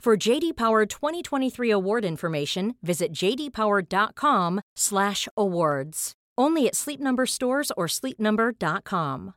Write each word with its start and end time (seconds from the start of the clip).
For 0.00 0.16
JD 0.16 0.56
Power 0.56 0.86
2023 0.86 1.70
award 1.72 2.06
information, 2.06 2.74
visit 2.82 3.12
jdpower.com/awards. 3.12 6.12
Only 6.38 6.66
at 6.66 6.74
Sleep 6.74 7.00
Number 7.00 7.26
stores 7.26 7.70
or 7.76 7.86
sleepnumber.com. 7.86 9.34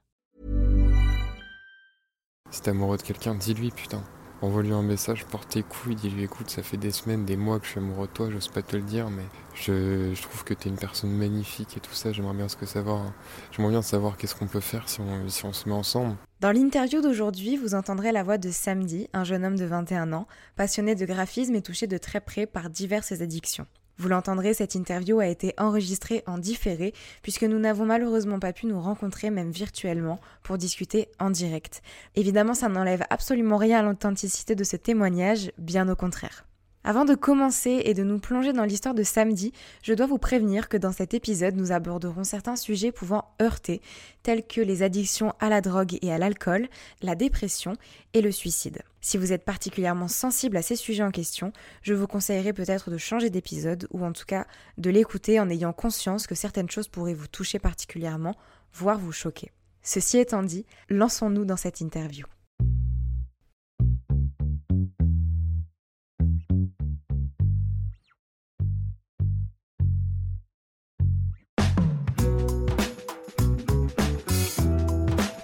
Si 2.50 2.62
t'es 2.62 2.70
amoureux 2.70 2.96
de 2.96 3.02
quelqu'un, 3.02 3.36
dis-lui 3.36 3.72
putain. 3.72 4.02
Envoie-lui 4.42 4.72
un 4.72 4.84
message, 4.84 5.26
porte 5.26 5.50
tes 5.50 5.64
couilles, 5.64 5.96
dis-lui 5.96 6.24
écoute, 6.24 6.50
ça 6.50 6.64
fait 6.64 6.78
des 6.78 6.92
semaines, 6.92 7.26
des 7.26 7.36
mois 7.36 7.60
que 7.60 7.66
je 7.66 7.72
suis 7.72 7.80
amoureux 7.80 8.08
de 8.08 8.14
toi, 8.14 8.30
j'ose 8.30 8.48
pas 8.48 8.62
te 8.62 8.78
le 8.78 8.84
dire, 8.84 9.10
mais 9.10 9.26
je, 9.56 10.14
trouve 10.22 10.46
que 10.46 10.54
t'es 10.54 10.70
une 10.70 10.78
personne 10.78 11.12
magnifique 11.12 11.76
et 11.76 11.82
tout 11.82 11.92
ça, 11.92 12.14
j'aimerais 12.14 12.36
bien 12.36 12.48
ce 12.48 12.56
que 12.56 12.66
savoir. 12.66 13.12
J'aimerais 13.52 13.72
bien 13.72 13.82
savoir 13.82 14.16
qu'est-ce 14.16 14.36
qu'on 14.36 14.48
peut 14.48 14.62
faire 14.62 14.88
si 14.88 15.02
on 15.02 15.54
se 15.54 15.68
met 15.68 15.76
ensemble. 15.76 16.16
Dans 16.44 16.52
l'interview 16.52 17.00
d'aujourd'hui, 17.00 17.56
vous 17.56 17.74
entendrez 17.74 18.12
la 18.12 18.22
voix 18.22 18.38
de 18.38 18.52
Samedi, 18.52 19.08
un 19.14 19.24
jeune 19.24 19.46
homme 19.46 19.56
de 19.56 19.64
21 19.64 20.12
ans, 20.12 20.28
passionné 20.58 20.94
de 20.94 21.06
graphisme 21.06 21.56
et 21.56 21.62
touché 21.62 21.88
de 21.88 21.98
très 21.98 22.20
près 22.20 22.46
par 22.46 22.70
diverses 22.70 23.14
addictions. 23.14 23.66
Vous 23.98 24.10
l'entendrez, 24.10 24.54
cette 24.54 24.76
interview 24.76 25.22
a 25.22 25.28
été 25.28 25.54
enregistrée 25.58 26.22
en 26.28 26.38
différé 26.38 26.94
puisque 27.22 27.44
nous 27.44 27.60
n'avons 27.60 27.86
malheureusement 27.86 28.40
pas 28.40 28.52
pu 28.52 28.66
nous 28.66 28.82
rencontrer 28.82 29.30
même 29.30 29.52
virtuellement 29.52 30.20
pour 30.44 30.58
discuter 30.58 31.08
en 31.18 31.30
direct. 31.30 31.82
Évidemment, 32.16 32.56
ça 32.56 32.68
n'enlève 32.68 33.06
absolument 33.10 33.56
rien 33.56 33.80
à 33.80 33.84
l'authenticité 33.84 34.54
de 34.54 34.66
ce 34.66 34.76
témoignage, 34.76 35.50
bien 35.58 35.88
au 35.88 35.96
contraire. 35.96 36.44
Avant 36.86 37.06
de 37.06 37.16
commencer 37.16 37.82
et 37.86 37.94
de 37.94 38.04
nous 38.04 38.20
plonger 38.20 38.52
dans 38.52 38.66
l'histoire 38.66 38.94
de 38.94 39.04
samedi, 39.04 39.54
je 39.84 39.94
dois 39.94 40.06
vous 40.06 40.18
prévenir 40.18 40.68
que 40.68 40.76
dans 40.76 40.92
cet 40.92 41.14
épisode, 41.14 41.56
nous 41.56 41.72
aborderons 41.72 42.26
certains 42.26 42.58
sujets 42.58 42.92
pouvant 42.92 43.34
heurter, 43.42 43.82
tels 44.22 44.46
que 44.46 44.60
les 44.60 44.84
addictions 44.84 45.34
à 45.40 45.48
la 45.48 45.62
drogue 45.62 45.98
et 46.02 46.12
à 46.12 46.18
l'alcool, 46.18 46.68
la 47.02 47.16
dépression 47.16 47.78
et 48.14 48.22
le 48.22 48.34
suicide. 48.34 48.82
Si 49.00 49.18
vous 49.18 49.32
êtes 49.32 49.46
particulièrement 49.46 50.10
sensible 50.10 50.58
à 50.58 50.62
ces 50.62 50.76
sujets 50.76 51.04
en 51.04 51.12
question, 51.12 51.54
je 51.84 51.94
vous 51.94 52.08
conseillerais 52.08 52.52
peut-être 52.52 52.92
de 52.92 52.98
changer 52.98 53.30
d'épisode 53.30 53.88
ou 53.92 54.04
en 54.04 54.12
tout 54.12 54.26
cas 54.26 54.46
de 54.78 54.90
l'écouter 54.90 55.40
en 55.40 55.50
ayant 55.50 55.72
conscience 55.72 56.28
que 56.28 56.36
certaines 56.36 56.70
choses 56.70 56.90
pourraient 56.90 57.14
vous 57.14 57.28
toucher 57.28 57.60
particulièrement, 57.60 58.36
voire 58.74 59.00
vous 59.00 59.14
choquer. 59.14 59.52
Ceci 59.84 60.18
étant 60.18 60.44
dit, 60.44 60.66
lançons-nous 60.90 61.46
dans 61.46 61.58
cette 61.58 61.80
interview. 61.80 62.26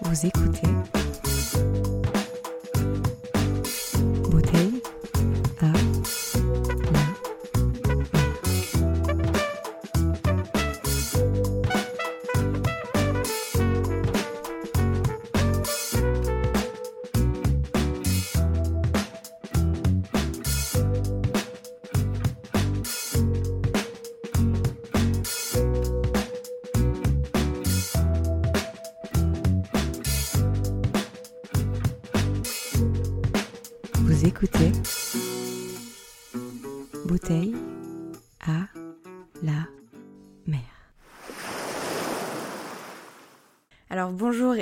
Vous 0.09 0.25
écoutez 0.25 0.67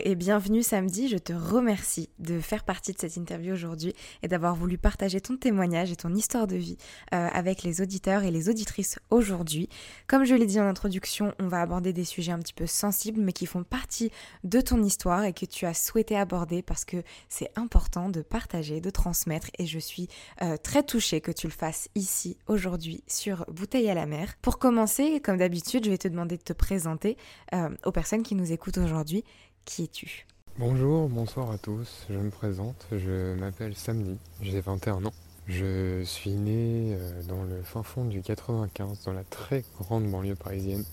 et 0.04 0.16
bienvenue 0.16 0.64
samedi, 0.64 1.08
je 1.08 1.18
te 1.18 1.34
remercie 1.34 2.10
de 2.20 2.40
faire 2.40 2.64
partie 2.64 2.94
de 2.94 3.00
cette 3.00 3.16
interview 3.16 3.54
aujourd'hui 3.54 3.94
et 4.22 4.28
d'avoir 4.28 4.56
voulu 4.56 4.78
partager 4.78 5.22
ton 5.22 5.38
témoignage 5.38 5.92
et 5.92 5.96
ton 5.96 6.14
histoire 6.14 6.48
de 6.48 6.56
vie 6.56 6.78
euh, 7.14 7.28
avec 7.32 7.64
les 7.64 7.82
auditeurs 7.82 8.24
et 8.24 8.32
les 8.32 8.50
auditrices 8.50 9.00
aujourd'hui. 9.10 9.70
Comme 10.08 10.26
je 10.26 10.36
l'ai 10.36 10.46
dit 10.46 10.60
en 10.60 10.68
introduction, 10.68 11.34
on 11.40 11.48
va 11.48 11.62
aborder 11.62 11.94
des 11.94 12.04
sujets 12.04 12.32
un 12.32 12.40
petit 12.40 12.54
peu 12.54 12.68
sensibles 12.68 13.22
mais 13.22 13.34
qui 13.34 13.46
font 13.46 13.64
partie 13.64 14.12
de 14.44 14.62
ton 14.62 14.84
histoire 14.84 15.24
et 15.24 15.34
que 15.34 15.46
tu 15.46 15.66
as 15.66 15.74
souhaité 15.74 16.18
aborder 16.18 16.62
parce 16.62 16.86
que 16.86 16.98
c'est 17.30 17.52
important 17.56 18.10
de 18.10 18.22
partager, 18.22 18.82
de 18.82 18.90
transmettre 18.90 19.48
et 19.58 19.66
je 19.66 19.80
suis 19.80 20.10
euh, 20.42 20.58
très 20.58 20.84
touchée 20.84 21.22
que 21.22 21.32
tu 21.32 21.48
le 21.48 21.54
fasses 21.54 21.90
ici 21.96 22.38
aujourd'hui 22.48 23.04
sur 23.08 23.46
Bouteille 23.48 23.90
à 23.90 23.94
la 23.94 24.06
mer. 24.06 24.36
Pour 24.42 24.60
commencer, 24.60 25.22
comme 25.22 25.38
d'habitude, 25.38 25.86
je 25.86 25.90
vais 25.90 25.98
te 25.98 26.08
demander 26.08 26.38
de 26.38 26.44
te 26.44 26.54
présenter 26.54 27.18
euh, 27.54 27.70
aux 27.86 27.92
personnes 27.92 28.24
qui 28.24 28.36
nous 28.36 28.52
écoutent 28.52 28.78
aujourd'hui. 28.78 29.24
Qui 29.68 29.84
es-tu? 29.84 30.26
Bonjour, 30.58 31.10
bonsoir 31.10 31.52
à 31.52 31.58
tous, 31.58 32.06
je 32.10 32.18
me 32.18 32.30
présente, 32.30 32.88
je 32.90 33.34
m'appelle 33.34 33.76
Samedi, 33.76 34.18
j'ai 34.42 34.62
21 34.62 35.04
ans. 35.04 35.14
Je 35.46 36.04
suis 36.06 36.32
né 36.32 36.96
euh, 36.96 37.22
dans 37.24 37.44
le 37.44 37.62
fin 37.64 37.84
fond 37.84 38.06
du 38.06 38.22
95, 38.22 39.04
dans 39.04 39.12
la 39.12 39.26
très 39.26 39.66
grande 39.78 40.10
banlieue 40.10 40.36
parisienne. 40.36 40.86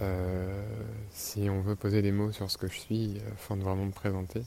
Euh, 0.00 0.64
si 1.10 1.50
on 1.50 1.60
veut 1.60 1.76
poser 1.76 2.00
des 2.00 2.12
mots 2.12 2.32
sur 2.32 2.50
ce 2.50 2.56
que 2.56 2.66
je 2.66 2.78
suis, 2.78 3.18
euh, 3.18 3.32
afin 3.34 3.58
de 3.58 3.62
vraiment 3.62 3.84
me 3.84 3.92
présenter, 3.92 4.42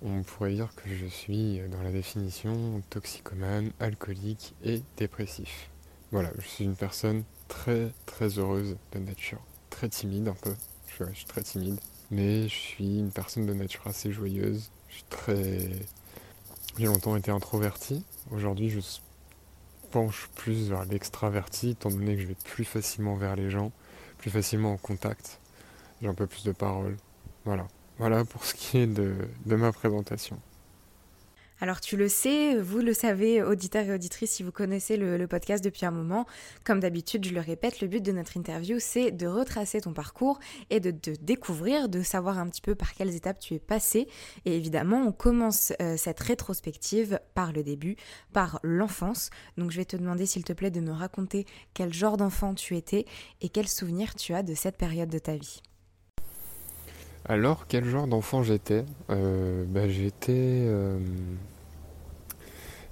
on 0.00 0.22
pourrait 0.22 0.54
dire 0.54 0.72
que 0.76 0.88
je 0.88 1.06
suis 1.06 1.60
dans 1.68 1.82
la 1.82 1.90
définition 1.90 2.80
toxicomane, 2.90 3.72
alcoolique 3.80 4.54
et 4.64 4.82
dépressif. 4.96 5.68
Voilà, 6.12 6.30
je 6.38 6.46
suis 6.46 6.64
une 6.64 6.76
personne 6.76 7.24
très 7.48 7.90
très 8.06 8.38
heureuse 8.38 8.76
de 8.92 9.00
nature, 9.00 9.40
très 9.68 9.88
timide 9.88 10.28
un 10.28 10.36
peu, 10.40 10.54
je 10.96 11.12
suis 11.12 11.26
très 11.26 11.42
timide, 11.42 11.80
mais 12.12 12.44
je 12.44 12.54
suis 12.54 12.98
une 12.98 13.10
personne 13.10 13.46
de 13.46 13.54
nature 13.54 13.86
assez 13.86 14.12
joyeuse, 14.12 14.70
je 14.88 14.94
suis 14.94 15.04
très... 15.10 15.68
J'ai 16.78 16.86
longtemps 16.86 17.16
été 17.16 17.30
introverti, 17.30 18.04
aujourd'hui 18.30 18.70
je 18.70 18.80
penche 19.90 20.28
plus 20.36 20.68
vers 20.68 20.84
l'extraverti, 20.84 21.70
étant 21.70 21.90
donné 21.90 22.14
que 22.14 22.22
je 22.22 22.26
vais 22.28 22.36
plus 22.44 22.64
facilement 22.64 23.16
vers 23.16 23.34
les 23.34 23.50
gens, 23.50 23.72
plus 24.18 24.30
facilement 24.30 24.72
en 24.72 24.76
contact, 24.76 25.40
j'ai 26.00 26.08
un 26.08 26.14
peu 26.14 26.26
plus 26.28 26.44
de 26.44 26.52
parole, 26.52 26.96
voilà. 27.44 27.66
Voilà 27.98 28.24
pour 28.24 28.44
ce 28.44 28.54
qui 28.54 28.78
est 28.78 28.86
de 28.86 29.16
ma 29.46 29.72
présentation. 29.72 30.38
Alors 31.62 31.80
tu 31.80 31.96
le 31.96 32.08
sais, 32.08 32.56
vous 32.56 32.78
le 32.78 32.92
savez, 32.92 33.40
auditeurs 33.40 33.84
et 33.84 33.94
auditrices, 33.94 34.32
si 34.32 34.42
vous 34.42 34.50
connaissez 34.50 34.96
le, 34.96 35.28
podcast 35.28 35.62
depuis 35.64 35.86
un 35.86 35.92
moment, 35.92 36.26
comme 36.64 36.80
d'habitude, 36.80 37.24
je 37.24 37.32
le 37.32 37.38
répète, 37.38 37.80
le 37.80 37.86
but 37.86 38.02
de 38.02 38.10
notre 38.10 38.36
interview, 38.36 38.78
c'est 38.80 39.12
de 39.12 39.28
retracer 39.28 39.80
ton 39.80 39.92
parcours 39.92 40.40
et 40.70 40.80
de 40.80 40.90
te 40.90 41.10
découvrir, 41.10 41.88
de 41.88 42.02
savoir 42.02 42.40
un 42.40 42.48
petit 42.48 42.62
peu 42.62 42.74
par 42.74 42.94
quelles 42.94 43.14
étapes 43.14 43.38
tu 43.38 43.54
es 43.54 43.60
passé. 43.60 44.08
Et 44.44 44.56
évidemment, 44.56 45.02
on 45.06 45.12
commence 45.12 45.72
euh, 45.80 45.96
cette 45.96 46.18
rétrospective 46.18 47.20
par 47.32 47.52
le 47.52 47.62
début, 47.62 47.94
par 48.32 48.58
l'enfance. 48.64 49.30
Donc 49.56 49.70
je 49.70 49.76
vais 49.76 49.84
te 49.84 49.96
demander, 49.96 50.26
s'il 50.26 50.42
te 50.42 50.52
plaît, 50.52 50.72
de 50.72 50.80
me 50.80 50.90
raconter 50.90 51.46
quel 51.74 51.94
genre 51.94 52.16
d'enfant 52.16 52.54
tu 52.54 52.76
étais 52.76 53.06
et 53.40 53.48
quels 53.48 53.68
souvenirs 53.68 54.16
tu 54.16 54.34
as 54.34 54.42
de 54.42 54.54
cette 54.54 54.76
période 54.76 55.10
de 55.10 55.20
ta 55.20 55.36
vie. 55.36 55.62
Alors, 57.24 57.68
quel 57.68 57.84
genre 57.84 58.08
d'enfant 58.08 58.42
j'étais? 58.42 58.84
Euh, 59.10 59.64
bah, 59.68 59.88
J'étais. 59.88 60.32
euh, 60.32 60.98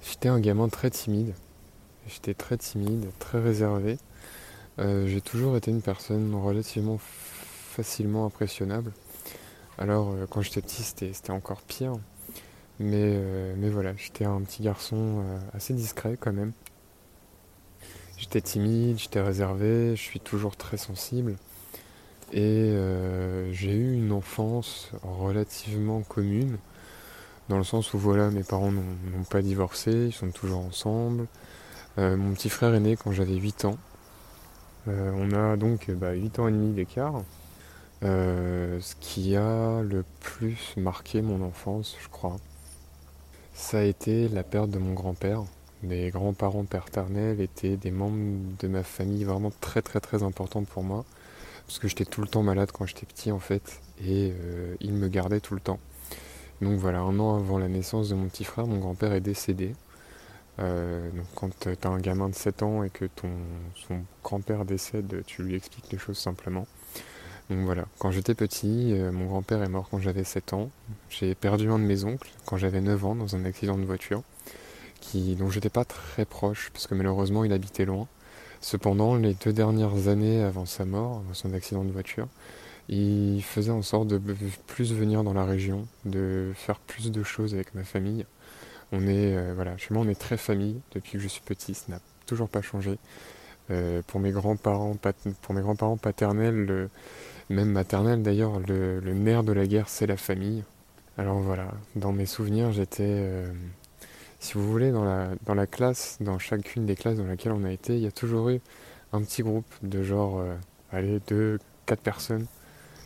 J'étais 0.03 0.29
un 0.29 0.39
gamin 0.39 0.67
très 0.67 0.89
timide. 0.89 1.33
J'étais 2.07 2.33
très 2.33 2.57
timide, 2.57 3.07
très 3.19 3.39
réservé. 3.39 3.97
Euh, 4.79 5.07
j'ai 5.07 5.21
toujours 5.21 5.55
été 5.57 5.69
une 5.69 5.81
personne 5.81 6.33
relativement 6.33 6.97
facilement 6.99 8.25
impressionnable. 8.25 8.91
Alors 9.77 10.11
euh, 10.11 10.25
quand 10.29 10.41
j'étais 10.41 10.61
petit 10.61 10.83
c'était 10.83 11.31
encore 11.31 11.61
pire. 11.61 11.93
Mais, 12.79 13.13
euh, 13.15 13.53
mais 13.57 13.69
voilà, 13.69 13.95
j'étais 13.95 14.25
un 14.25 14.41
petit 14.41 14.63
garçon 14.63 15.23
assez 15.53 15.73
discret 15.73 16.17
quand 16.19 16.33
même. 16.33 16.51
J'étais 18.17 18.41
timide, 18.41 18.97
j'étais 18.97 19.21
réservé, 19.21 19.95
je 19.95 20.01
suis 20.01 20.19
toujours 20.19 20.55
très 20.55 20.77
sensible. 20.77 21.37
Et 22.33 22.73
j'ai 23.51 23.71
eu 23.73 23.93
une 23.93 24.13
enfance 24.13 24.89
relativement 25.03 26.01
commune, 26.01 26.57
dans 27.49 27.57
le 27.57 27.63
sens 27.63 27.93
où 27.93 27.97
voilà, 27.97 28.29
mes 28.29 28.43
parents 28.43 28.71
n'ont 28.71 29.23
pas 29.29 29.41
divorcé, 29.41 29.91
ils 29.91 30.13
sont 30.13 30.31
toujours 30.31 30.59
ensemble. 30.59 31.27
mon 31.97 32.33
petit 32.33 32.49
frère 32.49 32.73
est 32.73 32.79
né 32.79 32.95
quand 32.95 33.11
j'avais 33.11 33.35
8 33.35 33.65
ans, 33.65 33.77
euh, 34.87 35.11
on 35.15 35.31
a 35.33 35.57
donc 35.57 35.91
bah, 35.91 36.13
8 36.13 36.39
ans 36.39 36.47
et 36.47 36.51
demi 36.51 36.73
d'écart. 36.73 37.23
Euh, 38.03 38.79
ce 38.81 38.95
qui 38.99 39.35
a 39.35 39.81
le 39.83 40.03
plus 40.21 40.73
marqué 40.77 41.21
mon 41.21 41.43
enfance, 41.43 41.95
je 42.01 42.07
crois, 42.09 42.37
ça 43.53 43.79
a 43.79 43.83
été 43.83 44.27
la 44.27 44.43
perte 44.43 44.71
de 44.71 44.79
mon 44.79 44.93
grand-père. 44.93 45.43
Mes 45.83 46.09
grands-parents 46.09 46.65
paternels 46.65 47.41
étaient 47.41 47.77
des 47.77 47.91
membres 47.91 48.57
de 48.59 48.67
ma 48.67 48.83
famille 48.83 49.23
vraiment 49.23 49.51
très 49.61 49.81
très 49.81 49.99
très 49.99 50.23
importants 50.23 50.63
pour 50.63 50.83
moi. 50.83 51.05
Parce 51.67 51.79
que 51.79 51.87
j'étais 51.87 52.05
tout 52.05 52.21
le 52.21 52.27
temps 52.27 52.43
malade 52.43 52.71
quand 52.73 52.85
j'étais 52.85 53.05
petit 53.05 53.31
en 53.31 53.39
fait. 53.39 53.81
Et 54.03 54.33
euh, 54.33 54.75
ils 54.79 54.93
me 54.93 55.07
gardaient 55.07 55.39
tout 55.39 55.53
le 55.53 55.61
temps. 55.61 55.79
Donc 56.61 56.77
voilà, 56.77 56.99
un 56.99 57.19
an 57.19 57.37
avant 57.37 57.57
la 57.57 57.67
naissance 57.67 58.09
de 58.09 58.15
mon 58.15 58.27
petit 58.27 58.43
frère, 58.43 58.67
mon 58.67 58.77
grand-père 58.77 59.13
est 59.13 59.21
décédé. 59.21 59.73
Euh, 60.59 61.09
donc 61.11 61.25
quand 61.35 61.49
tu 61.59 61.69
as 61.69 61.89
un 61.89 61.99
gamin 61.99 62.29
de 62.29 62.35
7 62.35 62.61
ans 62.61 62.83
et 62.83 62.89
que 62.89 63.05
ton, 63.05 63.29
grand-père 64.23 64.63
décède, 64.65 65.23
tu 65.25 65.41
lui 65.43 65.55
expliques 65.55 65.91
les 65.91 65.97
choses 65.97 66.17
simplement. 66.17 66.67
Donc 67.49 67.65
voilà, 67.65 67.85
quand 67.97 68.11
j'étais 68.11 68.35
petit, 68.35 68.93
euh, 68.93 69.11
mon 69.11 69.25
grand-père 69.25 69.63
est 69.63 69.69
mort 69.69 69.87
quand 69.89 69.99
j'avais 69.99 70.23
7 70.23 70.53
ans. 70.53 70.69
J'ai 71.09 71.33
perdu 71.33 71.69
un 71.69 71.79
de 71.79 71.83
mes 71.83 72.03
oncles 72.03 72.29
quand 72.45 72.57
j'avais 72.57 72.81
9 72.81 73.05
ans 73.05 73.15
dans 73.15 73.35
un 73.35 73.43
accident 73.43 73.77
de 73.77 73.83
voiture, 73.83 74.21
qui, 75.01 75.35
dont 75.35 75.49
j'étais 75.49 75.69
pas 75.69 75.83
très 75.83 76.25
proche, 76.25 76.69
parce 76.73 76.85
que 76.85 76.93
malheureusement 76.93 77.43
il 77.43 77.53
habitait 77.53 77.85
loin. 77.85 78.07
Cependant, 78.61 79.15
les 79.15 79.33
deux 79.33 79.51
dernières 79.51 80.07
années 80.07 80.43
avant 80.43 80.67
sa 80.67 80.85
mort, 80.85 81.23
avant 81.25 81.33
son 81.33 81.53
accident 81.53 81.83
de 81.83 81.91
voiture, 81.91 82.27
il 82.89 83.41
faisait 83.41 83.71
en 83.71 83.81
sorte 83.81 84.07
de 84.07 84.19
plus 84.67 84.93
venir 84.93 85.23
dans 85.23 85.33
la 85.33 85.45
région, 85.45 85.87
de 86.05 86.51
faire 86.55 86.79
plus 86.79 87.11
de 87.11 87.23
choses 87.23 87.53
avec 87.53 87.73
ma 87.73 87.83
famille. 87.83 88.25
On 88.91 89.07
est, 89.07 89.35
euh, 89.35 89.53
voilà, 89.55 89.77
chez 89.77 89.93
moi, 89.93 90.03
on 90.05 90.09
est 90.09 90.19
très 90.19 90.37
famille 90.37 90.81
depuis 90.93 91.13
que 91.13 91.19
je 91.19 91.27
suis 91.27 91.41
petit, 91.41 91.73
ça 91.73 91.85
n'a 91.89 91.99
toujours 92.25 92.49
pas 92.49 92.61
changé. 92.61 92.97
Euh, 93.69 94.01
pour 94.05 94.19
mes 94.19 94.31
grands-parents, 94.31 94.97
pour 95.41 95.55
grands-parents 95.55 95.97
paternels, 95.97 96.89
même 97.49 97.69
maternels 97.69 98.21
d'ailleurs, 98.21 98.59
le, 98.59 98.99
nerf 99.13 99.43
de 99.43 99.53
la 99.53 99.65
guerre, 99.65 99.87
c'est 99.87 100.07
la 100.07 100.17
famille. 100.17 100.63
Alors 101.17 101.39
voilà, 101.39 101.71
dans 101.95 102.11
mes 102.11 102.25
souvenirs, 102.25 102.73
j'étais, 102.73 103.05
euh, 103.07 103.49
si 104.39 104.55
vous 104.55 104.69
voulez, 104.69 104.91
dans 104.91 105.05
la, 105.05 105.29
dans 105.45 105.53
la 105.53 105.67
classe, 105.67 106.17
dans 106.19 106.39
chacune 106.39 106.85
des 106.85 106.95
classes 106.95 107.17
dans 107.17 107.27
laquelle 107.27 107.53
on 107.53 107.63
a 107.63 107.71
été, 107.71 107.95
il 107.95 108.01
y 108.01 108.07
a 108.07 108.11
toujours 108.11 108.49
eu 108.49 108.59
un 109.13 109.21
petit 109.21 109.43
groupe 109.43 109.71
de 109.83 110.03
genre, 110.03 110.43
allez, 110.91 111.21
deux, 111.27 111.59
quatre 111.85 112.01
personnes 112.01 112.47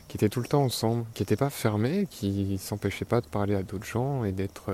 qui 0.08 0.18
étaient 0.18 0.30
tout 0.30 0.42
le 0.42 0.48
temps 0.48 0.64
ensemble, 0.64 1.06
qui 1.14 1.22
n'étaient 1.24 1.36
pas 1.36 1.50
fermés, 1.50 2.08
qui 2.10 2.58
s'empêchaient 2.58 3.06
pas 3.06 3.22
de 3.22 3.28
parler 3.28 3.56
à 3.56 3.64
d'autres 3.64 3.86
gens 3.86 4.24
et 4.24 4.32
d'être 4.32 4.72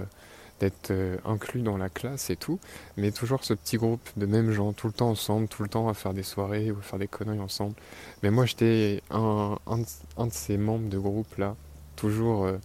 euh, 0.91 1.17
inclus 1.25 1.61
dans 1.61 1.77
la 1.77 1.89
classe 1.89 2.29
et 2.29 2.35
tout, 2.35 2.59
mais 2.97 3.11
toujours 3.11 3.43
ce 3.43 3.53
petit 3.53 3.77
groupe 3.77 4.07
de 4.17 4.25
mêmes 4.25 4.51
gens, 4.51 4.73
tout 4.73 4.87
le 4.87 4.93
temps 4.93 5.09
ensemble, 5.09 5.47
tout 5.47 5.63
le 5.63 5.69
temps 5.69 5.89
à 5.89 5.93
faire 5.93 6.13
des 6.13 6.23
soirées 6.23 6.71
ou 6.71 6.77
à 6.77 6.81
faire 6.81 6.99
des 6.99 7.07
conneries 7.07 7.39
ensemble. 7.39 7.73
Mais 8.21 8.29
moi 8.29 8.45
j'étais 8.45 9.01
un, 9.09 9.57
de 9.77 10.31
ces 10.31 10.57
membres 10.57 10.89
de 10.89 10.99
groupe 10.99 11.37
là, 11.37 11.55
toujours, 11.95 12.45
euh, 12.45 12.57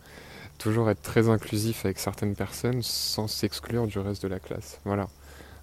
toujours 0.58 0.90
être 0.90 1.02
très 1.02 1.28
inclusif 1.28 1.86
avec 1.86 1.98
certaines 1.98 2.34
personnes 2.34 2.82
sans 2.82 3.28
s'exclure 3.28 3.86
du 3.86 3.98
reste 3.98 4.22
de 4.22 4.28
la 4.28 4.40
classe. 4.40 4.80
Voilà. 4.84 5.08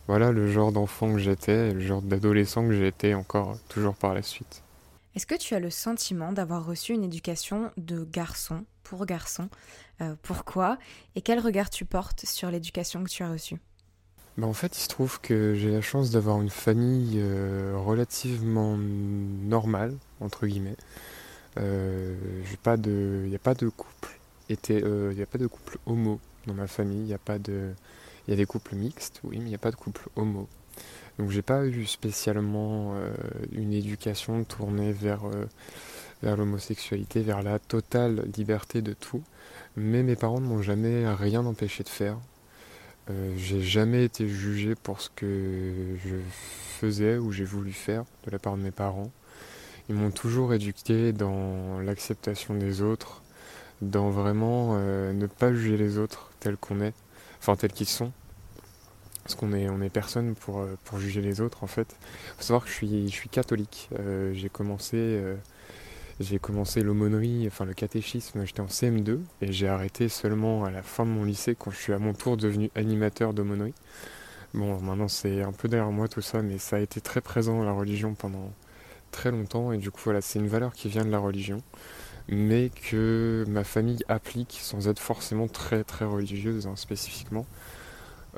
Voilà 0.07 0.31
le 0.31 0.51
genre 0.51 0.73
d'enfant 0.73 1.13
que 1.13 1.19
j'étais, 1.19 1.71
le 1.71 1.79
genre 1.79 2.01
d'adolescent 2.01 2.67
que 2.67 2.83
été 2.83 3.13
encore 3.13 3.57
toujours 3.69 3.95
par 3.95 4.13
la 4.13 4.21
suite. 4.21 4.63
Est-ce 5.15 5.27
que 5.27 5.36
tu 5.36 5.54
as 5.54 5.60
le 5.60 5.69
sentiment 5.69 6.31
d'avoir 6.31 6.65
reçu 6.65 6.92
une 6.92 7.04
éducation 7.04 7.71
de 7.77 8.04
garçon 8.04 8.65
pour 8.83 9.06
garçon 9.06 9.48
euh, 10.01 10.15
Pourquoi 10.24 10.80
Et 11.15 11.21
quel 11.21 11.39
regard 11.39 11.69
tu 11.69 11.86
portes 11.86 12.25
sur 12.25 12.50
l'éducation 12.50 13.04
que 13.04 13.10
tu 13.10 13.21
as 13.21 13.30
reçue? 13.30 13.57
Bah 14.39 14.48
en 14.48 14.54
fait, 14.54 14.75
il 14.75 14.81
se 14.81 14.88
trouve 14.88 15.21
que 15.21 15.54
j'ai 15.54 15.69
la 15.69 15.81
chance 15.81 16.10
d'avoir 16.10 16.42
une 16.42 16.50
famille 16.50 17.19
euh, 17.19 17.75
relativement 17.77 18.75
normale, 18.75 19.95
entre 20.19 20.48
guillemets. 20.48 20.77
Euh, 21.57 22.15
il 22.44 22.50
n'y 22.50 22.56
a 22.56 22.57
pas 23.39 23.54
de 23.54 23.69
couple, 23.69 24.19
il 24.50 24.57
n'y 25.15 25.21
a 25.21 25.25
pas 25.27 25.38
de 25.38 25.48
homo 25.86 26.19
dans 26.48 26.56
ma 26.56 26.65
famille. 26.65 27.01
Il 27.01 27.07
y 27.07 27.13
a 27.13 27.19
pas 27.19 27.38
de, 27.38 27.74
il 28.27 28.31
y 28.31 28.33
a 28.33 28.38
des 28.38 28.48
couples 28.48 28.75
mixtes, 28.75 29.21
oui, 29.24 29.38
mais 29.38 29.45
il 29.45 29.50
n'y 29.50 29.56
a 29.56 29.60
pas 29.60 29.69
de 29.69 29.75
couple 29.75 30.10
homo. 30.15 30.50
Donc 31.19 31.30
j'ai 31.30 31.42
pas 31.42 31.65
eu 31.65 31.86
spécialement 31.86 32.94
euh, 32.95 33.13
une 33.51 33.74
éducation 33.74 34.44
tournée 34.44 34.92
vers, 34.92 35.25
euh, 35.25 35.45
vers 36.24 36.38
l'homosexualité, 36.38 37.21
vers 37.21 37.44
la 37.44 37.60
totale 37.60 38.27
liberté 38.36 38.81
de 38.81 38.94
tout. 38.94 39.24
Mais 39.75 40.01
mes 40.01 40.15
parents 40.15 40.39
ne 40.39 40.48
m'ont 40.48 40.62
jamais 40.62 41.07
rien 41.13 41.45
empêché 41.45 41.83
de 41.83 41.89
faire. 41.89 42.18
Euh, 43.10 43.33
j'ai 43.38 43.62
jamais 43.62 44.06
été 44.06 44.27
jugé 44.27 44.75
pour 44.75 45.01
ce 45.01 45.10
que 45.15 45.95
je 46.04 46.15
faisais 46.80 47.18
ou 47.18 47.31
j'ai 47.31 47.44
voulu 47.44 47.74
faire 47.74 48.06
de 48.25 48.31
la 48.31 48.39
part 48.39 48.57
de 48.57 48.63
mes 48.63 48.71
parents. 48.71 49.12
Ils 49.89 49.95
m'ont 49.95 50.12
toujours 50.12 50.54
éduqué 50.54 51.12
dans 51.12 51.80
l'acceptation 51.81 52.56
des 52.56 52.81
autres, 52.81 53.21
dans 53.81 54.10
vraiment 54.10 54.77
ne 54.77 55.27
pas 55.27 55.51
juger 55.51 55.75
les 55.75 55.98
autres 55.98 56.31
tels 56.39 56.56
qu'on 56.56 56.80
est, 56.80 56.94
enfin 57.39 57.57
tels 57.57 57.74
qu'ils 57.74 57.89
sont, 57.89 58.13
parce 59.24 59.36
qu'on 59.36 59.54
est, 59.54 59.70
on 59.70 59.81
est 59.81 59.90
personne 59.90 60.36
pour, 60.36 60.60
euh, 60.60 60.78
pour 60.84 61.00
juger 61.00 61.22
les 61.22 61.42
autres 61.42 61.64
en 61.64 61.68
fait. 61.68 61.96
Il 62.02 62.38
faut 62.38 62.44
savoir 62.44 62.64
que 62.64 62.70
je 62.70 63.08
suis, 63.10 63.30
catholique. 63.30 63.90
Euh, 64.00 64.34
j'ai 64.34 64.50
commencé, 64.50 64.98
euh, 64.98 65.36
l'aumônerie, 66.84 67.46
enfin 67.48 67.66
le 67.66 67.74
catéchisme, 67.74 68.46
j'étais 68.46 68.62
en 68.62 68.68
CM2 68.68 69.20
et 69.42 69.52
j'ai 69.52 69.68
arrêté 69.68 70.10
seulement 70.10 70.66
à 70.66 70.72
la 70.72 70.84
fin 70.84 71.06
de 71.06 71.12
mon 71.12 71.24
lycée 71.24 71.56
quand 71.58 71.72
je 71.72 71.78
suis 71.78 71.94
à 71.94 72.00
mon 72.00 72.14
tour 72.14 72.38
devenu 72.38 72.70
animateur 72.75 73.34
d'aumônerie. 73.34 73.74
Bon, 74.53 74.80
maintenant 74.82 75.08
c'est 75.08 75.42
un 75.42 75.51
peu 75.51 75.68
derrière 75.68 75.92
moi 75.92 76.08
tout 76.08 76.22
ça, 76.22 76.42
mais 76.42 76.58
ça 76.58 76.75
a 76.75 76.80
été 76.80 77.01
très 77.01 77.22
présent 77.22 77.63
la 77.63 77.72
religion 77.72 78.13
pendant 78.13 78.51
très 79.12 79.32
longtemps 79.32 79.72
et 79.72 79.77
du 79.77 79.89
coup 79.92 80.01
voilà, 80.03 80.22
c'est 80.22 80.39
une 80.39 80.48
valeur 80.48 80.74
qui 80.74 80.89
vient 80.89 81.06
de 81.06 81.12
la 81.12 81.20
religion 81.20 81.62
mais 82.30 82.70
que 82.70 83.46
ma 83.48 83.63
famille 83.63 84.00
applique 84.08 84.58
sans 84.62 84.88
être 84.88 85.00
forcément 85.00 85.48
très 85.48 85.84
très 85.84 86.06
religieuse 86.06 86.68
hein, 86.68 86.75
spécifiquement. 86.75 87.46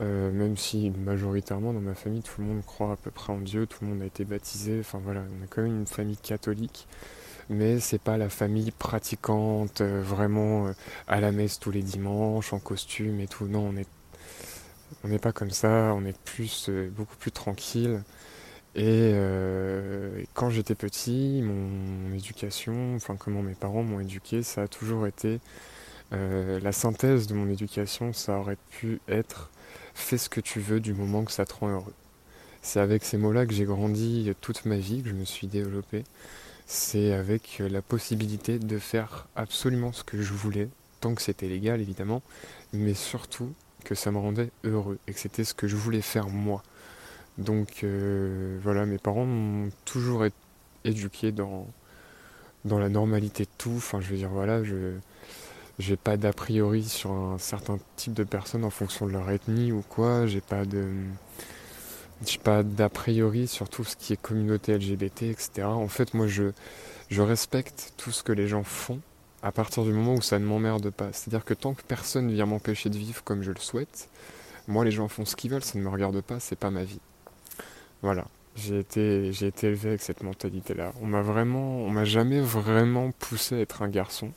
Euh, 0.01 0.29
même 0.31 0.57
si 0.57 0.89
majoritairement 0.89 1.71
dans 1.71 1.79
ma 1.79 1.95
famille 1.95 2.21
tout 2.21 2.41
le 2.41 2.47
monde 2.47 2.65
croit 2.65 2.91
à 2.91 2.95
peu 2.97 3.11
près 3.11 3.31
en 3.31 3.39
Dieu, 3.39 3.65
tout 3.65 3.77
le 3.81 3.91
monde 3.91 4.01
a 4.01 4.05
été 4.05 4.25
baptisé, 4.25 4.79
enfin 4.81 4.99
voilà, 5.01 5.21
on 5.39 5.43
a 5.43 5.47
quand 5.47 5.61
même 5.61 5.77
une 5.77 5.87
famille 5.87 6.17
catholique, 6.17 6.87
mais 7.49 7.79
c'est 7.79 8.01
pas 8.01 8.17
la 8.17 8.29
famille 8.29 8.71
pratiquante, 8.71 9.81
euh, 9.81 10.01
vraiment 10.03 10.67
euh, 10.67 10.73
à 11.07 11.21
la 11.21 11.31
messe 11.31 11.59
tous 11.59 11.71
les 11.71 11.81
dimanches, 11.81 12.51
en 12.51 12.59
costume 12.59 13.21
et 13.21 13.27
tout. 13.27 13.45
Non, 13.47 13.69
on 13.73 13.77
est 13.77 13.87
on 15.03 15.07
n'est 15.09 15.19
pas 15.19 15.31
comme 15.31 15.51
ça, 15.51 15.93
on 15.95 16.05
est 16.05 16.17
plus 16.23 16.69
beaucoup 16.95 17.15
plus 17.17 17.31
tranquille. 17.31 18.03
Et 18.75 19.13
quand 20.33 20.49
j'étais 20.49 20.75
petit, 20.75 21.41
mon, 21.43 22.13
éducation, 22.13 22.95
enfin 22.95 23.15
comment 23.17 23.41
mes 23.41 23.55
parents 23.55 23.83
m'ont 23.83 23.99
éduqué, 23.99 24.43
ça 24.43 24.63
a 24.63 24.67
toujours 24.67 25.07
été 25.07 25.39
la 26.11 26.71
synthèse 26.71 27.27
de 27.27 27.33
mon 27.35 27.49
éducation, 27.49 28.13
ça 28.13 28.37
aurait 28.39 28.57
pu 28.71 28.99
être 29.07 29.51
fais 29.95 30.17
ce 30.19 30.29
que 30.29 30.41
tu 30.41 30.59
veux 30.59 30.79
du 30.79 30.93
moment 30.93 31.23
que 31.23 31.31
ça 31.31 31.45
te 31.45 31.55
rend 31.55 31.69
heureux. 31.69 31.93
C'est 32.61 32.79
avec 32.79 33.03
ces 33.03 33.17
mots-là 33.17 33.45
que 33.45 33.53
j'ai 33.53 33.65
grandi 33.65 34.31
toute 34.41 34.65
ma 34.65 34.77
vie, 34.77 35.01
que 35.01 35.09
je 35.09 35.13
me 35.15 35.25
suis 35.25 35.47
développé. 35.47 36.03
C'est 36.67 37.13
avec 37.13 37.59
la 37.59 37.81
possibilité 37.81 38.59
de 38.59 38.79
faire 38.79 39.27
absolument 39.35 39.93
ce 39.93 40.03
que 40.03 40.21
je 40.21 40.33
voulais, 40.33 40.69
tant 40.99 41.15
que 41.15 41.21
c'était 41.21 41.47
légal 41.47 41.79
évidemment, 41.79 42.21
mais 42.73 42.93
surtout 42.93 43.53
que 43.83 43.93
ça 43.95 44.11
me 44.11 44.17
rendait 44.17 44.49
heureux 44.63 44.97
et 45.07 45.13
que 45.13 45.19
c'était 45.19 45.43
ce 45.43 45.53
que 45.53 45.67
je 45.67 45.75
voulais 45.75 46.01
faire 46.01 46.29
moi. 46.29 46.63
Donc 47.37 47.83
euh, 47.83 48.57
voilà, 48.63 48.85
mes 48.85 48.97
parents 48.97 49.25
m'ont 49.25 49.69
toujours 49.85 50.25
éduqué 50.83 51.31
dans, 51.31 51.67
dans 52.65 52.79
la 52.79 52.89
normalité 52.89 53.43
de 53.43 53.49
tout. 53.57 53.73
Enfin, 53.77 54.01
je 54.01 54.09
veux 54.09 54.17
dire, 54.17 54.29
voilà, 54.29 54.63
je, 54.63 54.93
j'ai 55.79 55.97
pas 55.97 56.17
d'a 56.17 56.31
priori 56.33 56.83
sur 56.83 57.11
un 57.11 57.37
certain 57.37 57.79
type 57.97 58.13
de 58.13 58.23
personnes 58.23 58.63
en 58.63 58.69
fonction 58.69 59.07
de 59.07 59.11
leur 59.11 59.29
ethnie 59.29 59.71
ou 59.71 59.83
quoi. 59.87 60.25
J'ai 60.25 60.41
pas 60.41 60.65
de. 60.65 60.87
J'ai 62.25 62.37
pas 62.37 62.63
d'a 62.63 62.89
priori 62.89 63.47
sur 63.47 63.69
tout 63.69 63.83
ce 63.83 63.95
qui 63.97 64.13
est 64.13 64.21
communauté 64.21 64.77
LGBT, 64.77 65.23
etc. 65.23 65.63
En 65.63 65.89
fait, 65.89 66.13
moi, 66.13 66.27
je, 66.27 66.51
je 67.09 67.21
respecte 67.21 67.93
tout 67.97 68.11
ce 68.11 68.23
que 68.23 68.31
les 68.31 68.47
gens 68.47 68.63
font 68.63 69.01
à 69.43 69.51
partir 69.51 69.83
du 69.83 69.91
moment 69.91 70.15
où 70.15 70.21
ça 70.21 70.39
ne 70.39 70.45
m'emmerde 70.45 70.89
pas. 70.91 71.11
C'est-à-dire 71.11 71.45
que 71.45 71.53
tant 71.53 71.73
que 71.73 71.83
personne 71.83 72.31
vient 72.31 72.45
m'empêcher 72.45 72.89
de 72.89 72.97
vivre 72.97 73.23
comme 73.23 73.43
je 73.43 73.51
le 73.51 73.59
souhaite, 73.59 74.09
moi, 74.67 74.85
les 74.85 74.91
gens 74.91 75.07
font 75.07 75.25
ce 75.25 75.35
qu'ils 75.35 75.51
veulent, 75.51 75.63
ça 75.63 75.77
ne 75.77 75.83
me 75.83 75.89
regarde 75.89 76.19
pas, 76.21 76.39
c'est 76.39 76.55
pas 76.55 76.71
ma 76.71 76.83
vie. 76.83 77.01
Voilà. 78.01 78.25
J'ai 78.55 78.79
été, 78.79 79.33
j'ai 79.33 79.47
été 79.47 79.67
élevé 79.67 79.89
avec 79.89 80.01
cette 80.01 80.23
mentalité-là. 80.23 80.93
On 81.01 81.07
m'a 81.07 81.21
vraiment, 81.21 81.79
on 81.79 81.89
m'a 81.89 82.05
jamais 82.05 82.39
vraiment 82.39 83.11
poussé 83.11 83.55
à 83.55 83.59
être 83.59 83.81
un 83.81 83.89
garçon. 83.89 84.31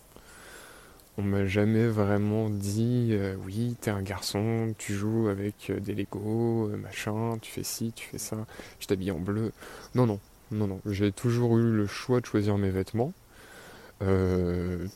On 1.21 1.23
m'a 1.23 1.47
jamais 1.47 1.89
vraiment 1.89 2.49
dit, 2.49 3.09
euh, 3.11 3.35
oui, 3.45 3.75
t'es 3.81 3.91
un 3.91 4.03
garçon, 4.03 4.73
tu 4.79 4.95
joues 4.95 5.27
avec 5.27 5.69
euh, 5.69 5.81
des 5.81 5.93
Legos, 5.93 6.69
euh, 6.69 6.77
machin, 6.77 7.39
tu 7.43 7.51
fais 7.51 7.65
ci, 7.65 7.93
tu 7.93 8.07
fais 8.07 8.19
ça, 8.19 8.47
je 8.79 8.87
t'habille 8.87 9.11
en 9.11 9.19
bleu. 9.19 9.51
Non, 9.97 10.07
non, 10.07 10.21
non, 10.53 10.69
non. 10.69 10.81
J'ai 10.87 11.11
toujours 11.11 11.59
eu 11.59 11.73
le 11.73 11.89
choix 11.89 12.21
de 12.21 12.27
choisir 12.27 12.57
mes 12.57 12.71
vêtements. 12.71 13.13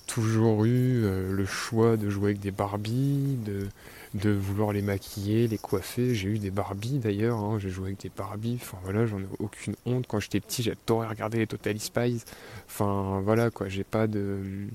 toujours 0.06 0.64
eu 0.64 1.02
le 1.02 1.44
choix 1.44 1.96
de 1.96 2.08
jouer 2.08 2.30
avec 2.30 2.40
des 2.40 2.52
Barbies, 2.52 3.36
de, 3.44 3.66
de 4.14 4.30
vouloir 4.30 4.72
les 4.72 4.82
maquiller, 4.82 5.48
les 5.48 5.58
coiffer. 5.58 6.14
J'ai 6.14 6.28
eu 6.28 6.38
des 6.38 6.52
Barbies 6.52 7.00
d'ailleurs, 7.00 7.38
hein. 7.38 7.58
j'ai 7.58 7.70
joué 7.70 7.86
avec 7.86 8.00
des 8.00 8.12
Barbies, 8.16 8.60
enfin 8.62 8.78
voilà, 8.84 9.06
j'en 9.06 9.18
ai 9.18 9.26
aucune 9.40 9.74
honte. 9.86 10.06
Quand 10.06 10.20
j'étais 10.20 10.38
petit, 10.38 10.62
j'adorais 10.62 11.08
regarder 11.08 11.38
les 11.38 11.48
Total 11.48 11.80
Spies. 11.80 12.22
Enfin 12.68 13.20
voilà 13.24 13.50
quoi, 13.50 13.68
j'ai 13.68 13.82
pas 13.82 14.06
de. 14.06 14.68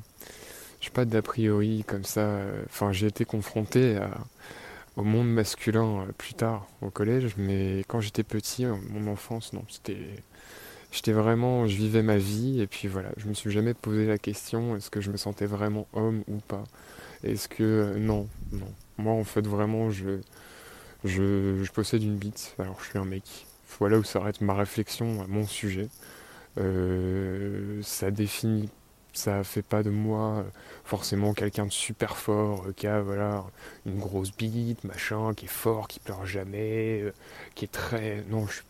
Pas 0.93 1.05
d'a 1.05 1.21
priori 1.21 1.83
comme 1.87 2.03
ça. 2.03 2.39
Enfin, 2.65 2.91
j'ai 2.91 3.07
été 3.07 3.25
confronté 3.25 3.99
au 4.97 5.03
monde 5.03 5.31
masculin 5.31 6.01
euh, 6.01 6.11
plus 6.17 6.33
tard 6.33 6.67
au 6.81 6.89
collège, 6.89 7.35
mais 7.37 7.83
quand 7.87 8.01
j'étais 8.01 8.23
petit, 8.23 8.65
mon 8.65 9.09
enfance, 9.09 9.53
non, 9.53 9.63
c'était. 9.69 9.97
J'étais 10.91 11.11
vraiment, 11.11 11.67
je 11.67 11.75
vivais 11.75 12.01
ma 12.01 12.17
vie 12.17 12.61
et 12.61 12.67
puis 12.67 12.87
voilà, 12.87 13.09
je 13.17 13.27
me 13.27 13.33
suis 13.33 13.51
jamais 13.51 13.73
posé 13.73 14.07
la 14.07 14.17
question 14.17 14.77
est-ce 14.77 14.89
que 14.89 15.01
je 15.01 15.11
me 15.11 15.17
sentais 15.17 15.45
vraiment 15.45 15.85
homme 15.91 16.23
ou 16.29 16.37
pas? 16.37 16.63
Est-ce 17.23 17.49
que 17.49 17.63
euh, 17.63 17.99
non, 17.99 18.27
non, 18.53 18.71
moi, 18.97 19.13
en 19.13 19.25
fait, 19.25 19.45
vraiment, 19.45 19.91
je, 19.91 20.19
je, 21.03 21.69
possède 21.71 22.03
une 22.03 22.15
bite, 22.15 22.55
alors 22.57 22.77
je 22.81 22.89
suis 22.89 22.97
un 22.97 23.05
mec. 23.05 23.45
Voilà 23.79 23.97
où 23.99 24.03
s'arrête 24.03 24.39
ma 24.41 24.53
réflexion 24.53 25.21
à 25.21 25.27
mon 25.27 25.45
sujet. 25.45 25.89
Euh, 26.57 27.81
ça 27.83 28.09
définit, 28.09 28.69
ça 29.17 29.43
fait 29.43 29.61
pas 29.61 29.83
de 29.83 29.89
moi 29.89 30.37
euh, 30.39 30.43
forcément 30.85 31.33
quelqu'un 31.33 31.65
de 31.65 31.71
super 31.71 32.17
fort, 32.17 32.65
euh, 32.67 32.73
qui 32.73 32.87
a 32.87 33.01
voilà, 33.01 33.43
une 33.85 33.99
grosse 33.99 34.31
bite, 34.35 34.83
machin, 34.83 35.33
qui 35.35 35.45
est 35.45 35.49
fort, 35.49 35.87
qui 35.87 35.99
pleure 35.99 36.25
jamais, 36.25 37.03
qui 37.55 37.65
est 37.65 37.71
très. 37.71 38.23
Non, 38.29 38.47
je 38.47 38.61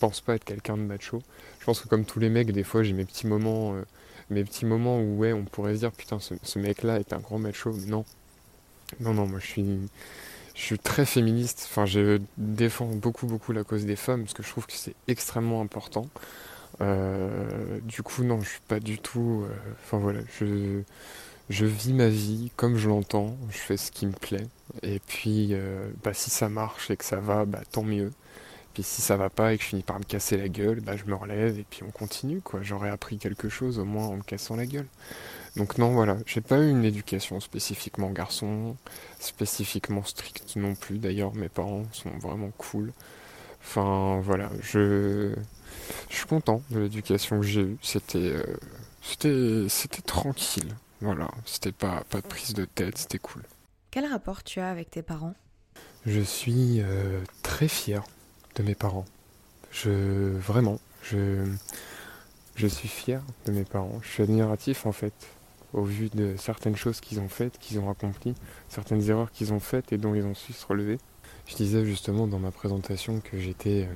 pense 0.00 0.20
pas 0.20 0.34
être 0.34 0.44
quelqu'un 0.44 0.76
de 0.76 0.82
macho. 0.82 1.22
Je 1.60 1.64
pense 1.64 1.80
que 1.80 1.88
comme 1.88 2.04
tous 2.04 2.20
les 2.20 2.28
mecs, 2.28 2.52
des 2.52 2.64
fois 2.64 2.82
j'ai 2.82 2.92
mes 2.92 3.04
petits 3.04 3.26
moments, 3.26 3.74
mes 4.30 4.44
petits 4.44 4.66
moments 4.66 5.00
où 5.00 5.18
ouais, 5.18 5.32
on 5.32 5.44
pourrait 5.44 5.74
se 5.74 5.80
dire 5.80 5.92
putain, 5.92 6.18
ce, 6.20 6.34
ce 6.42 6.58
mec-là 6.58 6.98
est 7.00 7.12
un 7.12 7.18
grand 7.20 7.38
macho, 7.38 7.72
mais 7.72 7.86
non, 7.86 8.04
non, 9.00 9.14
non, 9.14 9.26
moi 9.26 9.38
je 9.40 9.46
suis, 9.46 9.78
je 10.54 10.60
suis 10.60 10.78
très 10.78 11.06
féministe. 11.06 11.66
Enfin, 11.70 11.86
je 11.86 12.20
défends 12.36 12.86
beaucoup, 12.86 13.26
beaucoup 13.26 13.52
la 13.52 13.64
cause 13.64 13.84
des 13.86 13.96
femmes 13.96 14.22
parce 14.22 14.34
que 14.34 14.42
je 14.42 14.48
trouve 14.48 14.66
que 14.66 14.72
c'est 14.72 14.94
extrêmement 15.08 15.60
important. 15.60 16.08
Euh, 16.80 17.80
du 17.82 18.02
coup, 18.02 18.24
non, 18.24 18.40
je 18.40 18.48
suis 18.50 18.60
pas 18.68 18.80
du 18.80 18.98
tout. 18.98 19.44
Euh, 19.48 19.54
enfin 19.84 19.98
voilà, 19.98 20.20
je, 20.38 20.82
je 21.50 21.66
vis 21.66 21.92
ma 21.92 22.08
vie 22.08 22.50
comme 22.56 22.76
je 22.76 22.88
l'entends. 22.88 23.36
Je 23.50 23.58
fais 23.58 23.76
ce 23.76 23.92
qui 23.92 24.06
me 24.06 24.12
plaît. 24.12 24.46
Et 24.82 25.00
puis, 25.06 25.50
euh, 25.52 25.90
bah, 26.04 26.14
si 26.14 26.30
ça 26.30 26.48
marche 26.48 26.90
et 26.90 26.96
que 26.96 27.04
ça 27.04 27.16
va, 27.20 27.44
bah, 27.44 27.60
tant 27.70 27.82
mieux. 27.82 28.12
Puis 28.74 28.82
si 28.84 29.02
ça 29.02 29.16
va 29.16 29.30
pas 29.30 29.52
et 29.54 29.58
que 29.58 29.64
je 29.64 29.68
finis 29.68 29.82
par 29.82 29.98
me 29.98 30.04
casser 30.04 30.36
la 30.38 30.48
gueule, 30.48 30.80
bah, 30.80 30.96
je 30.96 31.04
me 31.04 31.14
relève 31.14 31.58
et 31.58 31.64
puis 31.68 31.82
on 31.86 31.90
continue. 31.90 32.40
quoi. 32.40 32.62
J'aurais 32.62 32.90
appris 32.90 33.18
quelque 33.18 33.48
chose 33.50 33.78
au 33.78 33.84
moins 33.84 34.06
en 34.06 34.16
me 34.18 34.22
cassant 34.22 34.56
la 34.56 34.66
gueule. 34.66 34.86
Donc 35.56 35.78
non, 35.78 35.92
voilà, 35.92 36.16
j'ai 36.26 36.40
pas 36.40 36.58
eu 36.58 36.70
une 36.70 36.84
éducation 36.84 37.40
spécifiquement 37.40 38.10
garçon, 38.10 38.76
spécifiquement 39.20 40.02
stricte 40.04 40.56
non 40.56 40.74
plus. 40.74 40.98
D'ailleurs, 40.98 41.34
mes 41.34 41.48
parents 41.50 41.84
sont 41.92 42.10
vraiment 42.18 42.50
cool. 42.58 42.92
Enfin, 43.62 44.20
voilà, 44.24 44.50
je, 44.62 45.34
je 46.08 46.16
suis 46.16 46.26
content 46.26 46.62
de 46.70 46.80
l'éducation 46.80 47.40
que 47.40 47.46
j'ai 47.46 47.62
eue. 47.62 47.78
C'était, 47.82 48.18
euh, 48.18 48.44
c'était, 49.02 49.66
c'était 49.68 50.02
tranquille. 50.02 50.74
Voilà, 51.00 51.28
c'était 51.46 51.72
pas, 51.72 52.04
pas 52.10 52.20
de 52.20 52.26
prise 52.26 52.54
de 52.54 52.64
tête, 52.64 52.98
c'était 52.98 53.18
cool. 53.18 53.42
Quel 53.90 54.06
rapport 54.06 54.42
tu 54.44 54.60
as 54.60 54.70
avec 54.70 54.90
tes 54.90 55.02
parents? 55.02 55.34
Je 56.06 56.20
suis 56.20 56.80
euh, 56.80 57.20
très 57.42 57.68
fier 57.68 58.04
de 58.54 58.62
mes 58.62 58.74
parents. 58.74 59.04
Je, 59.70 59.90
vraiment, 60.38 60.78
je, 61.02 61.44
je 62.54 62.66
suis 62.66 62.88
fier 62.88 63.22
de 63.46 63.52
mes 63.52 63.64
parents. 63.64 64.00
Je 64.02 64.08
suis 64.08 64.22
admiratif 64.22 64.86
en 64.86 64.92
fait 64.92 65.14
au 65.72 65.82
vu 65.82 66.10
de 66.10 66.36
certaines 66.36 66.76
choses 66.76 67.00
qu'ils 67.00 67.18
ont 67.20 67.28
faites, 67.28 67.58
qu'ils 67.58 67.78
ont 67.78 67.90
accomplies, 67.90 68.34
certaines 68.68 69.08
erreurs 69.08 69.30
qu'ils 69.30 69.52
ont 69.52 69.60
faites 69.60 69.92
et 69.92 69.98
dont 69.98 70.14
ils 70.14 70.24
ont 70.24 70.34
su 70.34 70.52
se 70.52 70.66
relever. 70.66 70.98
Je 71.46 71.56
disais 71.56 71.84
justement 71.84 72.26
dans 72.26 72.38
ma 72.38 72.50
présentation 72.50 73.20
que 73.20 73.38
j'étais 73.38 73.88
euh, 73.88 73.94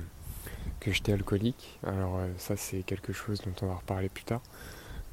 que 0.79 0.91
j'étais 0.91 1.13
alcoolique. 1.13 1.79
Alors 1.85 2.17
euh, 2.17 2.27
ça 2.37 2.55
c'est 2.57 2.83
quelque 2.83 3.13
chose 3.13 3.41
dont 3.41 3.53
on 3.61 3.67
va 3.67 3.75
reparler 3.75 4.09
plus 4.09 4.23
tard. 4.23 4.41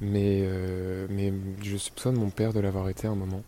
Mais, 0.01 0.41
euh, 0.43 1.07
mais 1.09 1.33
je 1.63 1.77
soupçonne 1.77 2.15
mon 2.15 2.29
père 2.29 2.53
de 2.53 2.59
l'avoir 2.59 2.89
été 2.89 3.07
un 3.07 3.15
moment. 3.15 3.43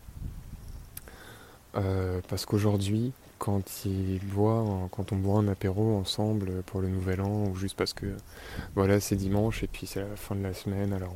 parce 2.29 2.45
qu'aujourd'hui, 2.45 3.13
quand 3.37 3.85
il 3.85 4.19
boit, 4.25 4.65
quand 4.91 5.11
on 5.11 5.17
boit 5.17 5.39
un 5.39 5.47
apéro 5.47 5.97
ensemble 5.97 6.63
pour 6.63 6.81
le 6.81 6.89
nouvel 6.89 7.21
an, 7.21 7.45
ou 7.49 7.55
juste 7.55 7.77
parce 7.77 7.93
que 7.93 8.07
voilà 8.75 8.99
c'est 8.99 9.15
dimanche 9.15 9.63
et 9.63 9.67
puis 9.67 9.85
c'est 9.87 9.99
la 10.01 10.15
fin 10.15 10.35
de 10.35 10.41
la 10.41 10.53
semaine, 10.53 10.93
alors 10.93 11.13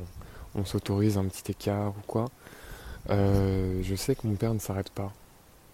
on 0.54 0.64
s'autorise 0.64 1.18
un 1.18 1.24
petit 1.24 1.50
écart 1.52 1.94
ou 1.98 2.02
quoi. 2.06 2.26
Euh, 3.10 3.80
je 3.82 3.94
sais 3.94 4.14
que 4.14 4.26
mon 4.26 4.34
père 4.36 4.54
ne 4.54 4.58
s'arrête 4.58 4.90
pas. 4.90 5.12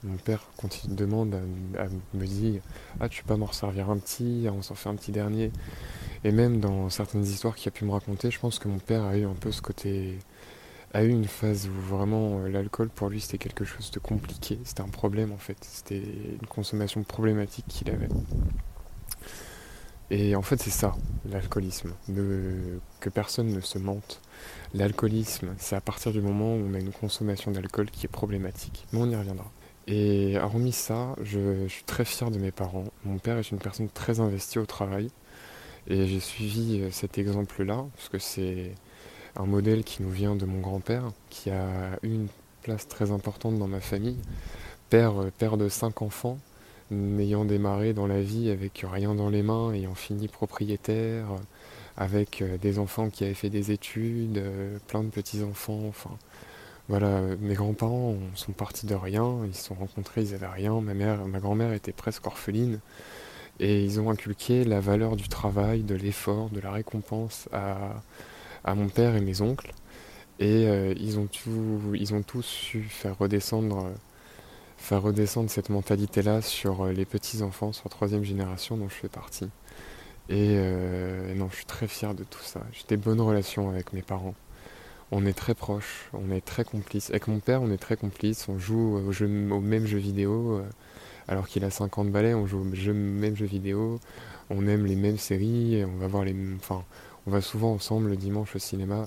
Mon 0.05 0.17
père, 0.17 0.47
quand 0.57 0.85
il 0.85 0.95
demande, 0.95 1.35
à, 1.77 1.87
me 2.15 2.27
dit 2.27 2.61
Ah, 3.01 3.09
tu 3.09 3.23
peux 3.23 3.29
pas 3.29 3.37
m'en 3.37 3.51
servir 3.51 3.91
un 3.91 3.99
petit, 3.99 4.47
on 4.51 4.63
s'en 4.63 4.75
fait 4.75 4.89
un 4.89 4.95
petit 4.95 5.11
dernier. 5.11 5.51
Et 6.25 6.31
même 6.31 6.61
dans 6.61 6.89
certaines 6.89 7.25
histoires 7.25 7.57
qu'il 7.57 7.69
a 7.69 7.73
pu 7.73 7.85
me 7.85 7.91
raconter, 7.91 8.31
je 8.31 8.39
pense 8.39 8.59
que 8.59 8.69
mon 8.69 8.79
père 8.79 9.05
a 9.05 9.17
eu 9.17 9.25
un 9.25 9.35
peu 9.35 9.51
ce 9.51 9.61
côté. 9.61 10.19
a 10.93 11.03
eu 11.03 11.09
une 11.09 11.27
phase 11.27 11.69
où 11.69 11.95
vraiment 11.95 12.41
euh, 12.41 12.49
l'alcool 12.49 12.89
pour 12.91 13.09
lui 13.11 13.21
c'était 13.21 13.39
quelque 13.39 13.65
chose 13.65 13.91
de 13.91 13.99
compliqué. 13.99 14.59
C'était 14.65 14.83
un 14.83 14.89
problème 14.89 15.33
en 15.33 15.39
fait. 15.39 15.59
C'était 15.63 15.99
une 15.99 16.47
consommation 16.49 17.03
problématique 17.03 17.67
qu'il 17.69 17.91
avait. 17.91 18.09
Et 20.11 20.35
en 20.37 20.43
fait, 20.43 20.61
c'est 20.61 20.71
ça, 20.71 20.95
l'alcoolisme. 21.29 21.93
Que 23.01 23.11
personne 23.11 23.49
ne 23.49 23.61
se 23.61 23.79
mente. 23.79 24.21
L'alcoolisme, 24.75 25.55
c'est 25.59 25.77
à 25.77 25.81
partir 25.81 26.13
du 26.13 26.21
moment 26.21 26.55
où 26.55 26.67
on 26.67 26.75
a 26.75 26.79
une 26.79 26.93
consommation 26.93 27.51
d'alcool 27.51 27.91
qui 27.91 28.07
est 28.07 28.09
problématique. 28.09 28.87
Mais 28.93 29.01
on 29.01 29.11
y 29.11 29.17
reviendra. 29.17 29.51
Et 29.91 30.37
hormis 30.39 30.73
ça, 30.73 31.17
je, 31.23 31.67
suis 31.67 31.85
très 31.85 32.05
fier 32.05 32.31
de 32.31 32.39
mes 32.39 32.51
parents. 32.51 32.85
Mon 33.07 33.19
père 33.19 33.39
est 33.39 33.51
une 33.51 33.59
personne 33.59 33.89
très 33.89 34.21
investie 34.21 34.59
au 34.59 34.67
travail. 34.67 35.11
Et 35.87 36.07
j'ai 36.07 36.21
suivi 36.21 36.81
euh, 36.83 36.91
cet 36.91 37.17
exemple-là, 37.17 37.87
parce 37.97 38.11
que 38.11 38.19
c'est 38.19 38.73
un 39.37 39.47
modèle 39.47 39.85
qui 39.85 40.03
nous 40.03 40.11
vient 40.11 40.37
de 40.37 40.45
mon 40.45 40.61
grand-père, 40.61 41.05
qui 41.31 41.51
a 41.51 41.99
eu 42.03 42.09
une 42.09 42.29
place 42.63 42.87
très 42.87 43.13
importante 43.13 43.59
dans 43.59 43.69
ma 43.69 43.81
famille. 43.81 44.19
Père, 44.91 45.23
euh, 45.23 45.31
père 45.39 45.57
de 45.57 45.71
cinq 45.71 46.03
enfants, 46.03 46.39
ayant 46.93 47.47
démarré 47.47 47.95
dans 47.95 48.07
la 48.07 48.21
vie 48.21 48.51
avec 48.51 48.85
rien 48.87 49.15
dans 49.15 49.31
les 49.31 49.43
mains, 49.43 49.73
ayant 49.73 49.95
fini 49.95 50.29
propriétaire, 50.29 51.29
avec 51.97 52.43
euh, 52.43 52.59
des 52.59 52.79
enfants 52.79 53.09
qui 53.09 53.25
avaient 53.25 53.33
fait 53.33 53.51
des 53.51 53.73
études, 53.73 54.43
plein 54.87 55.03
de 55.03 55.09
petits-enfants, 55.09 55.85
enfin 55.89 56.11
voilà, 56.89 57.21
mes 57.41 57.55
grands-parents 57.55 58.17
sont 58.35 58.53
partis 58.53 58.87
de 58.87 58.95
rien, 58.95 59.41
ils 59.47 59.55
se 59.55 59.65
sont 59.65 59.75
rencontrés, 59.75 60.23
ils 60.23 60.35
avaient 60.35 60.47
rien, 60.47 60.81
ma 60.81 60.95
mère, 60.95 61.27
ma 61.27 61.39
grand-mère 61.39 61.73
était 61.73 61.93
presque 61.93 62.27
orpheline, 62.27 62.81
et 63.61 63.85
ils 63.85 64.01
ont 64.01 64.11
inculqué 64.11 64.65
la 64.65 64.81
valeur 64.81 65.17
du 65.17 65.29
travail, 65.29 65.83
de 65.83 65.95
l'effort, 65.95 66.51
de 66.51 66.61
la 66.61 66.73
récompense 66.73 67.49
à, 67.53 68.03
à 68.65 68.75
mon 68.75 68.89
père 68.89 69.17
et 69.17 69.21
mes 69.21 69.41
oncles, 69.43 69.73
et 70.39 70.67
euh, 70.69 70.95
ils, 70.99 71.19
ont 71.19 71.29
ils 71.95 72.15
ont 72.15 72.23
tous 72.23 72.45
su 72.45 72.83
faire 72.85 73.19
redescendre 73.19 73.93
faire 74.79 75.03
redescendre 75.03 75.51
cette 75.51 75.69
mentalité-là 75.69 76.41
sur 76.41 76.87
euh, 76.87 76.93
les 76.93 77.05
petits-enfants, 77.05 77.73
sur 77.73 77.85
la 77.87 77.91
troisième 77.91 78.25
génération 78.25 78.77
dont 78.77 78.89
je 78.89 78.95
fais 78.95 79.09
partie. 79.09 79.49
Euh, 80.31 81.33
et 81.33 81.35
non, 81.35 81.49
je 81.51 81.57
suis 81.57 81.65
très 81.65 81.89
fier 81.89 82.15
de 82.15 82.25
tout 82.25 82.43
ça. 82.43 82.61
J'ai 82.73 82.85
des 82.89 82.97
bonnes 82.97 83.21
relations 83.21 83.69
avec 83.69 83.93
mes 83.93 84.03
parents. 84.03 84.35
On 85.11 85.25
est 85.25 85.33
très 85.33 85.55
proches, 85.55 86.11
on 86.13 86.31
est 86.31 86.45
très 86.45 86.65
complices. 86.65 87.11
Avec 87.11 87.29
mon 87.29 87.41
père, 87.41 87.63
on 87.63 87.71
est 87.71 87.79
très 87.79 87.97
complices. 87.97 88.49
On 88.49 88.59
joue 88.59 88.99
au, 88.99 89.11
au 89.11 89.61
même 89.61 89.87
jeu 89.87 89.99
vidéo. 89.99 90.59
Euh, 90.59 90.63
alors 91.29 91.47
qu'il 91.47 91.65
a 91.65 91.71
50 91.71 92.11
balais, 92.11 92.35
on 92.35 92.47
joue 92.47 92.61
au 92.61 92.65
même 92.65 93.37
jeu 93.37 93.47
vidéo. 93.47 94.01
On 94.51 94.67
aime 94.67 94.87
les 94.87 94.97
mêmes 94.97 95.19
séries. 95.19 95.85
On 95.85 95.97
va 95.99 96.07
voir 96.09 96.25
les 96.25 96.35
Enfin, 96.57 96.85
on 97.27 97.31
va 97.31 97.41
souvent 97.41 97.73
ensemble 97.73 98.09
le 98.09 98.17
dimanche 98.17 98.57
au 98.57 98.59
cinéma. 98.59 99.07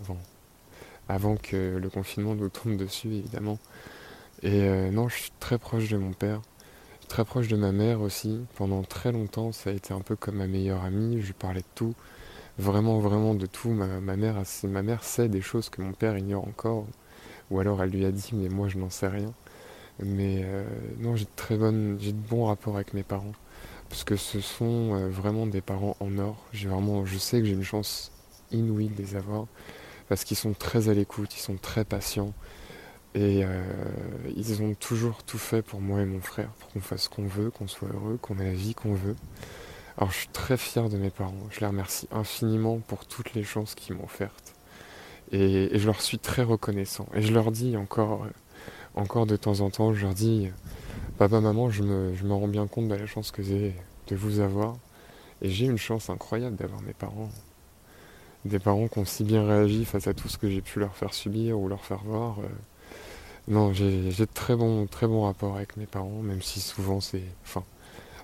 Avant, 1.10 1.36
que 1.36 1.78
le 1.78 1.90
confinement 1.90 2.36
nous 2.36 2.50
tombe 2.50 2.78
dessus, 2.78 3.08
évidemment. 3.08 3.58
Et 4.44 4.62
euh, 4.62 4.92
non, 4.92 5.10
je 5.10 5.16
suis 5.16 5.32
très 5.40 5.58
proche 5.58 5.90
de 5.90 5.98
mon 5.98 6.14
père, 6.14 6.42
très 7.08 7.26
proche 7.26 7.48
de 7.48 7.58
ma 7.58 7.72
mère 7.72 8.02
aussi. 8.02 8.40
Pendant 8.56 8.84
très 8.84 9.12
longtemps, 9.12 9.52
ça 9.52 9.72
a 9.72 9.74
été 9.74 9.94
un 9.94 10.02
peu 10.02 10.16
comme 10.16 10.36
ma 10.36 10.48
meilleure 10.48 10.84
amie. 10.84 11.22
Je 11.22 11.34
parlais 11.34 11.62
de 11.62 11.66
tout, 11.76 11.96
vraiment, 12.62 13.00
vraiment 13.00 13.36
de 13.36 13.46
tout. 13.46 13.70
Ma, 13.70 14.16
mère, 14.16 15.04
sait 15.04 15.28
des 15.30 15.42
choses 15.42 15.70
que 15.70 15.82
mon 15.82 15.94
père 15.94 16.18
ignore 16.18 16.48
encore, 16.48 16.86
ou 17.50 17.60
alors 17.60 17.84
elle 17.84 17.92
lui 17.92 18.06
a 18.06 18.12
dit, 18.12 18.32
mais 18.34 18.50
moi 18.50 18.68
je 18.68 18.78
n'en 18.78 18.90
sais 18.90 19.08
rien. 19.08 19.34
Mais 20.00 20.42
euh, 20.46 20.64
non, 21.00 21.16
j'ai 21.16 21.26
de 21.26 21.30
très 21.36 21.58
bonnes, 21.58 21.98
j'ai 22.00 22.14
de 22.14 22.18
bons 22.18 22.46
rapports 22.46 22.76
avec 22.76 22.94
mes 22.94 23.04
parents. 23.04 23.34
parce 23.90 24.04
que 24.04 24.16
ce 24.16 24.40
sont 24.42 24.96
euh, 24.96 25.10
vraiment 25.10 25.48
des 25.48 25.62
parents 25.62 25.98
en 26.00 26.18
or. 26.18 26.38
Vraiment, 26.54 27.06
je 27.06 27.18
sais 27.18 27.40
que 27.40 27.46
j'ai 27.46 27.54
une 27.54 27.64
chance 27.64 28.12
inouïe 28.52 28.90
de 28.90 29.02
les 29.02 29.16
avoir 29.16 29.48
parce 30.10 30.24
qu'ils 30.26 30.38
sont 30.38 30.54
très 30.54 30.90
à 30.90 30.94
l'écoute, 30.94 31.36
ils 31.38 31.40
sont 31.40 31.56
très 31.56 31.86
patients 31.86 32.34
et 33.14 33.44
euh, 33.44 33.64
ils 34.36 34.62
ont 34.62 34.74
toujours 34.74 35.24
tout 35.24 35.38
fait 35.38 35.62
pour 35.62 35.82
moi 35.82 36.02
et 36.02 36.06
mon 36.06 36.22
frère, 36.22 36.50
pour 36.60 36.70
qu'on 36.70 36.82
fasse 36.82 37.04
ce 37.04 37.10
qu'on 37.10 37.28
veut, 37.28 37.50
qu'on 37.50 37.68
soit 37.68 37.90
heureux, 37.94 38.18
qu'on 38.22 38.38
ait 38.40 38.46
la 38.46 38.54
vie 38.54 38.74
qu'on 38.74 38.94
veut. 38.94 39.16
Alors 40.02 40.12
je 40.12 40.18
suis 40.18 40.30
très 40.30 40.58
fier 40.58 40.90
de 40.90 40.98
mes 40.98 41.12
parents, 41.12 41.48
je 41.52 41.60
les 41.60 41.68
remercie 41.68 42.08
infiniment 42.12 42.80
pour 42.80 43.06
toutes 43.06 43.36
les 43.36 43.44
chances 43.44 43.76
qu'ils 43.76 43.96
m'ont 43.96 44.06
offertes. 44.06 44.56
Et, 45.32 45.78
je 45.78 45.86
leur 45.86 46.02
suis 46.02 46.18
très 46.18 46.42
reconnaissant. 46.42 47.06
Et 47.14 47.22
je 47.22 47.32
leur 47.32 47.52
dis 47.52 47.78
encore, 47.78 48.26
encore 48.96 49.28
de 49.28 49.36
temps 49.36 49.60
en 49.60 49.70
temps, 49.70 49.94
je 49.94 50.02
leur 50.02 50.16
dis, 50.16 50.50
papa, 51.20 51.40
maman, 51.40 51.70
je 51.70 51.84
me, 51.84 52.16
je 52.16 52.26
rends 52.26 52.48
bien 52.48 52.66
compte 52.66 52.88
de 52.88 52.96
la 52.96 53.06
chance 53.06 53.30
que 53.30 53.44
j'ai 53.44 53.76
de 54.08 54.16
vous 54.16 54.40
avoir. 54.40 54.76
Et 55.44 55.52
j'ai 55.52 55.68
une 55.68 55.78
chance 55.78 56.10
incroyable 56.10 56.56
d'avoir 56.56 56.82
mes 56.82 56.94
parents. 56.94 57.30
Des 58.44 58.58
parents 58.58 58.88
qui 58.88 58.98
ont 58.98 59.06
si 59.06 59.24
bien 59.24 59.46
réagi 59.46 59.86
face 59.86 60.08
à 60.08 60.16
tout 60.16 60.30
ce 60.30 60.40
que 60.40 60.50
j'ai 60.50 60.62
pu 60.62 60.80
leur 60.80 60.96
faire 60.96 61.14
subir 61.14 61.60
ou 61.60 61.68
leur 61.68 61.86
faire 61.86 62.02
voir. 62.04 62.40
Euh. 62.40 62.48
Non, 63.50 63.72
j'ai 63.72 64.10
de 64.10 64.26
très 64.26 64.56
bons, 64.56 64.88
très 64.88 65.06
bons 65.06 65.26
rapports 65.26 65.58
avec 65.58 65.78
mes 65.78 65.86
parents, 65.86 66.24
même 66.24 66.42
si 66.42 66.60
souvent 66.60 67.02
c'est. 67.02 67.22
Enfin, 67.44 67.64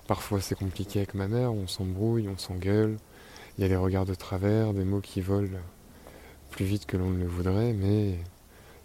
parfois 0.08 0.40
c'est 0.40 0.56
compliqué 0.56 1.00
avec 1.00 1.14
ma 1.14 1.28
mère, 1.28 1.52
on 1.52 1.68
s'embrouille, 1.68 2.28
on 2.28 2.38
s'engueule. 2.38 2.96
Il 3.56 3.62
y 3.62 3.64
a 3.64 3.68
des 3.68 3.76
regards 3.76 4.06
de 4.06 4.14
travers, 4.14 4.74
des 4.74 4.84
mots 4.84 5.00
qui 5.00 5.20
volent 5.20 5.60
plus 6.50 6.64
vite 6.64 6.86
que 6.86 6.96
l'on 6.96 7.10
ne 7.10 7.18
le 7.18 7.28
voudrait, 7.28 7.74
mais 7.74 8.18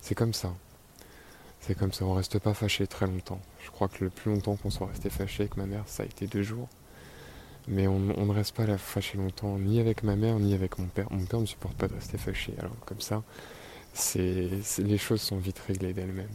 c'est 0.02 0.16
comme 0.16 0.34
ça. 0.34 0.54
C'est 1.62 1.76
comme 1.76 1.94
ça, 1.94 2.06
on 2.06 2.14
reste 2.14 2.40
pas 2.40 2.54
fâché 2.54 2.86
très 2.88 3.08
longtemps. 3.08 3.40
Je 3.64 3.72
crois 3.72 3.88
que 3.88 4.04
le 4.04 4.10
plus 4.10 4.32
longtemps 4.32 4.58
qu'on 4.58 4.70
soit 4.70 4.88
resté 4.88 5.10
fâché 5.10 5.44
avec 5.44 5.56
ma 5.56 5.66
mère, 5.66 5.84
ça 5.88 6.04
a 6.04 6.06
été 6.06 6.28
deux 6.28 6.44
jours. 6.44 6.68
Mais 7.70 7.88
on, 7.88 8.00
ne 8.00 8.34
reste 8.34 8.54
pas 8.54 8.66
là 8.66 8.78
fâché 8.78 9.18
longtemps, 9.18 9.58
ni 9.58 9.80
avec 9.80 10.04
ma 10.04 10.18
mère, 10.18 10.38
ni 10.40 10.54
avec 10.54 10.78
mon 10.78 10.88
père. 10.88 11.08
Mon 11.10 11.26
père 11.26 11.40
ne 11.40 11.46
supporte 11.46 11.78
pas 11.78 11.88
de 11.88 11.94
rester 11.94 12.18
fâché. 12.18 12.54
Alors 12.60 12.78
comme 12.86 13.00
ça, 13.00 13.24
c'est, 13.94 14.50
les 14.80 14.98
choses 14.98 15.22
sont 15.22 15.38
vite 15.38 15.60
réglées 15.60 15.94
d'elles-mêmes. 15.94 16.28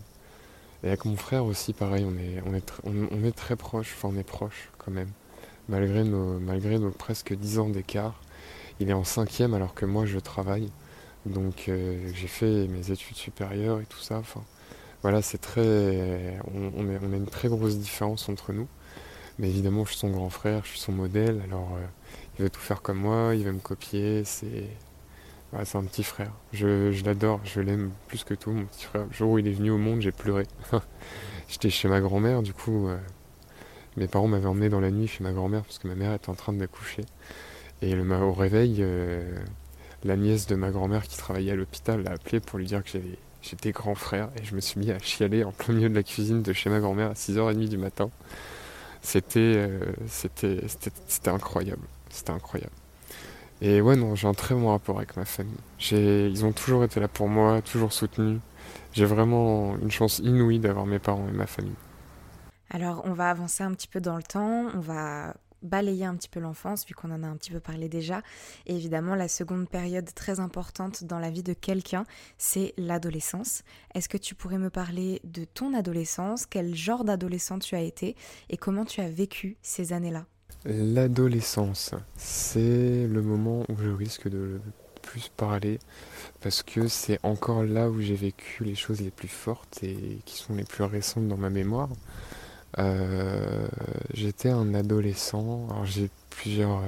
Et 0.82 0.88
avec 0.88 1.04
mon 1.04 1.16
frère 1.16 1.44
aussi, 1.44 1.72
pareil, 1.72 2.06
on 2.06 2.16
est, 2.18 2.42
on 2.46 2.54
est, 2.54 2.72
on, 2.84 3.24
est 3.24 3.32
très 3.32 3.56
proches, 3.56 3.94
enfin 3.96 4.10
on 4.14 4.18
est 4.18 4.24
proches 4.24 4.70
quand 4.78 4.92
même. 4.92 5.10
Malgré 5.68 6.04
nos, 6.04 6.38
malgré 6.38 6.78
presque 6.90 7.34
dix 7.34 7.58
ans 7.58 7.68
d'écart, 7.68 8.20
il 8.80 8.88
est 8.88 8.94
en 8.94 9.04
cinquième 9.04 9.54
alors 9.54 9.74
que 9.74 9.86
moi 9.86 10.06
je 10.06 10.18
travaille. 10.18 10.70
Donc 11.26 11.68
euh, 11.68 12.10
j'ai 12.14 12.28
fait 12.28 12.68
mes 12.68 12.90
études 12.90 13.16
supérieures 13.16 13.80
et 13.80 13.86
tout 13.86 13.98
ça. 13.98 14.18
Enfin, 14.18 14.42
voilà, 15.02 15.22
c'est 15.22 15.38
très. 15.38 16.38
On, 16.54 16.88
a 16.88 17.16
une 17.16 17.26
très 17.26 17.48
grosse 17.48 17.78
différence 17.78 18.28
entre 18.28 18.52
nous. 18.52 18.68
Mais 19.38 19.48
évidemment, 19.48 19.84
je 19.84 19.90
suis 19.90 19.98
son 19.98 20.10
grand 20.10 20.30
frère, 20.30 20.64
je 20.64 20.70
suis 20.70 20.80
son 20.80 20.92
modèle. 20.92 21.40
Alors, 21.44 21.76
euh, 21.76 21.86
il 22.38 22.44
veut 22.44 22.50
tout 22.50 22.60
faire 22.60 22.82
comme 22.82 22.98
moi, 22.98 23.34
il 23.34 23.44
veut 23.44 23.52
me 23.52 23.60
copier. 23.60 24.24
C'est. 24.24 24.68
C'est 25.64 25.78
un 25.78 25.84
petit 25.84 26.04
frère. 26.04 26.32
Je, 26.52 27.04
l'adore, 27.04 27.40
je 27.44 27.60
l'aime 27.60 27.90
plus 28.06 28.24
que 28.24 28.34
tout, 28.34 28.50
mon 28.50 28.64
petit 28.66 28.84
frère. 28.84 29.06
Le 29.06 29.12
jour 29.12 29.32
où 29.32 29.38
il 29.38 29.46
est 29.46 29.52
venu 29.52 29.70
au 29.70 29.78
monde, 29.78 30.00
j'ai 30.00 30.12
pleuré. 30.12 30.46
J'étais 31.48 31.70
chez 31.70 31.88
ma 31.88 32.00
grand-mère, 32.00 32.42
du 32.42 32.52
coup, 32.52 32.88
euh, 32.88 32.98
mes 33.96 34.06
parents 34.06 34.28
m'avaient 34.28 34.46
emmené 34.46 34.68
dans 34.68 34.80
la 34.80 34.90
nuit 34.90 35.08
chez 35.08 35.24
ma 35.24 35.32
grand-mère 35.32 35.62
parce 35.62 35.78
que 35.78 35.88
ma 35.88 35.94
mère 35.94 36.12
était 36.12 36.30
en 36.30 36.34
train 36.34 36.52
de. 36.52 36.68
Et 37.80 37.94
au 37.94 38.32
réveil, 38.32 38.76
euh, 38.80 39.38
la 40.04 40.16
nièce 40.16 40.46
de 40.46 40.54
ma 40.54 40.70
grand-mère 40.70 41.02
qui 41.04 41.16
travaillait 41.16 41.52
à 41.52 41.56
l'hôpital 41.56 42.02
l'a 42.02 42.12
appelé 42.12 42.40
pour 42.40 42.58
lui 42.58 42.66
dire 42.66 42.82
que 42.82 42.90
j'avais 42.90 43.18
J'étais 43.40 43.70
grand 43.70 43.94
frère 43.94 44.30
et 44.36 44.44
je 44.44 44.54
me 44.54 44.60
suis 44.60 44.80
mis 44.80 44.90
à 44.90 44.98
chialer 44.98 45.44
en 45.44 45.52
plein 45.52 45.72
milieu 45.72 45.88
de 45.88 45.94
la 45.94 46.02
cuisine 46.02 46.42
de 46.42 46.52
chez 46.52 46.70
ma 46.70 46.80
grand-mère 46.80 47.10
à 47.10 47.14
6h30 47.14 47.68
du 47.68 47.78
matin. 47.78 48.10
Euh, 49.36 49.92
c'était 50.06 50.60
c'était 50.66 51.30
incroyable. 51.30 51.86
C'était 52.10 52.32
incroyable. 52.32 52.72
Et 53.60 53.80
ouais, 53.80 53.96
non, 53.96 54.14
j'ai 54.14 54.28
un 54.28 54.34
très 54.34 54.54
bon 54.54 54.68
rapport 54.68 54.98
avec 54.98 55.16
ma 55.16 55.24
famille. 55.24 55.58
Ils 55.90 56.44
ont 56.44 56.52
toujours 56.52 56.84
été 56.84 57.00
là 57.00 57.08
pour 57.08 57.28
moi, 57.28 57.60
toujours 57.62 57.92
soutenu. 57.92 58.38
J'ai 58.92 59.04
vraiment 59.04 59.76
une 59.78 59.90
chance 59.90 60.20
inouïe 60.20 60.60
d'avoir 60.60 60.86
mes 60.86 60.98
parents 60.98 61.26
et 61.28 61.32
ma 61.32 61.46
famille. 61.46 61.74
Alors, 62.70 63.02
on 63.04 63.12
va 63.12 63.30
avancer 63.30 63.64
un 63.64 63.72
petit 63.72 63.88
peu 63.88 64.00
dans 64.00 64.16
le 64.16 64.22
temps. 64.22 64.66
On 64.74 64.80
va 64.80 65.34
balayer 65.60 66.04
un 66.04 66.14
petit 66.14 66.28
peu 66.28 66.38
l'enfance, 66.38 66.86
vu 66.86 66.94
qu'on 66.94 67.10
en 67.10 67.24
a 67.24 67.26
un 67.26 67.36
petit 67.36 67.50
peu 67.50 67.58
parlé 67.58 67.88
déjà. 67.88 68.22
Et 68.66 68.76
évidemment, 68.76 69.16
la 69.16 69.26
seconde 69.26 69.68
période 69.68 70.08
très 70.14 70.38
importante 70.38 71.02
dans 71.02 71.18
la 71.18 71.30
vie 71.30 71.42
de 71.42 71.52
quelqu'un, 71.52 72.04
c'est 72.36 72.74
l'adolescence. 72.76 73.64
Est-ce 73.92 74.08
que 74.08 74.18
tu 74.18 74.36
pourrais 74.36 74.58
me 74.58 74.70
parler 74.70 75.20
de 75.24 75.44
ton 75.44 75.74
adolescence? 75.74 76.46
Quel 76.46 76.76
genre 76.76 77.02
d'adolescent 77.02 77.58
tu 77.58 77.74
as 77.74 77.80
été? 77.80 78.14
Et 78.50 78.56
comment 78.56 78.84
tu 78.84 79.00
as 79.00 79.10
vécu 79.10 79.56
ces 79.62 79.92
années-là? 79.92 80.26
L'adolescence, 80.64 81.92
c'est 82.16 83.06
le 83.06 83.22
moment 83.22 83.64
où 83.68 83.76
je 83.80 83.90
risque 83.90 84.28
de 84.28 84.38
le 84.38 84.60
plus 85.02 85.30
parler 85.36 85.78
parce 86.40 86.62
que 86.62 86.88
c'est 86.88 87.18
encore 87.22 87.62
là 87.62 87.88
où 87.88 88.00
j'ai 88.00 88.16
vécu 88.16 88.64
les 88.64 88.74
choses 88.74 89.00
les 89.00 89.10
plus 89.10 89.28
fortes 89.28 89.82
et 89.82 90.18
qui 90.24 90.36
sont 90.36 90.54
les 90.54 90.64
plus 90.64 90.84
récentes 90.84 91.28
dans 91.28 91.36
ma 91.36 91.50
mémoire. 91.50 91.88
Euh, 92.78 93.66
j'étais 94.12 94.50
un 94.50 94.74
adolescent, 94.74 95.66
alors 95.70 95.86
j'ai 95.86 96.10
plusieurs... 96.30 96.82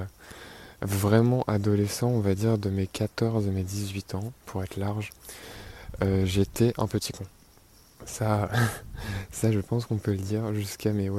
Vraiment 0.83 1.43
adolescents, 1.43 2.09
on 2.09 2.21
va 2.21 2.33
dire 2.33 2.57
de 2.57 2.71
mes 2.71 2.87
14 2.87 3.47
à 3.47 3.51
mes 3.51 3.61
18 3.61 4.15
ans, 4.15 4.33
pour 4.47 4.63
être 4.63 4.77
large, 4.77 5.11
euh, 6.01 6.25
j'étais 6.25 6.73
un 6.79 6.87
petit 6.87 7.13
con. 7.13 7.23
Ça, 8.05 8.49
ça 9.31 9.51
je 9.51 9.59
pense 9.59 9.85
qu'on 9.85 9.97
peut 9.97 10.11
le 10.11 10.17
dire, 10.17 10.55
jusqu'à 10.55 10.91
mes 10.91 11.09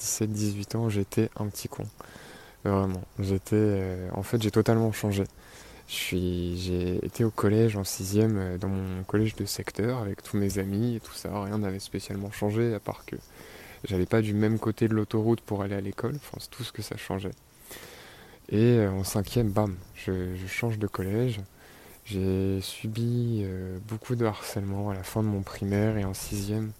17-18 0.00 0.76
ans, 0.76 0.88
j'étais 0.88 1.30
un 1.36 1.46
petit 1.46 1.68
con. 1.68 1.86
Vraiment, 2.64 3.02
j'étais... 3.18 4.08
en 4.12 4.22
fait, 4.22 4.42
j'ai 4.42 4.50
totalement 4.50 4.90
changé. 4.92 5.24
J'ai 5.86 7.04
été 7.04 7.24
au 7.24 7.30
collège 7.30 7.76
en 7.76 7.84
sixième 7.84 8.56
dans 8.58 8.68
mon 8.68 9.02
collège 9.04 9.34
de 9.36 9.44
secteur 9.44 9.98
avec 9.98 10.22
tous 10.22 10.38
mes 10.38 10.58
amis 10.58 10.96
et 10.96 11.00
tout 11.00 11.12
ça. 11.12 11.42
Rien 11.42 11.58
n'avait 11.58 11.78
spécialement 11.78 12.30
changé 12.30 12.74
à 12.74 12.80
part 12.80 13.04
que 13.04 13.16
J'allais 13.84 14.06
pas 14.06 14.22
du 14.22 14.32
même 14.32 14.58
côté 14.58 14.88
de 14.88 14.94
l'autoroute 14.94 15.42
pour 15.42 15.62
aller 15.62 15.74
à 15.74 15.80
l'école, 15.80 16.14
enfin, 16.16 16.38
c'est 16.40 16.50
tout 16.50 16.64
ce 16.64 16.72
que 16.72 16.80
ça 16.80 16.96
changeait. 16.96 17.34
Et 18.48 18.78
euh, 18.78 18.90
en 18.90 19.04
cinquième, 19.04 19.50
bam, 19.50 19.76
je, 19.94 20.34
change 20.46 20.78
de 20.78 20.86
collège. 20.86 21.40
J'ai 22.06 22.60
subi 22.62 23.42
euh, 23.44 23.78
beaucoup 23.86 24.14
de 24.14 24.24
harcèlement 24.24 24.90
à 24.90 24.94
la 24.94 25.02
fin 25.02 25.22
de 25.22 25.28
mon 25.28 25.42
primaire 25.42 25.98
et 25.98 26.04
en 26.04 26.14
sixième. 26.14 26.72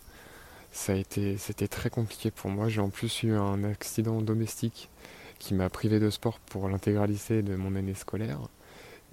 Ça 0.75 0.93
a 0.93 0.97
été, 0.97 1.39
c'était 1.39 1.69
très 1.69 1.89
compliqué 1.89 2.33
pour 2.33 2.51
moi. 2.51 2.69
J'ai 2.69 2.81
en 2.81 2.91
plus 2.91 3.23
eu 3.23 3.33
un 3.33 3.63
accident 3.63 4.21
domestique 4.21 4.91
qui 5.39 5.55
m'a 5.55 5.71
privé 5.71 6.01
de 6.01 6.11
sport 6.11 6.41
pour 6.41 6.69
l'intégralité 6.69 7.43
de 7.43 7.55
mon 7.55 7.77
année 7.77 7.95
scolaire 7.95 8.41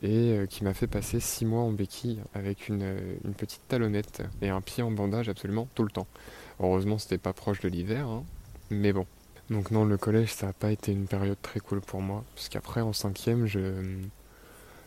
et 0.01 0.31
euh, 0.31 0.47
qui 0.47 0.63
m'a 0.63 0.73
fait 0.73 0.87
passer 0.87 1.19
six 1.19 1.45
mois 1.45 1.61
en 1.61 1.71
béquille 1.71 2.19
avec 2.33 2.67
une, 2.67 2.97
une 3.23 3.35
petite 3.35 3.61
talonnette 3.67 4.23
et 4.41 4.49
un 4.49 4.59
pied 4.59 4.81
en 4.81 4.89
bandage 4.89 5.29
absolument 5.29 5.67
tout 5.75 5.83
le 5.83 5.91
temps. 5.91 6.07
Heureusement, 6.59 6.97
c'était 6.97 7.19
pas 7.19 7.31
proche 7.31 7.59
de 7.61 7.69
l'hiver, 7.69 8.07
hein. 8.07 8.23
mais 8.71 8.91
bon. 8.91 9.05
Donc 9.51 9.69
non, 9.69 9.85
le 9.85 9.97
collège, 9.97 10.33
ça 10.33 10.47
n'a 10.47 10.53
pas 10.53 10.71
été 10.71 10.91
une 10.91 11.05
période 11.05 11.37
très 11.43 11.59
cool 11.59 11.79
pour 11.79 12.01
moi, 12.01 12.23
puisqu'après, 12.33 12.81
en 12.81 12.91
cinquième, 12.91 13.45
je, 13.45 13.59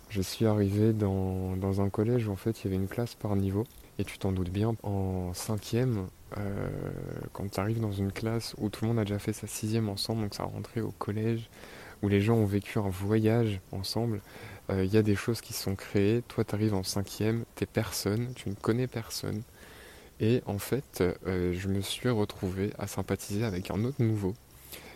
je 0.09 0.23
suis 0.23 0.47
arrivé 0.47 0.93
dans, 0.93 1.81
un 1.81 1.89
collège 1.89 2.27
où 2.27 2.33
en 2.33 2.37
fait, 2.37 2.61
il 2.61 2.65
y 2.65 2.75
avait 2.75 2.83
une 2.83 2.89
classe 2.89 3.15
par 3.15 3.37
niveau. 3.37 3.65
Et 3.99 4.05
tu 4.05 4.19
t'en 4.19 4.33
doutes 4.33 4.51
bien, 4.51 4.75
en 4.83 5.33
cinquième, 5.35 6.09
euh, 6.37 6.69
quand 7.33 7.49
tu 7.49 7.61
arrives 7.61 7.81
dans 7.81 7.93
une 7.93 8.11
classe 8.11 8.55
où 8.59 8.69
tout 8.69 8.85
le 8.85 8.89
monde 8.89 8.99
a 8.99 9.05
déjà 9.05 9.21
fait 9.21 9.33
sa 9.33 9.47
sixième 9.47 9.89
ensemble, 9.89 10.23
donc 10.23 10.35
ça 10.35 10.43
a 10.43 10.47
rentré 10.47 10.81
au 10.81 10.91
collège, 10.91 11.49
où 12.03 12.09
les 12.09 12.21
gens 12.21 12.35
ont 12.35 12.45
vécu 12.45 12.79
un 12.79 12.89
voyage 12.89 13.61
ensemble, 13.71 14.21
euh, 14.71 14.85
il 14.85 14.93
y 14.93 14.97
a 14.97 15.03
des 15.03 15.15
choses 15.15 15.41
qui 15.41 15.53
sont 15.53 15.77
créées. 15.77 16.23
Toi, 16.27 16.45
tu 16.45 16.55
arrives 16.55 16.75
en 16.75 16.83
cinquième, 16.83 17.45
t'es 17.55 17.67
personne, 17.67 18.33
tu 18.35 18.49
ne 18.49 18.55
connais 18.55 18.89
personne. 18.89 19.43
Et 20.21 20.43
en 20.47 20.59
fait, 20.59 21.03
euh, 21.27 21.53
je 21.55 21.69
me 21.69 21.81
suis 21.81 22.09
retrouvé 22.09 22.73
à 22.79 22.87
sympathiser 22.87 23.45
avec 23.45 23.71
un 23.71 23.85
autre 23.85 24.03
nouveau 24.03 24.35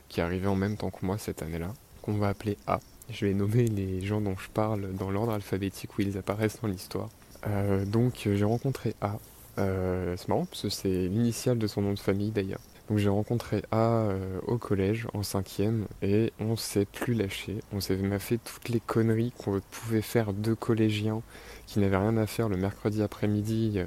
qui 0.09 0.21
est 0.21 0.47
en 0.47 0.57
même 0.57 0.77
temps 0.77 0.91
que 0.91 1.05
moi 1.05 1.19
cette 1.19 1.43
année-là, 1.43 1.73
qu'on 2.03 2.15
va 2.15 2.29
appeler 2.29 2.57
A. 2.67 2.81
Je 3.11 3.27
vais 3.27 3.35
nommer 3.35 3.65
les 3.65 4.01
gens 4.01 4.21
dont 4.21 4.37
je 4.37 4.49
parle 4.49 4.93
dans 4.95 5.11
l'ordre 5.11 5.33
alphabétique 5.33 5.99
où 5.99 6.03
ils 6.03 6.17
apparaissent 6.17 6.61
dans 6.61 6.69
l'histoire. 6.69 7.11
Euh, 7.47 7.85
donc 7.85 8.29
j'ai 8.33 8.45
rencontré 8.45 8.95
A. 9.01 9.19
Euh, 9.59 10.15
c'est 10.17 10.29
marrant 10.29 10.47
parce 10.47 10.63
que 10.63 10.69
c'est 10.69 11.09
l'initiale 11.09 11.59
de 11.59 11.67
son 11.67 11.83
nom 11.83 11.93
de 11.93 11.99
famille 11.99 12.31
d'ailleurs. 12.31 12.61
Donc 12.89 12.99
j'ai 12.99 13.09
rencontré 13.09 13.63
A 13.71 14.09
au 14.47 14.57
collège 14.57 15.07
en 15.13 15.23
cinquième 15.23 15.87
et 16.01 16.33
on 16.41 16.57
s'est 16.57 16.87
plus 16.87 17.13
lâché. 17.13 17.59
On 17.73 17.81
s'est 17.81 17.99
fait 18.19 18.39
toutes 18.39 18.71
les 18.71 18.81
conneries 18.81 19.33
qu'on 19.37 19.61
pouvait 19.71 20.01
faire 20.01 20.33
deux 20.33 20.55
collégiens 20.55 21.21
qui 21.67 21.81
n'avaient 21.81 21.99
rien 21.99 22.17
à 22.17 22.27
faire 22.27 22.49
le 22.49 22.57
mercredi 22.57 23.03
après-midi 23.03 23.81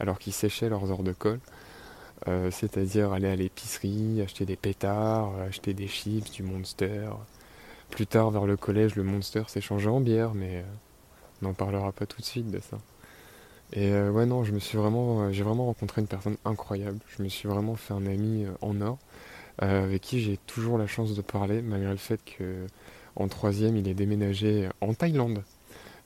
alors 0.00 0.18
qu'ils 0.18 0.32
séchaient 0.32 0.68
leurs 0.68 0.90
heures 0.90 1.04
de 1.04 1.12
colle. 1.12 1.38
Euh, 2.28 2.50
c'est-à-dire 2.50 3.12
aller 3.12 3.28
à 3.28 3.36
l'épicerie, 3.36 4.22
acheter 4.22 4.46
des 4.46 4.56
pétards, 4.56 5.32
acheter 5.40 5.74
des 5.74 5.88
chips, 5.88 6.30
du 6.30 6.42
Monster. 6.42 7.10
Plus 7.90 8.06
tard, 8.06 8.30
vers 8.30 8.46
le 8.46 8.56
collège, 8.56 8.94
le 8.96 9.02
Monster 9.02 9.42
s'est 9.46 9.60
changé 9.60 9.88
en 9.88 10.00
bière, 10.00 10.34
mais 10.34 10.58
euh, 10.58 10.62
on 11.42 11.46
n'en 11.46 11.54
parlera 11.54 11.92
pas 11.92 12.06
tout 12.06 12.20
de 12.20 12.26
suite 12.26 12.50
de 12.50 12.60
ça. 12.60 12.78
Et 13.72 13.92
euh, 13.92 14.10
ouais, 14.10 14.26
non, 14.26 14.44
je 14.44 14.52
me 14.52 14.58
suis 14.58 14.78
vraiment, 14.78 15.32
j'ai 15.32 15.42
vraiment 15.42 15.66
rencontré 15.66 16.00
une 16.00 16.06
personne 16.06 16.36
incroyable. 16.44 16.98
Je 17.16 17.22
me 17.22 17.28
suis 17.28 17.48
vraiment 17.48 17.76
fait 17.76 17.94
un 17.94 18.06
ami 18.06 18.46
en 18.60 18.80
or. 18.80 18.98
avec 19.58 20.02
qui 20.02 20.20
j'ai 20.20 20.38
toujours 20.46 20.78
la 20.78 20.86
chance 20.86 21.14
de 21.14 21.22
parler, 21.22 21.62
malgré 21.62 21.90
le 21.90 21.96
fait 21.96 22.20
que 22.24 22.66
en 23.16 23.28
troisième, 23.28 23.76
il 23.76 23.88
est 23.88 23.94
déménagé 23.94 24.68
en 24.80 24.94
Thaïlande. 24.94 25.42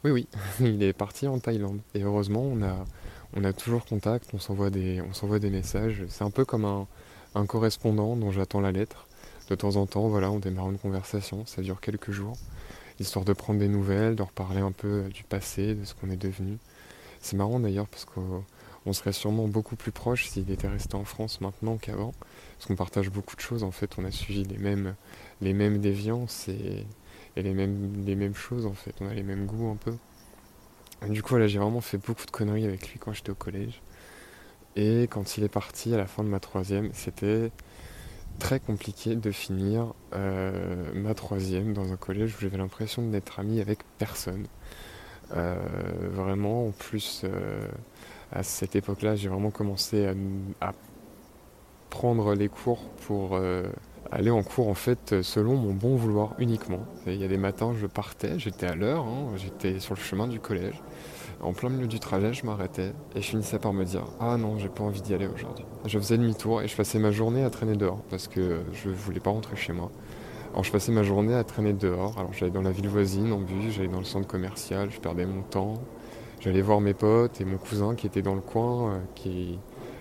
Oui, 0.05 0.11
oui, 0.11 0.29
il 0.61 0.83
est 0.83 0.93
parti 0.93 1.27
en 1.27 1.39
Thaïlande. 1.39 1.81
Et 1.95 2.03
heureusement, 2.03 2.43
on 2.43 2.63
a, 2.63 2.85
on 3.37 3.45
a 3.45 3.53
toujours 3.53 3.85
contact, 3.85 4.31
on 4.35 4.39
s'envoie 4.39 4.71
des, 4.71 5.01
on 5.01 5.13
s'envoie 5.13 5.39
des 5.39 5.51
messages. 5.51 6.05
C'est 6.09 6.25
un 6.25 6.31
peu 6.31 6.45
comme 6.45 6.65
un, 6.65 6.87
un 7.35 7.47
correspondant 7.47 8.17
dont 8.17 8.31
j'attends 8.31 8.61
la 8.61 8.73
lettre. 8.73 9.07
De 9.49 9.55
temps 9.55 9.77
en 9.77 9.87
temps, 9.87 10.09
voilà, 10.09 10.31
on 10.31 10.39
démarre 10.39 10.71
une 10.71 10.79
conversation, 10.79 11.47
ça 11.47 11.63
dure 11.63 11.81
quelques 11.81 12.11
jours, 12.11 12.37
histoire 13.01 13.25
de 13.25 13.33
prendre 13.33 13.61
des 13.61 13.69
nouvelles, 13.69 14.17
de 14.17 14.23
reparler 14.23 14.61
un 14.61 14.73
peu 14.73 15.09
du 15.13 15.25
passé, 15.25 15.75
de 15.75 15.85
ce 15.85 15.95
qu'on 15.95 16.11
est 16.11 16.17
devenu. 16.17 16.59
C'est 17.21 17.37
marrant 17.37 17.61
d'ailleurs 17.61 17.89
parce 17.89 18.05
qu'on 18.05 18.93
serait 18.93 19.13
sûrement 19.13 19.49
beaucoup 19.49 19.77
plus 19.77 19.93
proche 19.93 20.27
s'il 20.27 20.51
était 20.51 20.69
resté 20.69 20.95
en 20.95 21.05
France 21.05 21.41
maintenant 21.41 21.77
qu'avant, 21.77 22.13
parce 22.57 22.67
qu'on 22.67 22.77
partage 22.77 23.11
beaucoup 23.11 23.37
de 23.37 23.41
choses 23.41 23.63
en 23.63 23.71
fait, 23.71 23.99
on 23.99 24.05
a 24.05 24.11
suivi 24.11 24.45
les 24.45 24.59
mêmes, 24.59 24.95
les 25.41 25.53
mêmes 25.53 25.79
déviances 25.79 26.49
et, 26.49 26.87
les, 27.37 27.55
mêmes, 27.55 28.05
les 28.05 28.15
mêmes 28.15 28.35
choses 28.35 28.67
en 28.67 28.75
fait, 28.75 28.95
on 29.01 29.09
a 29.09 29.15
les 29.15 29.23
mêmes 29.23 29.47
goûts 29.47 29.71
un 29.71 29.77
peu. 29.77 29.95
du 31.09 31.23
coup, 31.23 31.37
là, 31.37 31.47
j'ai 31.47 31.59
vraiment 31.59 31.81
fait 31.81 31.99
beaucoup 31.99 32.27
de 32.27 32.31
conneries 32.31 32.65
avec 32.65 32.91
lui 32.91 32.99
quand 32.99 33.13
j'étais 33.13 33.31
au 33.31 33.37
collège. 33.37 33.81
Et 34.77 35.09
quand 35.11 35.37
il 35.37 35.45
est 35.45 35.49
parti 35.49 35.93
à 35.93 35.97
la 35.97 36.07
fin 36.07 36.23
de 36.23 36.29
ma 36.29 36.39
troisième, 36.41 36.91
c'était 36.93 37.51
très 38.39 38.61
compliqué 38.61 39.17
de 39.17 39.31
finir 39.31 39.95
euh, 40.15 40.93
ma 40.95 41.15
troisième 41.15 41.73
dans 41.73 41.93
un 41.93 41.97
collège 41.97 42.35
où 42.37 42.41
j'avais 42.41 42.57
l'impression 42.57 43.03
d'être 43.09 43.41
ami 43.41 43.61
avec 43.61 43.81
personne. 43.99 44.47
Euh, 45.37 45.57
vraiment, 46.13 46.69
en 46.69 46.71
plus, 46.71 47.23
euh, 47.25 47.67
à 48.33 48.43
cette 48.43 48.77
époque-là, 48.77 49.17
j'ai 49.17 49.29
vraiment 49.29 49.51
commencé 49.51 50.13
à, 50.61 50.73
prendre 51.91 52.35
les 52.35 52.49
cours 52.51 52.85
pour 53.07 53.41
aller 54.13 54.31
en 54.31 54.43
cours 54.43 54.69
en 54.69 54.75
fait 54.75 55.23
selon 55.23 55.57
mon 55.57 55.73
bon 55.73 55.97
vouloir 55.97 56.35
uniquement. 56.39 56.85
il 57.07 57.17
y 57.17 57.25
a 57.25 57.29
des 57.29 57.39
matins, 57.39 57.75
je 57.81 57.87
partais, 57.87 58.39
j'étais 58.39 58.67
à 58.67 58.75
l'heure, 58.75 59.07
hein, 59.07 59.33
j'étais 59.37 59.81
sur 59.81 59.95
le 59.95 60.01
chemin 60.01 60.29
du 60.29 60.39
collège. 60.39 60.83
En 61.41 61.53
plein 61.53 61.69
milieu 61.69 61.87
du 61.87 62.01
trajet, 62.01 62.33
je 62.33 62.45
m'arrêtais 62.45 62.93
et 63.15 63.23
je 63.23 63.29
finissais 63.29 63.61
par 63.61 63.73
me 63.73 63.85
dire 63.85 64.05
Ah 64.19 64.37
non, 64.37 64.59
j'ai 64.59 64.69
pas 64.69 64.83
envie 64.83 65.01
d'y 65.01 65.15
aller 65.15 65.29
aujourd'hui. 65.29 65.65
Je 65.85 65.99
faisais 65.99 66.19
demi-tour 66.19 66.63
et 66.63 66.69
je 66.69 66.77
passais 66.77 66.99
ma 66.99 67.13
journée 67.13 67.45
à 67.45 67.51
traîner 67.51 67.77
dehors 67.77 68.03
parce 68.11 68.27
que 68.27 68.61
je 68.73 68.91
voulais 68.91 69.21
pas 69.21 69.31
rentrer 69.31 69.55
chez 69.55 69.73
moi. 69.73 69.91
Alors 70.53 70.65
je 70.65 70.73
passais 70.73 70.91
ma 70.91 71.05
journée 71.05 71.35
à 71.35 71.45
traîner 71.45 71.73
dehors. 71.73 72.19
Alors 72.19 72.33
j'allais 72.33 72.51
dans 72.51 72.63
la 72.63 72.73
ville 72.73 72.89
voisine 72.89 73.33
en 73.33 73.39
bus, 73.39 73.75
j'allais 73.75 73.89
dans 73.89 73.99
le 73.99 74.05
centre 74.05 74.27
commercial, 74.27 74.91
je 74.91 74.99
perdais 74.99 75.27
mon 75.27 75.43
temps. 75.43 75.75
J'allais 76.41 76.63
voir 76.63 76.81
mes 76.81 76.95
potes 76.95 77.41
et 77.41 77.45
mon 77.45 77.57
cousin 77.59 77.95
qui 77.95 78.07
était 78.07 78.23
dans 78.23 78.35
le 78.35 78.41
coin, 78.41 78.93
euh, 78.93 78.99
qui, 79.15 79.59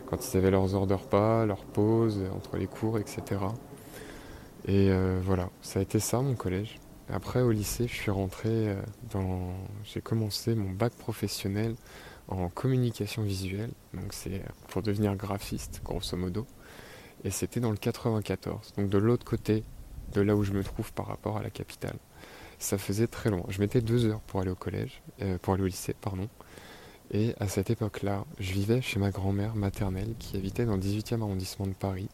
quand 0.08 0.17
ils 0.17 0.38
avaient 0.38 0.52
leurs 0.52 0.76
heures 0.76 0.88
de 0.88 0.93
repas, 0.93 1.45
leurs 1.45 1.65
pauses 1.65 2.21
entre 2.36 2.58
les 2.58 2.67
cours, 2.67 2.97
etc. 2.97 3.21
Et 4.67 4.89
euh, 4.89 5.19
voilà, 5.23 5.50
ça 5.62 5.80
a 5.80 5.82
été 5.82 6.00
ça 6.00 6.21
mon 6.21 6.36
collège. 6.36 6.80
Après, 7.09 7.41
au 7.41 7.51
lycée, 7.51 7.87
je 7.87 7.93
suis 7.93 8.11
rentré 8.11 8.49
euh, 8.49 8.81
dans. 9.11 9.53
J'ai 9.83 10.01
commencé 10.01 10.55
mon 10.55 10.71
bac 10.71 10.93
professionnel 10.93 11.75
en 12.27 12.49
communication 12.49 13.23
visuelle. 13.23 13.71
Donc, 13.93 14.13
c'est 14.13 14.41
pour 14.69 14.81
devenir 14.81 15.15
graphiste, 15.15 15.81
grosso 15.83 16.17
modo. 16.17 16.45
Et 17.23 17.31
c'était 17.31 17.59
dans 17.59 17.71
le 17.71 17.77
94, 17.77 18.73
donc 18.77 18.89
de 18.89 18.97
l'autre 18.97 19.25
côté 19.25 19.63
de 20.13 20.21
là 20.21 20.35
où 20.35 20.43
je 20.43 20.53
me 20.53 20.63
trouve 20.63 20.93
par 20.93 21.07
rapport 21.07 21.37
à 21.37 21.41
la 21.41 21.49
capitale. 21.49 21.97
Ça 22.59 22.77
faisait 22.77 23.07
très 23.07 23.29
loin. 23.29 23.43
Je 23.49 23.59
mettais 23.59 23.81
deux 23.81 24.05
heures 24.05 24.21
pour 24.21 24.41
aller 24.41 24.51
au 24.51 24.55
collège, 24.55 25.01
euh, 25.21 25.37
pour 25.41 25.53
aller 25.53 25.63
au 25.63 25.67
lycée, 25.67 25.95
pardon. 25.99 26.29
Et 27.11 27.33
à 27.39 27.47
cette 27.47 27.69
époque-là, 27.69 28.25
je 28.39 28.51
vivais 28.51 28.81
chez 28.81 28.99
ma 28.99 29.11
grand-mère 29.11 29.55
maternelle 29.55 30.13
qui 30.19 30.37
habitait 30.37 30.65
dans 30.65 30.75
le 30.75 30.81
18e 30.81 31.21
arrondissement 31.21 31.67
de 31.67 31.73
Paris. 31.73 32.09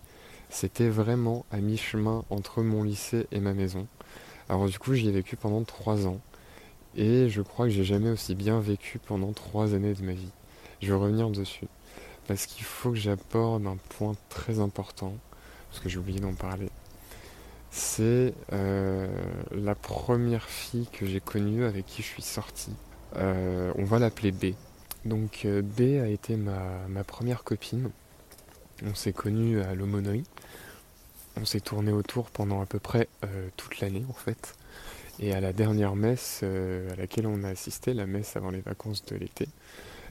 C'était 0.50 0.90
vraiment 0.90 1.46
à 1.52 1.58
mi-chemin 1.58 2.24
entre 2.30 2.62
mon 2.62 2.84
lycée 2.84 3.26
et 3.32 3.40
ma 3.40 3.54
maison. 3.54 3.88
Alors 4.50 4.68
du 4.68 4.78
coup, 4.80 4.94
j'y 4.94 5.10
ai 5.10 5.12
vécu 5.12 5.36
pendant 5.36 5.64
trois 5.64 6.08
ans. 6.08 6.20
Et 6.96 7.30
je 7.30 7.42
crois 7.42 7.66
que 7.66 7.72
j'ai 7.72 7.84
jamais 7.84 8.10
aussi 8.10 8.36
bien 8.36 8.60
vécu 8.60 9.00
pendant 9.00 9.34
trois 9.34 9.74
années 9.74 9.94
de 9.94 10.04
ma 10.04 10.14
vie. 10.14 10.32
Je 10.82 10.88
vais 10.94 11.00
revenir 11.00 11.30
dessus. 11.30 11.68
Parce 12.28 12.46
qu'il 12.46 12.64
faut 12.64 12.92
que 12.92 12.98
j'aborde 12.98 13.66
un 13.66 13.78
point 13.98 14.16
très 14.30 14.60
important, 14.60 15.14
parce 15.70 15.82
que 15.82 15.90
j'ai 15.90 15.98
oublié 15.98 16.20
d'en 16.20 16.34
parler. 16.34 16.70
C'est 17.72 18.34
euh, 18.54 19.08
la 19.52 19.74
première 19.76 20.46
fille 20.46 20.88
que 20.92 21.06
j'ai 21.06 21.20
connue 21.20 21.66
avec 21.66 21.86
qui 21.88 22.02
je 22.04 22.08
suis 22.08 22.22
sorti. 22.22 22.72
Euh, 23.16 23.74
on 23.78 23.84
va 23.84 24.00
l'appeler 24.00 24.32
B. 24.32 24.54
Donc 25.06 25.42
euh, 25.46 25.62
B 25.62 26.02
a 26.02 26.08
été 26.08 26.36
ma, 26.36 26.62
ma 26.88 27.04
première 27.04 27.44
copine. 27.44 27.90
On 28.86 28.94
s'est 28.94 29.14
connus 29.14 29.62
à 29.62 29.74
l'aumônerie. 29.74 30.24
On 31.40 31.46
s'est 31.46 31.62
tourné 31.62 31.92
autour 31.92 32.30
pendant 32.30 32.62
à 32.62 32.66
peu 32.66 32.80
près 32.80 33.08
euh, 33.26 33.50
toute 33.58 33.80
l'année 33.80 34.06
en 34.10 34.14
fait. 34.14 34.56
Et 35.20 35.34
à 35.34 35.40
la 35.40 35.54
dernière 35.54 35.96
messe 35.96 36.42
euh, 36.44 36.92
à 36.92 36.96
laquelle 36.96 37.28
on 37.28 37.44
a 37.44 37.50
assisté, 37.50 37.94
la 37.94 38.06
messe 38.06 38.36
avant 38.36 38.52
les 38.52 38.62
vacances 38.62 39.06
de 39.06 39.16
l'été, 39.16 39.48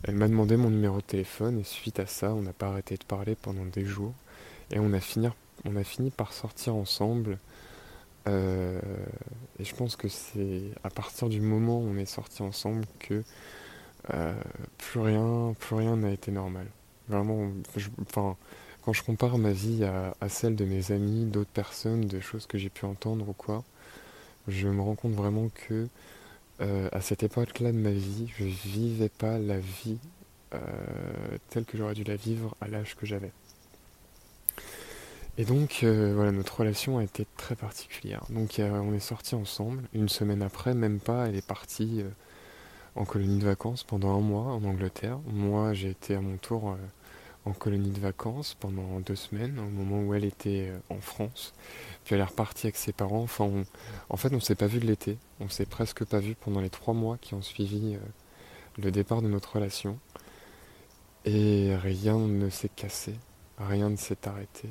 elle 0.04 0.16
m'a 0.16 0.28
demandé 0.28 0.56
mon 0.56 0.70
numéro 0.70 0.96
de 0.96 1.02
téléphone 1.02 1.60
et 1.60 1.64
suite 1.64 2.00
à 2.00 2.06
ça, 2.06 2.34
on 2.34 2.42
n'a 2.42 2.52
pas 2.52 2.68
arrêté 2.68 2.96
de 2.96 3.04
parler 3.04 3.36
pendant 3.40 3.64
des 3.64 3.84
jours. 3.84 4.14
Et 4.72 4.78
on 4.78 4.92
a 4.92 5.00
fini, 5.00 5.28
on 5.64 5.76
a 5.76 5.84
fini 5.84 6.10
par 6.10 6.32
sortir 6.32 6.74
ensemble. 6.74 7.38
Euh, 8.28 8.80
et 9.58 9.64
je 9.64 9.74
pense 9.74 9.96
que 9.96 10.08
c'est 10.08 10.62
à 10.82 10.90
partir 10.90 11.28
du 11.28 11.40
moment 11.40 11.78
où 11.78 11.88
on 11.88 11.96
est 11.98 12.06
sortis 12.06 12.42
ensemble 12.42 12.84
que 12.98 13.22
plus 14.78 15.00
rien, 15.00 15.54
plus 15.60 15.76
rien 15.76 15.96
n'a 15.96 16.10
été 16.10 16.32
normal. 16.32 16.66
Vraiment, 17.08 17.52
enfin, 18.00 18.36
quand 18.82 18.92
je 18.92 19.02
compare 19.02 19.38
ma 19.38 19.52
vie 19.52 19.84
à, 19.84 20.28
celle 20.28 20.56
de 20.56 20.64
mes 20.64 20.92
amis, 20.92 21.24
d'autres 21.24 21.50
personnes, 21.50 22.06
de 22.06 22.20
choses 22.20 22.46
que 22.46 22.58
j'ai 22.58 22.68
pu 22.68 22.84
entendre 22.84 23.28
ou 23.28 23.32
quoi, 23.32 23.64
je 24.48 24.68
me 24.68 24.82
rends 24.82 24.96
compte 24.96 25.12
vraiment 25.12 25.48
que 25.68 25.88
euh, 26.60 26.88
à 26.92 27.00
cette 27.00 27.22
époque-là 27.22 27.72
de 27.72 27.78
ma 27.78 27.92
vie, 27.92 28.32
je 28.36 28.44
vivais 28.44 29.08
pas 29.08 29.38
la 29.38 29.58
vie 29.58 29.98
euh, 30.54 30.58
telle 31.48 31.64
que 31.64 31.78
j'aurais 31.78 31.94
dû 31.94 32.04
la 32.04 32.16
vivre 32.16 32.56
à 32.60 32.68
l'âge 32.68 32.96
que 32.96 33.06
j'avais. 33.06 33.32
Et 35.38 35.44
donc, 35.44 35.80
euh, 35.82 36.12
voilà, 36.14 36.32
notre 36.32 36.58
relation 36.58 36.98
a 36.98 37.04
été 37.04 37.26
très 37.36 37.56
particulière. 37.56 38.24
Donc, 38.30 38.60
on 38.60 38.92
est 38.92 39.00
sortis 39.00 39.34
ensemble. 39.34 39.82
Une 39.94 40.08
semaine 40.08 40.42
après, 40.42 40.74
même 40.74 41.00
pas, 41.00 41.28
elle 41.28 41.36
est 41.36 41.46
partie 41.46 42.04
en 42.96 43.04
colonie 43.04 43.38
de 43.38 43.44
vacances 43.44 43.84
pendant 43.84 44.14
un 44.14 44.20
mois 44.20 44.52
en 44.52 44.62
Angleterre. 44.64 45.18
Moi, 45.32 45.72
j'ai 45.72 45.90
été 45.90 46.14
à 46.16 46.20
mon 46.20 46.36
tour 46.36 46.76
en 47.44 47.52
colonie 47.52 47.90
de 47.90 48.00
vacances 48.00 48.54
pendant 48.54 49.00
deux 49.00 49.16
semaines, 49.16 49.58
au 49.58 49.68
moment 49.68 50.02
où 50.02 50.14
elle 50.14 50.24
était 50.24 50.70
euh, 50.70 50.78
en 50.90 51.00
France. 51.00 51.54
Puis 52.04 52.14
elle 52.14 52.20
est 52.20 52.24
repartie 52.24 52.66
avec 52.66 52.76
ses 52.76 52.92
parents. 52.92 53.22
Enfin, 53.22 53.50
en 54.08 54.16
fait, 54.16 54.28
on 54.32 54.36
ne 54.36 54.40
s'est 54.40 54.54
pas 54.54 54.66
vu 54.66 54.78
de 54.78 54.86
l'été. 54.86 55.18
On 55.40 55.48
s'est 55.48 55.66
presque 55.66 56.04
pas 56.04 56.20
vu 56.20 56.34
pendant 56.34 56.60
les 56.60 56.70
trois 56.70 56.94
mois 56.94 57.18
qui 57.18 57.34
ont 57.34 57.42
suivi 57.42 57.96
euh, 57.96 57.98
le 58.82 58.90
départ 58.90 59.22
de 59.22 59.28
notre 59.28 59.54
relation. 59.56 59.98
Et 61.24 61.74
rien 61.76 62.18
ne 62.18 62.50
s'est 62.50 62.68
cassé, 62.68 63.14
rien 63.58 63.90
ne 63.90 63.96
s'est 63.96 64.26
arrêté. 64.26 64.68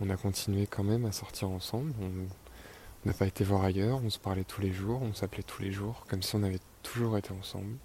On 0.00 0.10
a 0.10 0.16
continué 0.16 0.66
quand 0.66 0.84
même 0.84 1.06
à 1.06 1.12
sortir 1.12 1.48
ensemble. 1.48 1.92
On 2.00 3.08
n'a 3.08 3.14
pas 3.14 3.26
été 3.26 3.42
voir 3.42 3.64
ailleurs. 3.64 4.00
On 4.04 4.10
se 4.10 4.18
parlait 4.18 4.44
tous 4.44 4.60
les 4.60 4.72
jours, 4.72 5.00
on 5.02 5.14
s'appelait 5.14 5.42
tous 5.42 5.62
les 5.62 5.72
jours, 5.72 6.04
comme 6.08 6.22
si 6.22 6.36
on 6.36 6.42
avait 6.42 6.60
toujours 6.82 7.16
été 7.16 7.32
ensemble. 7.32 7.76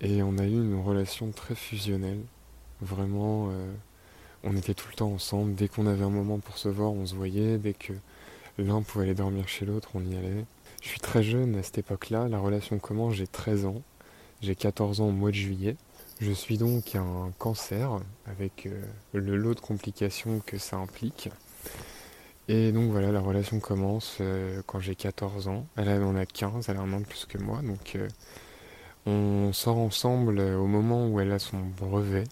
Et 0.00 0.22
on 0.22 0.38
a 0.38 0.44
eu 0.44 0.52
une 0.52 0.80
relation 0.80 1.30
très 1.32 1.54
fusionnelle 1.54 2.24
Vraiment, 2.82 3.48
euh, 3.50 3.72
on 4.44 4.56
était 4.56 4.74
tout 4.74 4.88
le 4.90 4.96
temps 4.96 5.12
ensemble. 5.12 5.54
Dès 5.54 5.68
qu'on 5.68 5.86
avait 5.86 6.04
un 6.04 6.10
moment 6.10 6.38
pour 6.38 6.58
se 6.58 6.68
voir, 6.68 6.92
on 6.92 7.06
se 7.06 7.14
voyait. 7.14 7.58
Dès 7.58 7.74
que 7.74 7.92
l'un 8.58 8.82
pouvait 8.82 9.04
aller 9.04 9.14
dormir 9.14 9.48
chez 9.48 9.66
l'autre, 9.66 9.90
on 9.94 10.04
y 10.04 10.16
allait. 10.16 10.44
Je 10.82 10.88
suis 10.88 11.00
très 11.00 11.22
jeune 11.22 11.56
à 11.56 11.62
cette 11.62 11.78
époque-là. 11.78 12.28
La 12.28 12.38
relation 12.38 12.78
commence, 12.78 13.14
j'ai 13.14 13.26
13 13.26 13.66
ans. 13.66 13.82
J'ai 14.40 14.54
14 14.54 15.02
ans 15.02 15.08
au 15.08 15.12
mois 15.12 15.30
de 15.30 15.36
juillet. 15.36 15.76
Je 16.20 16.32
suis 16.32 16.58
donc 16.58 16.94
un 16.96 17.30
cancer 17.38 17.98
avec 18.26 18.66
euh, 18.66 18.82
le 19.12 19.36
lot 19.36 19.54
de 19.54 19.60
complications 19.60 20.40
que 20.44 20.58
ça 20.58 20.76
implique. 20.76 21.28
Et 22.48 22.72
donc 22.72 22.90
voilà, 22.90 23.12
la 23.12 23.20
relation 23.20 23.60
commence 23.60 24.18
euh, 24.20 24.62
quand 24.66 24.80
j'ai 24.80 24.94
14 24.94 25.48
ans. 25.48 25.66
Elle 25.76 25.88
en 26.02 26.16
a 26.16 26.24
15, 26.26 26.68
elle 26.68 26.78
a 26.78 26.80
un 26.80 26.92
an 26.92 27.00
de 27.00 27.06
plus 27.06 27.26
que 27.26 27.38
moi. 27.38 27.60
Donc 27.62 27.98
on 29.06 29.52
sort 29.52 29.78
ensemble 29.78 30.40
au 30.40 30.66
moment 30.66 31.08
où 31.08 31.20
elle 31.20 31.32
a 31.32 31.38
son 31.38 31.58
brevet. 31.58 32.24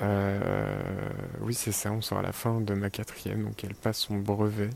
Euh, 0.00 1.10
oui, 1.40 1.54
c'est 1.54 1.72
ça, 1.72 1.92
on 1.92 2.00
sort 2.00 2.18
à 2.18 2.22
la 2.22 2.32
fin 2.32 2.60
de 2.60 2.74
ma 2.74 2.90
quatrième, 2.90 3.44
donc 3.44 3.62
elle 3.64 3.74
passe 3.74 3.98
son 3.98 4.16
brevet 4.18 4.70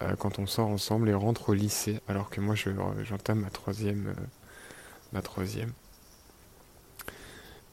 euh, 0.00 0.16
quand 0.16 0.38
on 0.38 0.46
sort 0.46 0.68
ensemble 0.68 1.08
et 1.08 1.14
rentre 1.14 1.50
au 1.50 1.54
lycée, 1.54 2.00
alors 2.08 2.30
que 2.30 2.40
moi 2.40 2.54
j'entame 2.54 3.40
ma 3.40 3.50
troisième. 3.50 4.08
Euh, 4.08 4.26
ma 5.12 5.22
troisième. 5.22 5.72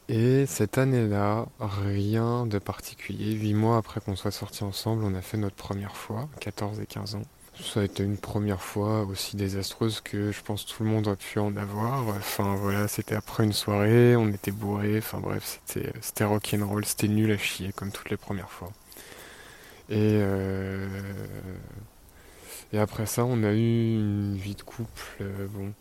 Et 0.10 0.46
cette 0.46 0.78
année-là, 0.78 1.48
rien 1.60 2.46
de 2.46 2.60
particulier. 2.60 3.34
Huit 3.34 3.54
mois 3.54 3.78
après 3.78 4.02
qu'on 4.02 4.16
soit 4.16 4.32
sortis 4.32 4.64
ensemble, 4.64 5.04
on 5.04 5.16
a 5.16 5.22
fait 5.22 5.38
notre 5.38 5.56
première 5.56 5.96
fois, 5.96 6.30
14 6.40 6.80
et 6.82 6.86
15 6.86 7.16
ans. 7.16 7.24
Ça 7.63 7.82
a 7.82 7.84
été 7.84 8.04
une 8.04 8.17
première 8.17 8.62
fois 8.62 9.04
aussi 9.04 9.36
désastreuse 9.38 10.02
que 10.02 10.32
je 10.32 10.41
pense 10.41 10.65
tout 10.65 10.84
le 10.84 10.89
monde 10.89 11.08
a 11.08 11.15
pu 11.15 11.39
en 11.39 11.56
avoir. 11.56 12.08
Enfin 12.08 12.56
voilà, 12.56 12.88
c'était 12.88 13.15
après 13.15 13.43
une 13.43 13.54
soirée, 13.54 14.15
on 14.15 14.28
était 14.30 14.52
bourrés, 14.52 14.97
enfin 14.97 15.19
bref, 15.19 15.60
c'était, 15.65 15.93
c'était 16.02 16.24
rock'n'roll, 16.26 16.84
c'était 16.86 17.08
nul 17.08 17.32
à 17.32 17.38
chier 17.38 17.71
comme 17.74 17.91
toutes 17.91 18.10
les 18.10 18.17
premières 18.17 18.50
fois. 18.50 18.71
Et, 19.89 20.17
euh, 20.21 20.88
après 22.74 23.06
ça, 23.06 23.26
on 23.26 23.43
a 23.43 23.52
eu 23.52 23.95
une 23.95 24.38
vie 24.38 24.56
de 24.56 24.62
couple. 24.63 25.04
Euh, 25.21 25.47
bon, 25.50 25.74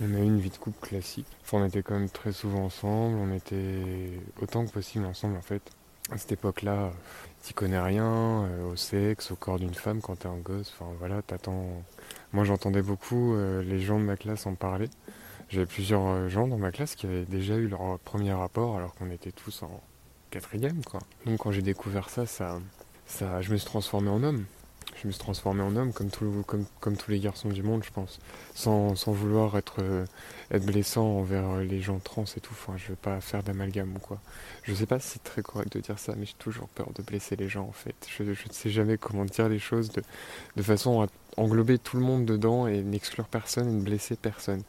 on 0.00 0.14
a 0.14 0.18
eu 0.18 0.24
une 0.24 0.40
vie 0.40 0.50
de 0.50 0.56
couple 0.56 0.86
classique. 0.86 1.26
Enfin, 1.42 1.58
on 1.58 1.66
était 1.66 1.82
quand 1.82 1.94
même 1.94 2.10
très 2.10 2.32
souvent 2.32 2.64
ensemble. 2.64 3.16
On 3.16 3.34
était 3.34 4.20
autant 4.40 4.64
que 4.66 4.70
possible 4.70 5.06
ensemble 5.06 5.36
en 5.36 5.42
fait. 5.42 5.62
À 6.10 6.18
cette 6.18 6.32
époque-là, 6.32 6.92
tu 7.44 7.54
connais 7.54 7.80
rien 7.80 8.04
euh, 8.04 8.72
au 8.72 8.76
sexe, 8.76 9.30
au 9.30 9.36
corps 9.36 9.58
d'une 9.58 9.74
femme 9.74 10.00
quand 10.00 10.16
t'es 10.16 10.28
un 10.28 10.38
gosse. 10.38 10.72
Enfin 10.78 10.90
voilà, 10.98 11.22
t'attends. 11.22 11.66
Moi, 12.32 12.44
j'entendais 12.44 12.82
beaucoup 12.82 13.36
les 13.62 13.80
gens 13.80 13.98
de 13.98 14.04
ma 14.04 14.16
classe 14.16 14.46
en 14.46 14.54
parler. 14.54 14.88
J'avais 15.50 15.66
plusieurs 15.66 16.28
gens 16.28 16.48
dans 16.48 16.58
ma 16.58 16.72
classe 16.72 16.96
qui 16.96 17.06
avaient 17.06 17.26
déjà 17.26 17.54
eu 17.54 17.68
leur 17.68 17.98
premier 18.00 18.32
rapport 18.32 18.76
alors 18.76 18.94
qu'on 18.94 19.10
était 19.10 19.30
tous 19.30 19.62
en 19.62 19.80
quatrième 20.30 20.82
quoi. 20.84 21.00
Donc 21.26 21.38
quand 21.38 21.52
j'ai 21.52 21.62
découvert 21.62 22.10
ça, 22.10 22.26
ça, 22.26 22.58
ça, 23.06 23.40
je 23.40 23.52
me 23.52 23.56
suis 23.56 23.66
transformé 23.66 24.08
en 24.08 24.22
homme. 24.22 24.44
Je 25.00 25.08
me 25.08 25.12
suis 25.12 25.20
transformé 25.20 25.62
en 25.62 25.74
homme 25.76 25.92
comme, 25.92 26.10
comme, 26.46 26.64
comme 26.80 26.96
tous 26.96 27.10
les 27.10 27.18
garçons 27.18 27.48
du 27.48 27.62
monde, 27.62 27.82
je 27.84 27.90
pense. 27.90 28.20
Sans, 28.54 28.94
sans 28.94 29.12
vouloir 29.12 29.56
être, 29.56 29.76
euh, 29.80 30.04
être 30.50 30.64
blessant 30.64 31.04
envers 31.04 31.58
les 31.58 31.80
gens 31.80 31.98
trans 31.98 32.24
et 32.36 32.40
tout. 32.40 32.52
Enfin, 32.52 32.74
je 32.76 32.88
veux 32.88 32.96
pas 32.96 33.20
faire 33.20 33.42
d'amalgame 33.42 33.94
ou 33.96 33.98
quoi. 33.98 34.20
Je 34.62 34.72
sais 34.72 34.86
pas 34.86 34.98
si 35.00 35.08
c'est 35.08 35.24
très 35.24 35.42
correct 35.42 35.72
de 35.72 35.80
dire 35.80 35.98
ça, 35.98 36.14
mais 36.16 36.26
j'ai 36.26 36.34
toujours 36.38 36.68
peur 36.68 36.88
de 36.94 37.02
blesser 37.02 37.36
les 37.36 37.48
gens 37.48 37.64
en 37.64 37.72
fait. 37.72 37.94
Je, 38.16 38.22
ne 38.22 38.34
sais 38.50 38.70
jamais 38.70 38.96
comment 38.96 39.24
dire 39.24 39.48
les 39.48 39.58
choses 39.58 39.90
de, 39.90 40.02
de 40.56 40.62
façon 40.62 41.02
à 41.02 41.06
englober 41.36 41.78
tout 41.78 41.96
le 41.96 42.04
monde 42.04 42.24
dedans 42.24 42.66
et 42.66 42.82
n'exclure 42.82 43.26
personne 43.26 43.68
et 43.68 43.72
ne 43.72 43.82
blesser 43.82 44.16
personne. 44.16 44.62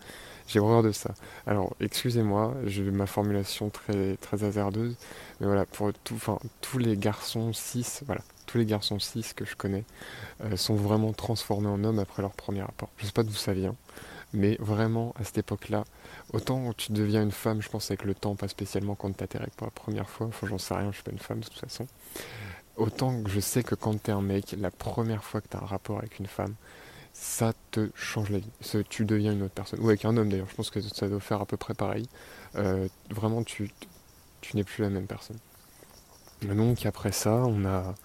J'ai 0.47 0.59
horreur 0.59 0.83
de 0.83 0.91
ça. 0.91 1.13
Alors, 1.47 1.75
excusez-moi, 1.79 2.53
j'ai 2.65 2.83
ma 2.83 3.07
formulation 3.07 3.69
très, 3.69 4.15
très 4.17 4.43
hasardeuse, 4.43 4.95
mais 5.39 5.47
voilà, 5.47 5.65
pour 5.65 5.91
tout, 6.03 6.19
tous 6.61 6.77
les 6.77 6.97
garçons 6.97 7.51
cis, 7.51 7.85
voilà, 8.05 8.21
tous 8.45 8.57
les 8.57 8.65
garçons 8.65 8.99
cis 8.99 9.33
que 9.35 9.45
je 9.45 9.55
connais 9.55 9.83
euh, 10.43 10.55
sont 10.57 10.75
vraiment 10.75 11.13
transformés 11.13 11.67
en 11.67 11.83
hommes 11.83 11.99
après 11.99 12.21
leur 12.21 12.33
premier 12.33 12.61
rapport. 12.61 12.89
Je 12.97 13.05
sais 13.05 13.11
pas 13.11 13.23
d'où 13.23 13.33
ça 13.33 13.53
vient, 13.53 13.75
mais 14.33 14.57
vraiment, 14.59 15.13
à 15.19 15.23
cette 15.23 15.39
époque-là, 15.39 15.85
autant 16.33 16.73
tu 16.73 16.91
deviens 16.91 17.23
une 17.23 17.31
femme, 17.31 17.61
je 17.61 17.69
pense 17.69 17.89
avec 17.91 18.03
le 18.03 18.13
temps, 18.13 18.35
pas 18.35 18.47
spécialement 18.47 18.95
quand 18.95 19.15
t'as 19.15 19.27
tes 19.27 19.37
règles 19.37 19.53
pour 19.55 19.67
la 19.67 19.71
première 19.71 20.09
fois, 20.09 20.27
enfin 20.27 20.47
j'en 20.47 20.57
sais 20.57 20.73
rien, 20.73 20.91
je 20.91 20.95
suis 20.95 21.03
pas 21.03 21.11
une 21.11 21.19
femme 21.19 21.39
de 21.39 21.45
toute 21.45 21.59
façon. 21.59 21.87
Autant 22.77 23.23
que 23.23 23.29
je 23.29 23.39
sais 23.39 23.63
que 23.63 23.75
quand 23.75 24.01
t'es 24.01 24.11
un 24.11 24.21
mec, 24.21 24.55
la 24.59 24.71
première 24.71 25.23
fois 25.23 25.39
que 25.39 25.47
t'as 25.47 25.59
un 25.59 25.65
rapport 25.65 25.97
avec 25.97 26.19
une 26.19 26.27
femme, 26.27 26.55
ça 27.13 27.53
te 27.71 27.89
change 27.95 28.29
la 28.29 28.39
vie. 28.39 28.51
Tu 28.89 29.05
deviens 29.05 29.31
une 29.31 29.43
autre 29.43 29.53
personne. 29.53 29.79
Ou 29.79 29.87
avec 29.87 30.03
un 30.03 30.17
homme 30.17 30.29
d'ailleurs, 30.29 30.49
je 30.49 30.55
pense 30.55 30.69
que 30.69 30.81
ça 30.81 31.07
doit 31.07 31.21
faire 31.21 31.39
à 31.39 31.45
peu 31.45 31.55
près 31.55 31.73
pareil. 31.73 32.05
Euh, 32.57 32.89
vraiment, 33.09 33.43
tu, 33.43 33.71
tu 34.41 34.57
n'es 34.57 34.65
plus 34.65 34.81
la 34.81 34.89
même 34.89 35.07
personne. 35.07 35.37
Donc 36.41 36.85
après 36.85 37.13
ça, 37.13 37.35
on, 37.35 37.65
a, 37.65 37.95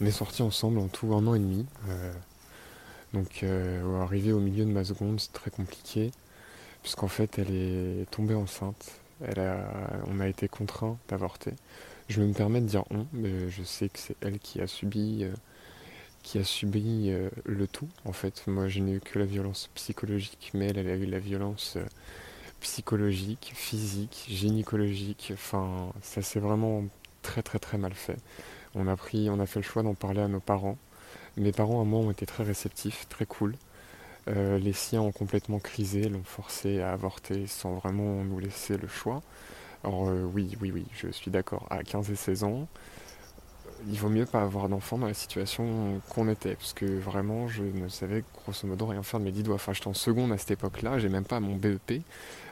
on 0.00 0.06
est 0.06 0.10
sortis 0.10 0.42
ensemble 0.42 0.78
en 0.78 0.88
tout 0.88 1.14
un 1.14 1.26
an 1.26 1.34
et 1.34 1.38
demi. 1.38 1.66
Euh, 1.88 2.12
donc 3.12 3.42
euh, 3.42 4.02
arrivé 4.02 4.32
au 4.32 4.40
milieu 4.40 4.64
de 4.64 4.70
ma 4.70 4.84
seconde, 4.84 5.20
c'est 5.20 5.32
très 5.32 5.50
compliqué, 5.50 6.10
puisqu'en 6.82 7.08
fait 7.08 7.38
elle 7.38 7.54
est 7.54 8.10
tombée 8.10 8.34
enceinte. 8.34 9.00
Elle 9.22 9.40
a, 9.40 10.02
on 10.08 10.20
a 10.20 10.28
été 10.28 10.48
contraint 10.48 10.98
d'avorter. 11.08 11.52
Je 12.08 12.20
me 12.20 12.32
permets 12.32 12.60
de 12.60 12.66
dire 12.66 12.84
on, 12.90 13.06
mais 13.12 13.48
je 13.48 13.62
sais 13.62 13.88
que 13.88 13.98
c'est 13.98 14.16
elle 14.20 14.38
qui 14.38 14.60
a 14.60 14.66
subi 14.66 15.24
qui 16.24 16.38
a 16.38 16.44
subi 16.44 17.10
euh, 17.10 17.30
le 17.44 17.68
tout. 17.68 17.88
En 18.04 18.12
fait, 18.12 18.44
moi, 18.48 18.66
je 18.66 18.80
n'ai 18.80 18.94
eu 18.94 19.00
que 19.00 19.18
la 19.20 19.26
violence 19.26 19.70
psychologique, 19.74 20.50
mais 20.54 20.68
elle, 20.68 20.88
a 20.88 20.96
eu 20.96 21.06
la 21.06 21.20
violence 21.20 21.74
euh, 21.76 21.84
psychologique, 22.60 23.52
physique, 23.54 24.26
gynécologique. 24.28 25.30
Enfin, 25.34 25.92
ça 26.02 26.22
s'est 26.22 26.40
vraiment 26.40 26.84
très 27.22 27.42
très 27.42 27.58
très 27.58 27.78
mal 27.78 27.94
fait. 27.94 28.16
On 28.74 28.86
a 28.88 28.96
pris, 28.96 29.28
on 29.30 29.38
a 29.40 29.46
fait 29.46 29.60
le 29.60 29.64
choix 29.64 29.82
d'en 29.82 29.94
parler 29.94 30.20
à 30.20 30.28
nos 30.28 30.40
parents. 30.40 30.76
Mes 31.36 31.52
parents 31.52 31.80
à 31.80 31.84
moi 31.84 32.00
ont 32.00 32.10
été 32.10 32.26
très 32.26 32.44
réceptifs, 32.44 33.06
très 33.08 33.26
cool. 33.26 33.54
Euh, 34.28 34.58
les 34.58 34.72
siens 34.72 35.02
ont 35.02 35.12
complètement 35.12 35.58
crisé, 35.58 36.08
l'ont 36.08 36.24
forcé 36.24 36.80
à 36.80 36.92
avorter 36.92 37.46
sans 37.46 37.74
vraiment 37.74 38.24
nous 38.24 38.38
laisser 38.38 38.76
le 38.76 38.88
choix. 38.88 39.22
Alors 39.84 40.04
oui, 40.32 40.56
oui, 40.60 40.70
oui, 40.72 40.86
je 40.94 41.08
suis 41.08 41.30
d'accord. 41.30 41.66
À 41.70 41.82
15 41.82 42.10
et 42.10 42.16
16 42.16 42.44
ans, 42.44 42.68
il 43.88 43.98
vaut 43.98 44.08
mieux 44.08 44.26
pas 44.26 44.42
avoir 44.42 44.68
d'enfant 44.68 44.98
dans 44.98 45.06
la 45.06 45.14
situation 45.14 46.00
qu'on 46.08 46.28
était, 46.28 46.54
parce 46.54 46.72
que 46.72 46.84
vraiment, 46.84 47.48
je 47.48 47.62
ne 47.62 47.88
savais 47.88 48.24
grosso 48.34 48.66
modo 48.66 48.86
rien 48.86 49.02
faire 49.02 49.20
de 49.20 49.24
mes 49.24 49.32
dix 49.32 49.42
doigts. 49.42 49.56
Enfin, 49.56 49.72
j'étais 49.72 49.88
en 49.88 49.94
seconde 49.94 50.32
à 50.32 50.38
cette 50.38 50.52
époque-là, 50.52 50.98
j'ai 50.98 51.08
même 51.08 51.24
pas 51.24 51.40
mon 51.40 51.56
BEP. 51.56 52.02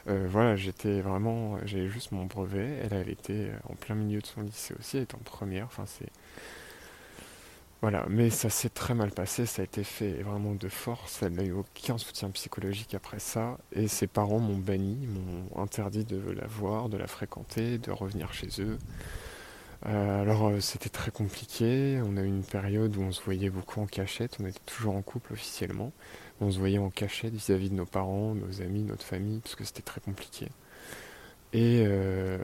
Euh, 0.09 0.27
voilà, 0.29 0.55
j'étais 0.55 1.01
vraiment, 1.01 1.57
j'avais 1.65 1.89
juste 1.89 2.11
mon 2.11 2.25
brevet. 2.25 2.79
Elle, 2.83 2.93
elle 2.93 3.09
était 3.09 3.51
en 3.69 3.75
plein 3.75 3.95
milieu 3.95 4.21
de 4.21 4.27
son 4.27 4.41
lycée 4.41 4.73
aussi, 4.79 4.97
elle 4.97 5.03
était 5.03 5.15
en 5.15 5.19
première. 5.19 5.65
Enfin, 5.65 5.85
c'est 5.85 6.09
voilà, 7.83 8.05
mais 8.07 8.29
ça 8.29 8.49
s'est 8.49 8.69
très 8.69 8.93
mal 8.93 9.11
passé, 9.11 9.45
ça 9.45 9.61
a 9.61 9.65
été 9.65 9.83
fait 9.83 10.23
vraiment 10.23 10.55
de 10.55 10.69
force. 10.69 11.21
Elle 11.21 11.33
n'a 11.33 11.43
eu 11.43 11.51
aucun 11.51 11.97
soutien 11.97 12.29
psychologique 12.29 12.95
après 12.95 13.19
ça, 13.19 13.57
et 13.73 13.89
ses 13.89 14.07
parents 14.07 14.39
m'ont 14.39 14.57
banni, 14.57 15.05
m'ont 15.05 15.61
interdit 15.61 16.05
de 16.05 16.31
la 16.31 16.47
voir, 16.47 16.87
de 16.87 16.95
la 16.95 17.07
fréquenter, 17.07 17.79
de 17.79 17.91
revenir 17.91 18.33
chez 18.33 18.47
eux. 18.61 18.77
Euh, 19.85 20.21
alors 20.21 20.47
euh, 20.47 20.59
c'était 20.61 20.89
très 20.89 21.11
compliqué, 21.11 21.99
on 22.05 22.15
a 22.15 22.21
eu 22.21 22.27
une 22.27 22.43
période 22.43 22.95
où 22.95 23.01
on 23.01 23.11
se 23.11 23.21
voyait 23.21 23.49
beaucoup 23.49 23.81
en 23.81 23.85
cachette, 23.85 24.37
on 24.41 24.45
était 24.45 24.61
toujours 24.65 24.95
en 24.95 25.01
couple 25.01 25.33
officiellement, 25.33 25.91
on 26.39 26.51
se 26.51 26.59
voyait 26.59 26.77
en 26.77 26.89
cachette 26.89 27.33
vis-à-vis 27.33 27.69
de 27.69 27.75
nos 27.75 27.85
parents, 27.85 28.33
nos 28.33 28.61
amis, 28.61 28.83
notre 28.83 29.03
famille, 29.03 29.39
parce 29.39 29.55
que 29.55 29.65
c'était 29.65 29.81
très 29.81 29.99
compliqué. 29.99 30.47
Et, 31.51 31.83
euh, 31.85 32.37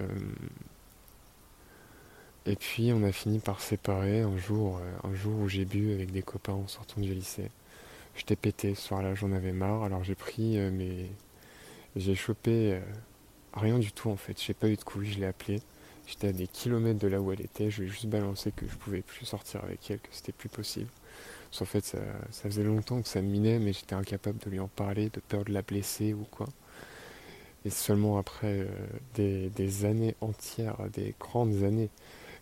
et 2.46 2.56
puis 2.58 2.92
on 2.94 3.04
a 3.04 3.12
fini 3.14 3.40
par 3.40 3.62
séparer 3.62 4.22
un 4.22 4.38
jour, 4.38 4.82
un 5.04 5.14
jour 5.14 5.40
où 5.40 5.48
j'ai 5.48 5.66
bu 5.66 5.94
avec 5.94 6.12
des 6.12 6.22
copains 6.22 6.54
en 6.54 6.68
sortant 6.68 7.00
du 7.02 7.14
lycée. 7.14 7.52
J'étais 8.16 8.36
pété. 8.36 8.76
Ce 8.76 8.82
soir-là, 8.88 9.16
j'en 9.16 9.32
avais 9.32 9.54
marre, 9.54 9.84
alors 9.84 10.04
j'ai 10.04 10.16
pris 10.16 10.58
mes... 10.72 11.10
J'ai 11.96 12.16
chopé 12.16 12.80
rien 13.54 13.80
du 13.80 13.92
tout 13.92 14.10
en 14.10 14.16
fait, 14.18 14.40
j'ai 14.42 14.54
pas 14.54 14.68
eu 14.70 14.76
de 14.76 14.84
couilles, 14.84 15.12
je 15.12 15.20
l'ai 15.20 15.26
appelé. 15.26 15.62
J'étais 16.10 16.30
à 16.30 16.32
des 16.32 16.48
kilomètres 16.48 16.98
de 16.98 17.08
là 17.08 17.22
où 17.22 17.32
elle 17.32 17.42
était, 17.42 17.70
je 17.70 17.82
lui 17.82 17.88
ai 17.88 17.92
juste 17.92 18.08
balancé 18.08 18.52
que 18.52 18.68
je 18.68 18.76
pouvais 18.76 19.02
plus 19.02 19.26
sortir 19.26 19.64
avec 19.64 19.92
elle, 19.92 20.00
que 20.00 20.10
c'était 20.12 20.32
plus 20.32 20.50
possible. 20.50 20.90
Parce 21.50 21.60
qu'en 21.60 21.66
fait, 21.66 21.86
ça, 21.86 22.00
faisait 22.32 22.64
longtemps 22.64 23.00
que 23.04 23.08
ça 23.08 23.22
me 23.22 23.28
minait, 23.28 23.60
mais 23.60 23.74
j'étais 23.74 23.94
incapable 23.94 24.40
de 24.40 24.50
lui 24.50 24.60
en 24.60 24.68
parler, 24.68 25.10
de 25.10 25.20
peur 25.20 25.46
de 25.46 25.54
la 25.54 25.62
blesser 25.62 26.14
ou 26.16 26.26
quoi. 26.32 26.48
Et 27.64 27.70
seulement 27.70 28.18
après 28.18 28.66
euh, 29.20 29.50
des, 29.56 29.86
années 29.86 30.16
entières, 30.22 30.78
des 30.92 31.14
grandes 31.20 31.64
années, 31.64 31.90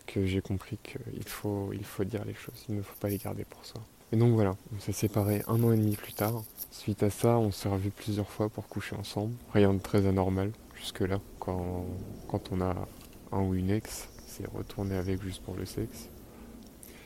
que 0.05 0.25
j'ai 0.25 0.39
compris 0.39 0.77
qu'il 0.81 1.27
faut, 1.27 1.71
il 1.73 1.83
faut 1.83 2.05
dire 2.05 2.23
les 2.23 2.35
choses, 2.35 2.63
il 2.69 2.75
ne 2.75 2.81
faut 2.81 2.95
pas 3.01 3.09
les 3.09 3.17
garder 3.17 3.43
pour 3.43 3.65
soi. 3.65 3.81
Et 4.13 4.15
donc 4.15 4.33
voilà, 4.33 4.55
on 4.73 4.79
s'est 4.79 4.93
séparés 4.93 5.43
un 5.47 5.61
an 5.61 5.73
et 5.73 5.77
demi 5.77 5.97
plus 5.97 6.13
tard. 6.13 6.41
Suite 6.71 7.03
à 7.03 7.09
ça, 7.09 7.37
on 7.37 7.51
s'est 7.51 7.67
revus 7.67 7.91
plusieurs 7.91 8.29
fois 8.29 8.47
pour 8.47 8.69
coucher 8.69 8.95
ensemble. 8.95 9.33
Rien 9.53 9.73
de 9.73 9.79
très 9.79 10.05
anormal 10.05 10.53
jusque-là, 10.75 11.19
quand, 11.39 11.85
quand 12.29 12.51
on 12.53 12.61
a 12.61 12.87
un 13.31 13.41
ou 13.41 13.55
une 13.55 13.69
ex, 13.69 14.09
c'est 14.25 14.47
retourner 14.47 14.95
avec 14.95 15.21
juste 15.21 15.41
pour 15.43 15.55
le 15.55 15.65
sexe. 15.65 16.09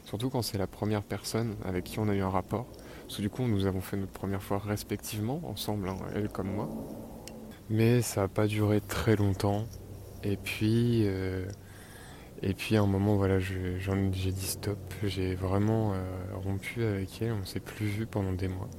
Surtout 0.06 0.30
quand 0.30 0.42
c'est 0.42 0.58
la 0.58 0.68
première 0.68 1.04
personne 1.04 1.56
avec 1.64 1.86
qui 1.86 2.00
on 2.00 2.10
a 2.10 2.16
eu 2.16 2.22
un 2.22 2.30
rapport. 2.30 2.66
Parce 3.04 3.18
que 3.18 3.22
du 3.22 3.30
coup, 3.30 3.44
nous 3.44 3.66
avons 3.66 3.82
fait 3.82 3.98
notre 3.98 4.12
première 4.12 4.42
fois 4.42 4.60
respectivement, 4.60 5.42
ensemble, 5.46 5.90
hein, 5.90 5.98
elle 6.16 6.30
comme 6.30 6.52
moi. 6.52 6.70
Mais 7.70 8.02
ça 8.02 8.22
n'a 8.22 8.28
pas 8.28 8.48
duré 8.48 8.82
très 8.82 9.16
longtemps. 9.16 9.66
Et 10.24 10.38
puis, 10.38 11.04
euh, 11.06 11.46
et 12.42 12.54
puis 12.54 12.76
à 12.76 12.82
un 12.82 12.88
moment, 12.88 13.16
voilà, 13.16 13.40
j'ai 13.40 14.32
dit 14.32 14.46
stop. 14.46 14.78
J'ai 15.04 15.36
vraiment 15.36 15.94
euh, 15.94 16.02
rompu 16.44 16.84
avec 16.84 17.22
elle. 17.22 17.34
On 17.34 17.46
s'est 17.46 17.60
plus 17.60 17.86
vu 17.86 18.06
pendant 18.06 18.34
des 18.34 18.48
mois. 18.48 18.70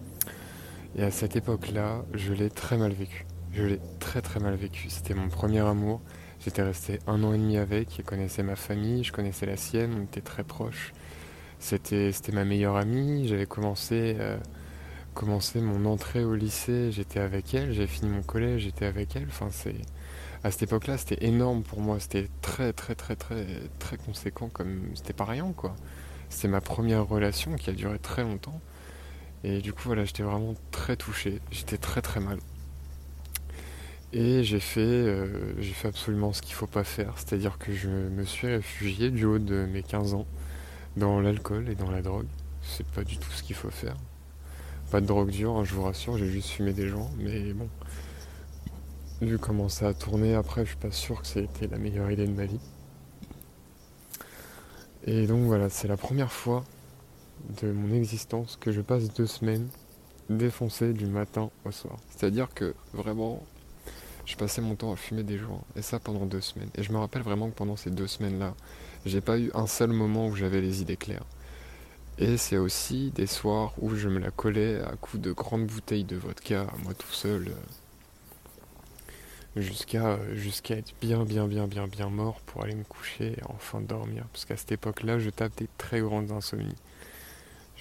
Et 0.96 1.02
à 1.02 1.10
cette 1.10 1.36
époque-là, 1.36 2.04
je 2.12 2.32
l'ai 2.32 2.50
très 2.50 2.76
mal 2.76 2.92
vécu. 2.92 3.24
Je 3.52 3.62
l'ai 3.62 3.80
très 4.00 4.20
très 4.20 4.40
mal 4.40 4.54
vécu. 4.56 4.90
C'était 4.90 5.14
mon 5.14 5.28
premier 5.28 5.60
amour. 5.60 6.00
J'étais 6.44 6.62
resté 6.62 6.98
un 7.06 7.22
an 7.22 7.32
et 7.32 7.38
demi 7.38 7.56
avec, 7.56 7.98
il 7.98 8.04
connaissait 8.04 8.42
ma 8.42 8.56
famille, 8.56 9.04
je 9.04 9.12
connaissais 9.12 9.46
la 9.46 9.56
sienne, 9.56 9.94
on 9.96 10.02
était 10.04 10.20
très 10.20 10.42
proches. 10.42 10.92
C'était, 11.60 12.10
ma 12.32 12.44
meilleure 12.44 12.74
amie, 12.74 13.28
j'avais 13.28 13.46
commencé, 13.46 14.16
euh, 14.18 14.36
commencé 15.14 15.60
mon 15.60 15.84
entrée 15.86 16.24
au 16.24 16.34
lycée, 16.34 16.90
j'étais 16.90 17.20
avec 17.20 17.54
elle, 17.54 17.72
j'ai 17.72 17.86
fini 17.86 18.10
mon 18.10 18.22
collège, 18.22 18.62
j'étais 18.62 18.86
avec 18.86 19.14
elle. 19.14 19.28
Enfin, 19.28 19.50
à 20.42 20.50
cette 20.50 20.64
époque-là, 20.64 20.98
c'était 20.98 21.24
énorme 21.24 21.62
pour 21.62 21.80
moi, 21.80 22.00
c'était 22.00 22.28
très 22.40 22.72
très 22.72 22.96
très 22.96 23.14
très 23.14 23.46
très 23.78 23.96
conséquent, 23.96 24.48
comme 24.48 24.82
c'était 24.96 25.12
pas 25.12 25.24
rien 25.26 25.52
quoi. 25.52 25.76
C'était 26.28 26.48
ma 26.48 26.60
première 26.60 27.06
relation 27.06 27.54
qui 27.54 27.70
a 27.70 27.72
duré 27.72 27.98
très 28.00 28.22
longtemps. 28.24 28.60
Et 29.44 29.60
du 29.60 29.72
coup, 29.72 29.82
voilà, 29.84 30.04
j'étais 30.04 30.22
vraiment 30.24 30.54
très 30.72 30.96
touché, 30.96 31.40
j'étais 31.52 31.78
très 31.78 32.02
très 32.02 32.20
mal. 32.20 32.38
Et 34.14 34.44
j'ai 34.44 34.60
fait, 34.60 34.80
euh, 34.80 35.54
j'ai 35.58 35.72
fait 35.72 35.88
absolument 35.88 36.34
ce 36.34 36.42
qu'il 36.42 36.52
ne 36.52 36.56
faut 36.56 36.66
pas 36.66 36.84
faire, 36.84 37.14
c'est-à-dire 37.16 37.56
que 37.56 37.72
je 37.72 37.88
me 37.88 38.24
suis 38.24 38.46
réfugié 38.46 39.10
du 39.10 39.24
haut 39.24 39.38
de 39.38 39.64
mes 39.64 39.82
15 39.82 40.12
ans 40.12 40.26
dans 40.98 41.20
l'alcool 41.20 41.70
et 41.70 41.74
dans 41.74 41.90
la 41.90 42.02
drogue. 42.02 42.26
C'est 42.62 42.86
pas 42.86 43.04
du 43.04 43.16
tout 43.16 43.30
ce 43.30 43.42
qu'il 43.42 43.56
faut 43.56 43.70
faire. 43.70 43.96
Pas 44.90 45.00
de 45.00 45.06
drogue 45.06 45.30
dure, 45.30 45.56
hein, 45.56 45.64
je 45.64 45.74
vous 45.74 45.82
rassure, 45.82 46.18
j'ai 46.18 46.28
juste 46.28 46.50
fumé 46.50 46.74
des 46.74 46.88
gens, 46.88 47.10
mais 47.18 47.54
bon. 47.54 47.68
Vu 49.22 49.38
comment 49.38 49.70
ça 49.70 49.88
a 49.88 49.94
tourné 49.94 50.34
après, 50.34 50.64
je 50.64 50.70
suis 50.70 50.76
pas 50.76 50.90
sûr 50.90 51.22
que 51.22 51.26
c'était 51.26 51.68
la 51.68 51.78
meilleure 51.78 52.10
idée 52.10 52.26
de 52.26 52.34
ma 52.34 52.44
vie. 52.44 52.60
Et 55.06 55.26
donc 55.26 55.44
voilà, 55.44 55.70
c'est 55.70 55.88
la 55.88 55.96
première 55.96 56.32
fois 56.32 56.64
de 57.62 57.72
mon 57.72 57.94
existence 57.94 58.58
que 58.60 58.72
je 58.72 58.82
passe 58.82 59.12
deux 59.14 59.26
semaines 59.26 59.68
défoncé 60.28 60.92
du 60.92 61.06
matin 61.06 61.50
au 61.64 61.70
soir. 61.70 61.96
C'est-à-dire 62.10 62.52
que 62.54 62.74
vraiment, 62.92 63.42
je 64.24 64.36
passais 64.36 64.60
mon 64.60 64.74
temps 64.74 64.92
à 64.92 64.96
fumer 64.96 65.22
des 65.22 65.38
joints. 65.38 65.62
Et 65.76 65.82
ça 65.82 65.98
pendant 65.98 66.26
deux 66.26 66.40
semaines. 66.40 66.70
Et 66.76 66.82
je 66.82 66.92
me 66.92 66.98
rappelle 66.98 67.22
vraiment 67.22 67.50
que 67.50 67.54
pendant 67.54 67.76
ces 67.76 67.90
deux 67.90 68.06
semaines-là, 68.06 68.54
j'ai 69.04 69.20
pas 69.20 69.38
eu 69.38 69.50
un 69.54 69.66
seul 69.66 69.90
moment 69.90 70.28
où 70.28 70.36
j'avais 70.36 70.60
les 70.60 70.82
idées 70.82 70.96
claires. 70.96 71.24
Et 72.18 72.36
c'est 72.36 72.58
aussi 72.58 73.10
des 73.10 73.26
soirs 73.26 73.72
où 73.78 73.94
je 73.96 74.08
me 74.08 74.18
la 74.18 74.30
collais 74.30 74.80
à 74.80 74.96
coups 74.96 75.22
de 75.22 75.32
grandes 75.32 75.66
bouteilles 75.66 76.04
de 76.04 76.16
vodka, 76.16 76.66
moi 76.84 76.92
tout 76.94 77.10
seul, 77.10 77.48
euh, 77.48 79.60
jusqu'à 79.60 80.18
jusqu'à 80.34 80.76
être 80.76 80.92
bien, 81.00 81.24
bien, 81.24 81.48
bien, 81.48 81.66
bien, 81.66 81.86
bien 81.86 82.10
mort 82.10 82.40
pour 82.42 82.64
aller 82.64 82.74
me 82.74 82.84
coucher 82.84 83.32
et 83.32 83.42
enfin 83.48 83.80
dormir. 83.80 84.26
Parce 84.32 84.44
qu'à 84.44 84.56
cette 84.56 84.72
époque-là, 84.72 85.18
je 85.18 85.30
tape 85.30 85.56
des 85.56 85.68
très 85.78 86.00
grandes 86.00 86.32
insomnies. 86.32 86.76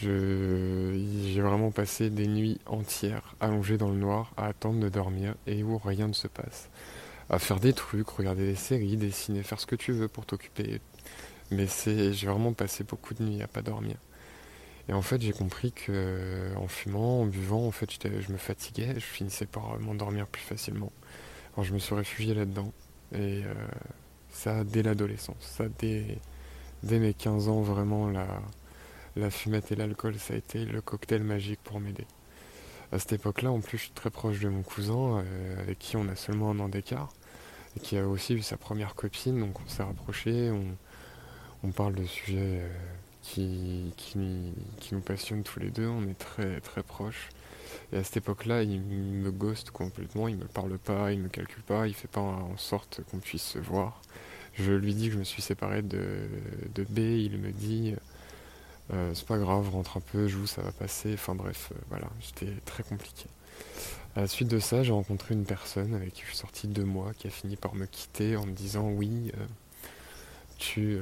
J'ai 0.02 1.42
vraiment 1.42 1.72
passé 1.72 2.10
des 2.10 2.28
nuits 2.28 2.60
entières 2.66 3.36
allongées 3.40 3.78
dans 3.78 3.90
le 3.90 3.98
noir 3.98 4.34
à 4.38 4.48
attendre 4.48 4.80
de 4.80 4.90
dormir 4.90 5.36
et 5.46 5.64
où 5.64 5.78
rien 5.78 6.08
ne 6.08 6.14
se 6.14 6.28
passe. 6.28 6.70
À 7.30 7.40
faire 7.40 7.60
des 7.60 7.74
trucs, 7.74 8.10
regarder 8.10 8.46
des 8.46 8.56
séries, 8.56 8.98
dessiner, 8.98 9.44
faire 9.44 9.60
ce 9.60 9.68
que 9.68 9.76
tu 9.76 9.92
veux 9.92 10.08
pour 10.08 10.26
t'occuper. 10.26 10.82
Mais 11.52 11.68
j'ai 11.68 12.28
vraiment 12.28 12.54
passé 12.54 12.84
beaucoup 12.84 13.14
de 13.14 13.24
nuits 13.24 13.44
à 13.44 13.48
pas 13.48 13.62
dormir. 13.62 13.98
Et 14.90 14.94
en 14.94 15.02
fait, 15.02 15.22
j'ai 15.22 15.34
compris 15.34 15.72
que 15.72 16.52
en 16.58 16.68
fumant, 16.68 17.22
en 17.22 17.26
buvant, 17.26 17.68
en 17.68 17.72
fait, 17.72 17.90
je 18.04 18.32
me 18.32 18.38
fatiguais, 18.38 18.94
je 18.96 19.00
finissais 19.00 19.46
par 19.46 19.80
m'endormir 19.80 20.28
plus 20.28 20.42
facilement. 20.42 20.92
Alors 21.54 21.66
je 21.66 21.74
me 21.74 21.80
suis 21.80 21.96
réfugié 21.96 22.34
là-dedans. 22.34 22.72
Et 23.14 23.44
euh, 23.46 23.54
ça, 24.30 24.64
dès 24.64 24.84
l'adolescence, 24.84 25.38
ça, 25.40 25.66
dès, 25.80 26.20
mes 26.84 27.14
15 27.14 27.50
ans, 27.50 27.62
vraiment, 27.62 28.10
la, 28.10 28.26
la 29.16 29.30
fumette 29.30 29.72
et 29.72 29.76
l'alcool, 29.76 30.18
ça 30.18 30.34
a 30.34 30.38
été 30.38 30.66
le 30.66 30.82
cocktail 30.82 31.24
magique 31.24 31.60
pour 31.64 31.80
m'aider. 31.80 32.06
À 32.92 33.00
cette 33.00 33.14
époque-là, 33.14 33.52
en 33.52 33.62
plus, 33.62 33.78
je 33.78 33.84
suis 33.84 33.94
très 33.94 34.10
proche 34.10 34.40
de 34.40 34.50
mon 34.50 34.64
cousin, 34.64 35.20
euh, 35.20 35.62
avec 35.62 35.80
qui 35.80 35.98
on 35.98 36.08
a 36.10 36.16
seulement 36.16 36.52
un 36.52 36.60
an 36.60 36.70
d'écart, 36.70 37.14
et 37.76 37.80
qui 37.80 37.98
a 37.98 38.08
aussi 38.08 38.34
eu 38.34 38.42
sa 38.42 38.58
première 38.58 38.96
copine, 38.96 39.40
donc 39.40 39.60
on 39.62 39.70
s'est 39.70 39.84
rapprochés, 39.84 40.52
on, 41.64 41.72
parle 41.72 41.96
de 41.96 42.06
sujets 42.06 42.62
euh, 42.62 42.68
qui, 43.22 43.94
qui, 43.96 44.18
nous 44.18 45.00
passionnent 45.00 45.44
tous 45.44 45.60
les 45.60 45.70
deux, 45.70 45.88
on 45.88 46.08
est 46.08 46.18
très 46.18 46.60
très 46.60 46.84
proches. 46.84 47.30
Et 47.94 47.98
à 47.98 48.04
cette 48.04 48.18
époque-là, 48.18 48.64
il 48.64 48.82
me 48.82 49.32
ghost 49.32 49.72
complètement, 49.72 50.28
il 50.28 50.38
me 50.38 50.46
parle 50.46 50.78
pas, 50.78 51.14
il 51.14 51.20
me 51.20 51.30
calcule 51.30 51.64
pas, 51.64 51.88
il 51.88 51.94
fait 51.94 52.10
pas 52.10 52.20
en 52.20 52.58
sorte 52.58 53.02
qu'on 53.10 53.20
puisse 53.20 53.44
se 53.44 53.60
voir. 53.60 54.02
Je 54.56 54.74
lui 54.74 54.94
dis 54.94 55.08
que 55.08 55.14
je 55.14 55.20
me 55.20 55.24
suis 55.24 55.42
séparé 55.42 55.82
de, 55.82 56.28
de 56.76 56.84
B, 56.84 57.00
il 57.00 57.38
me 57.38 57.52
dit 57.52 57.96
euh, 58.94 59.14
c'est 59.14 59.28
pas 59.28 59.38
grave, 59.38 59.70
rentre 59.70 59.98
un 59.98 60.02
peu, 60.02 60.28
joue, 60.28 60.48
ça 60.48 60.62
va 60.62 60.72
passer. 60.72 61.14
Enfin 61.14 61.36
bref, 61.36 61.70
euh, 61.72 61.80
voilà, 61.90 62.08
c'était 62.22 62.54
très 62.66 62.84
compliqué. 62.84 63.26
À 64.16 64.22
la 64.22 64.28
suite 64.28 64.50
de 64.50 64.60
ça, 64.60 64.84
j'ai 64.84 64.92
rencontré 64.92 65.34
une 65.34 65.46
personne 65.46 65.94
avec 65.94 66.14
qui 66.14 66.22
je 66.24 66.28
suis 66.28 66.38
sorti 66.38 66.68
deux 66.68 66.84
mois, 66.84 67.14
qui 67.14 67.28
a 67.28 67.30
fini 67.30 67.56
par 67.56 67.76
me 67.76 67.86
quitter 67.86 68.36
en 68.36 68.46
me 68.46 68.52
disant 68.52 68.90
oui, 68.90 69.32
euh, 69.38 69.46
tu, 70.58 71.00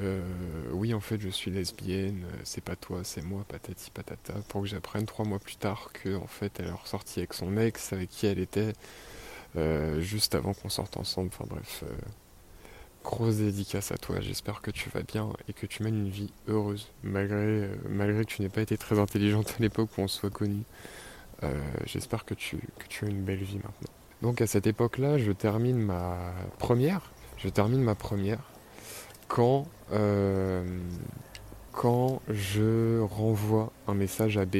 oui 0.71 0.93
en 0.93 1.01
fait 1.01 1.19
je 1.19 1.27
suis 1.27 1.51
lesbienne, 1.51 2.23
c'est 2.43 2.63
pas 2.63 2.77
toi, 2.77 3.01
c'est 3.03 3.21
moi, 3.21 3.43
patati 3.47 3.91
patata, 3.91 4.33
pour 4.47 4.61
que 4.61 4.67
j'apprenne 4.67 5.05
trois 5.05 5.25
mois 5.25 5.39
plus 5.39 5.57
tard 5.57 5.89
que 5.91 6.15
en 6.15 6.27
fait 6.27 6.59
elle 6.59 6.67
est 6.67 6.71
ressortie 6.71 7.19
avec 7.19 7.33
son 7.33 7.57
ex, 7.57 7.91
avec 7.91 8.09
qui 8.09 8.27
elle 8.27 8.39
était 8.39 8.73
juste 9.99 10.35
avant 10.35 10.53
qu'on 10.53 10.69
sorte 10.69 10.95
ensemble. 10.95 11.31
Enfin 11.33 11.45
bref, 11.49 11.83
grosse 13.03 13.37
dédicace 13.37 13.91
à 13.91 13.97
toi. 13.97 14.19
J'espère 14.19 14.61
que 14.61 14.71
tu 14.71 14.89
vas 14.89 15.01
bien 15.01 15.29
et 15.47 15.53
que 15.53 15.65
tu 15.65 15.83
mènes 15.83 15.95
une 15.95 16.09
vie 16.09 16.31
heureuse, 16.47 16.91
malgré, 17.03 17.37
euh, 17.37 17.75
malgré 17.89 18.25
que 18.25 18.29
tu 18.29 18.41
n'aies 18.41 18.49
pas 18.49 18.61
été 18.61 18.77
très 18.77 18.99
intelligente 18.99 19.55
à 19.57 19.61
l'époque 19.61 19.89
où 19.97 20.01
on 20.01 20.07
soit 20.07 20.29
connu. 20.29 20.63
Euh, 21.43 21.53
j'espère 21.85 22.25
que 22.25 22.33
tu, 22.33 22.57
que 22.57 22.87
tu 22.87 23.05
as 23.05 23.09
une 23.09 23.23
belle 23.23 23.43
vie 23.43 23.57
maintenant. 23.57 23.93
Donc 24.21 24.41
à 24.41 24.47
cette 24.47 24.67
époque-là, 24.67 25.17
je 25.17 25.31
termine 25.31 25.77
ma 25.77 26.33
première. 26.57 27.11
Je 27.37 27.47
termine 27.47 27.81
ma 27.81 27.95
première 27.95 28.39
quand, 29.29 29.67
euh, 29.93 30.65
quand 31.71 32.21
je 32.27 32.99
renvoie 32.99 33.71
un 33.87 33.93
message 33.93 34.37
à 34.37 34.45
B 34.45 34.57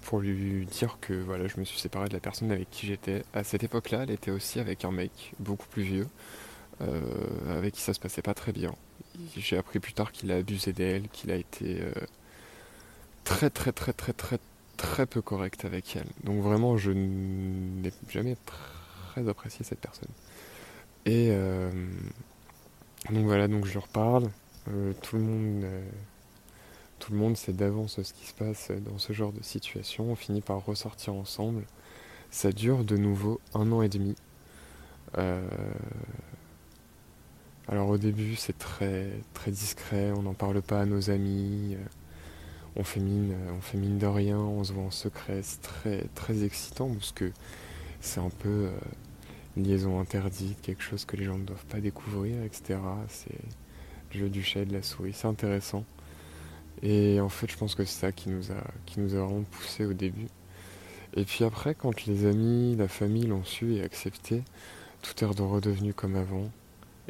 pour 0.00 0.20
lui 0.20 0.64
dire 0.64 0.96
que 1.02 1.12
voilà, 1.12 1.46
je 1.46 1.60
me 1.60 1.66
suis 1.66 1.78
séparé 1.78 2.08
de 2.08 2.14
la 2.14 2.20
personne 2.20 2.50
avec 2.50 2.70
qui 2.70 2.86
j'étais. 2.86 3.24
À 3.34 3.44
cette 3.44 3.62
époque-là, 3.62 4.04
elle 4.04 4.10
était 4.10 4.30
aussi 4.30 4.58
avec 4.58 4.86
un 4.86 4.90
mec 4.90 5.34
beaucoup 5.38 5.66
plus 5.66 5.82
vieux. 5.82 6.06
Euh, 6.82 7.58
avec 7.58 7.74
qui 7.74 7.80
ça 7.82 7.92
se 7.92 8.00
passait 8.00 8.22
pas 8.22 8.34
très 8.34 8.52
bien. 8.52 8.74
J'ai 9.36 9.58
appris 9.58 9.80
plus 9.80 9.92
tard 9.92 10.12
qu'il 10.12 10.32
a 10.32 10.36
abusé 10.36 10.72
d'elle, 10.72 11.08
qu'il 11.08 11.30
a 11.30 11.36
été 11.36 11.82
euh, 11.82 11.92
très 13.24 13.50
très 13.50 13.72
très 13.72 13.92
très 13.92 14.14
très 14.14 14.38
très 14.78 15.04
peu 15.06 15.20
correct 15.20 15.64
avec 15.66 15.96
elle. 15.96 16.06
Donc 16.24 16.42
vraiment, 16.42 16.78
je 16.78 16.90
n'ai 16.92 17.92
jamais 18.08 18.36
très 18.46 19.28
apprécié 19.28 19.64
cette 19.64 19.80
personne. 19.80 20.08
Et 21.04 21.28
euh, 21.30 21.70
donc 23.10 23.26
voilà, 23.26 23.46
donc 23.46 23.66
je 23.66 23.74
leur 23.74 23.88
parle. 23.88 24.30
tout 25.02 25.16
le 25.16 25.22
monde, 25.22 25.66
tout 26.98 27.12
le 27.12 27.18
monde 27.18 27.36
sait 27.36 27.52
d'avance 27.52 28.02
ce 28.02 28.12
qui 28.14 28.26
se 28.26 28.34
passe 28.34 28.70
dans 28.70 28.98
ce 28.98 29.12
genre 29.12 29.32
de 29.32 29.42
situation. 29.42 30.10
On 30.10 30.16
finit 30.16 30.40
par 30.40 30.64
ressortir 30.64 31.12
ensemble. 31.12 31.64
Ça 32.30 32.52
dure 32.52 32.84
de 32.84 32.96
nouveau 32.96 33.38
un 33.54 33.70
an 33.70 33.82
et 33.82 33.88
demi. 33.90 34.16
Alors 37.70 37.88
au 37.88 37.98
début 37.98 38.34
c'est 38.34 38.58
très 38.58 39.06
discret, 39.46 40.10
on 40.10 40.22
n'en 40.22 40.34
parle 40.34 40.60
pas 40.60 40.80
à 40.80 40.86
nos 40.86 41.08
amis, 41.08 41.76
euh, 41.76 41.84
on 42.74 42.82
fait 42.82 42.98
mine, 42.98 43.32
euh, 43.32 43.52
on 43.52 43.98
de 43.98 44.06
rien, 44.06 44.38
on 44.40 44.64
se 44.64 44.72
voit 44.72 44.82
en 44.82 44.90
secret, 44.90 45.38
c'est 45.44 45.62
très 45.62 46.04
très 46.16 46.42
excitant 46.42 46.88
parce 46.88 47.12
que 47.12 47.30
c'est 48.00 48.18
un 48.18 48.30
peu 48.30 48.48
euh, 48.48 48.70
liaison 49.56 50.00
interdite, 50.00 50.60
quelque 50.62 50.82
chose 50.82 51.04
que 51.04 51.16
les 51.16 51.22
gens 51.22 51.38
ne 51.38 51.44
doivent 51.44 51.64
pas 51.66 51.78
découvrir, 51.78 52.42
etc. 52.42 52.80
C'est 53.06 53.38
le 54.14 54.18
jeu 54.18 54.28
du 54.28 54.42
chat 54.42 54.62
et 54.62 54.66
de 54.66 54.72
la 54.72 54.82
souris, 54.82 55.12
c'est 55.12 55.28
intéressant. 55.28 55.84
Et 56.82 57.20
en 57.20 57.28
fait 57.28 57.48
je 57.48 57.56
pense 57.56 57.76
que 57.76 57.84
c'est 57.84 58.00
ça 58.00 58.10
qui 58.10 58.30
nous 58.30 58.50
a 58.50 58.64
qui 58.84 58.98
nous 58.98 59.14
a 59.14 59.20
vraiment 59.20 59.44
poussé 59.48 59.84
au 59.84 59.92
début. 59.92 60.26
Et 61.14 61.24
puis 61.24 61.44
après 61.44 61.76
quand 61.76 62.04
les 62.06 62.26
amis, 62.26 62.74
la 62.74 62.88
famille 62.88 63.28
l'ont 63.28 63.44
su 63.44 63.76
et 63.76 63.84
accepté, 63.84 64.42
tout 65.02 65.24
est 65.24 65.28
redevenu 65.28 65.94
comme 65.94 66.16
avant. 66.16 66.50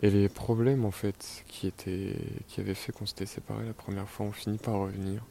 Et 0.02 0.10
les 0.10 0.28
problèmes 0.28 0.84
en 0.84 0.90
fait 0.90 1.44
qui 1.48 1.66
étaient 1.66 2.16
qui 2.48 2.60
avaient 2.60 2.74
fait 2.74 2.92
qu'on 2.92 3.06
s'était 3.06 3.26
séparés 3.26 3.66
la 3.66 3.74
première 3.74 4.08
fois 4.08 4.26
ont 4.26 4.32
fini 4.32 4.56
par 4.58 4.74
revenir. 4.74 5.22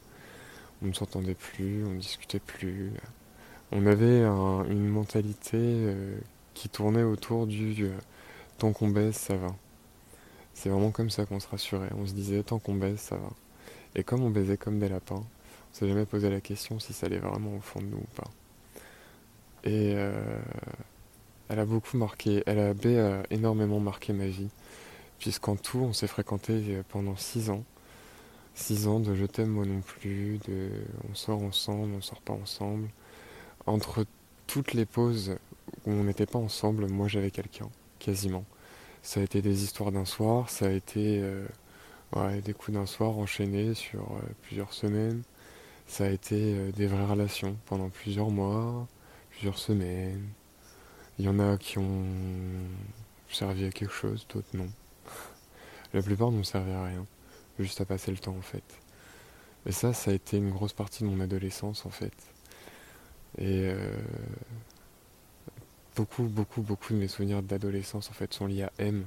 On 0.82 0.86
ne 0.86 0.92
s'entendait 0.92 1.34
plus, 1.34 1.84
on 1.84 1.90
ne 1.90 1.98
discutait 1.98 2.40
plus. 2.40 2.92
On 3.72 3.86
avait 3.86 4.22
une 4.24 4.88
mentalité 4.88 5.58
euh, 5.58 6.18
qui 6.54 6.68
tournait 6.68 7.02
autour 7.02 7.46
du 7.46 7.84
euh, 7.84 7.90
tant 8.58 8.72
qu'on 8.72 8.88
baisse, 8.88 9.16
ça 9.16 9.36
va. 9.36 9.54
C'est 10.54 10.68
vraiment 10.68 10.90
comme 10.90 11.10
ça 11.10 11.26
qu'on 11.26 11.40
se 11.40 11.48
rassurait. 11.48 11.90
On 11.96 12.06
se 12.06 12.12
disait 12.12 12.42
tant 12.42 12.58
qu'on 12.58 12.74
baisse, 12.74 13.00
ça 13.00 13.16
va. 13.16 13.30
Et 13.94 14.04
comme 14.04 14.22
on 14.22 14.30
baisait 14.30 14.56
comme 14.56 14.78
des 14.78 14.88
lapins, 14.88 15.16
on 15.16 15.74
s'est 15.74 15.88
jamais 15.88 16.06
posé 16.06 16.30
la 16.30 16.40
question 16.40 16.78
si 16.78 16.92
ça 16.92 17.06
allait 17.06 17.18
vraiment 17.18 17.56
au 17.56 17.60
fond 17.60 17.80
de 17.80 17.86
nous 17.86 17.98
ou 17.98 18.08
pas. 18.16 18.30
Et 19.64 19.94
euh, 19.94 20.38
elle 21.50 21.58
a 21.58 21.64
beaucoup 21.64 21.96
marqué, 21.96 22.44
elle 22.46 22.60
a, 22.60 23.22
énormément 23.30 23.80
marqué 23.80 24.12
ma 24.12 24.26
vie, 24.26 24.48
puisqu'en 25.18 25.56
tout, 25.56 25.80
on 25.80 25.92
s'est 25.92 26.06
fréquenté 26.06 26.80
pendant 26.88 27.16
six 27.16 27.50
ans. 27.50 27.64
Six 28.54 28.86
ans 28.86 29.00
de 29.00 29.14
je 29.14 29.26
t'aime 29.26 29.48
moi 29.48 29.66
non 29.66 29.80
plus, 29.80 30.38
de 30.46 30.70
on 31.10 31.14
sort 31.14 31.42
ensemble, 31.42 31.94
on 31.96 32.00
sort 32.00 32.20
pas 32.20 32.34
ensemble. 32.34 32.88
Entre 33.66 34.06
toutes 34.46 34.74
les 34.74 34.86
pauses 34.86 35.36
où 35.86 35.90
on 35.90 36.04
n'était 36.04 36.26
pas 36.26 36.38
ensemble, 36.38 36.86
moi 36.86 37.08
j'avais 37.08 37.32
quelqu'un, 37.32 37.68
quasiment. 37.98 38.44
Ça 39.02 39.20
a 39.20 39.22
été 39.24 39.42
des 39.42 39.64
histoires 39.64 39.90
d'un 39.90 40.04
soir, 40.04 40.50
ça 40.50 40.66
a 40.66 40.70
été 40.70 41.20
euh, 41.20 42.40
des 42.42 42.52
coups 42.52 42.76
d'un 42.76 42.86
soir 42.86 43.18
enchaînés 43.18 43.74
sur 43.74 44.02
euh, 44.02 44.20
plusieurs 44.42 44.72
semaines. 44.72 45.22
Ça 45.88 46.04
a 46.04 46.08
été 46.10 46.36
euh, 46.36 46.70
des 46.72 46.86
vraies 46.86 47.06
relations 47.06 47.56
pendant 47.66 47.88
plusieurs 47.88 48.30
mois, 48.30 48.86
plusieurs 49.30 49.58
semaines, 49.58 50.28
il 51.18 51.24
y 51.24 51.28
en 51.28 51.38
a 51.38 51.56
qui 51.56 51.78
ont 51.78 52.04
servi 53.28 53.64
à 53.64 53.70
quelque 53.70 53.92
chose, 53.92 54.26
d'autres 54.32 54.56
non. 54.56 54.68
La 55.92 56.02
plupart 56.02 56.30
n'ont 56.30 56.44
servi 56.44 56.70
à 56.72 56.84
rien, 56.84 57.06
juste 57.58 57.80
à 57.80 57.84
passer 57.84 58.10
le 58.10 58.18
temps 58.18 58.36
en 58.36 58.42
fait. 58.42 58.64
Et 59.66 59.72
ça, 59.72 59.92
ça 59.92 60.10
a 60.10 60.14
été 60.14 60.38
une 60.38 60.50
grosse 60.50 60.72
partie 60.72 61.02
de 61.04 61.08
mon 61.08 61.20
adolescence 61.20 61.84
en 61.84 61.90
fait. 61.90 62.14
Et 63.38 63.68
euh, 63.68 64.00
beaucoup, 65.96 66.24
beaucoup, 66.24 66.62
beaucoup 66.62 66.94
de 66.94 66.98
mes 66.98 67.08
souvenirs 67.08 67.42
d'adolescence 67.42 68.08
en 68.10 68.12
fait 68.12 68.32
sont 68.32 68.46
liés 68.46 68.62
à 68.62 68.72
M. 68.78 69.04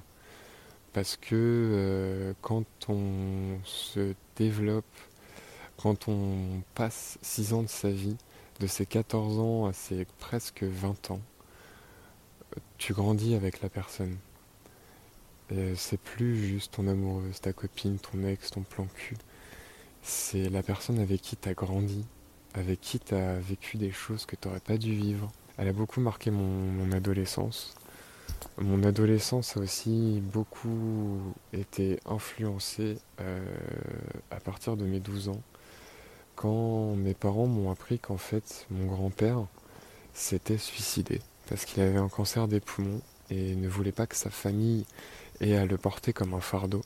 Parce 0.93 1.17
que 1.17 1.31
euh, 1.33 2.33
quand 2.41 2.65
on 2.87 3.57
se 3.63 4.13
développe, 4.35 4.85
quand 5.77 6.07
on 6.07 6.61
passe 6.75 7.17
6 7.23 7.53
ans 7.53 7.63
de 7.63 7.67
sa 7.67 7.89
vie, 7.89 8.17
de 8.59 8.67
ses 8.67 8.85
14 8.85 9.39
ans 9.39 9.65
à 9.65 9.73
ses 9.73 10.05
presque 10.19 10.63
20 10.63 11.11
ans, 11.11 11.21
tu 12.77 12.93
grandis 12.93 13.35
avec 13.35 13.61
la 13.61 13.69
personne. 13.69 14.17
c'est 15.75 15.99
plus 15.99 16.35
juste 16.47 16.73
ton 16.73 16.87
amoureuse, 16.87 17.39
ta 17.41 17.53
copine, 17.53 17.97
ton 17.99 18.23
ex, 18.23 18.51
ton 18.51 18.61
plan 18.61 18.87
cul. 18.95 19.17
C'est 20.01 20.49
la 20.49 20.63
personne 20.63 20.99
avec 20.99 21.21
qui 21.21 21.37
tu 21.37 21.47
as 21.49 21.53
grandi, 21.53 22.05
avec 22.53 22.81
qui 22.81 22.99
tu 22.99 23.15
as 23.15 23.39
vécu 23.39 23.77
des 23.77 23.91
choses 23.91 24.25
que 24.25 24.35
tu 24.35 24.47
n'aurais 24.47 24.59
pas 24.59 24.77
dû 24.77 24.93
vivre. 24.93 25.31
Elle 25.57 25.67
a 25.67 25.73
beaucoup 25.73 26.01
marqué 26.01 26.31
mon, 26.31 26.91
adolescence. 26.91 27.75
Mon 28.57 28.83
adolescence 28.83 29.55
a 29.55 29.61
aussi 29.61 30.21
beaucoup 30.21 31.19
été 31.53 31.99
influencée 32.05 32.97
euh, 33.21 33.39
à 34.31 34.39
partir 34.39 34.75
de 34.75 34.85
mes 34.85 34.99
12 34.99 35.29
ans, 35.29 35.41
quand 36.35 36.95
mes 36.95 37.13
parents 37.13 37.47
m'ont 37.47 37.71
appris 37.71 37.99
qu'en 37.99 38.17
fait 38.17 38.65
mon 38.71 38.87
grand-père 38.87 39.45
s'était 40.13 40.57
suicidé 40.57 41.21
parce 41.49 41.65
qu'il 41.65 41.81
avait 41.81 41.97
un 41.97 42.09
cancer 42.09 42.47
des 42.47 42.59
poumons 42.59 43.01
et 43.29 43.55
ne 43.55 43.67
voulait 43.67 43.91
pas 43.91 44.07
que 44.07 44.15
sa 44.15 44.29
famille 44.29 44.85
ait 45.41 45.55
à 45.55 45.65
le 45.65 45.77
porter 45.77 46.13
comme 46.13 46.33
un 46.33 46.39
fardeau. 46.39 46.81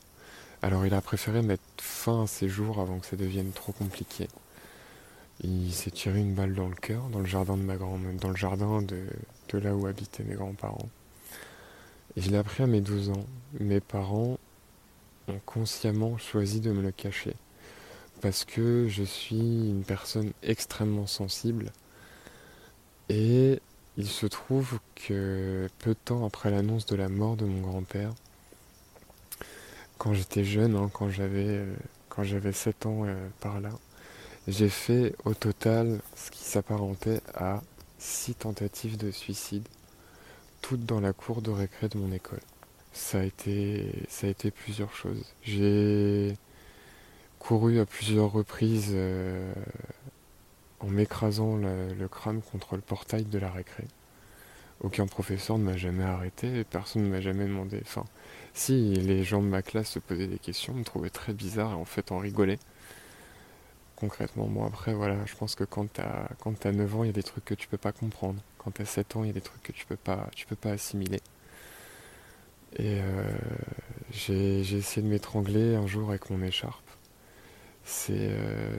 Alors 0.62 0.86
il 0.86 0.93
a 0.93 1.01
préféré 1.01 1.41
mettre 1.41 1.64
fin 1.78 2.24
à 2.24 2.28
ses 2.28 2.49
jours 2.49 2.80
avant 2.80 2.99
que 2.99 3.05
ça 3.05 3.16
devienne 3.16 3.51
trop 3.51 3.72
compliqué. 3.72 4.28
Il 5.43 5.72
s'est 5.72 5.91
tiré 5.91 6.20
une 6.20 6.34
balle 6.34 6.55
dans 6.55 6.68
le 6.68 6.76
cœur, 6.76 7.10
dans 7.10 7.20
le 7.20 7.26
jardin 7.26 7.58
de 7.58 7.62
ma 7.62 7.76
grand 7.76 7.99
dans 8.20 8.30
le 8.30 8.36
jardin 8.36 8.82
de, 8.82 9.08
là 9.53 9.76
où 9.76 9.86
habitaient 9.86 10.24
mes 10.24 10.34
grands-parents. 10.34 10.89
Et 12.16 12.22
je 12.22 12.32
l'ai 12.32 12.38
appris 12.38 12.64
à 12.64 12.68
mes 12.68 12.82
12 12.82 13.12
ans. 13.12 13.26
Mes 13.60 13.80
parents 13.80 14.39
ont 15.28 15.39
consciemment 15.45 16.18
choisi 16.18 16.60
de 16.60 16.72
me 16.72 16.82
le 16.82 16.91
cacher. 16.91 17.36
Parce 18.22 18.45
que 18.45 18.88
je 18.89 19.03
suis 19.03 19.38
une 19.38 19.84
personne 19.84 20.32
extrêmement 20.41 21.05
sensible. 21.05 21.72
Et 23.10 23.62
il 23.98 24.08
se 24.08 24.28
trouve 24.28 24.80
que 24.95 25.68
peu 25.80 25.91
de 25.91 26.00
temps 26.06 26.26
après 26.26 26.52
l'annonce 26.52 26.86
de 26.86 26.95
la 26.95 27.10
mort 27.10 27.36
de 27.36 27.45
mon 27.45 27.62
grand-père, 27.62 28.14
quand 29.98 30.14
j'étais 30.14 30.43
jeune, 30.43 30.76
hein, 30.76 30.89
quand 30.93 31.10
j'avais 31.10 31.48
euh, 31.48 31.76
quand 32.10 32.24
j'avais 32.24 32.54
7 32.54 32.86
ans 32.86 33.06
euh, 33.06 33.28
par 33.39 33.60
là, 33.60 33.72
j'ai 34.48 34.70
fait 34.70 35.16
au 35.26 35.34
total 35.34 36.00
ce 36.16 36.32
qui 36.32 36.43
s'apparentait 36.43 37.22
à 37.36 37.62
6 38.00 38.36
tentatives 38.36 38.98
de 38.98 39.12
suicide, 39.12 39.68
toutes 40.62 40.86
dans 40.86 41.00
la 41.02 41.14
cour 41.14 41.41
de 41.41 41.52
récré 41.52 41.89
de 41.89 41.98
mon 41.98 42.12
école. 42.12 42.41
Ça 42.93 43.20
a 43.20 43.24
été, 43.24 43.91
ça 44.10 44.28
a 44.28 44.30
été 44.30 44.52
plusieurs 44.52 44.93
choses. 44.93 45.34
J'ai 45.43 46.36
couru 47.39 47.80
à 47.80 47.86
plusieurs 47.86 48.32
reprises 48.32 48.91
euh, 48.93 49.54
en 50.80 50.88
m'écrasant 50.88 51.58
le, 51.58 52.08
crâne 52.08 52.42
contre 52.42 52.76
le 52.76 52.82
portail 52.82 53.26
de 53.26 53.40
la 53.40 53.50
récré. 53.50 53.86
Aucun 54.82 55.08
professeur 55.08 55.58
ne 55.58 55.64
m'a 55.64 55.78
jamais 55.78 56.04
arrêté, 56.04 56.64
personne 56.64 57.04
ne 57.04 57.10
m'a 57.10 57.22
jamais 57.22 57.46
demandé. 57.46 57.80
Enfin, 57.82 58.06
si 58.54 58.94
les 58.94 59.24
gens 59.24 59.42
de 59.42 59.48
ma 59.48 59.64
classe 59.64 59.92
se 59.92 60.00
posaient 60.00 60.28
des 60.28 60.38
questions, 60.38 60.74
me 60.74 60.84
trouvaient 60.84 61.10
très 61.10 61.34
bizarre 61.34 61.72
et 61.72 61.76
en 61.76 61.86
fait 61.86 62.12
on 62.12 62.20
rigolait. 62.20 62.60
Concrètement, 63.96 64.48
moi 64.48 64.68
après, 64.68 64.94
voilà, 64.94 65.26
je 65.26 65.36
pense 65.36 65.56
que 65.56 65.64
quand 65.64 65.92
t'as 65.92 66.28
quand 66.40 66.66
as 66.68 66.72
9 66.72 66.96
ans, 66.98 67.04
il 67.04 67.08
y 67.08 67.10
a 67.10 67.14
des 67.14 67.24
trucs 67.24 67.46
que 67.46 67.56
tu 67.56 67.68
peux 67.68 67.78
pas 67.78 67.92
comprendre. 67.92 68.42
Quand 68.60 68.72
t'as 68.72 68.86
7 68.86 69.16
ans, 69.16 69.24
il 69.24 69.28
y 69.28 69.30
a 69.32 69.34
des 69.34 69.42
trucs 69.42 69.64
que 69.64 69.72
tu 69.72 69.86
peux 69.88 69.96
pas 69.98 70.30
tu 70.36 70.46
peux 70.46 70.56
pas 70.56 70.72
assimiler. 70.72 71.20
Et 72.76 73.02
euh, 73.02 73.38
j'ai 74.12 74.60
essayé 74.60 75.02
de 75.02 75.08
m'étrangler 75.12 75.76
un 75.76 75.88
jour 75.88 76.10
avec 76.10 76.30
mon 76.30 76.42
écharpe. 76.44 76.84
C'est 77.84 78.14
euh, 78.18 78.78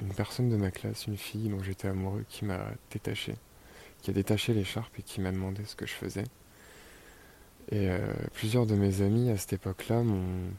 une 0.00 0.14
personne 0.14 0.48
de 0.48 0.56
ma 0.56 0.70
classe, 0.70 1.06
une 1.06 1.16
fille 1.16 1.48
dont 1.48 1.62
j'étais 1.62 1.88
amoureux, 1.88 2.24
qui 2.28 2.44
m'a 2.44 2.60
détaché 2.92 3.34
qui 4.02 4.10
a 4.10 4.14
détaché 4.14 4.54
l'écharpe 4.54 4.98
et 4.98 5.02
qui 5.02 5.20
m'a 5.20 5.32
demandé 5.32 5.64
ce 5.64 5.76
que 5.76 5.86
je 5.86 5.92
faisais. 5.92 6.24
Et 7.70 7.88
euh, 7.90 7.98
plusieurs 8.34 8.66
de 8.66 8.74
mes 8.74 9.02
amis 9.02 9.30
à 9.30 9.36
cette 9.36 9.54
époque-là 9.54 10.02
m'ont 10.02 10.52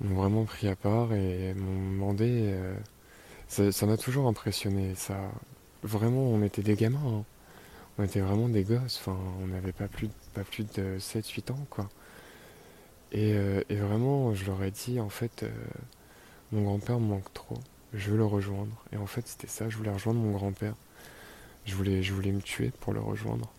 vraiment 0.00 0.44
pris 0.44 0.68
à 0.68 0.76
part 0.76 1.12
et 1.14 1.54
m'ont 1.54 1.90
demandé. 1.92 2.52
Euh, 2.54 3.70
ça 3.70 3.86
m'a 3.86 3.96
toujours 3.96 4.26
impressionné. 4.26 4.94
Ça, 4.94 5.16
vraiment, 5.82 6.22
on 6.22 6.42
était 6.42 6.62
des 6.62 6.74
gamins. 6.74 7.00
Hein. 7.20 7.24
On 7.98 8.04
était 8.04 8.20
vraiment 8.20 8.48
des 8.48 8.64
gosses. 8.64 9.02
On 9.06 9.46
n'avait 9.46 9.72
pas 9.72 9.88
plus, 9.88 10.10
pas 10.34 10.44
plus 10.44 10.64
de 10.64 10.98
7-8 10.98 11.52
ans, 11.52 11.66
quoi. 11.70 11.88
Euh, 13.14 13.62
et, 13.68 13.76
vraiment, 13.76 14.34
je 14.34 14.46
leur 14.46 14.62
ai 14.62 14.70
dit, 14.70 15.00
en 15.00 15.08
fait, 15.08 15.44
mon 16.52 16.62
grand-père 16.62 17.00
me 17.00 17.08
manque 17.08 17.32
trop. 17.32 17.58
Je 17.94 18.10
veux 18.10 18.16
le 18.16 18.24
rejoindre. 18.24 18.84
Et 18.92 18.96
en 18.96 19.06
fait, 19.06 19.26
c'était 19.26 19.46
ça. 19.46 19.68
Je 19.68 19.76
voulais 19.76 19.92
rejoindre 19.92 20.20
mon 20.20 20.32
grand-père. 20.32 20.74
Je 21.66 21.74
voulais, 21.74 22.00
me 22.32 22.40
tuer 22.40 22.72
pour 22.80 22.92
le 22.92 23.00
rejoindre. 23.00 23.50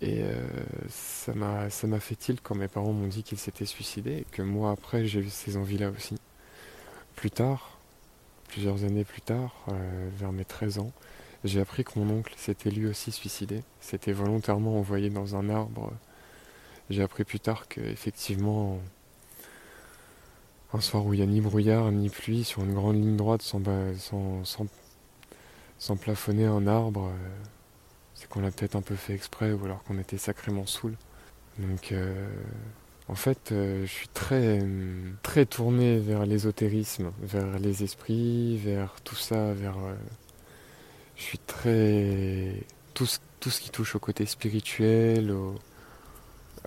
Et 0.00 0.22
euh, 0.22 0.42
ça 0.88 1.32
m'a 1.34 2.00
fait 2.00 2.16
tilt 2.16 2.40
quand 2.42 2.54
mes 2.54 2.68
parents 2.68 2.92
m'ont 2.92 3.06
dit 3.06 3.22
qu'ils 3.22 3.38
s'étaient 3.38 3.64
suicidés 3.64 4.18
et 4.18 4.26
que 4.30 4.42
moi 4.42 4.72
après 4.72 5.06
j'ai 5.06 5.20
eu 5.20 5.30
ces 5.30 5.56
envies-là 5.56 5.90
aussi. 5.90 6.16
Plus 7.14 7.30
tard, 7.30 7.78
plusieurs 8.48 8.84
années 8.84 9.04
plus 9.04 9.22
tard, 9.22 9.54
euh, 9.68 10.08
vers 10.16 10.32
mes 10.32 10.44
13 10.44 10.78
ans, 10.78 10.92
j'ai 11.44 11.60
appris 11.60 11.84
que 11.84 11.98
mon 11.98 12.10
oncle 12.18 12.34
s'était 12.36 12.70
lui 12.70 12.86
aussi 12.86 13.12
suicidé. 13.12 13.62
C'était 13.80 14.12
volontairement 14.12 14.78
envoyé 14.78 15.10
dans 15.10 15.36
un 15.36 15.48
arbre. 15.48 15.92
J'ai 16.90 17.02
appris 17.02 17.24
plus 17.24 17.40
tard 17.40 17.66
qu'effectivement, 17.68 18.78
un 20.74 20.80
soir 20.80 21.06
où 21.06 21.14
il 21.14 21.18
n'y 21.18 21.22
a 21.22 21.26
ni 21.26 21.40
brouillard 21.40 21.90
ni 21.92 22.10
pluie, 22.10 22.44
sur 22.44 22.62
une 22.62 22.74
grande 22.74 22.96
ligne 22.96 23.16
droite 23.16 23.42
sans, 23.42 23.62
sans, 23.98 24.44
sans 24.44 24.66
sans 25.78 25.96
plafonner 25.96 26.46
un 26.46 26.66
arbre, 26.66 27.08
euh, 27.08 27.44
c'est 28.14 28.28
qu'on 28.28 28.40
l'a 28.40 28.50
peut-être 28.50 28.74
un 28.76 28.80
peu 28.80 28.94
fait 28.94 29.12
exprès 29.14 29.52
ou 29.52 29.64
alors 29.64 29.82
qu'on 29.84 29.98
était 29.98 30.18
sacrément 30.18 30.66
saoul. 30.66 30.94
Donc 31.58 31.92
euh, 31.92 32.26
en 33.08 33.14
fait, 33.14 33.52
euh, 33.52 33.82
je 33.82 33.90
suis 33.90 34.08
très, 34.08 34.62
très 35.22 35.44
tourné 35.46 35.98
vers 35.98 36.24
l'ésotérisme, 36.24 37.12
vers 37.22 37.58
les 37.58 37.82
esprits, 37.82 38.56
vers 38.56 38.94
tout 39.04 39.14
ça, 39.14 39.52
vers. 39.52 39.76
je 41.16 41.22
suis 41.22 41.38
très. 41.38 42.64
Tout 42.94 43.06
ce, 43.06 43.18
tout 43.40 43.50
ce 43.50 43.60
qui 43.60 43.70
touche 43.70 43.96
au 43.96 43.98
côté 43.98 44.24
spirituel, 44.24 45.34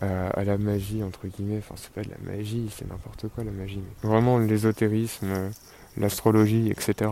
à, 0.01 0.43
la 0.43 0.57
magie, 0.57 1.03
entre 1.03 1.27
guillemets. 1.27 1.57
Enfin, 1.57 1.75
c'est 1.77 1.91
pas 1.91 2.03
de 2.03 2.09
la 2.09 2.31
magie, 2.31 2.69
c'est 2.75 2.87
n'importe 2.87 3.27
quoi 3.29 3.43
la 3.43 3.51
magie. 3.51 3.81
Vraiment 4.03 4.37
l'ésotérisme, 4.37 5.51
l'astrologie, 5.97 6.69
etc. 6.69 7.11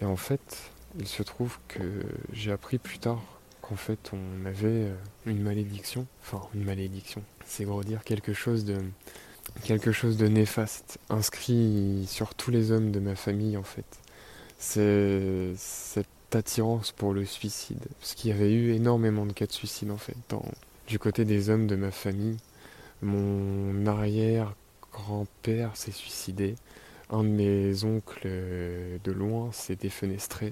Et 0.00 0.04
en 0.04 0.16
fait, 0.16 0.70
il 0.98 1.06
se 1.06 1.22
trouve 1.22 1.58
que 1.68 1.82
j'ai 2.32 2.52
appris 2.52 2.78
plus 2.78 2.98
tard 2.98 3.20
qu'en 3.62 3.76
fait 3.76 4.10
on 4.12 4.46
avait 4.46 4.66
euh, 4.66 4.94
une 5.26 5.42
malédiction, 5.42 6.06
enfin 6.22 6.40
une 6.54 6.64
malédiction, 6.64 7.22
c'est 7.44 7.64
gros 7.64 7.82
dire 7.82 8.02
quelque 8.04 8.32
chose 8.32 8.64
de 8.64 8.78
quelque 9.64 9.92
chose 9.92 10.16
de 10.16 10.28
néfaste 10.28 10.98
inscrit 11.08 12.04
sur 12.06 12.34
tous 12.34 12.50
les 12.50 12.70
hommes 12.70 12.90
de 12.90 13.00
ma 13.00 13.14
famille 13.14 13.56
en 13.56 13.62
fait. 13.62 13.86
C'est 14.58 15.52
cette 15.56 16.06
attirance 16.32 16.92
pour 16.92 17.12
le 17.12 17.24
suicide, 17.24 17.84
parce 18.00 18.14
qu'il 18.14 18.30
y 18.30 18.34
avait 18.34 18.52
eu 18.52 18.72
énormément 18.72 19.24
de 19.24 19.32
cas 19.32 19.46
de 19.46 19.52
suicide 19.52 19.90
en 19.90 19.96
fait 19.96 20.16
du 20.88 20.98
côté 20.98 21.26
des 21.26 21.50
hommes 21.50 21.66
de 21.66 21.76
ma 21.76 21.90
famille. 21.90 22.38
Mon 23.02 23.86
arrière 23.86 24.54
grand-père 24.90 25.76
s'est 25.76 25.92
suicidé. 25.92 26.54
Un 27.10 27.24
de 27.24 27.28
mes 27.28 27.84
oncles 27.84 28.22
euh, 28.24 28.98
de 29.04 29.12
loin 29.12 29.52
s'est 29.52 29.76
défenestré. 29.76 30.50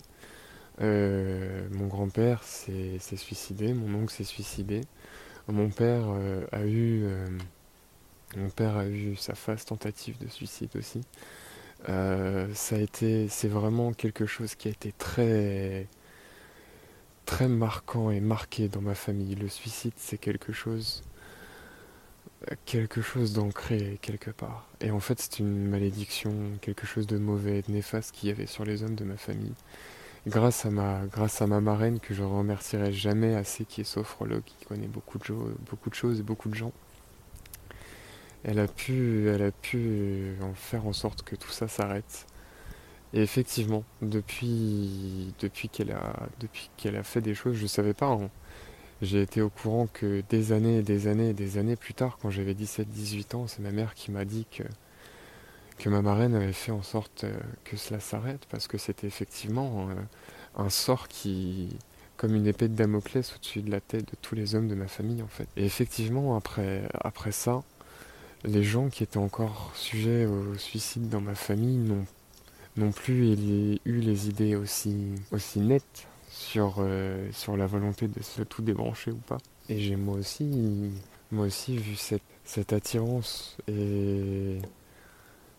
Euh, 0.83 1.67
mon 1.71 1.87
grand-père 1.87 2.43
s'est 2.43 2.99
suicidé, 3.17 3.73
mon 3.73 4.03
oncle 4.03 4.13
s'est 4.13 4.25
suicidé. 4.25 4.83
Mon 5.49 5.71
père 5.71 6.05
euh, 6.09 6.45
a 6.53 6.67
eu 6.67 7.07
mon 8.37 8.51
père 8.51 8.77
a 8.77 8.87
eu 8.87 9.17
sa 9.17 9.35
phase 9.35 9.65
tentative 9.65 10.19
de 10.19 10.29
suicide 10.29 10.71
aussi. 10.77 11.01
ça 11.87 12.77
a 12.77 12.79
été, 12.79 13.29
c'est 13.29 13.49
vraiment 13.49 13.93
quelque 13.93 14.27
chose 14.27 14.55
qui 14.55 14.69
a 14.69 14.71
été 14.73 14.93
très, 14.93 15.87
très 17.27 17.49
marquant 17.49 18.11
et 18.11 18.21
marqué 18.21 18.69
dans 18.69 18.81
ma 18.81 18.95
famille. 18.95 19.35
Le 19.35 19.49
suicide, 19.49 19.93
c'est 19.97 20.19
quelque 20.19 20.53
chose, 20.53 21.03
quelque 22.65 23.03
chose 23.03 23.35
d'ancré 23.35 23.99
quelque 24.01 24.31
part. 24.31 24.67
Et 24.81 24.91
en 24.91 25.01
fait, 25.01 25.21
c'est 25.21 25.41
une 25.41 25.69
malédiction, 25.69 26.33
quelque 26.63 26.87
chose 26.87 27.07
de 27.07 27.19
mauvais, 27.19 27.63
de 27.63 27.73
néfaste 27.73 28.13
qu'il 28.13 28.31
y 28.31 28.33
avait 28.33 28.47
sur 28.47 28.65
les 28.65 28.83
hommes 28.83 28.95
de 28.95 29.05
ma 29.05 29.17
famille 29.17 29.55
grâce 30.27 30.67
à 30.67 30.71
ma, 30.71 31.07
grâce 31.07 31.41
à 31.41 31.47
ma 31.47 31.61
marraine 31.61 32.01
que 32.01 32.15
je 32.15 32.23
remercierai 32.23 32.93
jamais 32.93 33.35
assez, 33.35 33.65
qui 33.65 33.83
est 33.83 33.85
sophrologue, 33.85 34.43
qui 34.45 34.65
connaît 34.67 34.89
beaucoup 34.89 35.19
de, 35.19 35.25
beaucoup 35.71 35.91
de 35.91 35.95
choses 35.95 36.21
et 36.21 36.23
beaucoup 36.23 36.49
de 36.49 36.55
gens. 36.55 36.73
Elle 38.45 38.59
a 38.59 38.69
pu, 38.69 39.29
elle 39.29 39.43
a 39.43 39.51
pu 39.51 40.37
en 40.43 40.55
faire 40.55 40.87
en 40.87 40.93
sorte 40.93 41.23
que 41.23 41.37
tout 41.37 41.51
ça 41.51 41.69
s'arrête. 41.69 42.27
Effectivement, 43.17 43.83
depuis, 44.03 45.33
qu'elle 45.73 45.91
a, 45.91 47.03
fait 47.03 47.23
des 47.23 47.35
choses, 47.35 47.57
je 47.57 47.67
savais 47.67 47.95
pas. 47.95 48.09
Hein. 48.11 48.29
J'ai 49.01 49.23
été 49.23 49.41
au 49.41 49.49
courant 49.49 49.89
que 49.91 50.23
des 50.29 50.53
années 50.53 50.79
et 50.79 50.83
des 50.83 51.07
années 51.07 51.31
et 51.31 51.35
des 51.35 51.57
années 51.57 51.77
plus 51.77 51.95
tard, 51.95 52.19
quand 52.21 52.29
j'avais 52.29 52.53
17-18 52.53 53.37
ans, 53.37 53.47
c'est 53.47 53.63
ma 53.63 53.71
mère 53.71 53.95
qui 53.95 54.11
m'a 54.11 54.27
dit 54.27 54.47
que 54.51 55.89
ma 55.89 56.03
marraine 56.03 56.35
avait 56.35 56.53
fait 56.53 56.73
en 56.73 56.83
sorte 56.83 57.25
euh, 57.25 57.39
que 57.65 57.77
cela 57.77 58.01
s'arrête 58.01 58.45
parce 58.51 58.67
que 58.67 58.77
c'était 58.77 59.07
effectivement 59.07 59.89
euh, 59.89 59.95
un 60.57 60.69
sort 60.69 61.07
qui 61.09 61.69
comme 62.17 62.35
une 62.35 62.47
épée 62.47 62.69
de 62.69 62.75
Damoclès 62.75 63.35
au-dessus 63.35 63.63
de 63.63 63.71
la 63.71 63.81
tête 63.81 64.09
de 64.09 64.17
tous 64.21 64.35
les 64.35 64.55
hommes 64.55 64.69
de 64.69 64.75
ma 64.75 64.89
famille 64.89 65.23
en 65.23 65.29
fait. 65.29 65.49
Et 65.57 65.65
effectivement, 65.65 66.37
après, 66.37 66.89
après 67.01 67.33
ça, 67.33 67.63
les 68.45 68.63
gens 68.63 68.89
qui 68.89 69.03
étaient 69.03 69.19
encore 69.19 69.71
sujets 69.75 70.27
au 70.27 70.57
suicide 70.57 71.09
dans 71.09 71.21
ma 71.21 71.35
famille 71.35 71.77
n'ont 71.77 72.07
non 72.77 72.93
plus 72.93 73.79
eu 73.85 74.01
les 74.01 74.29
idées 74.29 74.57
aussi, 74.57 74.97
aussi 75.33 75.61
nettes 75.61 76.07
sur, 76.29 76.77
euh, 76.79 77.29
sur 77.33 77.57
la 77.57 77.67
volonté 77.67 78.09
de 78.09 78.23
se 78.23 78.43
tout 78.43 78.63
débrancher 78.63 79.11
ou 79.11 79.17
pas. 79.27 79.39
Et 79.69 79.81
j'ai 79.81 79.97
moi 79.97 80.17
aussi, 80.17 80.91
moi 81.31 81.47
aussi 81.47 81.77
vu 81.77 81.97
cette, 81.97 82.23
cette 82.45 82.73
attirance 82.73 83.57
et 83.69 84.59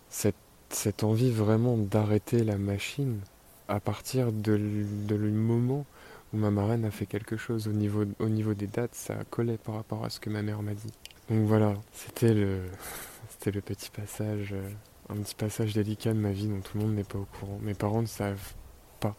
cette, 0.10 0.36
cette 0.70 1.04
envie 1.04 1.32
vraiment 1.32 1.78
d'arrêter 1.78 2.44
la 2.44 2.58
machine 2.58 3.20
à 3.68 3.80
partir 3.80 4.32
de, 4.32 4.86
de 5.08 5.16
le 5.16 5.32
moment 5.32 5.86
où 6.34 6.38
ma 6.38 6.52
marraine 6.52 6.86
a 6.86 6.92
fait 6.92 7.06
quelque 7.06 7.38
chose 7.38 7.68
au 7.68 7.72
niveau, 7.72 8.06
au 8.20 8.30
niveau 8.30 8.54
des 8.54 8.68
dates, 8.68 8.96
ça 8.96 9.16
collait 9.30 9.58
par 9.58 9.76
rapport 9.76 10.06
à 10.06 10.10
ce 10.10 10.20
que 10.20 10.30
ma 10.30 10.42
mère 10.42 10.62
m'a 10.62 10.74
dit. 10.74 10.92
Donc 11.30 11.46
voilà, 11.46 11.74
c'était 11.94 12.34
le, 12.34 12.62
c'était 13.30 13.52
le 13.52 13.62
petit 13.62 13.90
passage, 13.90 14.54
euh, 14.54 14.70
un 15.10 15.16
petit 15.16 15.36
passage 15.36 15.74
délicat 15.74 16.14
de 16.14 16.20
ma 16.20 16.32
vie 16.32 16.48
dont 16.48 16.60
tout 16.62 16.78
le 16.78 16.86
monde 16.86 16.96
n'est 16.96 17.04
pas 17.04 17.20
au 17.20 17.26
courant. 17.26 17.60
Mes 17.62 17.74
parents 17.74 18.02
ne 18.02 18.08
savent 18.08 18.54
pas 19.00 19.16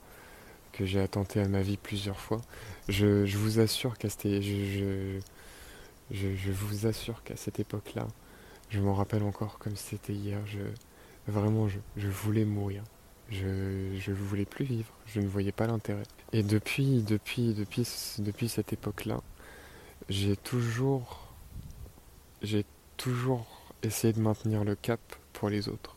que 0.73 0.85
j'ai 0.85 1.01
attenté 1.01 1.41
à 1.41 1.49
ma 1.49 1.63
vie 1.63 1.77
plusieurs 1.77 2.21
fois. 2.21 2.41
Je, 2.89 3.25
vous 3.37 3.61
assure 3.61 3.99
qu'à 3.99 4.09
cette, 4.09 4.27
époque-là, 7.59 8.07
je 8.71 8.81
m'en 8.81 8.95
rappelle 8.95 9.23
encore 9.23 9.59
comme 9.59 9.77
c'était 9.77 10.13
hier. 10.13 10.39
Vraiment, 11.27 11.69
je, 11.69 11.79
je 11.97 12.09
voulais 12.09 12.45
mourir. 12.45 12.83
Je 13.31 13.47
ne 13.47 14.15
voulais 14.15 14.47
plus 14.47 14.65
vivre, 14.65 14.93
je 15.07 15.21
ne 15.21 15.27
voyais 15.27 15.53
pas 15.53 15.67
l'intérêt. 15.67 16.05
Et 16.33 16.43
depuis, 16.43 17.03
depuis, 17.03 17.53
depuis, 17.53 17.87
depuis 18.21 18.49
cette 18.49 18.73
époque-là, 18.73 19.21
j'ai 20.09 20.37
toujours, 20.37 21.35
j'ai 22.43 22.65
toujours 22.97 23.47
essayé 23.83 24.15
de 24.15 24.21
maintenir 24.21 24.65
le 24.65 24.75
cap 24.75 25.01
pour 25.39 25.49
les 25.49 25.69
autres. 25.69 25.95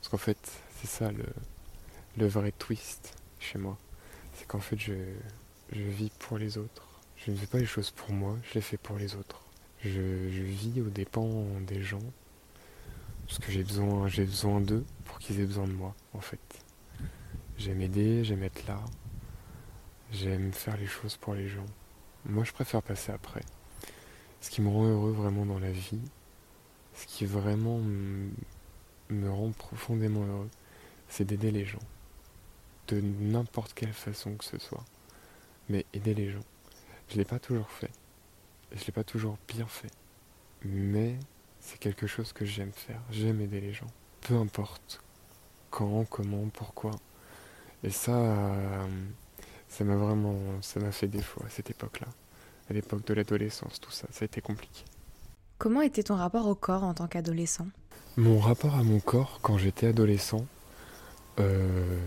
Parce 0.00 0.10
qu'en 0.10 0.18
fait, 0.18 0.38
c'est 0.76 0.86
ça 0.86 1.10
le, 1.10 1.24
le 2.18 2.26
vrai 2.26 2.52
twist 2.52 3.14
chez 3.38 3.58
moi. 3.58 3.78
C'est 4.34 4.46
qu'en 4.46 4.60
fait, 4.60 4.78
je, 4.78 4.92
je 5.72 5.82
vis 5.82 6.10
pour 6.18 6.36
les 6.38 6.58
autres. 6.58 6.86
Je 7.16 7.30
ne 7.30 7.36
fais 7.36 7.46
pas 7.46 7.58
les 7.58 7.66
choses 7.66 7.90
pour 7.90 8.12
moi, 8.12 8.36
je 8.48 8.54
les 8.54 8.60
fais 8.60 8.76
pour 8.76 8.96
les 8.96 9.14
autres. 9.14 9.40
Je, 9.82 10.28
je 10.30 10.42
vis 10.42 10.80
aux 10.82 10.90
dépens 10.90 11.44
des 11.66 11.82
gens. 11.82 12.02
Parce 13.26 13.38
que 13.38 13.50
j'ai 13.50 13.62
besoin, 13.62 14.08
j'ai 14.08 14.24
besoin 14.24 14.60
d'eux 14.60 14.84
pour 15.04 15.18
qu'ils 15.18 15.40
aient 15.40 15.46
besoin 15.46 15.66
de 15.66 15.72
moi, 15.72 15.94
en 16.12 16.20
fait. 16.20 16.40
J'aime 17.58 17.80
aider, 17.80 18.24
j'aime 18.24 18.42
être 18.42 18.66
là, 18.66 18.80
J'aime 20.12 20.52
faire 20.52 20.76
les 20.76 20.86
choses 20.86 21.16
pour 21.16 21.34
les 21.34 21.48
gens. 21.48 21.66
Moi, 22.24 22.42
je 22.44 22.52
préfère 22.52 22.82
passer 22.82 23.12
après. 23.12 23.42
Ce 24.40 24.50
qui 24.50 24.60
me 24.60 24.68
rend 24.68 24.84
heureux 24.84 25.12
vraiment 25.12 25.46
dans 25.46 25.60
la 25.60 25.70
vie, 25.70 26.00
ce 27.00 27.06
qui 27.06 27.24
vraiment 27.24 27.78
me 27.78 29.30
rend 29.30 29.52
profondément 29.52 30.24
heureux, 30.24 30.50
c'est 31.08 31.24
d'aider 31.24 31.50
les 31.50 31.64
gens. 31.64 31.82
De 32.88 33.00
n'importe 33.00 33.72
quelle 33.74 33.92
façon 33.92 34.34
que 34.34 34.44
ce 34.44 34.58
soit. 34.58 34.84
Mais 35.68 35.86
aider 35.94 36.14
les 36.14 36.30
gens. 36.30 36.44
Je 37.08 37.14
ne 37.14 37.18
l'ai 37.18 37.24
pas 37.24 37.38
toujours 37.38 37.70
fait. 37.70 37.90
Je 38.72 38.80
ne 38.80 38.84
l'ai 38.86 38.92
pas 38.92 39.04
toujours 39.04 39.38
bien 39.48 39.66
fait. 39.66 39.90
Mais 40.64 41.16
c'est 41.60 41.78
quelque 41.78 42.06
chose 42.06 42.32
que 42.32 42.44
j'aime 42.44 42.72
faire. 42.72 43.00
J'aime 43.10 43.40
aider 43.40 43.60
les 43.60 43.72
gens. 43.72 43.90
Peu 44.20 44.34
importe 44.34 45.00
quand, 45.70 46.04
comment, 46.04 46.48
pourquoi. 46.52 46.90
Et 47.82 47.90
ça, 47.90 48.12
euh, 48.12 48.86
ça 49.68 49.84
m'a 49.84 49.96
vraiment, 49.96 50.36
ça 50.60 50.80
m'a 50.80 50.92
fait 50.92 51.08
défaut 51.08 51.42
à 51.46 51.48
cette 51.48 51.70
époque-là, 51.70 52.08
à 52.68 52.74
l'époque 52.74 53.06
de 53.06 53.14
l'adolescence, 53.14 53.80
tout 53.80 53.90
ça, 53.90 54.06
ça 54.10 54.24
a 54.24 54.26
été 54.26 54.42
compliqué. 54.42 54.84
Comment 55.60 55.82
était 55.82 56.04
ton 56.04 56.14
rapport 56.14 56.46
au 56.48 56.54
corps 56.54 56.84
en 56.84 56.94
tant 56.94 57.06
qu'adolescent? 57.06 57.66
Mon 58.16 58.38
rapport 58.38 58.76
à 58.76 58.82
mon 58.82 58.98
corps 58.98 59.40
quand 59.42 59.58
j'étais 59.58 59.88
adolescent, 59.88 60.46
euh, 61.38 61.98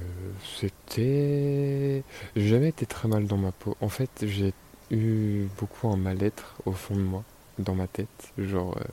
c'était, 0.58 2.04
j'ai 2.36 2.48
jamais 2.48 2.70
été 2.70 2.88
très 2.88 3.08
mal 3.08 3.28
dans 3.28 3.38
ma 3.38 3.52
peau. 3.52 3.78
En 3.80 3.90
fait, 3.90 4.10
j'ai 4.24 4.56
eu 4.90 5.46
beaucoup 5.60 5.88
un 5.88 5.98
mal-être 5.98 6.56
au 6.66 6.72
fond 6.72 6.96
de 6.96 7.02
moi, 7.02 7.24
dans 7.60 7.76
ma 7.76 7.86
tête, 7.86 8.34
genre 8.40 8.76
euh, 8.76 8.84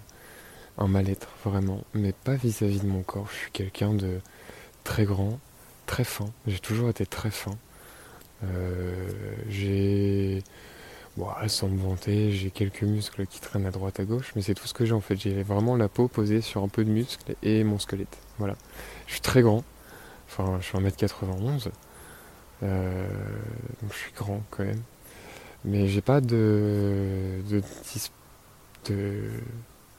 un 0.76 0.88
mal-être 0.88 1.28
vraiment, 1.42 1.82
mais 1.94 2.12
pas 2.12 2.34
vis-à-vis 2.34 2.80
-vis 2.80 2.82
de 2.82 2.86
mon 2.86 3.02
corps. 3.02 3.28
Je 3.30 3.36
suis 3.36 3.50
quelqu'un 3.52 3.94
de 3.94 4.20
très 4.84 5.06
grand, 5.06 5.40
très 5.86 6.04
fin. 6.04 6.28
J'ai 6.46 6.58
toujours 6.58 6.90
été 6.90 7.06
très 7.06 7.30
fin. 7.30 7.56
Euh, 8.44 9.06
j'ai. 9.48 10.44
Bon, 11.16 11.26
sans 11.48 11.68
me 11.68 11.78
vanter, 11.78 12.30
j'ai 12.30 12.50
quelques 12.50 12.82
muscles 12.82 13.26
qui 13.26 13.40
traînent 13.40 13.66
à 13.66 13.72
droite 13.72 13.98
à 13.98 14.04
gauche, 14.04 14.32
mais 14.36 14.42
c'est 14.42 14.54
tout 14.54 14.66
ce 14.66 14.74
que 14.74 14.84
j'ai 14.86 14.92
en 14.92 15.00
fait. 15.00 15.16
J'ai 15.16 15.42
vraiment 15.42 15.76
la 15.76 15.88
peau 15.88 16.06
posée 16.06 16.40
sur 16.40 16.62
un 16.62 16.68
peu 16.68 16.84
de 16.84 16.90
muscles 16.90 17.34
et 17.42 17.64
mon 17.64 17.78
squelette. 17.78 18.16
Voilà. 18.38 18.54
Je 19.06 19.12
suis 19.14 19.20
très 19.20 19.42
grand. 19.42 19.64
Enfin, 20.28 20.58
je 20.60 20.66
suis 20.66 20.78
1m91. 20.78 21.68
Euh, 22.62 23.08
donc 23.82 23.92
je 23.92 23.98
suis 23.98 24.12
grand 24.12 24.42
quand 24.50 24.64
même. 24.64 24.82
Mais 25.64 25.88
j'ai 25.88 26.00
pas 26.00 26.20
de, 26.20 27.42
de, 28.88 29.30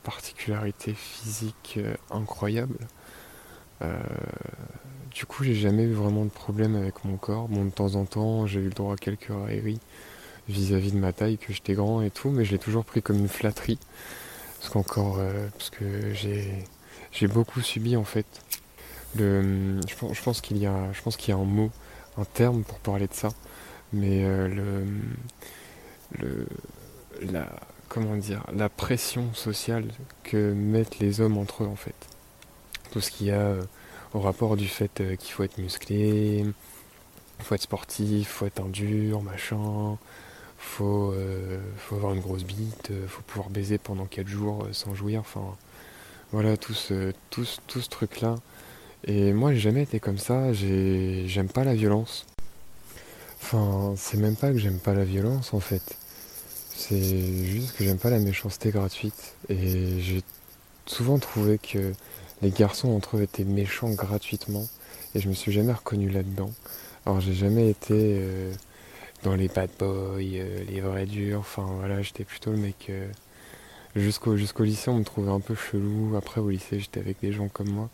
particularité 0.03 0.93
physique 0.93 1.75
euh, 1.77 1.93
incroyable. 2.09 2.77
Euh, 3.81 3.99
du 5.11 5.25
coup, 5.25 5.43
j'ai 5.43 5.55
jamais 5.55 5.83
eu 5.83 5.93
vraiment 5.93 6.23
de 6.23 6.29
problème 6.29 6.75
avec 6.75 7.03
mon 7.03 7.17
corps. 7.17 7.49
Bon, 7.49 7.65
de 7.65 7.69
temps 7.69 7.95
en 7.95 8.05
temps, 8.05 8.47
j'ai 8.47 8.61
eu 8.61 8.65
le 8.65 8.69
droit 8.71 8.93
à 8.93 8.97
quelques 8.97 9.29
railleries 9.29 9.79
vis-à-vis 10.51 10.91
de 10.91 10.97
ma 10.97 11.13
taille, 11.13 11.37
que 11.37 11.53
j'étais 11.53 11.73
grand 11.73 12.01
et 12.01 12.11
tout, 12.11 12.29
mais 12.29 12.45
je 12.45 12.51
l'ai 12.51 12.59
toujours 12.59 12.85
pris 12.85 13.01
comme 13.01 13.17
une 13.17 13.27
flatterie. 13.27 13.79
Parce 14.59 14.71
qu'encore, 14.71 15.17
euh, 15.19 15.47
parce 15.57 15.69
que 15.69 16.13
j'ai, 16.13 17.27
beaucoup 17.27 17.61
subi 17.61 17.95
en 17.97 18.03
fait. 18.03 18.25
Le, 19.17 19.79
je, 19.87 20.21
pense, 20.23 20.39
qu'il 20.39 20.57
y 20.57 20.65
a, 20.67 20.91
y 21.27 21.31
a 21.31 21.35
un 21.35 21.43
mot, 21.43 21.71
un 22.17 22.25
terme 22.25 22.63
pour 22.63 22.79
parler 22.79 23.07
de 23.07 23.13
ça, 23.13 23.29
mais 23.91 24.23
euh, 24.23 24.47
le, 24.47 24.85
le, 26.19 26.47
la, 27.21 27.47
comment 27.89 28.15
dire, 28.15 28.45
la 28.55 28.69
pression 28.69 29.33
sociale 29.33 29.85
que 30.23 30.53
mettent 30.53 30.99
les 30.99 31.19
hommes 31.19 31.37
entre 31.37 31.63
eux 31.63 31.67
en 31.67 31.75
fait. 31.75 31.95
Tout 32.91 33.01
ce 33.01 33.11
qu'il 33.11 33.27
y 33.27 33.31
a 33.31 33.39
euh, 33.39 33.61
au 34.13 34.19
rapport 34.19 34.55
du 34.55 34.67
fait 34.67 35.01
qu'il 35.17 35.31
faut 35.31 35.43
être 35.43 35.57
musclé, 35.57 36.45
faut 37.43 37.55
être 37.55 37.61
sportif, 37.61 38.29
faut 38.29 38.45
être 38.45 38.61
un 38.61 38.69
dur, 38.69 39.21
machin, 39.21 39.97
faut, 40.61 41.11
euh, 41.11 41.59
faut 41.77 41.95
avoir 41.95 42.13
une 42.13 42.21
grosse 42.21 42.43
bite, 42.43 42.91
euh, 42.91 43.07
faut 43.07 43.23
pouvoir 43.23 43.49
baiser 43.49 43.77
pendant 43.77 44.05
4 44.05 44.27
jours 44.27 44.67
sans 44.71 44.93
jouir, 44.95 45.19
enfin 45.21 45.57
voilà 46.31 46.55
tout 46.57 46.73
ce, 46.73 47.13
tout, 47.29 47.45
ce 47.45 47.89
truc 47.89 48.21
là. 48.21 48.35
Et 49.05 49.33
moi 49.33 49.53
j'ai 49.53 49.59
jamais 49.59 49.83
été 49.83 49.99
comme 49.99 50.17
ça, 50.17 50.53
j'aime 50.53 51.49
pas 51.49 51.63
la 51.63 51.73
violence. 51.73 52.25
Enfin, 53.41 53.95
c'est 53.97 54.17
même 54.17 54.35
pas 54.35 54.51
que 54.51 54.59
j'aime 54.59 54.79
pas 54.79 54.93
la 54.93 55.03
violence 55.03 55.53
en 55.53 55.59
fait. 55.59 55.97
C'est 56.75 57.45
juste 57.45 57.75
que 57.75 57.83
j'aime 57.83 57.97
pas 57.97 58.11
la 58.11 58.19
méchanceté 58.19 58.69
gratuite. 58.71 59.35
Et 59.49 59.99
j'ai 59.99 60.23
souvent 60.85 61.19
trouvé 61.19 61.57
que 61.57 61.93
les 62.41 62.51
garçons 62.51 62.89
entre 62.89 63.17
eux 63.17 63.23
étaient 63.23 63.43
méchants 63.43 63.91
gratuitement 63.91 64.67
et 65.15 65.19
je 65.19 65.27
me 65.27 65.33
suis 65.33 65.51
jamais 65.51 65.73
reconnu 65.73 66.09
là-dedans. 66.09 66.51
Alors 67.05 67.19
j'ai 67.19 67.33
jamais 67.33 67.69
été 67.69 67.93
euh, 67.93 68.53
dans 69.23 69.35
les 69.35 69.47
bad 69.47 69.69
boys, 69.79 70.19
euh, 70.19 70.63
les 70.69 70.81
vrais 70.81 71.05
durs, 71.05 71.39
enfin 71.39 71.65
voilà, 71.77 72.01
j'étais 72.01 72.23
plutôt 72.23 72.51
le 72.51 72.57
mec. 72.57 72.87
Euh, 72.89 73.07
jusqu'au 73.95 74.37
jusqu'au 74.37 74.63
lycée, 74.63 74.89
on 74.89 74.97
me 74.97 75.03
trouvait 75.03 75.31
un 75.31 75.39
peu 75.39 75.55
chelou. 75.55 76.15
Après, 76.17 76.41
au 76.41 76.49
lycée, 76.49 76.79
j'étais 76.79 76.99
avec 76.99 77.19
des 77.21 77.31
gens 77.31 77.47
comme 77.47 77.69
moi. 77.69 77.89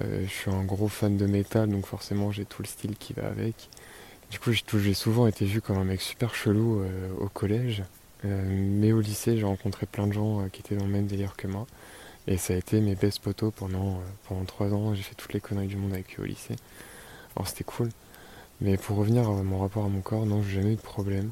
je 0.00 0.26
suis 0.28 0.50
un 0.50 0.64
gros 0.64 0.88
fan 0.88 1.16
de 1.16 1.26
métal, 1.26 1.68
donc 1.70 1.86
forcément, 1.86 2.32
j'ai 2.32 2.44
tout 2.44 2.62
le 2.62 2.68
style 2.68 2.96
qui 2.96 3.12
va 3.12 3.26
avec. 3.26 3.68
Du 4.30 4.38
coup, 4.38 4.52
j'ai 4.52 4.94
souvent 4.94 5.26
été 5.26 5.44
vu 5.44 5.60
comme 5.60 5.78
un 5.78 5.84
mec 5.84 6.00
super 6.00 6.34
chelou 6.34 6.82
au 7.20 7.28
collège. 7.28 7.84
mais 8.24 8.92
au 8.92 9.00
lycée, 9.00 9.38
j'ai 9.38 9.44
rencontré 9.44 9.86
plein 9.86 10.06
de 10.06 10.12
gens 10.12 10.48
qui 10.52 10.60
étaient 10.60 10.76
dans 10.76 10.84
le 10.84 10.90
même 10.90 11.06
délire 11.06 11.36
que 11.36 11.46
moi. 11.46 11.66
Et 12.26 12.38
ça 12.38 12.54
a 12.54 12.56
été 12.56 12.80
mes 12.80 12.94
best 12.94 13.20
potos 13.20 13.52
pendant, 13.54 13.96
euh, 13.96 14.04
pendant 14.28 14.44
3 14.44 14.72
ans. 14.72 14.94
J'ai 14.94 15.02
fait 15.02 15.14
toutes 15.14 15.34
les 15.34 15.40
conneries 15.40 15.66
du 15.66 15.76
monde 15.76 15.92
avec 15.92 16.18
eux 16.18 16.22
au 16.22 16.26
lycée. 16.26 16.56
Alors 17.36 17.48
c'était 17.48 17.64
cool. 17.64 17.90
Mais 18.60 18.76
pour 18.76 18.96
revenir 18.96 19.28
à 19.28 19.42
mon 19.42 19.58
rapport 19.58 19.84
à 19.84 19.88
mon 19.88 20.00
corps, 20.00 20.26
non, 20.26 20.42
j'ai 20.42 20.56
jamais 20.56 20.72
eu 20.72 20.76
de 20.76 20.80
problème. 20.80 21.30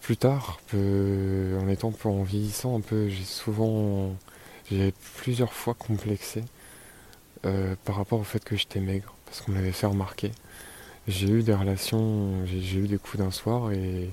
Plus 0.00 0.16
tard, 0.16 0.60
en 0.74 1.68
étant 1.68 1.92
en 2.04 2.22
vieillissant 2.22 2.76
un 2.76 2.80
peu, 2.80 3.08
j'ai 3.08 3.24
souvent, 3.24 4.14
j'ai 4.70 4.92
plusieurs 5.16 5.52
fois 5.52 5.74
complexé 5.74 6.44
euh, 7.46 7.74
par 7.84 7.96
rapport 7.96 8.20
au 8.20 8.24
fait 8.24 8.44
que 8.44 8.56
j'étais 8.56 8.80
maigre, 8.80 9.14
parce 9.26 9.40
qu'on 9.40 9.52
me 9.52 9.56
l'avait 9.56 9.72
fait 9.72 9.86
remarquer. 9.86 10.32
J'ai 11.08 11.28
eu 11.28 11.42
des 11.42 11.54
relations, 11.54 12.46
j'ai 12.46 12.78
eu 12.78 12.88
des 12.88 12.98
coups 12.98 13.18
d'un 13.18 13.30
soir 13.30 13.72
et, 13.72 14.10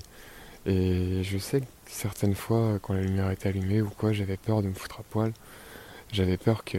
et 0.66 1.22
je 1.22 1.38
sais 1.38 1.60
que 1.60 1.66
certaines 1.86 2.34
fois, 2.34 2.78
quand 2.82 2.94
la 2.94 3.02
lumière 3.02 3.30
était 3.30 3.48
allumée 3.48 3.82
ou 3.82 3.90
quoi, 3.90 4.12
j'avais 4.12 4.36
peur 4.36 4.62
de 4.62 4.68
me 4.68 4.74
foutre 4.74 5.00
à 5.00 5.02
poil 5.04 5.32
j'avais 6.12 6.36
peur 6.36 6.64
que, 6.64 6.78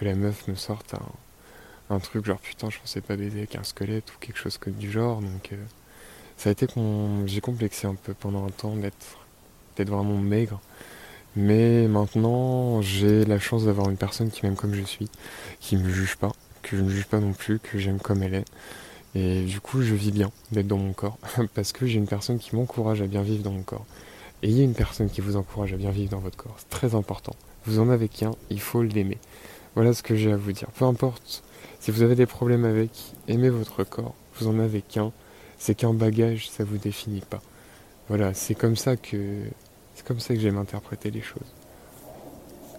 la 0.00 0.14
meuf 0.14 0.48
me 0.48 0.54
sorte 0.54 0.94
un, 0.94 1.02
truc 1.98 2.26
genre 2.26 2.38
putain 2.38 2.68
je 2.70 2.78
pensais 2.78 3.00
pas 3.00 3.16
baiser 3.16 3.38
avec 3.38 3.56
un 3.56 3.64
squelette 3.64 4.12
ou 4.14 4.18
quelque 4.20 4.38
chose 4.38 4.58
du 4.66 4.90
genre 4.90 5.20
donc 5.22 5.52
euh, 5.52 5.56
Ça 6.36 6.50
a 6.50 6.52
été 6.52 6.66
qu'on 6.66 7.26
j'ai 7.26 7.40
complexé 7.40 7.86
un 7.86 7.94
peu 7.94 8.14
pendant 8.14 8.46
un 8.46 8.50
temps 8.50 8.76
d'être 8.76 9.18
d'être 9.78 9.90
vraiment 9.90 10.18
maigre. 10.18 10.60
Mais 11.36 11.86
maintenant, 11.88 12.82
j'ai 12.82 13.24
la 13.24 13.38
chance 13.38 13.64
d'avoir 13.64 13.88
une 13.88 13.96
personne 13.96 14.30
qui 14.30 14.44
m'aime 14.44 14.56
comme 14.56 14.74
je 14.74 14.82
suis, 14.82 15.08
qui 15.60 15.76
me 15.76 15.88
juge 15.88 16.16
pas, 16.16 16.32
que 16.62 16.76
je 16.76 16.82
ne 16.82 16.88
juge 16.88 17.06
pas 17.06 17.20
non 17.20 17.32
plus, 17.32 17.60
que 17.60 17.78
j'aime 17.78 18.00
comme 18.00 18.22
elle 18.22 18.34
est. 18.34 18.44
Et 19.14 19.42
du 19.42 19.60
coup, 19.60 19.82
je 19.82 19.94
vis 19.94 20.10
bien 20.10 20.30
d'être 20.52 20.66
dans 20.66 20.78
mon 20.78 20.92
corps, 20.92 21.18
parce 21.54 21.72
que 21.72 21.86
j'ai 21.86 21.98
une 21.98 22.06
personne 22.06 22.38
qui 22.38 22.56
m'encourage 22.56 23.02
à 23.02 23.06
bien 23.06 23.22
vivre 23.22 23.42
dans 23.42 23.52
mon 23.52 23.62
corps. 23.62 23.86
Ayez 24.42 24.64
une 24.64 24.74
personne 24.74 25.10
qui 25.10 25.20
vous 25.20 25.36
encourage 25.36 25.72
à 25.72 25.76
bien 25.76 25.90
vivre 25.90 26.10
dans 26.10 26.18
votre 26.18 26.36
corps, 26.36 26.54
c'est 26.58 26.70
très 26.70 26.94
important. 26.94 27.34
Vous 27.66 27.78
en 27.78 27.88
avez 27.88 28.08
qu'un, 28.08 28.32
il 28.50 28.60
faut 28.60 28.82
l'aimer. 28.82 29.18
Voilà 29.74 29.92
ce 29.92 30.02
que 30.02 30.16
j'ai 30.16 30.32
à 30.32 30.36
vous 30.36 30.52
dire. 30.52 30.68
Peu 30.72 30.84
importe 30.84 31.42
si 31.88 31.92
vous 31.92 32.02
avez 32.02 32.16
des 32.16 32.26
problèmes 32.26 32.66
avec, 32.66 32.90
aimez 33.28 33.48
votre 33.48 33.82
corps. 33.82 34.14
Vous 34.34 34.46
en 34.46 34.58
avez 34.58 34.82
qu'un, 34.82 35.10
c'est 35.56 35.74
qu'un 35.74 35.94
bagage, 35.94 36.50
ça 36.50 36.62
vous 36.62 36.76
définit 36.76 37.22
pas. 37.22 37.40
Voilà, 38.08 38.34
c'est 38.34 38.54
comme 38.54 38.76
ça 38.76 38.98
que 38.98 39.44
c'est 39.94 40.06
comme 40.06 40.20
ça 40.20 40.34
que 40.34 40.40
j'aime 40.40 40.58
interpréter 40.58 41.10
les 41.10 41.22
choses. 41.22 41.50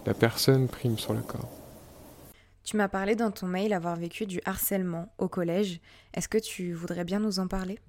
La 0.06 0.14
personne 0.14 0.68
prime 0.68 1.00
sur 1.00 1.14
le 1.14 1.22
corps. 1.22 1.50
Tu 2.64 2.78
m'as 2.78 2.88
parlé 2.88 3.16
dans 3.16 3.32
ton 3.32 3.48
mail 3.48 3.74
avoir 3.74 3.96
vécu 3.96 4.28
du 4.28 4.42
harcèlement 4.46 5.12
au 5.18 5.28
collège. 5.28 5.80
Est-ce 6.14 6.30
que 6.30 6.38
tu 6.38 6.74
voudrais 6.74 7.04
bien 7.04 7.20
nous 7.20 7.40
en 7.40 7.48
parler? 7.48 7.80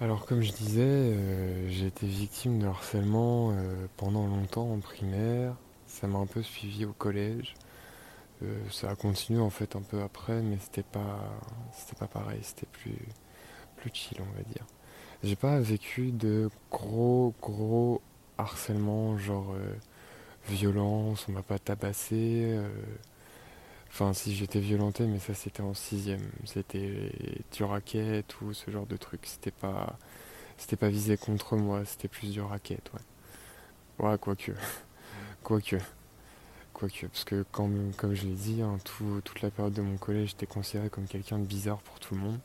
Alors 0.00 0.26
comme 0.26 0.42
je 0.42 0.50
disais, 0.50 0.80
euh, 0.82 1.68
j'ai 1.70 1.86
été 1.86 2.04
victime 2.04 2.58
de 2.58 2.66
harcèlement 2.66 3.52
euh, 3.52 3.86
pendant 3.96 4.26
longtemps 4.26 4.72
en 4.72 4.80
primaire. 4.80 5.54
Ça 5.86 6.08
m'a 6.08 6.18
un 6.18 6.26
peu 6.26 6.42
suivi 6.42 6.84
au 6.84 6.92
collège. 6.92 7.54
Euh, 8.42 8.58
ça 8.70 8.90
a 8.90 8.96
continué 8.96 9.40
en 9.40 9.50
fait 9.50 9.76
un 9.76 9.82
peu 9.82 10.02
après, 10.02 10.42
mais 10.42 10.58
c'était 10.60 10.82
pas, 10.82 11.30
pas 11.98 12.06
pareil. 12.06 12.40
C'était 12.42 12.66
plus, 12.66 12.98
plus 13.76 13.90
chill, 13.92 14.18
on 14.20 14.36
va 14.36 14.42
dire. 14.42 14.66
J'ai 15.24 15.36
pas 15.36 15.58
vécu 15.60 16.12
de 16.12 16.50
gros, 16.70 17.34
gros 17.42 18.02
harcèlement, 18.38 19.16
genre 19.18 19.54
violence, 20.48 21.26
on 21.28 21.32
m'a 21.32 21.42
pas 21.42 21.58
tabassé. 21.58 22.58
Enfin, 23.90 24.12
si 24.12 24.34
j'étais 24.34 24.60
violenté, 24.60 25.06
mais 25.06 25.18
ça 25.18 25.34
c'était 25.34 25.62
en 25.62 25.74
sixième. 25.74 26.20
C'était 26.44 27.12
du 27.52 27.64
racket 27.64 28.40
ou 28.42 28.52
ce 28.52 28.70
genre 28.70 28.86
de 28.86 28.96
truc. 28.96 29.20
C'était 29.24 29.50
pas, 29.50 29.98
pas 30.78 30.88
visé 30.88 31.16
contre 31.16 31.56
moi, 31.56 31.84
c'était 31.86 32.08
plus 32.08 32.32
du 32.32 32.40
racket, 32.40 32.90
ouais. 32.92 33.00
Ouais, 34.06 34.18
quoique. 34.18 34.52
quoique. 35.42 35.76
Quoique. 36.76 37.06
Parce 37.06 37.24
que, 37.24 37.42
comme, 37.52 37.90
je 38.12 38.26
l'ai 38.26 38.34
dit, 38.34 38.60
hein, 38.60 38.76
toute 39.24 39.40
la 39.40 39.50
période 39.50 39.72
de 39.72 39.80
mon 39.80 39.96
collège, 39.96 40.30
j'étais 40.30 40.44
considéré 40.44 40.90
comme 40.90 41.06
quelqu'un 41.06 41.38
de 41.38 41.46
bizarre 41.46 41.78
pour 41.78 41.98
tout 42.00 42.14
le 42.14 42.20
monde. 42.20 42.38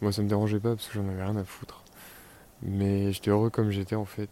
Moi, 0.00 0.10
ça 0.10 0.22
me 0.22 0.28
dérangeait 0.28 0.58
pas 0.58 0.74
parce 0.74 0.88
que 0.88 0.94
j'en 0.94 1.08
avais 1.08 1.22
rien 1.22 1.36
à 1.36 1.44
foutre. 1.44 1.84
Mais 2.62 3.12
j'étais 3.12 3.30
heureux 3.30 3.48
comme 3.48 3.70
j'étais 3.70 3.94
en 3.94 4.06
fait. 4.06 4.28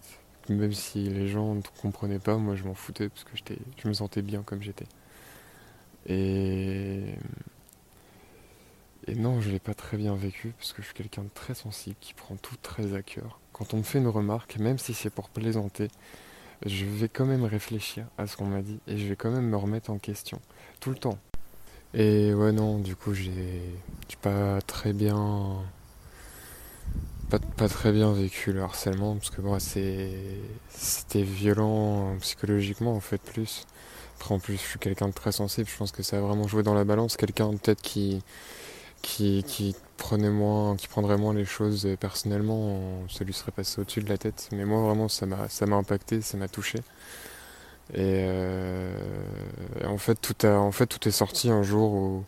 Même 0.49 0.73
si 0.73 1.05
les 1.05 1.29
gens 1.29 1.55
ne 1.55 1.63
comprenaient 1.81 2.19
pas, 2.19 2.37
moi 2.37 2.57
je 2.57 2.65
m'en 2.65 2.75
foutais 2.75 3.09
parce 3.11 3.23
que 3.23 3.55
je 3.77 3.87
me 3.87 3.93
sentais 3.93 4.23
bien 4.23 4.43
comme 4.43 4.61
j'étais. 4.61 4.87
Et, 6.07 7.15
et 9.07 9.15
non, 9.15 9.41
je 9.41 9.51
l'ai 9.51 9.61
pas 9.61 9.75
très 9.75 9.99
bien 9.99 10.17
vécu 10.17 10.53
parce 10.59 10.73
que 10.73 10.83
je 10.83 10.87
suis 10.87 10.97
quelqu'un 10.97 11.23
de 11.23 11.31
très 11.33 11.55
sensible 11.55 11.97
qui 12.01 12.13
prend 12.13 12.35
tout 12.35 12.57
très 12.61 12.95
à 12.95 13.03
cœur. 13.03 13.39
Quand 13.53 13.73
on 13.73 13.77
me 13.77 13.83
fait 13.85 13.99
une 13.99 14.09
remarque, 14.09 14.57
même 14.59 14.79
si 14.79 14.95
c'est 14.95 15.11
pour 15.11 15.29
plaisanter, 15.29 15.89
je 16.67 16.85
vais 16.85 17.09
quand 17.09 17.27
même 17.27 17.45
réfléchir 17.45 18.07
à 18.19 18.27
ce 18.27 18.37
qu'on 18.37 18.47
m'a 18.47 18.63
dit 18.63 18.79
et 18.87 18.97
je 18.99 19.07
vais 19.07 19.17
quand 19.17 19.31
même 19.31 19.49
me 19.49 19.57
remettre 19.57 19.91
en 19.91 19.99
question 19.99 20.41
tout 20.81 20.91
le 20.91 20.97
temps. 20.97 21.19
Et 21.95 22.35
ouais 22.35 22.53
non, 22.53 22.79
du 22.79 22.97
coup 22.97 23.15
j'ai 23.15 23.63
pas 24.23 24.61
très 24.63 24.93
bien 24.93 25.63
pas, 27.31 27.69
très 27.69 27.93
bien 27.93 28.13
vécu 28.13 28.53
le 28.53 28.63
harcèlement 28.63 29.17
parce 29.17 29.31
que 29.31 29.41
moi 29.43 29.61
c'est 29.61 30.11
c'était 30.69 31.23
violent 31.23 32.17
psychologiquement 32.21 32.95
en 32.95 33.01
fait 33.01 33.21
plus. 33.21 33.67
Après, 34.19 34.35
en 34.35 34.41
plus, 34.41 34.55
je 34.55 34.63
suis 34.63 34.79
quelqu'un 34.81 35.07
de 35.07 35.13
très 35.13 35.31
sensible. 35.31 35.69
Je 35.71 35.77
pense 35.77 35.93
que 35.93 36.03
ça 36.03 36.19
a 36.19 36.21
vraiment 36.21 36.49
joué 36.49 36.65
dans 36.65 36.75
la 36.75 36.83
balance. 36.83 37.17
Quelqu'un 37.17 37.51
peut-être 37.51 37.81
qui, 37.81 38.21
qui, 39.01 39.45
qui, 39.47 39.77
prenait 39.99 40.31
moins, 40.31 40.77
qui 40.77 40.89
prendrait 40.89 41.19
moins 41.19 41.35
les 41.35 41.45
choses 41.45 41.87
personnellement, 42.01 42.81
ça 43.11 43.25
lui 43.25 43.35
serait 43.35 43.53
passé 43.53 43.81
au-dessus 43.81 44.03
de 44.03 44.09
la 44.09 44.19
tête. 44.19 44.49
Mais 44.53 44.65
moi, 44.65 44.81
vraiment, 44.83 45.09
ça 45.09 45.27
m'a, 45.27 45.49
ça 45.51 45.67
m'a 45.67 45.77
impacté, 45.77 46.23
ça 46.23 46.39
m'a 46.39 46.49
touché. 46.49 46.79
Et, 47.95 48.25
euh, 48.29 48.93
en 49.87 49.99
fait, 49.99 50.17
tout 50.17 50.35
a, 50.47 50.59
en 50.59 50.73
fait, 50.73 50.87
tout 50.87 51.09
est 51.09 51.13
sorti 51.13 51.51
un 51.51 51.63
jour 51.63 51.93
où, 51.93 52.25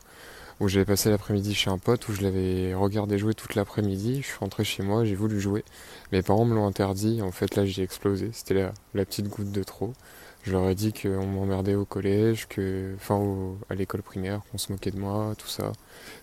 où 0.61 0.69
j'avais 0.69 0.85
passé 0.87 1.11
l'après-midi 1.11 1.55
chez 1.55 1.71
un 1.71 1.79
pote, 1.79 2.09
où 2.09 2.13
je 2.13 2.23
l'avais 2.23 2.75
regardé 2.75 3.19
jouer 3.19 3.35
toute 3.35 3.55
l'après-midi. 3.55 4.23
Je 4.23 4.27
suis 4.29 4.39
rentré 4.39 4.65
chez 4.65 4.83
moi, 4.83 5.05
j'ai 5.05 5.15
voulu 5.15 5.41
jouer. 5.41 5.65
Mes 6.13 6.23
parents 6.23 6.45
me 6.45 6.55
l'ont 6.55 6.67
interdit. 6.67 7.23
En 7.23 7.33
fait, 7.33 7.57
là, 7.57 7.67
j'ai 7.67 7.83
explosé. 7.83 8.31
C'était 8.33 8.71
la 8.95 9.05
petite 9.05 9.29
goutte 9.29 9.53
de 9.53 9.63
trop. 9.65 9.95
Je 10.43 10.53
leur 10.53 10.69
ai 10.69 10.75
dit 10.75 10.93
qu'on 10.93 11.27
m'emmerdait 11.27 11.75
au 11.75 11.85
collège, 11.85 12.49
que, 12.49 12.95
enfin 12.97 13.21
à 13.69 13.75
l'école 13.75 14.03
primaire, 14.03 14.41
qu'on 14.51 14.59
se 14.59 14.73
moquait 14.73 14.91
de 14.91 14.99
moi, 14.99 15.35
tout 15.37 15.49
ça. 15.49 15.73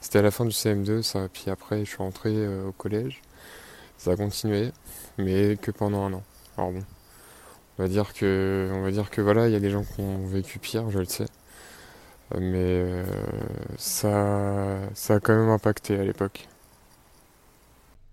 C'était 0.01 0.19
à 0.19 0.21
la 0.23 0.31
fin 0.31 0.45
du 0.45 0.51
CM2, 0.51 1.03
ça. 1.03 1.27
Puis 1.31 1.45
après, 1.51 1.79
je 1.85 1.89
suis 1.91 1.97
rentré 1.97 2.31
euh, 2.33 2.67
au 2.69 2.71
collège. 2.71 3.21
Ça 3.97 4.11
a 4.11 4.15
continué, 4.15 4.71
mais 5.17 5.57
que 5.61 5.71
pendant 5.71 6.05
un 6.05 6.13
an. 6.13 6.23
Alors 6.57 6.71
bon, 6.71 6.83
on 7.79 7.83
va 7.83 7.89
dire 7.89 8.13
que, 8.13 8.69
on 8.73 8.81
va 8.83 8.91
dire 8.91 9.09
que 9.11 9.21
voilà, 9.21 9.47
il 9.47 9.53
y 9.53 9.55
a 9.55 9.59
des 9.59 9.69
gens 9.71 9.83
qui 9.83 10.01
ont 10.01 10.25
vécu 10.27 10.59
pire, 10.59 10.89
je 10.91 10.99
le 10.99 11.05
sais. 11.05 11.25
Mais 12.35 12.57
euh, 12.57 13.05
ça, 13.77 14.79
ça 14.93 15.15
a 15.15 15.19
quand 15.19 15.35
même 15.35 15.49
impacté 15.49 15.97
à 15.99 16.03
l'époque. 16.03 16.47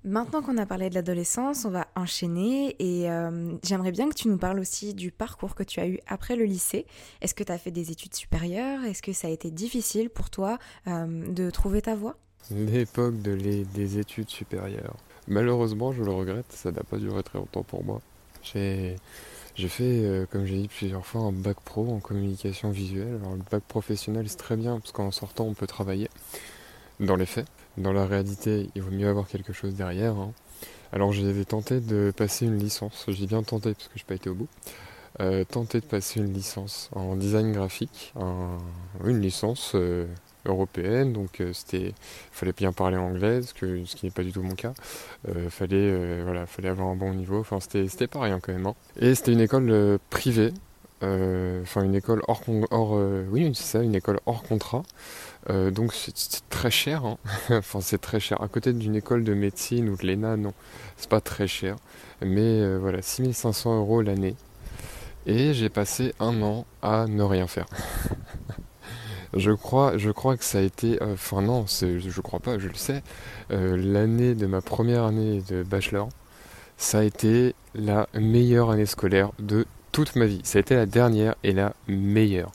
Maintenant 0.04 0.42
qu'on 0.42 0.58
a 0.58 0.66
parlé 0.66 0.90
de 0.90 0.94
l'adolescence, 0.94 1.64
on 1.64 1.70
va 1.70 1.86
enchaîner 1.96 2.76
et 2.78 3.10
euh, 3.10 3.54
j'aimerais 3.62 3.90
bien 3.90 4.06
que 4.10 4.14
tu 4.14 4.28
nous 4.28 4.36
parles 4.36 4.60
aussi 4.60 4.92
du 4.92 5.10
parcours 5.10 5.54
que 5.54 5.62
tu 5.62 5.80
as 5.80 5.88
eu 5.88 5.98
après 6.06 6.36
le 6.36 6.44
lycée. 6.44 6.84
Est-ce 7.22 7.34
que 7.34 7.42
tu 7.42 7.50
as 7.50 7.56
fait 7.56 7.70
des 7.70 7.90
études 7.90 8.14
supérieures? 8.14 8.84
Est-ce 8.84 9.00
que 9.00 9.14
ça 9.14 9.28
a 9.28 9.30
été 9.30 9.50
difficile 9.50 10.10
pour 10.10 10.28
toi 10.28 10.58
euh, 10.88 11.32
de 11.32 11.48
trouver 11.48 11.80
ta 11.80 11.94
voie? 11.94 12.18
L'époque 12.50 13.22
de 13.22 13.34
des 13.34 13.98
études 13.98 14.28
supérieures. 14.28 14.96
Malheureusement, 15.26 15.92
je 15.92 16.02
le 16.02 16.10
regrette, 16.10 16.52
ça 16.52 16.70
n'a 16.70 16.82
pas 16.82 16.98
duré 16.98 17.22
très 17.22 17.38
longtemps 17.38 17.62
pour 17.62 17.82
moi. 17.82 18.02
J'ai 18.42 18.98
fait, 19.56 20.04
euh, 20.04 20.26
comme 20.30 20.44
j'ai 20.44 20.56
dit 20.58 20.68
plusieurs 20.68 21.06
fois, 21.06 21.22
un 21.22 21.32
bac 21.32 21.56
pro 21.64 21.88
en 21.90 22.00
communication 22.00 22.70
visuelle. 22.70 23.20
Le 23.22 23.42
bac 23.50 23.62
professionnel, 23.66 24.28
c'est 24.28 24.36
très 24.36 24.56
bien 24.56 24.78
parce 24.80 24.92
qu'en 24.92 25.10
sortant, 25.10 25.46
on 25.46 25.54
peut 25.54 25.66
travailler 25.66 26.10
dans 27.00 27.16
les 27.16 27.24
faits. 27.24 27.46
Dans 27.76 27.92
la 27.92 28.06
réalité, 28.06 28.70
il 28.74 28.82
vaut 28.82 28.90
mieux 28.90 29.08
avoir 29.08 29.26
quelque 29.26 29.52
chose 29.52 29.74
derrière. 29.74 30.16
Hein. 30.16 30.32
Alors 30.92 31.12
j'avais 31.12 31.44
tenté 31.44 31.80
de 31.80 32.12
passer 32.16 32.46
une 32.46 32.56
licence, 32.56 33.06
j'ai 33.08 33.26
bien 33.26 33.42
tenté 33.42 33.74
parce 33.74 33.88
que 33.88 33.98
je 33.98 34.02
n'ai 34.02 34.06
pas 34.06 34.14
été 34.14 34.30
au 34.30 34.34
bout. 34.34 34.48
Euh, 35.20 35.44
tenté 35.44 35.80
de 35.80 35.84
passer 35.84 36.18
une 36.18 36.32
licence 36.32 36.90
en 36.92 37.14
design 37.14 37.52
graphique, 37.52 38.12
une 39.04 39.20
licence 39.20 39.72
euh, 39.76 40.06
européenne, 40.44 41.12
donc 41.12 41.40
euh, 41.40 41.52
c'était, 41.52 41.94
fallait 42.32 42.52
bien 42.52 42.72
parler 42.72 42.96
anglais, 42.96 43.40
ce, 43.42 43.52
qui 43.52 44.06
n'est 44.06 44.10
pas 44.10 44.24
du 44.24 44.32
tout 44.32 44.42
mon 44.42 44.56
cas. 44.56 44.74
Euh, 45.28 45.50
fallait, 45.50 46.22
voilà, 46.22 46.46
fallait 46.46 46.68
avoir 46.68 46.88
un 46.88 46.96
bon 46.96 47.14
niveau. 47.14 47.38
Enfin, 47.38 47.58
c'était, 47.60 48.06
pas 48.08 48.22
rien 48.22 48.40
quand 48.40 48.52
même. 48.52 48.66
Hein. 48.66 48.74
Et 49.00 49.14
c'était 49.14 49.32
une 49.32 49.40
école 49.40 49.98
privée, 50.10 50.52
enfin 51.00 51.82
une 51.84 51.94
école 51.94 52.22
hors, 52.26 52.42
hors 52.70 53.00
oui, 53.30 53.54
ça, 53.54 53.82
une 53.82 53.94
école 53.94 54.18
hors 54.26 54.42
contrat. 54.42 54.82
Euh, 55.50 55.70
donc 55.70 55.92
c'est 55.92 56.48
très 56.48 56.70
cher, 56.70 57.04
hein. 57.04 57.18
enfin 57.50 57.80
c'est 57.80 58.00
très 58.00 58.20
cher. 58.20 58.40
À 58.42 58.48
côté 58.48 58.72
d'une 58.72 58.96
école 58.96 59.24
de 59.24 59.34
médecine 59.34 59.88
ou 59.88 59.96
de 59.96 60.06
l'ENA, 60.06 60.36
non, 60.36 60.54
c'est 60.96 61.08
pas 61.08 61.20
très 61.20 61.46
cher. 61.46 61.76
Mais 62.22 62.40
euh, 62.40 62.78
voilà, 62.80 63.02
6500 63.02 63.78
euros 63.78 64.02
l'année. 64.02 64.36
Et 65.26 65.54
j'ai 65.54 65.68
passé 65.68 66.14
un 66.20 66.42
an 66.42 66.66
à 66.82 67.06
ne 67.06 67.22
rien 67.22 67.46
faire. 67.46 67.66
je, 69.34 69.50
crois, 69.52 69.96
je 69.96 70.10
crois 70.10 70.36
que 70.36 70.44
ça 70.44 70.58
a 70.58 70.62
été, 70.62 71.02
euh, 71.02 71.14
enfin 71.14 71.42
non, 71.42 71.66
je 71.66 72.20
crois 72.20 72.40
pas, 72.40 72.58
je 72.58 72.68
le 72.68 72.74
sais, 72.74 73.02
l'année 73.50 74.34
de 74.34 74.46
ma 74.46 74.60
première 74.60 75.04
année 75.04 75.42
de 75.48 75.62
bachelor, 75.62 76.08
ça 76.76 76.98
a 76.98 77.02
été 77.04 77.54
la 77.74 78.08
meilleure 78.14 78.70
année 78.70 78.86
scolaire 78.86 79.30
de 79.38 79.66
toute 79.92 80.16
ma 80.16 80.26
vie. 80.26 80.40
Ça 80.44 80.58
a 80.58 80.60
été 80.60 80.74
la 80.74 80.86
dernière 80.86 81.36
et 81.42 81.52
la 81.52 81.72
meilleure. 81.88 82.50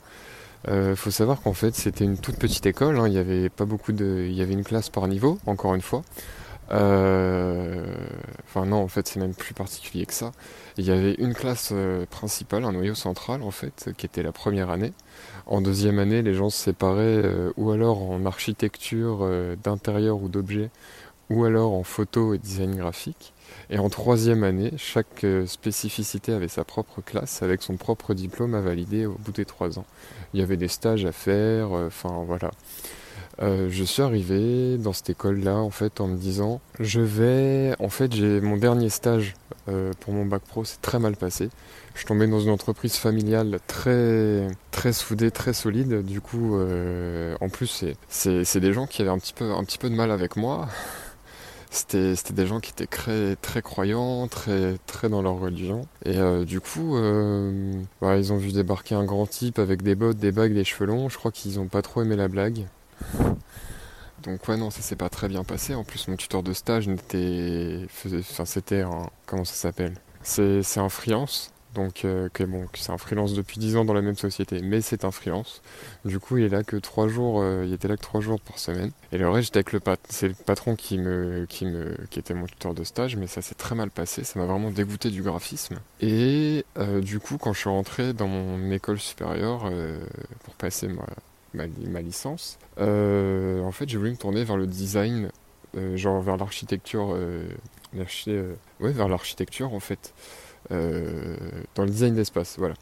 Il 0.66 0.72
euh, 0.72 0.96
faut 0.96 1.10
savoir 1.10 1.40
qu'en 1.40 1.54
fait 1.54 1.74
c'était 1.74 2.04
une 2.04 2.18
toute 2.18 2.36
petite 2.36 2.66
école, 2.66 2.98
hein. 2.98 3.08
il 3.08 3.14
y 3.14 3.18
avait 3.18 3.48
pas 3.48 3.64
beaucoup 3.64 3.92
de. 3.92 4.26
Il 4.28 4.34
y 4.34 4.42
avait 4.42 4.52
une 4.52 4.64
classe 4.64 4.90
par 4.90 5.08
niveau, 5.08 5.38
encore 5.46 5.74
une 5.74 5.80
fois. 5.80 6.02
Euh, 6.72 7.84
enfin 8.44 8.64
non 8.64 8.76
en 8.76 8.86
fait 8.86 9.08
c'est 9.08 9.18
même 9.18 9.34
plus 9.34 9.54
particulier 9.54 10.06
que 10.06 10.14
ça. 10.14 10.32
Il 10.76 10.84
y 10.84 10.92
avait 10.92 11.14
une 11.14 11.34
classe 11.34 11.70
euh, 11.72 12.06
principale, 12.06 12.64
un 12.64 12.72
noyau 12.72 12.94
central 12.94 13.42
en 13.42 13.50
fait, 13.50 13.90
qui 13.96 14.06
était 14.06 14.22
la 14.22 14.32
première 14.32 14.70
année. 14.70 14.92
En 15.46 15.62
deuxième 15.62 15.98
année 15.98 16.22
les 16.22 16.34
gens 16.34 16.50
se 16.50 16.58
séparaient 16.62 17.24
ou 17.56 17.70
alors 17.72 18.02
en 18.10 18.24
architecture 18.26 19.28
d'intérieur 19.64 20.22
ou 20.22 20.28
d'objets, 20.28 20.70
ou 21.30 21.44
alors 21.44 21.72
en 21.72 21.82
photo 21.84 22.34
et 22.34 22.38
design 22.38 22.76
graphique. 22.76 23.32
Et 23.72 23.78
en 23.78 23.88
troisième 23.88 24.42
année, 24.42 24.72
chaque 24.76 25.22
euh, 25.22 25.46
spécificité 25.46 26.32
avait 26.32 26.48
sa 26.48 26.64
propre 26.64 27.00
classe 27.02 27.40
avec 27.42 27.62
son 27.62 27.76
propre 27.76 28.14
diplôme 28.14 28.56
à 28.56 28.60
valider 28.60 29.06
au 29.06 29.14
bout 29.14 29.30
des 29.30 29.44
trois 29.44 29.78
ans. 29.78 29.86
Il 30.34 30.40
y 30.40 30.42
avait 30.42 30.56
des 30.56 30.66
stages 30.66 31.04
à 31.04 31.12
faire, 31.12 31.72
euh, 31.72 31.86
enfin 31.86 32.24
voilà. 32.26 32.50
je 33.40 33.84
suis 33.84 34.02
arrivé 34.02 34.76
dans 34.76 34.92
cette 34.92 35.10
école-là 35.10 35.54
en 35.56 35.70
fait 35.70 36.00
en 36.00 36.08
me 36.08 36.16
disant 36.16 36.60
je 36.78 37.00
vais 37.00 37.74
en 37.78 37.88
fait 37.88 38.12
j'ai 38.12 38.40
mon 38.40 38.58
dernier 38.58 38.90
stage 38.90 39.34
pour 40.00 40.12
mon 40.12 40.26
bac 40.26 40.42
pro 40.42 40.64
c'est 40.64 40.82
très 40.82 40.98
mal 40.98 41.16
passé 41.16 41.48
je 41.94 42.04
tombé 42.04 42.26
dans 42.26 42.40
une 42.40 42.50
entreprise 42.50 42.96
familiale 42.96 43.58
très 43.66 44.46
très 44.72 44.92
soudée 44.92 45.30
très 45.30 45.54
solide 45.54 46.04
du 46.04 46.20
coup 46.20 46.58
en 47.40 47.48
plus 47.48 47.86
c'est 48.08 48.60
des 48.60 48.72
gens 48.74 48.86
qui 48.86 49.00
avaient 49.00 49.10
un 49.10 49.18
petit 49.18 49.32
peu 49.32 49.50
un 49.50 49.64
petit 49.64 49.78
peu 49.78 49.88
de 49.88 49.94
mal 49.94 50.10
avec 50.10 50.36
moi 50.36 50.68
c'était 51.70 52.32
des 52.32 52.46
gens 52.46 52.60
qui 52.60 52.72
étaient 52.72 52.86
très, 52.86 53.62
croyants, 53.62 54.26
très, 54.28 55.08
dans 55.08 55.22
leur 55.22 55.38
religion. 55.38 55.86
Et 56.04 56.18
euh, 56.18 56.44
du 56.44 56.60
coup, 56.60 56.96
euh, 56.96 57.72
bah, 58.00 58.16
ils 58.16 58.32
ont 58.32 58.36
vu 58.36 58.52
débarquer 58.52 58.96
un 58.96 59.04
grand 59.04 59.26
type 59.26 59.58
avec 59.58 59.82
des 59.82 59.94
bottes, 59.94 60.18
des 60.18 60.32
bagues, 60.32 60.52
des 60.52 60.64
cheveux 60.64 60.86
longs. 60.86 61.08
Je 61.08 61.16
crois 61.16 61.30
qu'ils 61.30 61.60
ont 61.60 61.68
pas 61.68 61.82
trop 61.82 62.02
aimé 62.02 62.16
la 62.16 62.28
blague. 62.28 62.66
Donc 64.22 64.46
ouais 64.48 64.56
non 64.58 64.70
ça 64.70 64.82
s'est 64.82 64.96
pas 64.96 65.08
très 65.08 65.28
bien 65.28 65.44
passé. 65.44 65.74
En 65.74 65.84
plus 65.84 66.08
mon 66.08 66.16
tuteur 66.16 66.42
de 66.42 66.52
stage 66.52 66.88
n'était, 66.88 67.86
enfin 68.18 68.44
c'était 68.44 68.82
un, 68.82 69.08
comment 69.24 69.44
ça 69.44 69.54
s'appelle? 69.54 69.94
C'est 70.22 70.78
un 70.78 70.90
freelance 70.90 71.50
donc 71.74 72.04
euh, 72.04 72.28
c'est 72.74 72.90
un 72.90 72.98
freelance 72.98 73.34
depuis 73.34 73.58
10 73.60 73.76
ans 73.76 73.84
dans 73.84 73.94
la 73.94 74.02
même 74.02 74.16
société, 74.16 74.60
mais 74.62 74.80
c'est 74.80 75.04
un 75.04 75.10
freelance. 75.10 75.62
Du 76.04 76.18
coup, 76.18 76.36
il 76.38 76.44
est 76.44 76.48
là 76.48 76.64
que 76.64 76.76
trois 76.76 77.06
jours, 77.06 77.40
euh, 77.40 77.64
il 77.64 77.72
était 77.72 77.86
là 77.86 77.96
que 77.96 78.02
3 78.02 78.20
jours 78.20 78.40
par 78.40 78.58
semaine. 78.58 78.90
Et 79.12 79.18
le 79.18 79.28
reste, 79.28 79.46
j'étais 79.46 79.58
avec 79.58 79.72
le 79.72 79.80
patron. 79.80 80.02
C'est 80.08 80.28
le 80.28 80.34
patron 80.34 80.74
qui 80.74 80.94
était 80.96 82.34
mon 82.34 82.46
tuteur 82.46 82.74
de 82.74 82.82
stage, 82.82 83.16
mais 83.16 83.26
ça 83.26 83.40
s'est 83.40 83.54
très 83.54 83.74
mal 83.74 83.90
passé. 83.90 84.24
Ça 84.24 84.38
m'a 84.38 84.46
vraiment 84.46 84.70
dégoûté 84.70 85.10
du 85.10 85.22
graphisme. 85.22 85.76
Et 86.00 86.64
euh, 86.76 87.00
du 87.00 87.20
coup, 87.20 87.38
quand 87.38 87.52
je 87.52 87.60
suis 87.60 87.70
rentré 87.70 88.12
dans 88.12 88.26
mon 88.28 88.70
école 88.72 88.98
supérieure 88.98 89.70
pour 90.44 90.54
passer 90.54 90.88
ma 91.54 92.00
licence, 92.00 92.58
en 92.78 93.72
fait, 93.72 93.88
j'ai 93.88 93.98
voulu 93.98 94.10
me 94.10 94.16
tourner 94.16 94.42
vers 94.42 94.56
le 94.56 94.66
design, 94.66 95.30
genre 95.94 96.20
vers 96.20 96.36
l'architecture, 96.36 97.16
ouais, 97.94 98.92
vers 98.92 99.08
l'architecture 99.08 99.72
en 99.72 99.80
fait. 99.80 100.12
Euh, 100.72 101.36
dans 101.74 101.84
le 101.84 101.90
design 101.90 102.14
d'espace, 102.14 102.56
voilà. 102.58 102.74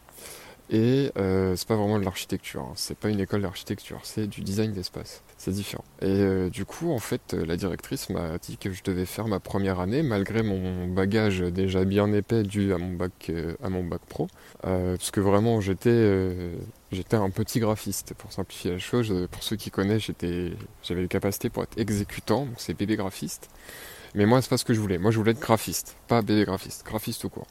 Et 0.71 1.11
euh, 1.17 1.57
c'est 1.57 1.67
pas 1.67 1.77
vraiment 1.77 1.99
de 1.99 2.05
l'architecture, 2.05 2.61
hein. 2.61 2.73
c'est 2.75 2.99
pas 2.99 3.09
une 3.09 3.21
école 3.21 3.41
d'architecture, 3.41 4.01
c'est 4.03 4.27
du 4.27 4.43
design 4.43 4.73
d'espace. 4.73 5.23
C'est 5.39 5.53
différent. 5.53 5.85
Et 6.03 6.07
euh, 6.09 6.51
du 6.51 6.67
coup, 6.67 6.93
en 6.93 6.99
fait, 6.99 7.33
la 7.33 7.57
directrice 7.57 8.11
m'a 8.11 8.37
dit 8.37 8.59
que 8.59 8.71
je 8.71 8.83
devais 8.83 9.07
faire 9.07 9.29
ma 9.29 9.41
première 9.41 9.81
année, 9.81 10.03
malgré 10.03 10.43
mon 10.43 10.87
bagage 10.87 11.39
déjà 11.41 11.85
bien 11.85 12.13
épais 12.13 12.43
dû 12.43 12.75
à 12.75 12.79
mon 12.79 12.93
bac, 12.93 13.33
à 13.63 13.71
mon 13.71 13.83
bac 13.83 14.03
pro, 14.09 14.27
parce 14.61 15.11
que 15.11 15.21
vraiment 15.21 15.63
j'étais, 15.63 16.51
j'étais 16.93 17.17
un 17.17 17.31
petit 17.31 17.61
graphiste. 17.61 18.13
Pour 18.19 18.33
simplifier 18.33 18.73
la 18.73 18.79
chose, 18.79 19.27
pour 19.31 19.43
ceux 19.43 19.57
qui 19.57 19.71
connaissent, 19.71 20.03
j'étais, 20.03 20.53
j'avais 20.83 21.03
les 21.03 21.09
capacités 21.09 21.49
pour 21.49 21.63
être 21.63 21.79
exécutant, 21.79 22.45
donc 22.45 22.57
c'est 22.59 22.75
bébé 22.75 22.97
graphiste. 22.97 23.49
Mais 24.15 24.27
moi, 24.27 24.43
c'est 24.43 24.51
pas 24.51 24.59
ce 24.59 24.65
que 24.65 24.75
je 24.75 24.81
voulais. 24.81 24.99
Moi, 24.99 25.11
je 25.11 25.19
voulais 25.19 25.33
être 25.33 25.41
graphiste, 25.41 25.97
pas 26.09 26.23
bébé 26.23 26.45
graphiste, 26.45 26.85
graphiste 26.85 27.25
au 27.25 27.29
court. 27.29 27.47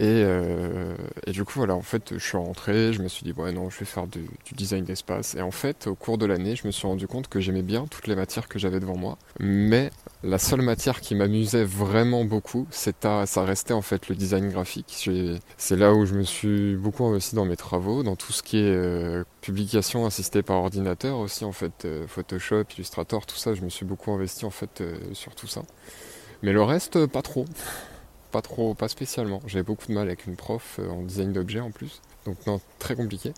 Euh, 0.00 0.96
et, 1.26 1.32
du 1.32 1.44
coup, 1.44 1.52
voilà, 1.56 1.74
en 1.74 1.82
fait, 1.82 2.14
je 2.14 2.24
suis 2.24 2.36
rentré, 2.36 2.92
je 2.92 3.02
me 3.02 3.08
suis 3.08 3.24
dit, 3.24 3.32
ouais, 3.32 3.52
non, 3.52 3.70
je 3.70 3.78
vais 3.78 3.84
faire 3.84 4.06
du, 4.06 4.26
design 4.52 4.84
d'espace. 4.84 5.34
Et 5.34 5.42
en 5.42 5.50
fait, 5.50 5.86
au 5.86 5.94
cours 5.94 6.18
de 6.18 6.26
l'année, 6.26 6.56
je 6.56 6.66
me 6.66 6.72
suis 6.72 6.86
rendu 6.86 7.06
compte 7.06 7.28
que 7.28 7.40
j'aimais 7.40 7.62
bien 7.62 7.86
toutes 7.86 8.06
les 8.06 8.16
matières 8.16 8.48
que 8.48 8.58
j'avais 8.58 8.80
devant 8.80 8.96
moi. 8.96 9.18
Mais 9.38 9.90
la 10.22 10.38
seule 10.38 10.62
matière 10.62 11.00
qui 11.00 11.14
m'amusait 11.14 11.64
vraiment 11.64 12.24
beaucoup, 12.24 12.66
c'était, 12.70 13.26
ça 13.26 13.44
restait 13.44 13.74
en 13.74 13.82
fait 13.82 14.08
le 14.08 14.14
design 14.14 14.48
graphique. 14.48 15.08
C'est 15.56 15.76
là 15.76 15.92
où 15.92 16.06
je 16.06 16.14
me 16.14 16.24
suis 16.24 16.76
beaucoup 16.76 17.04
investi 17.04 17.34
dans 17.36 17.44
mes 17.44 17.56
travaux, 17.56 18.02
dans 18.02 18.16
tout 18.16 18.32
ce 18.32 18.42
qui 18.42 18.58
est 18.58 18.74
euh, 18.74 19.24
publication 19.40 20.06
assistée 20.06 20.42
par 20.42 20.56
ordinateur 20.56 21.18
aussi, 21.18 21.44
en 21.44 21.52
fait, 21.52 21.84
euh, 21.84 22.06
Photoshop, 22.06 22.64
Illustrator, 22.76 23.26
tout 23.26 23.36
ça, 23.36 23.54
je 23.54 23.62
me 23.62 23.68
suis 23.68 23.84
beaucoup 23.84 24.12
investi 24.12 24.44
en 24.44 24.50
fait 24.50 24.82
sur 25.12 25.34
tout 25.34 25.46
ça. 25.46 25.62
Mais 26.42 26.52
le 26.52 26.62
reste, 26.62 27.06
pas 27.06 27.22
trop 27.22 27.46
pas 28.34 28.42
trop, 28.42 28.74
pas 28.74 28.88
spécialement. 28.88 29.40
J'avais 29.46 29.62
beaucoup 29.62 29.86
de 29.86 29.92
mal 29.92 30.08
avec 30.08 30.26
une 30.26 30.34
prof 30.34 30.80
euh, 30.80 30.88
en 30.88 31.02
design 31.02 31.32
d'objets 31.32 31.60
en 31.60 31.70
plus. 31.70 32.02
Donc 32.24 32.36
non, 32.46 32.60
très 32.78 32.94
compliqué. 32.94 33.32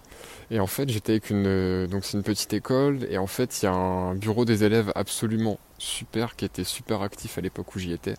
Et 0.51 0.61
en 0.61 0.66
fait, 0.66 0.89
j'étais 0.89 1.12
avec 1.12 1.30
une, 1.30 1.47
euh, 1.47 1.87
donc 1.87 2.05
c'est 2.05 2.16
une 2.16 2.22
petite 2.22 2.53
école, 2.53 3.07
et 3.11 3.18
en 3.18 3.26
fait, 3.26 3.62
il 3.62 3.64
y 3.64 3.68
a 3.68 3.72
un 3.72 4.14
bureau 4.14 4.45
des 4.45 4.62
élèves 4.64 4.93
absolument 4.95 5.59
super 5.78 6.37
qui 6.37 6.45
était 6.45 6.64
super 6.64 7.03
actif 7.03 7.37
à 7.39 7.41
l'époque 7.41 7.74
où 7.74 7.78
j'y 7.78 7.93
étais. 7.93 8.14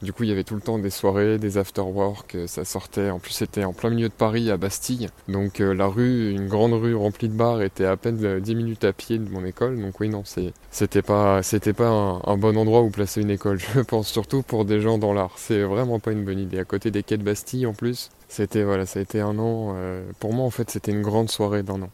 Du 0.00 0.12
coup, 0.12 0.22
il 0.22 0.28
y 0.28 0.32
avait 0.32 0.44
tout 0.44 0.54
le 0.54 0.60
temps 0.60 0.78
des 0.78 0.90
soirées, 0.90 1.38
des 1.38 1.58
after-work, 1.58 2.34
euh, 2.34 2.46
ça 2.46 2.64
sortait. 2.64 3.10
En 3.10 3.18
plus, 3.18 3.32
c'était 3.32 3.64
en 3.64 3.72
plein 3.72 3.90
milieu 3.90 4.08
de 4.08 4.14
Paris, 4.14 4.50
à 4.50 4.56
Bastille. 4.56 5.08
Donc 5.28 5.60
euh, 5.60 5.74
la 5.74 5.86
rue, 5.86 6.30
une 6.30 6.48
grande 6.48 6.72
rue 6.72 6.94
remplie 6.94 7.28
de 7.28 7.34
bars, 7.34 7.62
était 7.62 7.84
à 7.84 7.96
peine 7.96 8.40
10 8.40 8.54
minutes 8.54 8.84
à 8.84 8.92
pied 8.92 9.18
de 9.18 9.28
mon 9.28 9.44
école. 9.44 9.80
Donc 9.80 10.00
oui, 10.00 10.08
non, 10.08 10.22
c'était 10.70 11.02
pas, 11.02 11.42
c'était 11.42 11.72
pas 11.72 11.88
un, 11.88 12.36
bon 12.36 12.56
endroit 12.56 12.82
où 12.82 12.90
placer 12.90 13.20
une 13.20 13.30
école. 13.30 13.58
Je 13.74 13.80
pense 13.80 14.08
surtout 14.08 14.42
pour 14.42 14.64
des 14.64 14.80
gens 14.80 14.98
dans 14.98 15.12
l'art. 15.12 15.34
C'est 15.36 15.62
vraiment 15.62 15.98
pas 15.98 16.12
une 16.12 16.24
bonne 16.24 16.38
idée. 16.38 16.58
À 16.58 16.64
côté 16.64 16.90
des 16.90 17.02
quais 17.02 17.18
de 17.18 17.24
Bastille, 17.24 17.66
en 17.66 17.74
plus, 17.74 18.10
c'était 18.32 18.62
voilà, 18.62 18.86
ça 18.86 18.98
a 18.98 19.02
été 19.02 19.20
un 19.20 19.38
an. 19.38 19.74
Euh, 19.76 20.02
pour 20.18 20.32
moi, 20.32 20.46
en 20.46 20.50
fait, 20.50 20.70
c'était 20.70 20.90
une 20.90 21.02
grande 21.02 21.30
soirée 21.30 21.62
d'un 21.62 21.82
an, 21.82 21.90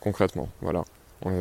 concrètement. 0.00 0.50
Voilà. 0.60 0.84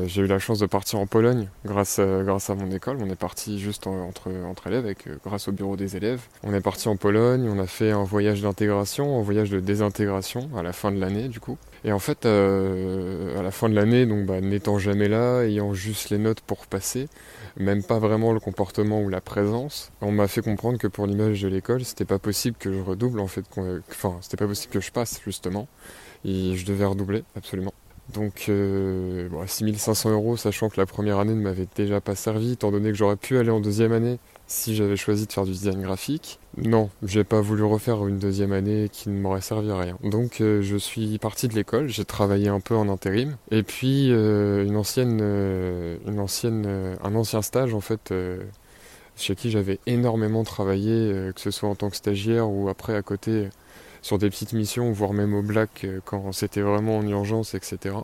J'ai 0.06 0.24
eu 0.24 0.28
la 0.28 0.40
chance 0.40 0.58
de 0.58 0.66
partir 0.66 1.00
en 1.00 1.06
Pologne 1.06 1.50
grâce, 1.64 2.00
à, 2.00 2.24
grâce 2.24 2.50
à 2.50 2.56
mon 2.56 2.72
école. 2.72 2.98
On 3.00 3.10
est 3.10 3.16
parti 3.16 3.60
juste 3.60 3.86
entre, 3.86 4.30
élèves, 4.66 4.86
avec, 4.86 5.06
euh, 5.06 5.18
grâce 5.24 5.50
au 5.50 5.52
bureau 5.52 5.76
des 5.76 5.98
élèves. 5.98 6.22
On 6.44 6.54
est 6.54 6.62
parti 6.62 6.88
en 6.88 6.96
Pologne, 6.96 7.48
on 7.48 7.60
a 7.60 7.68
fait 7.68 7.92
un 7.92 8.04
voyage 8.04 8.42
d'intégration, 8.42 9.20
un 9.20 9.22
voyage 9.22 9.52
de 9.52 9.60
désintégration 9.60 10.50
à 10.58 10.64
la 10.64 10.74
fin 10.74 10.92
de 10.92 11.00
l'année 11.00 11.28
du 11.28 11.40
coup. 11.40 11.58
Et 11.84 11.92
en 11.92 12.00
fait, 12.00 12.26
euh, 12.26 13.38
à 13.38 13.44
la 13.44 13.52
fin 13.52 13.70
de 13.70 13.76
l'année, 13.76 14.06
donc 14.06 14.26
bah, 14.26 14.42
n'étant 14.42 14.80
jamais 14.80 15.10
là, 15.10 15.44
ayant 15.44 15.74
juste 15.74 16.10
les 16.10 16.18
notes 16.18 16.42
pour 16.42 16.66
passer, 16.66 17.08
même 17.60 17.84
pas 17.84 18.00
vraiment 18.00 18.34
le 18.34 18.40
comportement 18.40 19.02
ou 19.02 19.10
la 19.10 19.22
présence, 19.22 19.92
on 20.02 20.12
m'a 20.12 20.28
fait 20.28 20.42
comprendre 20.42 20.78
que 20.78 20.88
pour 20.88 21.08
l'image 21.08 21.42
de 21.42 21.48
l'école, 21.48 21.84
c'était 21.84 22.06
pas 22.06 22.20
possible 22.20 22.58
que 22.58 22.72
je 22.72 22.80
redouble 22.80 23.20
en 23.20 23.28
fait, 23.28 23.46
enfin 23.90 24.18
c'était 24.22 24.38
pas 24.38 24.48
possible 24.48 24.74
que 24.74 24.80
je 24.80 24.92
passe 24.92 25.20
justement, 25.26 25.68
et 26.26 26.56
je 26.56 26.66
devais 26.66 26.86
redoubler 26.86 27.24
absolument. 27.36 27.74
Donc 28.14 28.46
euh, 28.48 29.28
bon, 29.30 29.46
6500 29.46 30.12
euros, 30.12 30.38
sachant 30.38 30.70
que 30.70 30.80
la 30.80 30.86
première 30.86 31.20
année 31.20 31.34
ne 31.34 31.42
m'avait 31.42 31.68
déjà 31.76 32.00
pas 32.00 32.16
servi, 32.16 32.54
étant 32.54 32.72
donné 32.72 32.90
que 32.90 32.98
j'aurais 32.98 33.18
pu 33.18 33.38
aller 33.38 33.50
en 33.50 33.60
deuxième 33.60 33.92
année 33.92 34.20
si 34.48 34.76
j'avais 34.76 34.96
choisi 34.96 35.28
de 35.28 35.32
faire 35.32 35.44
du 35.44 35.52
design 35.52 35.82
graphique. 35.82 36.40
Non, 36.58 36.90
j'ai 37.04 37.24
pas 37.24 37.42
voulu 37.42 37.64
refaire 37.64 38.08
une 38.08 38.18
deuxième 38.18 38.54
année 38.54 38.90
qui 38.92 39.10
ne 39.10 39.20
m'aurait 39.20 39.42
servi 39.42 39.70
à 39.70 39.78
rien. 39.78 39.98
Donc 40.04 40.42
euh, 40.42 40.62
je 40.62 40.78
suis 40.78 41.18
parti 41.20 41.48
de 41.48 41.54
l'école, 41.54 41.88
j'ai 41.90 42.06
travaillé 42.06 42.48
un 42.48 42.62
peu 42.62 42.76
en 42.76 42.90
intérim, 42.90 43.38
et 43.52 43.62
puis 43.62 44.12
euh, 44.12 44.66
une 44.66 44.78
ancienne, 44.78 45.20
euh, 45.22 45.98
une 46.08 46.20
ancienne, 46.20 46.98
un 47.04 47.16
ancien 47.16 47.42
stage 47.42 47.74
en 47.74 47.82
fait 47.82 48.14
chez 49.16 49.36
qui 49.36 49.52
j'avais 49.52 49.80
énormément 49.86 50.44
travaillé, 50.44 51.32
que 51.36 51.42
ce 51.42 51.52
soit 51.52 51.70
en 51.70 51.76
tant 51.76 51.90
que 51.90 51.98
stagiaire 51.98 52.50
ou 52.50 52.70
après 52.70 52.96
à 52.96 53.02
côté 53.02 53.50
sur 54.02 54.18
des 54.18 54.30
petites 54.30 54.54
missions, 54.54 54.92
voire 54.92 55.14
même 55.14 55.34
au 55.34 55.42
black 55.42 55.86
quand 56.06 56.32
c'était 56.32 56.62
vraiment 56.62 56.98
en 56.98 57.08
urgence, 57.08 57.54
etc. 57.54 57.96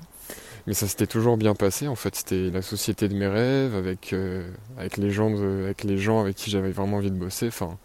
Mais 0.68 0.74
ça 0.74 0.88
s'était 0.88 1.08
toujours 1.08 1.38
bien 1.38 1.56
passé. 1.56 1.88
En 1.88 1.96
fait, 1.96 2.16
c'était 2.16 2.50
la 2.50 2.62
société 2.62 3.10
de 3.10 3.16
mes 3.16 3.28
rêves 3.28 3.76
avec 3.76 4.14
euh, 4.14 4.50
avec 4.78 4.98
les 4.98 5.12
gens 5.12 5.34
avec 5.36 5.84
les 5.84 5.98
gens 5.98 6.22
avec 6.22 6.36
qui 6.36 6.50
j'avais 6.52 6.72
vraiment 6.72 6.98
envie 6.98 7.12
de 7.12 7.18
bosser. 7.18 7.48
Enfin, 7.48 7.78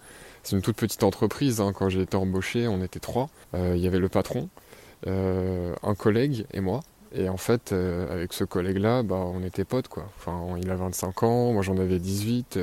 c'est 0.43 0.55
une 0.55 0.63
toute 0.63 0.77
petite 0.77 1.03
entreprise. 1.03 1.61
Hein. 1.61 1.73
Quand 1.75 1.89
j'ai 1.89 2.03
été 2.03 2.17
embauché, 2.17 2.69
on 2.69 2.83
était 2.83 3.01
trois. 3.01 3.29
Euh, 3.55 3.75
il 3.77 3.83
y 3.83 3.87
avait 3.89 3.99
le 3.99 4.09
patron, 4.09 4.49
un 5.07 5.95
collègue 5.97 6.47
et 6.53 6.61
moi. 6.61 6.81
Et 7.15 7.29
en 7.31 7.39
fait, 7.39 7.73
avec 7.73 8.35
ce 8.35 8.45
collègue-là, 8.45 9.03
bah, 9.03 9.17
on 9.17 9.43
était 9.43 9.65
potes, 9.65 9.89
quoi. 9.89 10.11
Enfin, 10.19 10.59
il 10.61 10.71
a 10.71 10.75
25 10.77 11.23
ans, 11.23 11.53
moi 11.55 11.63
j'en 11.63 11.79
avais 11.79 11.99
18. 11.99 12.59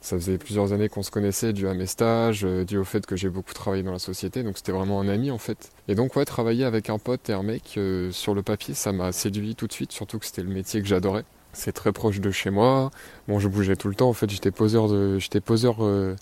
Ça 0.00 0.16
faisait 0.16 0.38
plusieurs 0.38 0.72
années 0.72 0.88
qu'on 0.88 1.02
se 1.02 1.10
connaissait, 1.10 1.52
dû 1.52 1.68
à 1.68 1.74
mes 1.74 1.86
stages, 1.86 2.44
euh, 2.44 2.64
dû 2.64 2.78
au 2.78 2.84
fait 2.84 3.04
que 3.04 3.16
j'ai 3.16 3.28
beaucoup 3.28 3.52
travaillé 3.52 3.82
dans 3.82 3.92
la 3.92 3.98
société, 3.98 4.42
donc 4.42 4.56
c'était 4.56 4.72
vraiment 4.72 5.00
un 5.00 5.08
ami 5.08 5.30
en 5.30 5.38
fait. 5.38 5.70
Et 5.88 5.94
donc 5.94 6.14
ouais, 6.16 6.24
travailler 6.24 6.64
avec 6.64 6.88
un 6.90 6.98
pote 6.98 7.28
et 7.30 7.32
un 7.32 7.42
mec 7.42 7.74
euh, 7.76 8.12
sur 8.12 8.34
le 8.34 8.42
papier, 8.42 8.74
ça 8.74 8.92
m'a 8.92 9.12
séduit 9.12 9.54
tout 9.54 9.66
de 9.66 9.72
suite, 9.72 9.92
surtout 9.92 10.18
que 10.18 10.26
c'était 10.26 10.42
le 10.42 10.50
métier 10.50 10.80
que 10.80 10.86
j'adorais. 10.86 11.24
C'est 11.52 11.72
très 11.72 11.92
proche 11.92 12.20
de 12.20 12.30
chez 12.30 12.50
moi. 12.50 12.90
Bon, 13.26 13.38
je 13.38 13.48
bougeais 13.48 13.74
tout 13.74 13.88
le 13.88 13.94
temps. 13.94 14.08
En 14.08 14.12
fait, 14.12 14.30
j'étais 14.30 14.50
poseur 14.50 14.88
de, 14.88 15.18
j'étais 15.18 15.40
poseur, 15.40 15.84
euh, 15.84 16.14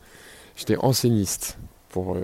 j'étais 0.57 0.77
enseigniste 0.79 1.59
pour 1.91 2.17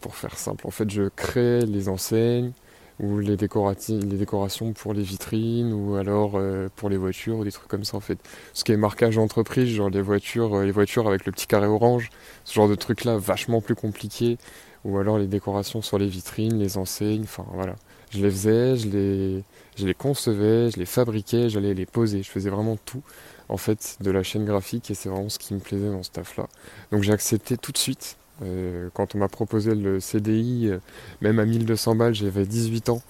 pour 0.00 0.14
faire 0.14 0.38
simple. 0.38 0.66
En 0.66 0.70
fait, 0.70 0.88
je 0.88 1.08
créais 1.14 1.66
les 1.66 1.88
enseignes, 1.88 2.52
ou 3.00 3.18
les, 3.18 3.36
les 3.36 4.16
décorations 4.16 4.72
pour 4.72 4.94
les 4.94 5.02
vitrines 5.02 5.72
ou 5.72 5.96
alors 5.96 6.32
euh, 6.36 6.68
pour 6.76 6.88
les 6.88 6.96
voitures 6.96 7.38
ou 7.38 7.44
des 7.44 7.52
trucs 7.52 7.68
comme 7.68 7.84
ça 7.84 7.96
en 7.96 8.00
fait. 8.00 8.18
Ce 8.54 8.64
qui 8.64 8.72
est 8.72 8.76
marquage 8.76 9.18
entreprise, 9.18 9.68
genre 9.68 9.90
les 9.90 10.02
voitures, 10.02 10.54
euh, 10.54 10.64
les 10.64 10.72
voitures 10.72 11.06
avec 11.06 11.26
le 11.26 11.32
petit 11.32 11.46
carré 11.46 11.66
orange, 11.66 12.10
ce 12.44 12.54
genre 12.54 12.68
de 12.68 12.74
trucs 12.74 13.04
là 13.04 13.18
vachement 13.18 13.60
plus 13.60 13.74
compliqué 13.74 14.38
ou 14.84 14.98
alors 14.98 15.18
les 15.18 15.26
décorations 15.26 15.82
sur 15.82 15.98
les 15.98 16.06
vitrines, 16.06 16.58
les 16.58 16.78
enseignes, 16.78 17.24
enfin 17.24 17.44
voilà. 17.52 17.74
Je 18.10 18.22
les 18.22 18.30
faisais, 18.30 18.76
je 18.76 18.88
les, 18.88 19.44
je 19.76 19.86
les 19.86 19.94
concevais, 19.94 20.70
je 20.70 20.78
les 20.78 20.86
fabriquais, 20.86 21.48
j'allais 21.48 21.74
les 21.74 21.86
poser, 21.86 22.22
je 22.22 22.30
faisais 22.30 22.50
vraiment 22.50 22.76
tout 22.84 23.02
en 23.48 23.56
fait 23.56 23.96
de 24.00 24.10
la 24.10 24.22
chaîne 24.22 24.44
graphique 24.44 24.90
et 24.90 24.94
c'est 24.94 25.08
vraiment 25.08 25.28
ce 25.28 25.38
qui 25.38 25.54
me 25.54 25.60
plaisait 25.60 25.90
dans 25.90 26.02
ce 26.02 26.10
taf 26.10 26.36
là. 26.36 26.46
Donc 26.92 27.02
j'ai 27.02 27.12
accepté 27.12 27.56
tout 27.56 27.72
de 27.72 27.78
suite 27.78 28.16
euh, 28.42 28.88
quand 28.94 29.14
on 29.14 29.18
m'a 29.18 29.28
proposé 29.28 29.74
le 29.74 30.00
CDI, 30.00 30.68
euh, 30.68 30.78
même 31.20 31.38
à 31.38 31.44
1200 31.44 31.96
balles, 31.96 32.14
j'avais 32.14 32.44
18 32.44 32.88
ans. 32.90 33.02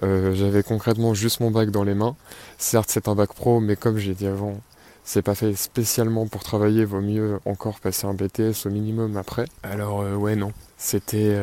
J'avais 0.00 0.64
concrètement 0.64 1.14
juste 1.14 1.38
mon 1.38 1.52
bac 1.52 1.70
dans 1.70 1.84
les 1.84 1.94
mains. 1.94 2.16
Certes, 2.58 2.90
c'est 2.90 3.06
un 3.06 3.14
bac 3.14 3.32
pro, 3.34 3.60
mais 3.60 3.76
comme 3.76 3.98
j'ai 3.98 4.14
dit 4.14 4.26
avant, 4.26 4.60
c'est 5.04 5.22
pas 5.22 5.36
fait 5.36 5.54
spécialement 5.54 6.26
pour 6.26 6.42
travailler, 6.42 6.84
vaut 6.84 7.00
mieux 7.00 7.38
encore 7.44 7.78
passer 7.78 8.06
un 8.06 8.14
BTS 8.14 8.66
au 8.66 8.70
minimum 8.70 9.16
après. 9.16 9.44
Alors 9.62 10.00
ouais 10.18 10.34
non, 10.34 10.52
c'était 10.76 11.36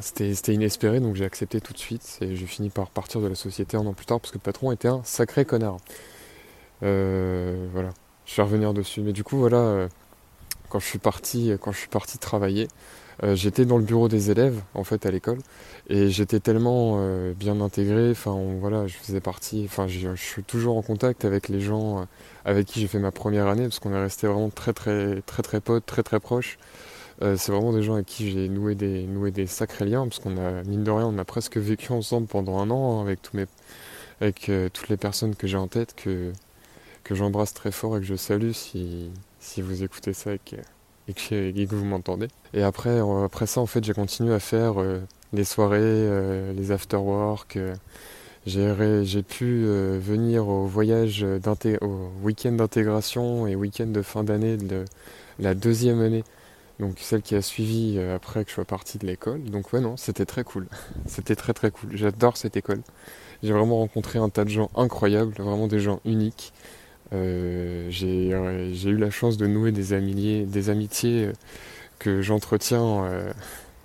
c'était 0.00 0.52
inespéré, 0.52 0.98
donc 0.98 1.14
j'ai 1.14 1.24
accepté 1.24 1.60
tout 1.60 1.72
de 1.72 1.78
suite 1.78 2.18
et 2.22 2.34
j'ai 2.34 2.46
fini 2.46 2.70
par 2.70 2.90
partir 2.90 3.20
de 3.20 3.28
la 3.28 3.36
société 3.36 3.76
un 3.76 3.86
an 3.86 3.92
plus 3.92 4.06
tard 4.06 4.18
parce 4.18 4.32
que 4.32 4.38
le 4.38 4.42
patron 4.42 4.72
était 4.72 4.88
un 4.88 5.02
sacré 5.04 5.44
connard. 5.44 5.76
Euh, 6.82 7.66
voilà, 7.72 7.90
je 8.24 8.36
vais 8.36 8.42
revenir 8.42 8.74
dessus. 8.74 9.00
Mais 9.00 9.12
du 9.12 9.24
coup, 9.24 9.38
voilà, 9.38 9.56
euh, 9.56 9.88
quand 10.68 10.78
je 10.80 10.86
suis 10.86 10.98
parti, 10.98 11.52
quand 11.60 11.72
je 11.72 11.78
suis 11.78 11.88
parti 11.88 12.18
travailler, 12.18 12.68
euh, 13.24 13.34
j'étais 13.34 13.64
dans 13.64 13.78
le 13.78 13.84
bureau 13.84 14.08
des 14.08 14.30
élèves 14.30 14.60
en 14.74 14.84
fait 14.84 15.04
à 15.06 15.10
l'école 15.10 15.38
et 15.88 16.08
j'étais 16.08 16.40
tellement 16.40 17.00
bien 17.34 17.60
intégré. 17.60 18.10
Enfin 18.10 18.36
voilà, 18.60 18.86
je 18.86 18.96
faisais 18.96 19.20
partie. 19.20 19.64
Enfin, 19.66 19.86
je 19.88 20.14
suis 20.14 20.44
toujours 20.44 20.76
en 20.76 20.82
contact 20.82 21.24
avec 21.24 21.48
les 21.48 21.60
gens 21.60 22.06
avec 22.44 22.66
qui 22.66 22.80
j'ai 22.80 22.86
fait 22.88 22.98
ma 23.00 23.12
première 23.12 23.46
année 23.48 23.64
parce 23.64 23.78
qu'on 23.80 23.92
est 23.92 24.00
resté 24.00 24.26
vraiment 24.26 24.50
très 24.50 24.72
très 24.72 25.22
très 25.22 25.42
très 25.42 25.60
potes, 25.60 25.86
très 25.86 26.02
très 26.02 26.20
proches. 26.20 26.58
Euh, 27.22 27.36
c'est 27.36 27.50
vraiment 27.52 27.72
des 27.72 27.82
gens 27.82 27.94
avec 27.94 28.06
qui 28.06 28.30
j'ai 28.30 28.48
noué 28.48 28.74
des, 28.74 29.02
noué 29.04 29.30
des 29.32 29.46
sacrés 29.46 29.84
liens, 29.86 30.06
parce 30.06 30.20
qu'on 30.20 30.36
a, 30.38 30.62
mine 30.64 30.84
de 30.84 30.90
rien, 30.90 31.06
on 31.06 31.18
a 31.18 31.24
presque 31.24 31.56
vécu 31.56 31.92
ensemble 31.92 32.28
pendant 32.28 32.58
un 32.58 32.70
an, 32.70 33.00
hein, 33.00 33.02
avec, 33.02 33.20
avec 34.20 34.48
euh, 34.48 34.68
toutes 34.72 34.88
les 34.88 34.96
personnes 34.96 35.34
que 35.34 35.46
j'ai 35.46 35.56
en 35.56 35.66
tête, 35.68 35.94
que, 35.96 36.32
que 37.04 37.14
j'embrasse 37.14 37.54
très 37.54 37.72
fort 37.72 37.96
et 37.96 38.00
que 38.00 38.06
je 38.06 38.14
salue 38.14 38.52
si, 38.52 39.10
si 39.48 39.62
vous 39.62 39.82
écoutez 39.82 40.12
ça 40.12 40.32
et 40.34 40.38
que, 41.14 41.74
vous 41.74 41.84
m'entendez. 41.84 42.28
Et 42.54 42.62
après, 42.62 43.00
euh, 43.00 43.24
après 43.24 43.46
ça, 43.46 43.60
en 43.60 43.66
fait, 43.66 43.82
j'ai 43.82 43.94
continué 43.94 44.34
à 44.34 44.40
faire 44.40 44.74
les 45.32 45.44
soirées, 45.44 46.52
les 46.54 46.70
after-work. 46.70 47.58
j'ai 48.46 49.22
pu 49.22 49.64
venir 49.64 50.48
au 50.48 50.66
voyage, 50.66 51.24
au 51.80 52.10
week-end 52.22 52.52
d'intégration 52.52 53.46
et 53.46 53.56
week-end 53.56 53.86
de 53.86 54.02
fin 54.02 54.24
d'année 54.24 54.56
de 54.56 54.84
la 55.38 55.54
deuxième 55.54 56.00
année 56.00 56.24
donc 56.78 56.98
celle 57.00 57.22
qui 57.22 57.34
a 57.34 57.42
suivi 57.42 57.96
euh, 57.98 58.14
après 58.14 58.44
que 58.44 58.50
je 58.50 58.54
sois 58.54 58.64
parti 58.64 58.98
de 58.98 59.06
l'école. 59.06 59.42
Donc 59.44 59.72
ouais 59.72 59.80
non, 59.80 59.96
c'était 59.96 60.26
très 60.26 60.44
cool. 60.44 60.66
c'était 61.06 61.36
très 61.36 61.52
très 61.52 61.70
cool. 61.70 61.96
J'adore 61.96 62.36
cette 62.36 62.56
école. 62.56 62.82
J'ai 63.42 63.52
vraiment 63.52 63.78
rencontré 63.78 64.18
un 64.18 64.28
tas 64.28 64.44
de 64.44 64.50
gens 64.50 64.70
incroyables, 64.74 65.32
vraiment 65.32 65.66
des 65.66 65.80
gens 65.80 66.00
uniques. 66.04 66.52
Euh, 67.12 67.90
euh, 68.02 68.70
j'ai 68.72 68.90
eu 68.90 68.96
la 68.96 69.10
chance 69.10 69.36
de 69.36 69.46
nouer 69.46 69.72
des, 69.72 69.92
amitiés, 69.92 70.44
des 70.44 70.70
amitiés 70.70 71.30
que 71.98 72.22
j'entretiens 72.22 73.08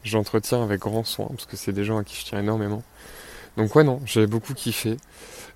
j'entretiens 0.03 0.63
avec 0.63 0.81
grand 0.81 1.03
soin, 1.05 1.27
parce 1.29 1.45
que 1.45 1.55
c'est 1.57 1.71
des 1.73 1.85
gens 1.85 1.97
à 1.97 2.03
qui 2.03 2.15
je 2.19 2.25
tiens 2.25 2.39
énormément. 2.39 2.83
Donc 3.57 3.75
ouais 3.75 3.83
non, 3.83 4.01
j'ai 4.05 4.27
beaucoup 4.27 4.53
kiffé. 4.53 4.97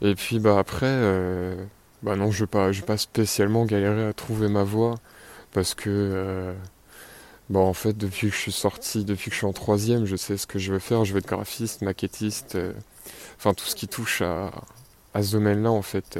Et 0.01 0.15
puis 0.15 0.39
bah 0.39 0.57
après, 0.59 0.87
bah 2.03 2.15
non, 2.15 2.31
je 2.31 2.43
vais 2.43 2.47
pas, 2.47 2.71
vais 2.71 2.81
pas 2.81 2.97
spécialement 2.97 3.65
galérer 3.65 4.05
à 4.07 4.13
trouver 4.13 4.47
ma 4.49 4.63
voie, 4.63 4.95
parce 5.53 5.75
que 5.75 6.55
Bon, 7.49 7.65
en 7.65 7.73
fait, 7.73 7.97
depuis 7.97 8.29
que 8.29 8.35
je 8.35 8.39
suis 8.41 8.51
sorti, 8.51 9.05
depuis 9.05 9.29
que 9.29 9.33
je 9.33 9.37
suis 9.37 9.47
en 9.47 9.53
troisième, 9.53 10.05
je 10.05 10.17
sais 10.17 10.35
ce 10.35 10.47
que 10.47 10.59
je 10.59 10.73
veux 10.73 10.79
faire. 10.79 11.05
Je 11.05 11.13
veux 11.13 11.19
être 11.19 11.27
graphiste, 11.27 11.81
maquettiste, 11.81 12.55
euh, 12.55 12.73
enfin 13.37 13.53
tout 13.53 13.65
ce 13.65 13.75
qui 13.75 13.87
touche 13.87 14.21
à, 14.21 14.51
à 15.13 15.23
ce 15.23 15.31
domaine-là, 15.31 15.71
en 15.71 15.81
fait. 15.81 16.19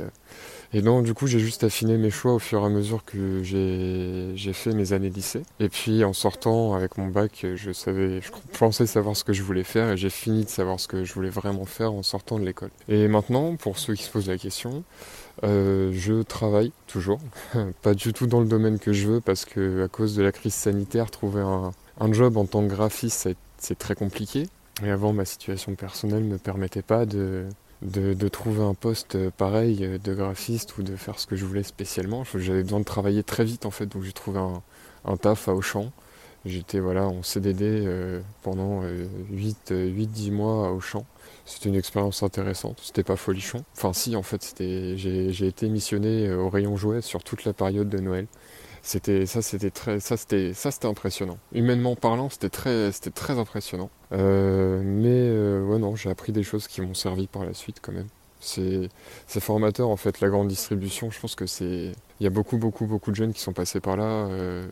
Et 0.74 0.82
donc, 0.82 1.06
du 1.06 1.14
coup, 1.14 1.28
j'ai 1.28 1.40
juste 1.40 1.64
affiné 1.64 1.98
mes 1.98 2.10
choix 2.10 2.34
au 2.34 2.40
fur 2.40 2.62
et 2.62 2.66
à 2.66 2.70
mesure 2.70 3.06
que 3.06 3.42
j'ai 3.44 4.54
fait 4.54 4.74
mes 4.74 4.94
années 4.94 5.10
lycée. 5.10 5.44
Et 5.60 5.70
puis, 5.70 6.04
en 6.04 6.14
sortant 6.14 6.74
avec 6.74 6.98
mon 6.98 7.08
bac, 7.08 7.46
je 7.56 8.20
pensais 8.58 8.86
savoir 8.86 9.16
ce 9.16 9.24
que 9.24 9.34
je 9.34 9.44
voulais 9.44 9.64
faire 9.64 9.92
et 9.92 9.98
j'ai 9.98 10.10
fini 10.10 10.44
de 10.44 10.50
savoir 10.50 10.80
ce 10.80 10.88
que 10.88 11.04
je 11.04 11.14
voulais 11.14 11.30
vraiment 11.30 11.66
faire 11.66 11.94
en 11.94 12.04
sortant 12.04 12.38
de 12.38 12.46
l'école. 12.46 12.72
Et 12.90 13.08
maintenant, 13.08 13.56
pour 13.56 13.78
ceux 13.78 13.94
qui 13.96 14.04
se 14.04 14.12
posent 14.12 14.28
la 14.28 14.38
question, 14.38 14.84
euh, 15.44 15.92
je 15.94 16.22
travaille 16.24 16.72
toujours, 16.88 17.20
pas 17.82 17.94
du 17.94 18.12
tout 18.12 18.28
dans 18.28 18.42
le 18.42 18.48
domaine 18.48 18.80
que 18.80 18.92
je 18.92 19.08
veux 19.08 19.22
parce 19.22 19.46
que 19.46 19.86
à 19.86 19.88
cause 19.88 20.16
de 20.16 20.24
la 20.24 20.32
crise 20.32 20.54
sanitaire, 20.54 21.12
trouver 21.12 21.42
un 21.42 22.14
job 22.14 22.38
en 22.38 22.46
tant 22.46 22.62
que 22.64 22.74
graphiste, 22.74 23.30
c'est 23.58 23.78
très 23.78 23.96
compliqué. 23.96 24.48
Et 24.84 24.92
avant, 24.92 25.12
ma 25.12 25.26
situation 25.26 25.74
personnelle 25.76 26.24
ne 26.24 26.34
me 26.34 26.38
permettait 26.38 26.84
pas 26.84 27.06
de, 27.06 27.46
de, 27.82 28.28
trouver 28.28 28.64
un 28.64 28.74
poste 28.74 29.30
pareil 29.32 30.00
de 30.04 30.14
graphiste 30.14 30.78
ou 30.78 30.84
de 30.84 30.96
faire 30.96 31.20
ce 31.20 31.28
que 31.28 31.36
je 31.36 31.46
voulais 31.46 31.64
spécialement. 31.64 32.24
J'avais 32.36 32.64
besoin 32.64 32.80
de 32.80 32.86
travailler 32.86 33.24
très 33.24 33.46
vite 33.46 33.66
en 33.66 33.72
fait, 33.72 33.86
donc 33.86 34.04
j'ai 34.04 34.14
trouvé 34.14 34.40
un, 34.40 35.18
taf 35.18 35.48
à 35.48 35.54
Auchan. 35.54 35.92
J'étais 36.46 36.80
voilà 36.80 37.08
en 37.08 37.24
CDD 37.24 37.66
euh, 37.66 38.22
pendant 38.42 38.82
8-10 38.84 39.56
euh, 39.72 40.32
mois 40.32 40.68
à 40.68 40.72
Auchan. 40.72 41.06
C'était 41.46 41.70
une 41.70 41.76
expérience 41.76 42.24
intéressante, 42.24 42.80
c'était 42.82 43.04
pas 43.04 43.16
folichon. 43.16 43.64
Enfin 43.76 43.94
si 43.94 44.16
en 44.16 44.24
fait 44.24 44.56
j'ai 44.58 45.48
été 45.48 45.70
missionné 45.70 46.28
euh, 46.28 46.38
au 46.38 46.50
rayon 46.50 46.78
jouet 46.78 47.02
sur 47.02 47.24
toute 47.24 47.44
la 47.46 47.54
période 47.54 47.90
de 47.90 48.00
Noël. 48.00 48.28
C'était 48.82 49.26
ça, 49.26 49.42
c'était 49.42 49.72
très, 49.72 50.00
ça 50.00 50.18
c'était, 50.18 50.54
ça 50.54 50.72
c'était 50.72 50.88
impressionnant. 50.88 51.38
Humainement 51.54 51.96
parlant, 51.96 52.30
c'était 52.30 52.50
très, 52.50 52.92
c'était 52.92 53.10
très 53.12 53.38
impressionnant. 53.38 53.90
Euh, 54.14 54.82
mais 54.84 55.10
euh, 55.10 55.64
ouais 55.66 55.80
non, 55.80 55.96
j'ai 55.96 56.10
appris 56.10 56.32
des 56.32 56.44
choses 56.44 56.68
qui 56.68 56.82
m'ont 56.82 56.94
servi 56.94 57.28
par 57.28 57.44
la 57.44 57.54
suite 57.54 57.78
quand 57.82 57.92
même. 57.92 58.08
C'est, 58.40 58.90
formateur 59.40 59.90
en 59.90 59.98
fait 59.98 60.22
la 60.22 60.30
grande 60.30 60.48
distribution. 60.48 61.12
Je 61.12 61.20
pense 61.20 61.36
que 61.36 61.46
c'est, 61.46 61.92
il 62.20 62.24
y 62.24 62.28
a 62.28 62.30
beaucoup 62.30 62.58
beaucoup 62.58 62.86
beaucoup 62.86 63.12
de 63.12 63.16
jeunes 63.16 63.34
qui 63.34 63.42
sont 63.42 63.54
passés 63.54 63.80
par 63.80 63.98
là. 63.98 64.04
Euh, 64.04 64.68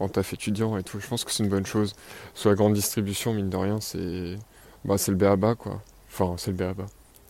en 0.00 0.08
taf 0.08 0.32
étudiant 0.32 0.78
et 0.78 0.82
tout, 0.82 0.98
je 0.98 1.06
pense 1.06 1.24
que 1.24 1.30
c'est 1.30 1.42
une 1.42 1.50
bonne 1.50 1.66
chose. 1.66 1.94
Sur 2.34 2.48
la 2.48 2.56
grande 2.56 2.72
distribution, 2.72 3.34
mine 3.34 3.50
de 3.50 3.56
rien, 3.56 3.80
c'est 3.80 4.36
bah, 4.84 4.96
c'est 4.96 5.10
le 5.10 5.18
BABA 5.18 5.56
quoi. 5.56 5.82
Enfin, 6.08 6.34
c'est 6.38 6.58
le. 6.58 6.74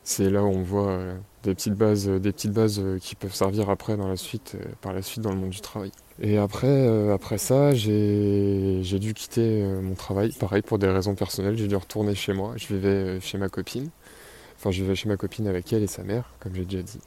C'est 0.05 0.31
là 0.31 0.43
où 0.45 0.49
on 0.49 0.63
voit 0.63 0.99
des 1.43 1.55
petites 1.55 1.75
bases, 1.75 2.07
des 2.09 2.33
petites 2.33 2.53
bases 2.53 2.83
qui 3.01 3.15
peuvent 3.17 3.35
servir 3.35 3.71
après 3.71 3.97
dans 3.97 4.09
la 4.09 4.17
suite, 4.17 4.57
par 4.81 4.93
la 4.93 5.03
suite 5.03 5.21
dans 5.21 5.31
le 5.31 5.37
monde 5.37 5.51
du 5.51 5.61
travail. 5.61 5.93
Et 6.21 6.37
après, 6.37 6.67
euh, 6.67 7.15
après 7.15 7.39
ça, 7.39 7.75
j'ai 7.75 8.99
dû 8.99 9.15
quitter 9.15 9.63
euh, 9.63 9.81
mon 9.81 9.95
travail. 9.95 10.33
Pareil, 10.33 10.61
pour 10.61 10.79
des 10.79 10.89
raisons 10.89 11.15
personnelles, 11.15 11.57
j'ai 11.57 11.67
dû 11.67 11.77
retourner 11.77 12.15
chez 12.15 12.35
moi. 12.35 12.55
Je 12.57 12.67
vivais 12.67 12.89
euh, 12.89 13.21
chez 13.21 13.39
ma 13.39 13.49
copine. 13.49 13.89
Enfin, 14.57 14.71
je 14.71 14.83
vivais 14.83 14.95
chez 14.95 15.09
ma 15.09 15.17
copine 15.17 15.47
avec 15.47 15.73
elle 15.73 15.83
et 15.83 15.87
sa 15.87 16.03
mère, 16.03 16.35
comme 16.39 16.55
j'ai 16.55 16.67
déjà 16.67 16.83
dit. 16.83 17.01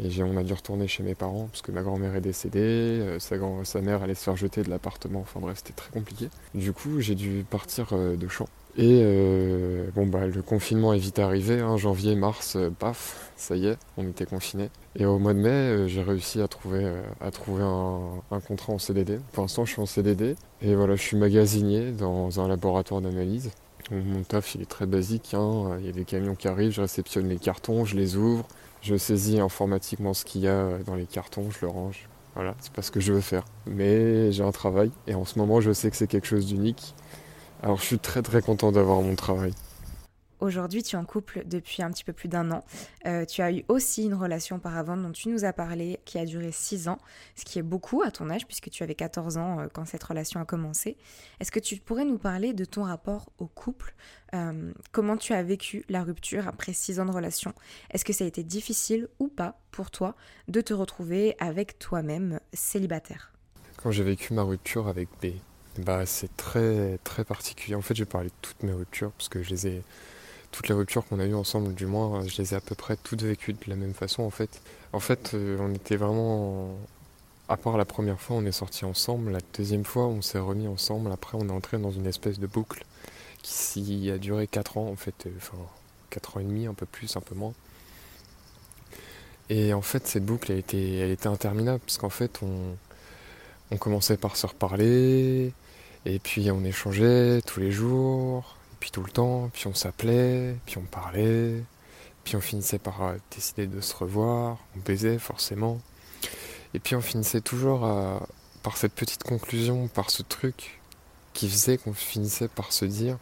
Et 0.00 0.22
on 0.22 0.36
a 0.36 0.42
dû 0.42 0.52
retourner 0.52 0.88
chez 0.88 1.04
mes 1.04 1.14
parents 1.14 1.46
parce 1.46 1.62
que 1.62 1.70
ma 1.70 1.82
grand-mère 1.82 2.16
est 2.16 2.20
décédée, 2.20 3.16
sa, 3.18 3.80
mère 3.80 4.02
allait 4.02 4.14
se 4.14 4.24
faire 4.24 4.36
jeter 4.36 4.62
de 4.62 4.68
l'appartement. 4.68 5.20
Enfin 5.20 5.40
bref, 5.40 5.58
c'était 5.58 5.72
très 5.72 5.90
compliqué. 5.90 6.28
Du 6.54 6.74
coup, 6.74 7.00
j'ai 7.00 7.14
dû 7.14 7.46
partir 7.48 7.94
de 7.96 8.28
champ. 8.28 8.46
Et 8.78 9.00
euh, 9.02 9.88
bon 9.94 10.06
bah 10.06 10.26
le 10.26 10.42
confinement 10.42 10.92
est 10.92 10.98
vite 10.98 11.18
arrivé, 11.18 11.60
hein, 11.60 11.78
janvier, 11.78 12.14
mars, 12.14 12.56
euh, 12.56 12.68
paf, 12.68 13.32
ça 13.34 13.56
y 13.56 13.68
est, 13.68 13.78
on 13.96 14.06
était 14.06 14.26
confinés. 14.26 14.68
Et 14.96 15.06
au 15.06 15.18
mois 15.18 15.32
de 15.32 15.38
mai, 15.38 15.48
euh, 15.48 15.88
j'ai 15.88 16.02
réussi 16.02 16.42
à 16.42 16.48
trouver, 16.48 16.86
à 17.22 17.30
trouver 17.30 17.62
un, 17.62 18.40
contrat 18.40 18.74
en 18.74 18.78
CDD. 18.78 19.18
Pour 19.32 19.44
l'instant, 19.44 19.64
je 19.64 19.72
suis 19.72 19.80
en 19.80 19.86
CDD 19.86 20.36
et 20.60 20.74
voilà, 20.74 20.94
je 20.94 21.00
suis 21.00 21.16
magasinier 21.16 21.90
dans 21.92 22.38
un 22.38 22.48
laboratoire 22.48 23.00
d'analyse. 23.00 23.50
Mon 23.90 24.22
taf, 24.24 24.54
il 24.56 24.62
est 24.62 24.68
très 24.68 24.84
basique. 24.84 25.32
Hein. 25.32 25.78
Il 25.80 25.86
y 25.86 25.88
a 25.88 25.92
des 25.92 26.04
camions 26.04 26.34
qui 26.34 26.48
arrivent, 26.48 26.72
je 26.72 26.82
réceptionne 26.82 27.28
les 27.28 27.38
cartons, 27.38 27.86
je 27.86 27.96
les 27.96 28.16
ouvre, 28.16 28.46
je 28.82 28.94
saisis 28.96 29.40
informatiquement 29.40 30.12
ce 30.12 30.26
qu'il 30.26 30.42
y 30.42 30.48
a 30.48 30.78
dans 30.84 30.96
les 30.96 31.06
cartons, 31.06 31.50
je 31.50 31.64
le 31.64 31.68
range. 31.68 32.08
Voilà, 32.34 32.54
c'est 32.60 32.72
pas 32.72 32.82
ce 32.82 32.90
que 32.90 33.00
je 33.00 33.14
veux 33.14 33.22
faire. 33.22 33.44
Mais 33.66 34.32
j'ai 34.32 34.42
un 34.42 34.52
travail 34.52 34.90
et 35.06 35.14
en 35.14 35.24
ce 35.24 35.38
moment, 35.38 35.62
je 35.62 35.72
sais 35.72 35.90
que 35.90 35.96
c'est 35.96 36.08
quelque 36.08 36.26
chose 36.26 36.44
d'unique 36.44 36.94
alors 37.62 37.78
je 37.78 37.84
suis 37.84 37.98
très 37.98 38.22
très 38.22 38.42
content 38.42 38.72
d'avoir 38.72 39.00
mon 39.02 39.14
travail. 39.14 39.52
Aujourd'hui, 40.38 40.82
tu 40.82 40.96
es 40.96 40.98
en 40.98 41.04
couple 41.06 41.44
depuis 41.46 41.82
un 41.82 41.90
petit 41.90 42.04
peu 42.04 42.12
plus 42.12 42.28
d'un 42.28 42.50
an. 42.50 42.62
Euh, 43.06 43.24
tu 43.24 43.40
as 43.40 43.50
eu 43.52 43.64
aussi 43.68 44.04
une 44.04 44.12
relation 44.12 44.56
auparavant 44.56 44.96
dont 44.96 45.10
tu 45.10 45.30
nous 45.30 45.46
as 45.46 45.54
parlé 45.54 45.98
qui 46.04 46.18
a 46.18 46.26
duré 46.26 46.52
6 46.52 46.88
ans, 46.88 46.98
ce 47.36 47.44
qui 47.46 47.58
est 47.58 47.62
beaucoup 47.62 48.02
à 48.02 48.10
ton 48.10 48.28
âge 48.28 48.46
puisque 48.46 48.68
tu 48.68 48.82
avais 48.82 48.94
14 48.94 49.38
ans 49.38 49.60
euh, 49.60 49.66
quand 49.72 49.86
cette 49.86 50.04
relation 50.04 50.38
a 50.38 50.44
commencé. 50.44 50.98
Est-ce 51.40 51.50
que 51.50 51.58
tu 51.58 51.76
pourrais 51.76 52.04
nous 52.04 52.18
parler 52.18 52.52
de 52.52 52.66
ton 52.66 52.82
rapport 52.84 53.30
au 53.38 53.46
couple? 53.46 53.94
Euh, 54.34 54.72
Comment 54.92 55.16
tu 55.16 55.32
as 55.32 55.42
vécu 55.42 55.84
la 55.88 56.02
rupture 56.02 56.46
après 56.48 56.74
6 56.74 57.00
ans 57.00 57.06
de 57.06 57.12
relation? 57.12 57.54
Est-ce 57.90 58.04
que 58.04 58.12
ça 58.12 58.24
a 58.24 58.26
été 58.26 58.42
difficile 58.42 59.08
ou 59.18 59.28
pas 59.28 59.58
pour 59.70 59.90
toi 59.90 60.16
de 60.48 60.60
te 60.60 60.74
retrouver 60.74 61.34
avec 61.38 61.78
toi-même 61.78 62.40
célibataire? 62.52 63.32
Quand 63.82 63.90
j'ai 63.90 64.04
vécu 64.04 64.34
ma 64.34 64.42
rupture 64.42 64.86
avec 64.88 65.08
B, 65.22 65.28
bah, 65.78 66.06
c'est 66.06 66.34
très 66.36 66.98
très 67.04 67.24
particulier. 67.24 67.74
En 67.74 67.82
fait, 67.82 67.94
je 67.94 68.02
vais 68.02 68.10
parler 68.10 68.28
de 68.28 68.34
toutes 68.42 68.62
mes 68.62 68.72
ruptures 68.72 69.12
parce 69.12 69.28
que 69.28 69.42
je 69.42 69.50
les 69.50 69.66
ai 69.66 69.82
toutes 70.52 70.68
les 70.68 70.74
ruptures 70.74 71.06
qu'on 71.06 71.20
a 71.20 71.26
eues 71.26 71.34
ensemble, 71.34 71.74
du 71.74 71.84
moins, 71.86 72.26
je 72.26 72.40
les 72.40 72.54
ai 72.54 72.56
à 72.56 72.60
peu 72.60 72.74
près 72.74 72.96
toutes 72.96 73.22
vécues 73.22 73.52
de 73.52 73.58
la 73.68 73.76
même 73.76 73.92
façon. 73.92 74.22
En 74.22 74.30
fait, 74.30 74.62
en 74.94 75.00
fait, 75.00 75.32
euh, 75.34 75.58
on 75.60 75.74
était 75.74 75.96
vraiment, 75.96 76.70
à 77.48 77.58
part 77.58 77.76
la 77.76 77.84
première 77.84 78.18
fois, 78.20 78.36
on 78.36 78.44
est 78.46 78.52
sortis 78.52 78.86
ensemble. 78.86 79.32
La 79.32 79.40
deuxième 79.54 79.84
fois, 79.84 80.06
on 80.06 80.22
s'est 80.22 80.38
remis 80.38 80.66
ensemble. 80.66 81.12
Après, 81.12 81.36
on 81.38 81.48
est 81.48 81.52
entré 81.52 81.78
dans 81.78 81.90
une 81.90 82.06
espèce 82.06 82.38
de 82.38 82.46
boucle 82.46 82.84
qui 83.42 84.10
a 84.10 84.18
duré 84.18 84.46
4 84.46 84.78
ans 84.78 84.88
en 84.88 84.96
fait, 84.96 85.26
euh, 85.26 85.30
enfin 85.36 85.58
4 86.10 86.38
ans 86.38 86.40
et 86.40 86.44
demi, 86.44 86.66
un 86.66 86.74
peu 86.74 86.86
plus, 86.86 87.16
un 87.16 87.20
peu 87.20 87.34
moins. 87.34 87.52
Et 89.48 89.74
en 89.74 89.82
fait, 89.82 90.06
cette 90.06 90.24
boucle, 90.24 90.50
elle 90.50 90.58
était, 90.58 90.94
elle 90.96 91.10
était 91.10 91.28
interminable 91.28 91.80
parce 91.80 91.98
qu'en 91.98 92.10
fait, 92.10 92.40
on, 92.42 92.76
on 93.70 93.76
commençait 93.76 94.16
par 94.16 94.36
se 94.36 94.46
reparler, 94.46 95.52
et 96.06 96.18
puis 96.18 96.50
on 96.50 96.64
échangeait 96.64 97.42
tous 97.42 97.60
les 97.60 97.72
jours. 97.72 98.56
puis 98.80 98.90
tout 98.90 99.02
le 99.02 99.10
temps, 99.10 99.50
puis 99.52 99.66
on 99.66 99.74
s'appelait, 99.74 100.56
puis 100.66 100.78
on 100.78 100.82
parlait, 100.82 101.62
puis 102.24 102.36
on 102.36 102.40
finissait 102.40 102.78
par 102.78 103.02
euh, 103.02 103.16
décider 103.34 103.66
de 103.66 103.80
se 103.80 103.94
revoir, 103.94 104.58
on 104.76 104.80
baisait 104.80 105.18
forcément. 105.18 105.80
Et 106.74 106.78
puis 106.78 106.94
on 106.94 107.00
finissait 107.00 107.40
toujours 107.40 107.80
par 108.62 108.76
cette 108.76 108.92
petite 108.92 109.24
conclusion, 109.24 109.88
par 109.88 110.10
ce 110.10 110.22
truc 110.22 110.80
qui 111.32 111.48
faisait 111.48 111.78
qu'on 111.78 111.92
finissait 111.92 112.48
par 112.48 112.72
se 112.72 112.84
dire 112.84 113.18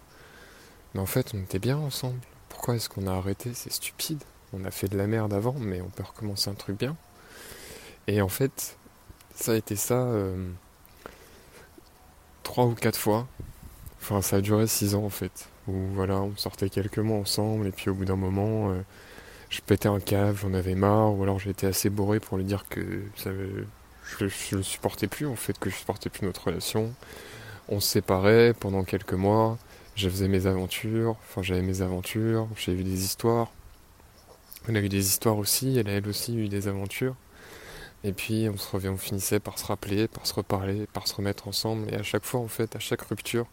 Mais 0.94 1.00
en 1.00 1.06
fait, 1.06 1.32
on 1.34 1.38
était 1.38 1.58
bien 1.58 1.76
ensemble. 1.76 2.20
Pourquoi 2.48 2.76
est-ce 2.76 2.88
qu'on 2.88 3.06
a 3.06 3.12
arrêté? 3.12 3.52
C'est 3.54 3.72
stupide. 3.72 4.22
On 4.52 4.64
a 4.64 4.70
fait 4.70 4.88
de 4.88 4.96
la 4.96 5.06
merde 5.06 5.34
avant, 5.34 5.54
mais 5.58 5.80
on 5.80 5.88
peut 5.88 6.02
recommencer 6.02 6.48
un 6.48 6.54
truc 6.54 6.78
bien. 6.78 6.96
Et 8.06 8.22
en 8.22 8.28
fait, 8.28 8.76
ça 9.34 9.52
a 9.52 9.54
été 9.56 9.76
ça 9.76 9.94
euh, 9.94 10.50
trois 12.44 12.66
ou 12.66 12.74
quatre 12.74 12.98
fois. 12.98 13.26
Enfin, 14.00 14.22
ça 14.22 14.36
a 14.36 14.40
duré 14.40 14.68
six 14.68 14.94
ans 14.94 15.04
en 15.04 15.10
fait. 15.10 15.48
Où 15.66 15.72
voilà, 15.94 16.20
on 16.20 16.36
sortait 16.36 16.68
quelques 16.70 16.98
mois 16.98 17.18
ensemble, 17.18 17.66
et 17.66 17.72
puis 17.72 17.90
au 17.90 17.94
bout 17.94 18.04
d'un 18.04 18.16
moment, 18.16 18.70
euh, 18.70 18.80
je 19.50 19.60
pétais 19.62 19.88
un 19.88 19.98
câble, 19.98 20.38
j'en 20.38 20.54
avais 20.54 20.74
marre, 20.76 21.12
ou 21.14 21.22
alors 21.22 21.40
j'étais 21.40 21.66
assez 21.66 21.90
bourré 21.90 22.20
pour 22.20 22.36
lui 22.38 22.44
dire 22.44 22.66
que 22.68 23.02
je, 23.16 23.64
je 24.18 24.56
le 24.56 24.62
supportais 24.62 25.08
plus 25.08 25.26
en 25.26 25.36
fait, 25.36 25.58
que 25.58 25.70
je 25.70 25.76
supportais 25.76 26.10
plus 26.10 26.26
notre 26.26 26.44
relation. 26.44 26.92
On 27.68 27.80
se 27.80 27.88
séparait 27.88 28.52
pendant 28.52 28.84
quelques 28.84 29.14
mois, 29.14 29.58
je 29.96 30.08
faisais 30.08 30.28
mes 30.28 30.46
aventures, 30.46 31.16
enfin 31.28 31.42
j'avais 31.42 31.62
mes 31.62 31.80
aventures, 31.80 32.46
j'ai 32.56 32.72
eu 32.72 32.84
des 32.84 33.04
histoires. 33.04 33.50
Elle 34.68 34.76
a 34.76 34.80
eu 34.80 34.88
des 34.88 35.06
histoires 35.06 35.38
aussi, 35.38 35.78
elle 35.78 35.88
a 35.88 35.92
elle 35.92 36.08
aussi 36.08 36.36
eu 36.36 36.48
des 36.48 36.68
aventures. 36.68 37.16
Et 38.04 38.12
puis 38.12 38.48
on 38.50 38.58
se 38.58 38.70
revient, 38.70 38.88
on 38.88 38.98
finissait 38.98 39.40
par 39.40 39.58
se 39.58 39.64
rappeler, 39.64 40.08
par 40.08 40.26
se 40.26 40.34
reparler, 40.34 40.86
par 40.92 41.08
se 41.08 41.14
remettre 41.14 41.48
ensemble. 41.48 41.92
Et 41.92 41.96
à 41.96 42.02
chaque 42.02 42.24
fois, 42.24 42.40
en 42.40 42.48
fait, 42.48 42.76
à 42.76 42.78
chaque 42.78 43.00
rupture, 43.00 43.46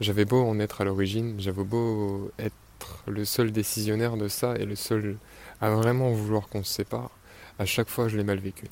j'avais 0.00 0.24
beau 0.24 0.42
en 0.44 0.58
être 0.58 0.80
à 0.80 0.84
l'origine, 0.84 1.36
j'avais 1.38 1.62
beau 1.62 2.32
être 2.40 2.54
le 3.06 3.24
seul 3.24 3.52
décisionnaire 3.52 4.16
de 4.16 4.28
ça 4.28 4.56
et 4.56 4.66
le 4.66 4.74
seul 4.76 5.18
à 5.60 5.70
vraiment 5.70 6.10
vouloir 6.10 6.48
qu'on 6.48 6.64
se 6.64 6.72
sépare. 6.72 7.10
À 7.58 7.64
chaque 7.64 7.88
fois, 7.88 8.08
je 8.08 8.16
l'ai 8.16 8.24
mal 8.24 8.38
vécu. 8.38 8.66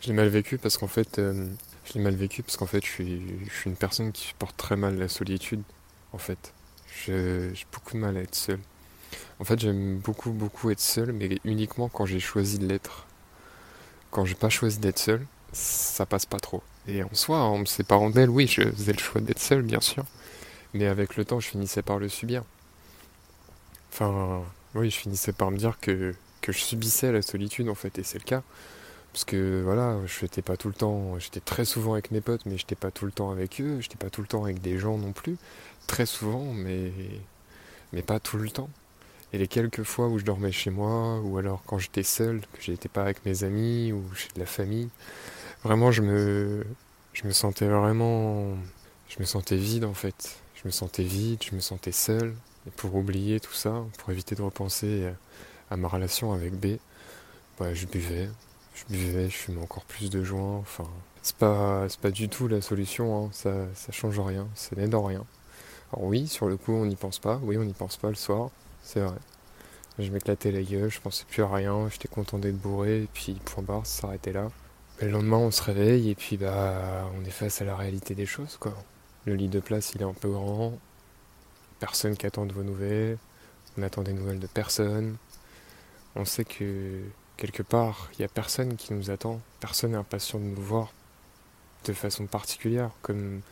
Je 0.00 0.08
l'ai 0.08 0.12
mal 0.12 0.28
vécu 0.28 0.58
parce 0.58 0.76
qu'en 0.76 0.88
fait, 0.88 1.18
euh, 1.18 1.48
je 1.84 1.94
l'ai 1.94 2.00
mal 2.00 2.14
vécu 2.14 2.42
parce 2.42 2.56
qu'en 2.56 2.66
fait, 2.66 2.84
je 2.84 2.90
suis, 2.90 3.22
une 3.64 3.76
personne 3.76 4.12
qui 4.12 4.26
supporte 4.26 4.56
très 4.56 4.76
mal 4.76 4.98
la 4.98 5.08
solitude. 5.08 5.62
En 6.12 6.18
fait, 6.18 6.52
j'ai 7.06 7.52
beaucoup 7.72 7.94
de 7.94 7.98
mal 7.98 8.16
à 8.16 8.20
être 8.20 8.34
seul. 8.34 8.58
En 9.38 9.44
fait, 9.44 9.58
j'aime 9.60 9.98
beaucoup, 9.98 10.32
beaucoup 10.32 10.70
être 10.70 10.80
seul, 10.80 11.12
mais 11.12 11.38
uniquement 11.44 11.88
quand 11.88 12.06
j'ai 12.06 12.20
choisi 12.20 12.58
de 12.58 12.66
l'être 12.66 13.07
quand 14.10 14.24
j'ai 14.24 14.34
pas 14.34 14.48
choisi 14.48 14.78
d'être 14.78 14.98
seul, 14.98 15.26
ça 15.52 16.06
passe 16.06 16.26
pas 16.26 16.38
trop. 16.38 16.62
Et 16.86 17.02
en 17.02 17.12
soi, 17.12 17.40
en 17.40 17.58
me 17.58 17.64
séparant 17.66 18.10
d'elle, 18.10 18.30
oui, 18.30 18.46
je 18.46 18.62
faisais 18.62 18.92
le 18.92 18.98
choix 18.98 19.20
d'être 19.20 19.40
seul, 19.40 19.62
bien 19.62 19.80
sûr. 19.80 20.04
Mais 20.74 20.86
avec 20.86 21.16
le 21.16 21.24
temps, 21.24 21.40
je 21.40 21.48
finissais 21.48 21.82
par 21.82 21.98
le 21.98 22.08
subir. 22.08 22.44
Enfin, 23.92 24.42
oui, 24.74 24.90
je 24.90 24.96
finissais 24.96 25.32
par 25.32 25.50
me 25.50 25.58
dire 25.58 25.78
que, 25.80 26.14
que 26.40 26.52
je 26.52 26.58
subissais 26.58 27.12
la 27.12 27.22
solitude, 27.22 27.68
en 27.68 27.74
fait, 27.74 27.98
et 27.98 28.02
c'est 28.02 28.18
le 28.18 28.24
cas. 28.24 28.42
Parce 29.12 29.24
que 29.24 29.62
voilà, 29.64 29.98
je 30.06 30.24
n'étais 30.24 30.42
pas 30.42 30.56
tout 30.56 30.68
le 30.68 30.74
temps, 30.74 31.18
j'étais 31.18 31.40
très 31.40 31.64
souvent 31.64 31.94
avec 31.94 32.10
mes 32.10 32.20
potes, 32.20 32.46
mais 32.46 32.58
j'étais 32.58 32.76
pas 32.76 32.90
tout 32.90 33.06
le 33.06 33.12
temps 33.12 33.30
avec 33.30 33.60
eux, 33.60 33.80
j'étais 33.80 33.96
pas 33.96 34.10
tout 34.10 34.20
le 34.22 34.28
temps 34.28 34.44
avec 34.44 34.60
des 34.60 34.78
gens 34.78 34.98
non 34.98 35.12
plus. 35.12 35.36
Très 35.86 36.06
souvent, 36.06 36.52
mais, 36.52 36.92
mais 37.92 38.02
pas 38.02 38.20
tout 38.20 38.38
le 38.38 38.50
temps. 38.50 38.70
Et 39.32 39.38
les 39.38 39.48
quelques 39.48 39.82
fois 39.82 40.08
où 40.08 40.18
je 40.18 40.24
dormais 40.24 40.52
chez 40.52 40.70
moi, 40.70 41.20
ou 41.20 41.36
alors 41.38 41.62
quand 41.66 41.78
j'étais 41.78 42.02
seul, 42.02 42.40
que 42.52 42.62
j'étais 42.62 42.88
pas 42.88 43.02
avec 43.02 43.24
mes 43.26 43.44
amis 43.44 43.92
ou 43.92 44.02
chez 44.14 44.28
de 44.34 44.40
la 44.40 44.46
famille, 44.46 44.88
vraiment 45.64 45.92
je 45.92 46.02
me, 46.02 46.64
je 47.12 47.26
me 47.26 47.32
sentais 47.32 47.66
vraiment, 47.66 48.56
je 49.08 49.16
me 49.20 49.24
sentais 49.24 49.56
vide 49.56 49.84
en 49.84 49.94
fait. 49.94 50.40
Je 50.54 50.66
me 50.66 50.72
sentais 50.72 51.04
vide, 51.04 51.42
je 51.48 51.54
me 51.54 51.60
sentais 51.60 51.92
seul. 51.92 52.34
Et 52.66 52.70
pour 52.70 52.94
oublier 52.96 53.38
tout 53.38 53.52
ça, 53.52 53.84
pour 53.98 54.10
éviter 54.10 54.34
de 54.34 54.42
repenser 54.42 55.12
à 55.70 55.76
ma 55.76 55.88
relation 55.88 56.32
avec 56.32 56.54
B, 56.54 56.78
bah, 57.58 57.74
je 57.74 57.86
buvais, 57.86 58.28
je 58.74 58.84
buvais, 58.92 59.28
je 59.30 59.36
fumais 59.36 59.62
encore 59.62 59.84
plus 59.84 60.10
de 60.10 60.24
joints. 60.24 60.56
Enfin, 60.56 60.88
c'est 61.22 61.36
pas, 61.36 61.86
pas 62.00 62.10
du 62.10 62.28
tout 62.28 62.48
la 62.48 62.60
solution. 62.60 63.26
Hein. 63.26 63.30
Ça, 63.32 63.52
ça 63.74 63.92
change 63.92 64.18
rien, 64.20 64.48
ça 64.54 64.74
n'aide 64.76 64.94
en 64.94 65.04
rien. 65.04 65.24
Alors 65.92 66.04
oui, 66.06 66.26
sur 66.28 66.48
le 66.48 66.56
coup, 66.56 66.72
on 66.72 66.86
n'y 66.86 66.96
pense 66.96 67.18
pas. 67.18 67.40
Oui, 67.42 67.56
on 67.58 67.64
n'y 67.64 67.72
pense 67.74 67.96
pas 67.96 68.08
le 68.08 68.14
soir 68.14 68.50
c'est 68.88 69.00
vrai. 69.00 69.18
Je 69.98 70.10
m'éclatais 70.10 70.50
la 70.50 70.62
gueule, 70.62 70.90
je 70.90 70.98
pensais 70.98 71.24
plus 71.28 71.42
à 71.42 71.48
rien, 71.48 71.90
j'étais 71.90 72.08
content 72.08 72.38
d'être 72.38 72.56
bourré, 72.56 73.02
et 73.02 73.08
puis 73.12 73.34
point 73.44 73.62
barre, 73.62 73.84
ça 73.84 74.02
s'arrêtait 74.02 74.32
là. 74.32 74.50
le 75.02 75.10
lendemain, 75.10 75.36
on 75.36 75.50
se 75.50 75.62
réveille, 75.62 76.08
et 76.08 76.14
puis 76.14 76.38
bah, 76.38 77.06
on 77.14 77.24
est 77.24 77.30
face 77.30 77.60
à 77.60 77.66
la 77.66 77.76
réalité 77.76 78.14
des 78.14 78.24
choses, 78.24 78.56
quoi. 78.56 78.72
Le 79.26 79.34
lit 79.34 79.48
de 79.48 79.60
place, 79.60 79.92
il 79.94 80.00
est 80.00 80.06
un 80.06 80.14
peu 80.14 80.30
grand, 80.30 80.78
personne 81.80 82.16
qui 82.16 82.24
attend 82.24 82.46
de 82.46 82.54
vos 82.54 82.62
nouvelles, 82.62 83.18
on 83.76 83.82
attend 83.82 84.02
des 84.02 84.14
nouvelles 84.14 84.38
de 84.38 84.46
personne. 84.46 85.16
On 86.16 86.24
sait 86.24 86.46
que 86.46 87.02
quelque 87.36 87.62
part, 87.62 88.08
il 88.14 88.22
n'y 88.22 88.24
a 88.24 88.28
personne 88.28 88.76
qui 88.76 88.94
nous 88.94 89.10
attend, 89.10 89.38
personne 89.60 89.90
n'est 89.90 89.98
impatient 89.98 90.38
de 90.38 90.44
nous 90.44 90.62
voir 90.62 90.92
de 91.84 91.92
façon 91.92 92.26
particulière, 92.26 92.90
comme, 93.02 93.42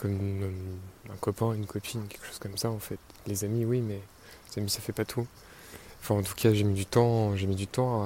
comme 0.00 0.42
un 1.08 1.16
copain, 1.20 1.52
une 1.52 1.66
copine, 1.66 2.08
quelque 2.08 2.26
chose 2.26 2.40
comme 2.40 2.58
ça 2.58 2.70
en 2.70 2.80
fait. 2.80 2.98
Les 3.28 3.44
amis, 3.44 3.64
oui, 3.64 3.80
mais 3.80 4.00
mais 4.56 4.68
ça 4.68 4.80
fait 4.80 4.92
pas 4.92 5.04
tout. 5.04 5.26
Enfin, 6.00 6.16
en 6.16 6.22
tout 6.22 6.34
cas, 6.34 6.52
j'ai 6.52 6.64
mis 6.64 6.74
du 6.74 6.86
temps, 6.86 7.36
j'ai 7.36 7.46
mis 7.46 7.56
du 7.56 7.66
temps 7.66 8.02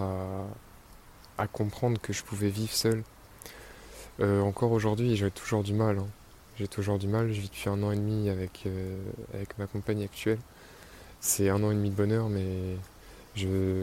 à, 1.39 1.47
comprendre 1.47 1.99
que 2.01 2.13
je 2.13 2.23
pouvais 2.23 2.51
vivre 2.51 2.73
seul. 2.73 3.03
Euh, 4.21 4.43
encore 4.43 4.73
aujourd'hui, 4.73 5.17
j'ai 5.17 5.31
toujours 5.31 5.63
du 5.63 5.73
mal. 5.73 5.99
Hein. 5.99 6.07
J'ai 6.59 6.69
toujours 6.69 6.99
du 6.99 7.09
mal. 7.09 7.33
Je 7.33 7.41
vis 7.41 7.49
depuis 7.49 7.69
un 7.71 7.83
an 7.83 7.91
et 7.93 7.97
demi 7.97 8.29
avec, 8.29 8.65
euh, 8.67 8.97
avec 9.35 9.59
ma 9.59 9.67
compagne 9.67 10.03
actuelle. 10.03 10.39
C'est 11.21 11.49
un 11.49 11.63
an 11.63 11.71
et 11.71 11.75
demi 11.75 11.91
de 11.91 11.95
bonheur, 11.95 12.29
mais 12.29 12.77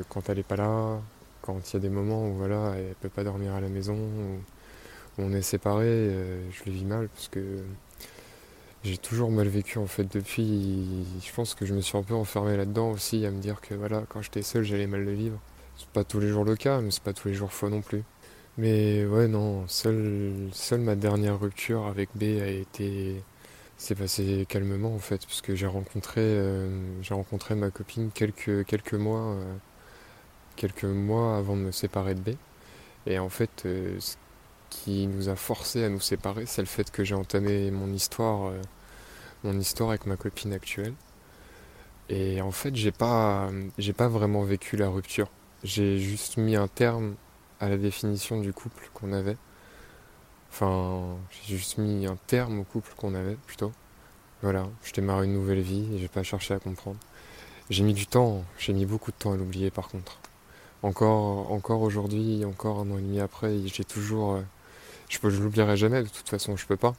quand 0.10 0.30
elle 0.30 0.40
est 0.40 0.44
pas 0.44 0.56
là, 0.56 1.00
quand 1.42 1.72
il 1.72 1.74
y 1.74 1.78
a 1.78 1.80
des 1.80 1.90
moments 1.90 2.28
où 2.28 2.34
voilà, 2.34 2.74
elle 2.78 2.96
peut 2.96 3.10
pas 3.10 3.24
dormir 3.24 3.54
à 3.54 3.62
la 3.62 3.70
maison, 3.70 3.96
où, 3.96 4.40
on 5.20 5.34
est 5.34 5.42
séparés, 5.42 5.86
euh, 5.88 6.52
je 6.52 6.64
le 6.66 6.72
vis 6.72 6.86
mal 6.86 7.10
parce 7.10 7.28
que 7.28 7.64
j'ai 8.88 8.98
toujours 8.98 9.32
mal 9.32 9.48
vécu 9.48 9.78
en 9.80 9.88
fait 9.88 10.06
depuis. 10.12 11.06
Je 11.22 11.34
pense 11.34 11.54
que 11.56 11.66
je 11.66 11.74
me 11.74 11.82
suis 11.82 11.98
un 11.98 12.04
peu 12.04 12.14
enfermé 12.16 12.56
là-dedans 12.58 12.92
aussi, 12.92 13.26
à 13.26 13.32
me 13.32 13.40
dire 13.42 13.62
que 13.62 13.74
voilà, 13.76 14.04
quand 14.10 14.22
j'étais 14.22 14.42
seul, 14.42 14.64
j'allais 14.64 14.88
mal 14.88 15.04
le 15.04 15.14
vivre. 15.14 15.40
C'est 15.78 15.90
pas 15.90 16.04
tous 16.04 16.20
les 16.20 16.30
jours 16.30 16.46
le 16.46 16.56
cas, 16.56 16.82
mais 16.82 16.92
c'est 16.92 17.04
pas 17.04 17.14
tous 17.14 17.28
les 17.28 17.34
jours 17.34 17.52
faux 17.54 17.70
non 17.70 17.82
plus. 17.82 18.04
Mais 18.58 19.06
ouais, 19.06 19.28
non, 19.28 19.68
seule, 19.68 20.50
seule 20.54 20.82
ma 20.82 20.96
dernière 20.96 21.40
rupture 21.40 21.86
avec 21.88 22.10
B 22.16 22.24
a 22.42 22.48
été. 22.48 23.24
C'est 23.78 23.96
passé 23.96 24.46
calmement 24.50 24.96
en 24.96 25.00
fait, 25.00 25.26
puisque 25.26 25.54
j'ai 25.56 25.68
rencontré, 25.68 26.22
euh, 26.22 26.70
j'ai 27.04 27.14
rencontré 27.14 27.56
ma 27.56 27.70
copine 27.72 28.12
quelques, 28.12 28.66
quelques 28.66 28.94
mois, 28.96 29.22
euh, 29.34 29.56
quelques 30.56 30.86
mois 30.86 31.38
avant 31.38 31.56
de 31.56 31.62
me 31.62 31.72
séparer 31.72 32.16
de 32.16 32.22
B. 32.22 32.36
Et 33.08 33.20
en 33.20 33.30
fait, 33.30 33.64
euh, 33.66 33.98
ce 34.00 34.16
qui 34.70 35.08
nous 35.08 35.30
a 35.30 35.36
forcé 35.36 35.84
à 35.84 35.90
nous 35.90 36.00
séparer, 36.00 36.46
c'est 36.46 36.62
le 36.62 36.68
fait 36.68 36.92
que 36.92 37.04
j'ai 37.04 37.16
entamé 37.16 37.72
mon 37.72 37.92
histoire 37.94 38.52
mon 39.44 39.60
histoire 39.60 39.90
avec 39.90 40.06
ma 40.06 40.18
copine 40.18 40.54
actuelle. 40.54 40.94
Et 42.10 42.42
en 42.42 42.52
fait, 42.52 42.76
j'ai 42.76 42.92
pas, 42.92 43.50
j'ai 43.78 43.94
pas 43.94 44.08
vraiment 44.08 44.44
vécu 44.44 44.78
la 44.78 44.90
rupture. 44.90 45.30
J'ai 45.64 46.00
juste 46.00 46.38
mis 46.38 46.56
un 46.56 46.68
terme 46.68 47.16
à 47.60 47.70
la 47.70 47.78
définition 47.78 48.40
du 48.40 48.54
couple 48.54 48.90
qu'on 48.94 49.14
avait. 49.14 49.38
Enfin, 50.52 51.18
j'ai 51.44 51.58
juste 51.58 51.78
mis 51.78 52.06
un 52.08 52.18
terme 52.28 52.60
au 52.60 52.64
couple 52.64 52.94
qu'on 52.96 53.14
avait 53.16 53.36
plutôt. 53.48 53.72
Voilà, 54.42 54.68
je 54.84 54.94
démarre 54.94 55.24
une 55.24 55.34
nouvelle 55.34 55.62
vie 55.62 55.88
et 55.96 56.00
j'ai 56.00 56.08
pas 56.08 56.24
cherché 56.24 56.54
à 56.54 56.60
comprendre. 56.60 57.00
J'ai 57.70 57.84
mis 57.84 57.94
du 57.94 58.08
temps, 58.08 58.46
j'ai 58.58 58.72
mis 58.74 58.86
beaucoup 58.86 59.12
de 59.12 59.18
temps 59.18 59.34
à 59.34 59.38
l'oublier 59.38 59.72
par 59.72 59.90
contre. 59.90 60.20
Encore, 60.84 61.52
encore 61.52 61.82
aujourd'hui, 61.82 62.46
encore 62.46 62.80
un 62.80 62.92
an 62.92 62.98
et 62.98 63.02
demi 63.02 63.20
après, 63.20 63.58
j'ai 63.66 63.84
toujours. 63.84 64.36
Euh, 64.36 64.42
je 65.10 65.20
peux, 65.20 65.30
je 65.30 65.42
l'oublierai 65.42 65.76
jamais, 65.76 66.04
de 66.04 66.08
toute 66.08 66.30
façon, 66.30 66.56
je 66.56 66.66
peux 66.68 66.78
pas. 66.78 66.94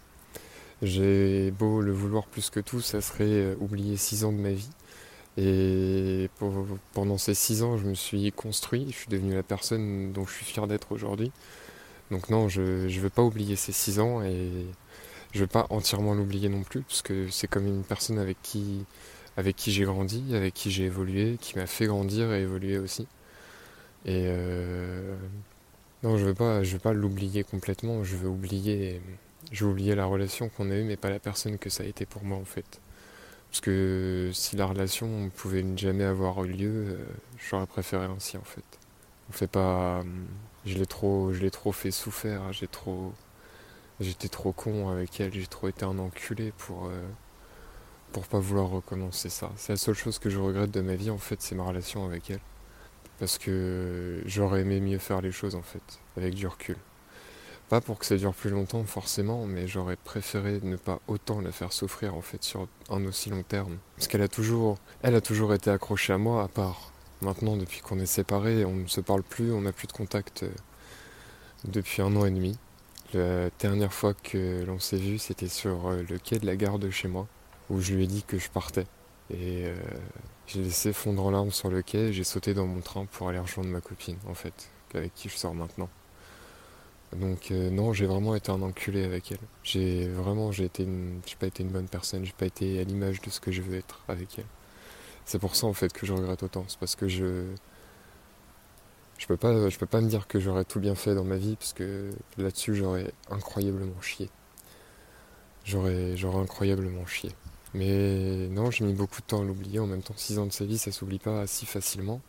J'ai 0.83 1.51
beau 1.51 1.81
le 1.81 1.93
vouloir 1.93 2.27
plus 2.27 2.51
que 2.51 2.61
tout, 2.61 2.81
ça 2.81 3.01
serait 3.01 3.25
euh, 3.25 3.55
oublier 3.61 3.97
six 3.97 4.25
ans 4.25 4.33
de 4.33 4.39
ma 4.39 4.53
vie. 4.53 4.71
Et 5.37 6.31
pendant 6.95 7.19
ces 7.19 7.35
six 7.35 7.63
ans, 7.63 7.77
je 7.79 7.85
me 7.87 7.95
suis 7.95 8.33
construit, 8.33 8.87
je 8.91 8.97
suis 8.97 9.09
devenu 9.09 9.35
la 9.35 9.45
personne 9.45 10.13
dont 10.13 10.27
je 10.27 10.33
suis 10.35 10.45
fier 10.45 10.67
d'être 10.67 10.91
aujourd'hui. 10.93 11.31
Donc 12.11 12.31
non, 12.31 12.49
je 12.49 12.63
ne 12.63 13.01
veux 13.01 13.11
pas 13.11 13.23
oublier 13.23 13.55
ces 13.57 13.73
six 13.73 14.01
ans 14.01 14.23
et 14.23 14.67
je 15.33 15.41
veux 15.41 15.47
pas 15.47 15.67
entièrement 15.71 16.15
l'oublier 16.15 16.49
non 16.49 16.63
plus, 16.63 16.83
parce 16.83 17.03
que 17.03 17.29
c'est 17.31 17.49
comme 17.49 17.67
une 17.67 17.85
personne 17.85 18.19
avec 18.19 18.39
qui, 18.43 18.85
avec 19.37 19.57
qui 19.57 19.73
j'ai 19.73 19.85
grandi, 19.85 20.35
avec 20.35 20.55
qui 20.55 20.71
j'ai 20.71 20.85
évolué, 20.85 21.37
qui 21.41 21.57
m'a 21.57 21.67
fait 21.67 21.87
grandir 21.87 22.33
et 22.33 22.43
évoluer 22.43 22.79
aussi. 22.79 23.07
Et 24.07 24.25
euh, 24.27 25.17
non, 26.03 26.17
je 26.17 26.25
veux 26.27 26.35
pas, 26.35 26.63
pas 26.83 26.93
l'oublier 26.93 27.45
complètement, 27.45 28.05
je 28.05 28.17
veux 28.17 28.29
oublier 28.29 29.01
j'ai 29.53 29.65
oublié 29.65 29.95
la 29.95 30.07
relation 30.07 30.49
qu'on 30.49 30.71
a 30.71 30.75
eue, 30.77 30.85
mais 30.85 30.97
pas 30.97 31.11
la 31.11 31.19
personne 31.19 31.59
que 31.59 31.71
ça 31.71 31.83
a 31.83 31.87
été 31.87 32.07
pour 32.07 32.25
moi 32.25 32.39
en 32.39 32.45
fait. 32.45 32.81
Parce 33.51 33.61
que 33.61 34.31
si 34.35 34.57
la 34.57 34.67
relation 34.67 35.31
pouvait 35.37 35.65
jamais 35.77 36.05
avoir 36.05 36.45
eu 36.45 36.49
lieu, 36.49 36.85
euh, 36.89 37.05
j'aurais 37.39 37.67
préféré 37.67 38.05
ainsi 38.07 38.37
en 38.37 38.43
fait. 38.43 38.65
On 39.31 39.33
fait 39.33 39.47
pas. 39.47 40.03
Je 40.67 40.75
l'ai 40.79 40.87
trop, 40.87 41.33
trop 41.53 41.73
fait 41.73 41.91
souffrir. 41.91 42.53
J'ai 42.53 42.69
trop, 42.69 43.13
j'étais 44.01 44.29
trop 44.29 44.53
con 44.53 44.91
avec 44.91 45.21
elle. 45.21 45.33
J'ai 45.33 45.47
trop 45.47 45.69
été 45.69 45.85
un 45.85 45.99
enculé 45.99 46.53
pour 46.59 46.87
euh, 46.87 47.09
pour 48.13 48.27
pas 48.27 48.39
vouloir 48.39 48.69
recommencer 48.69 49.29
ça. 49.31 49.51
C'est 49.57 49.73
la 49.73 49.77
seule 49.77 49.95
chose 49.95 50.19
que 50.19 50.31
je 50.31 50.39
regrette 50.39 50.71
de 50.71 50.81
ma 50.81 50.95
vie 50.95 51.11
en 51.11 51.19
fait, 51.19 51.41
c'est 51.43 51.55
ma 51.55 51.65
relation 51.65 52.05
avec 52.07 52.31
elle. 52.31 52.41
Parce 53.19 53.39
que 53.39 54.23
j'aurais 54.27 54.63
aimé 54.63 54.81
mieux 54.81 54.99
faire 54.99 55.21
les 55.21 55.33
choses 55.33 55.55
en 55.55 55.63
fait, 55.63 56.01
avec 56.17 56.35
du 56.35 56.47
recul. 56.47 56.77
Pas 57.69 57.83
pour 57.83 57.99
que 57.99 58.07
ça 58.07 58.17
dure 58.17 58.33
plus 58.33 58.49
longtemps 58.51 58.85
forcément, 58.85 59.45
mais 59.45 59.69
j'aurais 59.69 59.97
préféré 59.97 60.61
ne 60.63 60.77
pas 60.77 61.01
autant 61.07 61.43
la 61.43 61.53
faire 61.53 61.73
souffrir 61.75 62.15
en 62.15 62.23
fait 62.23 62.43
sur 62.43 62.67
un 62.89 63.05
aussi 63.05 63.29
long 63.29 63.43
terme. 63.43 63.77
Parce 63.97 64.09
qu'elle 64.09 64.23
a 64.23 64.29
toujours, 64.29 64.79
elle 65.03 65.15
a 65.15 65.21
toujours 65.21 65.53
été 65.53 65.71
accrochée 65.71 66.15
à 66.15 66.19
moi, 66.19 66.43
à 66.43 66.49
part 66.49 66.93
maintenant 67.21 67.57
depuis 67.57 67.81
qu'on 67.81 67.99
est 67.99 68.07
séparés, 68.07 68.65
on 68.65 68.75
ne 68.75 68.87
se 68.87 69.01
parle 69.01 69.23
plus, 69.23 69.53
on 69.53 69.63
n'a 69.63 69.73
plus 69.73 69.87
de 69.87 69.93
contact 69.93 70.45
euh, 70.45 70.51
depuis 71.65 72.03
un 72.03 72.15
an 72.17 72.25
et 72.25 72.31
demi. 72.31 72.59
La 73.15 73.51
dernière 73.59 73.93
fois 73.93 74.15
que 74.15 74.65
l'on 74.65 74.79
s'est 74.79 74.97
vu, 74.97 75.19
c'était 75.19 75.49
sur 75.49 75.89
euh, 75.89 76.03
le 76.09 76.19
quai 76.19 76.39
de 76.39 76.47
la 76.47 76.57
gare 76.57 76.79
de 76.79 76.91
chez 76.91 77.09
moi, 77.09 77.27
où 77.71 77.81
je 77.81 77.95
lui 77.95 78.05
ai 78.05 78.07
dit 78.07 78.23
que 78.23 78.39
je 78.39 78.49
partais. 78.49 78.87
Et 79.31 79.67
euh, 79.67 79.75
j'ai 80.47 80.63
laissé 80.63 80.93
fondre 80.93 81.25
en 81.25 81.31
larmes 81.31 81.51
sur 81.51 81.71
le 81.71 81.83
quai, 81.83 82.13
j'ai 82.13 82.25
sauté 82.25 82.55
dans 82.55 82.67
mon 82.67 82.81
train 82.81 83.05
pour 83.07 83.29
aller 83.29 83.39
rejoindre 83.39 83.69
ma 83.71 83.81
copine, 83.81 84.17
en 84.27 84.35
fait, 84.35 84.71
avec 84.95 85.15
qui 85.15 85.29
je 85.29 85.37
sors 85.37 85.55
maintenant. 85.55 85.89
Donc 87.17 87.51
euh, 87.51 87.71
non, 87.71 87.93
j'ai 87.93 88.07
vraiment 88.07 88.35
été 88.35 88.51
un 88.51 88.61
enculé 88.63 89.05
avec 89.05 89.33
elle. 89.33 89.39
J'ai 89.63 90.09
vraiment, 90.09 90.53
j'ai 90.53 90.65
été, 90.67 90.87
j'ai 91.27 91.37
pas 91.37 91.47
été 91.47 91.63
une 91.63 91.71
bonne 91.71 91.89
personne, 91.89 92.25
j'ai 92.25 92.33
pas 92.33 92.47
été 92.47 92.81
à 92.81 92.85
l'image 92.85 93.21
de 93.23 93.31
ce 93.31 93.41
que 93.41 93.51
je 93.51 93.63
veux 93.63 93.77
être 93.77 94.01
avec 94.09 94.39
elle. 94.39 94.47
C'est 95.25 95.39
pour 95.39 95.57
ça 95.57 95.67
en 95.67 95.73
fait 95.73 95.93
que 95.93 96.07
je 96.07 96.13
regrette 96.13 96.43
autant, 96.43 96.65
c'est 96.69 96.79
parce 96.79 96.97
que 96.97 97.09
je, 97.09 97.45
je 99.19 99.27
peux 99.27 99.37
pas, 99.37 99.69
je 99.69 99.79
peux 99.79 99.87
pas 99.87 100.01
me 100.01 100.09
dire 100.09 100.27
que 100.27 100.39
j'aurais 100.41 100.65
tout 100.65 100.81
bien 100.81 100.95
fait 100.95 101.15
dans 101.15 101.25
ma 101.25 101.37
vie, 101.37 101.57
parce 101.57 101.73
que 101.73 102.11
là-dessus 102.39 102.75
j'aurais 102.75 103.13
incroyablement 103.31 104.01
chié. 104.01 104.31
J'aurais, 105.65 106.17
j'aurais 106.17 106.41
incroyablement 106.41 107.05
chié. 107.07 107.31
Mais 107.75 108.49
non, 108.49 108.71
j'ai 108.71 108.85
mis 108.85 108.95
beaucoup 108.95 109.21
de 109.21 109.27
temps 109.27 109.43
à 109.43 109.45
l'oublier. 109.45 109.79
En 109.79 109.87
même 109.87 110.03
temps, 110.03 110.15
six 110.17 110.39
ans 110.39 110.47
de 110.47 110.53
sa 110.53 110.65
vie, 110.65 110.79
ça 110.79 110.93
s'oublie 110.93 111.19
pas 111.19 111.47
si 111.47 111.67
facilement. 111.67 112.21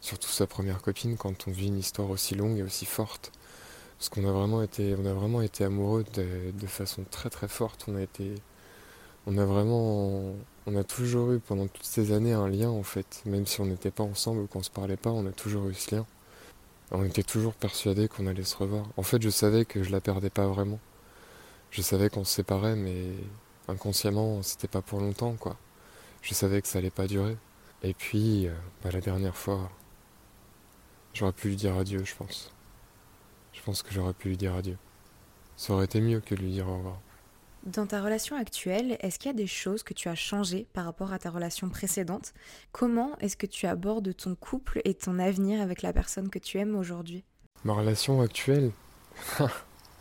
Surtout 0.00 0.28
sa 0.28 0.46
première 0.46 0.82
copine, 0.82 1.16
quand 1.16 1.48
on 1.48 1.50
vit 1.50 1.66
une 1.66 1.78
histoire 1.78 2.10
aussi 2.10 2.36
longue 2.36 2.58
et 2.58 2.62
aussi 2.62 2.86
forte. 2.86 3.32
Parce 3.98 4.08
qu'on 4.10 4.26
a 4.28 4.32
vraiment 4.32 4.62
été, 4.62 4.94
on 4.98 5.06
a 5.06 5.14
vraiment 5.14 5.40
été 5.40 5.64
amoureux 5.64 6.04
de, 6.14 6.66
façon 6.66 7.04
très 7.10 7.30
très 7.30 7.48
forte. 7.48 7.86
On 7.88 7.96
a 7.96 8.02
été, 8.02 8.34
on 9.26 9.38
a 9.38 9.44
vraiment, 9.44 10.34
on 10.66 10.76
a 10.76 10.84
toujours 10.84 11.32
eu 11.32 11.40
pendant 11.40 11.66
toutes 11.66 11.84
ces 11.84 12.12
années 12.12 12.32
un 12.34 12.48
lien 12.48 12.70
en 12.70 12.82
fait. 12.82 13.22
Même 13.24 13.46
si 13.46 13.60
on 13.60 13.66
n'était 13.66 13.90
pas 13.90 14.04
ensemble 14.04 14.42
ou 14.42 14.46
qu'on 14.46 14.62
se 14.62 14.70
parlait 14.70 14.96
pas, 14.96 15.10
on 15.10 15.26
a 15.26 15.32
toujours 15.32 15.68
eu 15.68 15.74
ce 15.74 15.94
lien. 15.96 16.06
On 16.92 17.04
était 17.04 17.22
toujours 17.22 17.54
persuadés 17.54 18.08
qu'on 18.08 18.26
allait 18.26 18.44
se 18.44 18.56
revoir. 18.56 18.86
En 18.96 19.02
fait, 19.02 19.20
je 19.22 19.30
savais 19.30 19.64
que 19.64 19.82
je 19.82 19.90
la 19.90 20.00
perdais 20.00 20.30
pas 20.30 20.46
vraiment. 20.46 20.78
Je 21.70 21.82
savais 21.82 22.10
qu'on 22.10 22.24
se 22.24 22.34
séparait, 22.34 22.76
mais 22.76 23.12
inconsciemment, 23.68 24.42
c'était 24.42 24.68
pas 24.68 24.82
pour 24.82 25.00
longtemps, 25.00 25.34
quoi. 25.34 25.56
Je 26.22 26.34
savais 26.34 26.62
que 26.62 26.68
ça 26.68 26.78
allait 26.78 26.90
pas 26.90 27.06
durer. 27.06 27.36
Et 27.82 27.94
puis, 27.94 28.46
euh, 28.46 28.52
bah, 28.82 28.90
la 28.92 29.00
dernière 29.00 29.36
fois, 29.36 29.70
j'aurais 31.14 31.32
pu 31.32 31.48
lui 31.48 31.56
dire 31.56 31.76
adieu, 31.76 32.04
je 32.04 32.14
pense. 32.14 32.52
Je 33.66 33.72
pense 33.72 33.82
que 33.82 33.92
j'aurais 33.92 34.12
pu 34.12 34.28
lui 34.28 34.36
dire 34.36 34.54
adieu. 34.54 34.76
Ça 35.56 35.72
aurait 35.72 35.86
été 35.86 36.00
mieux 36.00 36.20
que 36.20 36.36
de 36.36 36.40
lui 36.40 36.52
dire 36.52 36.68
au 36.68 36.76
revoir. 36.76 37.00
Dans 37.64 37.84
ta 37.84 38.00
relation 38.00 38.36
actuelle, 38.36 38.96
est-ce 39.00 39.18
qu'il 39.18 39.28
y 39.28 39.34
a 39.34 39.36
des 39.36 39.48
choses 39.48 39.82
que 39.82 39.92
tu 39.92 40.08
as 40.08 40.14
changées 40.14 40.68
par 40.72 40.84
rapport 40.84 41.12
à 41.12 41.18
ta 41.18 41.30
relation 41.30 41.68
précédente? 41.68 42.32
Comment 42.70 43.18
est-ce 43.18 43.36
que 43.36 43.46
tu 43.46 43.66
abordes 43.66 44.16
ton 44.16 44.36
couple 44.36 44.80
et 44.84 44.94
ton 44.94 45.18
avenir 45.18 45.60
avec 45.60 45.82
la 45.82 45.92
personne 45.92 46.30
que 46.30 46.38
tu 46.38 46.58
aimes 46.58 46.76
aujourd'hui? 46.76 47.24
Ma 47.64 47.72
relation 47.72 48.20
actuelle 48.20 48.70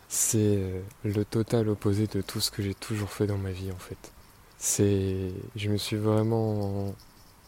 C'est 0.10 0.58
euh, 0.58 0.82
le 1.04 1.26
total 1.26 1.68
opposé 1.68 2.06
de 2.06 2.22
tout 2.22 2.42
ce 2.42 2.52
que 2.52 2.62
j'ai 2.62 2.76
toujours 2.76 3.10
fait 3.10 3.26
dans 3.26 3.40
ma 3.40 3.50
vie 3.50 3.72
en 3.72 3.80
fait. 3.80 4.12
C'est 4.60 5.32
je 5.56 5.70
me 5.72 5.78
suis 5.78 5.98
vraiment 5.98 6.94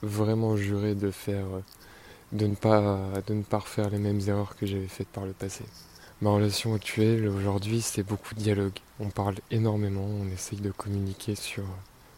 vraiment 0.02 0.58
juré 0.58 0.96
de 0.96 1.12
faire 1.12 1.46
de 2.32 2.48
ne 2.48 2.56
pas 2.56 3.22
de 3.28 3.36
ne 3.36 3.44
pas 3.44 3.60
refaire 3.60 3.92
les 3.92 4.00
mêmes 4.00 4.22
erreurs 4.28 4.56
que 4.56 4.66
j'avais 4.66 4.88
faites 4.88 5.10
par 5.10 5.28
le 5.28 5.34
passé. 5.34 5.64
Ma 6.20 6.32
relation 6.32 6.74
actuelle 6.74 7.28
aujourd'hui, 7.28 7.80
c'est 7.82 8.02
beaucoup 8.02 8.34
de 8.34 8.40
dialogue. 8.40 8.80
On 9.00 9.10
parle 9.10 9.36
énormément, 9.52 10.04
on 10.04 10.28
essaye 10.34 10.60
de 10.60 10.72
communiquer 10.72 11.36
sur 11.36 11.64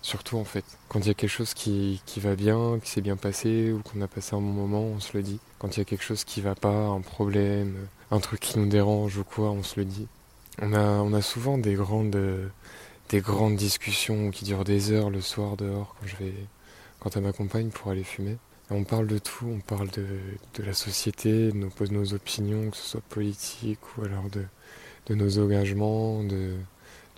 surtout 0.02 0.38
en 0.38 0.46
fait. 0.46 0.64
Quand 0.88 1.02
il 1.02 1.08
y 1.08 1.12
a 1.12 1.14
quelque 1.14 1.30
chose 1.30 1.54
qui, 1.54 2.02
qui 2.06 2.22
va 2.22 2.36
bien, 2.36 2.80
qui 2.82 2.90
s'est 2.90 3.02
bien 3.02 3.18
passé 3.18 3.74
ou 3.74 3.82
qu'on 3.82 4.02
a 4.02 4.08
passé 4.08 4.36
un 4.38 4.40
bon 4.40 4.54
moment, 4.54 4.84
on 4.84 5.02
se 5.02 5.18
le 5.18 5.22
dit. 5.22 5.40
Quand 5.58 5.76
il 5.76 5.80
y 5.80 5.82
a 5.82 5.86
quelque 5.86 6.06
chose 6.06 6.24
qui 6.24 6.40
va 6.40 6.56
pas, 6.56 6.70
un 6.88 7.02
problème, 7.02 7.76
un 8.10 8.22
truc 8.22 8.40
qui 8.40 8.58
nous 8.58 8.68
dérange 8.68 9.18
ou 9.18 9.26
quoi, 9.26 9.52
on 9.52 9.64
se 9.64 9.78
le 9.78 9.86
dit. 9.86 10.08
On 10.62 10.74
a, 10.74 10.80
on 10.80 11.12
a 11.14 11.22
souvent 11.22 11.58
des 11.58 11.74
grandes, 11.74 12.18
des 13.10 13.20
grandes 13.20 13.58
discussions 13.58 14.32
qui 14.32 14.46
durent 14.46 14.64
des 14.64 14.92
heures 14.94 15.10
le 15.10 15.20
soir 15.20 15.58
dehors 15.58 15.96
quand 16.00 16.08
je 16.08 16.16
vais, 16.16 16.34
quand 17.02 17.18
elle 17.18 17.24
m'accompagne 17.24 17.70
pour 17.70 17.92
aller 17.92 18.06
fumer 18.06 18.38
on 18.72 18.84
parle 18.84 19.08
de 19.08 19.18
tout, 19.18 19.48
on 19.48 19.60
parle 19.60 19.90
de, 19.90 20.64
la 20.64 20.74
société, 20.74 21.52
de 21.52 21.92
nos, 21.92 22.14
opinions, 22.14 22.70
que 22.70 22.78
ce 22.78 22.84
soit 22.84 23.02
politique 23.10 23.80
ou 23.98 24.04
alors 24.04 24.26
de, 24.30 25.16
nos 25.16 25.40
engagements, 25.40 26.24
de, 26.24 26.56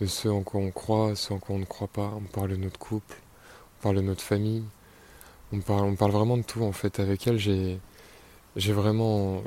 ce 0.06 0.30
en 0.30 0.42
quoi 0.44 0.62
on 0.62 0.72
croit, 0.72 1.16
ce 1.16 1.34
en 1.34 1.40
quoi 1.40 1.56
on 1.56 1.60
ne 1.60 1.66
croit 1.66 1.90
pas. 1.90 2.14
On 2.16 2.22
parle 2.22 2.52
de 2.52 2.56
notre 2.56 2.80
couple, 2.80 3.18
on 3.80 3.84
parle 3.84 3.98
de 3.98 4.02
notre 4.02 4.22
famille. 4.22 4.64
On 5.54 5.60
parle, 5.60 5.94
vraiment 5.94 6.38
de 6.38 6.44
tout 6.44 6.64
en 6.64 6.72
fait. 6.72 7.02
Avec 7.02 7.28
elle, 7.28 7.38
j'ai, 7.38 7.80
vraiment, 8.56 9.44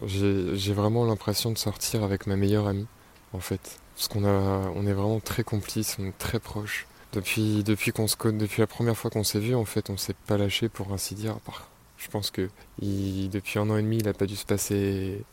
l'impression 1.07 1.53
de 1.53 1.59
sortir 1.59 2.05
avec 2.05 2.27
ma 2.27 2.37
meilleure 2.37 2.69
amie 2.69 2.87
en 3.33 3.41
fait. 3.41 3.81
Parce 3.97 4.09
qu'on 4.09 4.25
est 4.25 4.93
vraiment 4.93 5.21
très 5.21 5.45
complices, 5.45 5.97
on 5.99 6.07
est 6.07 6.19
très 6.19 6.39
proches. 6.39 6.87
Depuis, 7.15 7.65
la 8.59 8.67
première 8.67 8.97
fois 8.97 9.11
qu'on 9.11 9.25
s'est 9.25 9.39
vu, 9.39 9.55
en 9.55 9.65
fait, 9.65 9.89
on 9.89 9.97
s'est 9.97 10.17
pas 10.27 10.37
lâché 10.37 10.69
pour 10.69 10.93
ainsi 10.93 11.15
dire, 11.15 11.39
je 12.05 12.11
pense 12.11 12.31
que 12.31 12.49
depuis 12.81 13.59
un 13.59 13.71
an 13.71 13.77
et 13.79 13.83
demi, 13.83 13.97
il 13.99 14.05
n'a 14.05 14.13
pas 14.13 14.27
dû 14.27 14.37
se 14.37 14.45
passer 14.45 15.25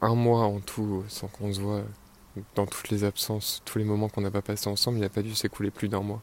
un 0.00 0.14
mois 0.14 0.44
en 0.44 0.60
tout 0.60 1.04
sans 1.08 1.28
qu'on 1.28 1.52
se 1.52 1.60
voit 1.60 1.82
dans 2.54 2.66
toutes 2.66 2.88
les 2.90 3.04
absences, 3.04 3.62
tous 3.64 3.78
les 3.78 3.84
moments 3.84 4.08
qu'on 4.08 4.22
n'a 4.22 4.30
pas 4.30 4.42
passé 4.42 4.68
ensemble, 4.68 4.98
il 4.98 5.02
n'a 5.02 5.08
pas 5.10 5.22
dû 5.22 5.34
s'écouler 5.34 5.70
plus 5.70 5.88
d'un 5.88 6.00
mois. 6.00 6.22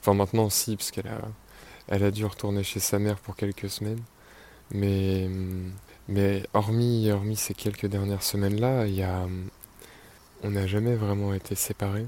Enfin 0.00 0.14
maintenant 0.14 0.48
si, 0.48 0.76
parce 0.76 0.90
qu'elle 0.92 1.08
a, 1.08 1.20
elle 1.88 2.04
a 2.04 2.10
dû 2.12 2.24
retourner 2.24 2.62
chez 2.62 2.80
sa 2.80 2.98
mère 2.98 3.18
pour 3.18 3.36
quelques 3.36 3.68
semaines. 3.68 4.00
Mais, 4.70 5.28
mais 6.08 6.44
hormis, 6.54 7.10
hormis 7.10 7.36
ces 7.36 7.54
quelques 7.54 7.86
dernières 7.86 8.22
semaines-là, 8.22 8.86
il 8.86 8.94
y 8.94 9.02
a, 9.02 9.26
on 10.44 10.50
n'a 10.50 10.66
jamais 10.66 10.94
vraiment 10.94 11.34
été 11.34 11.54
séparés. 11.56 12.06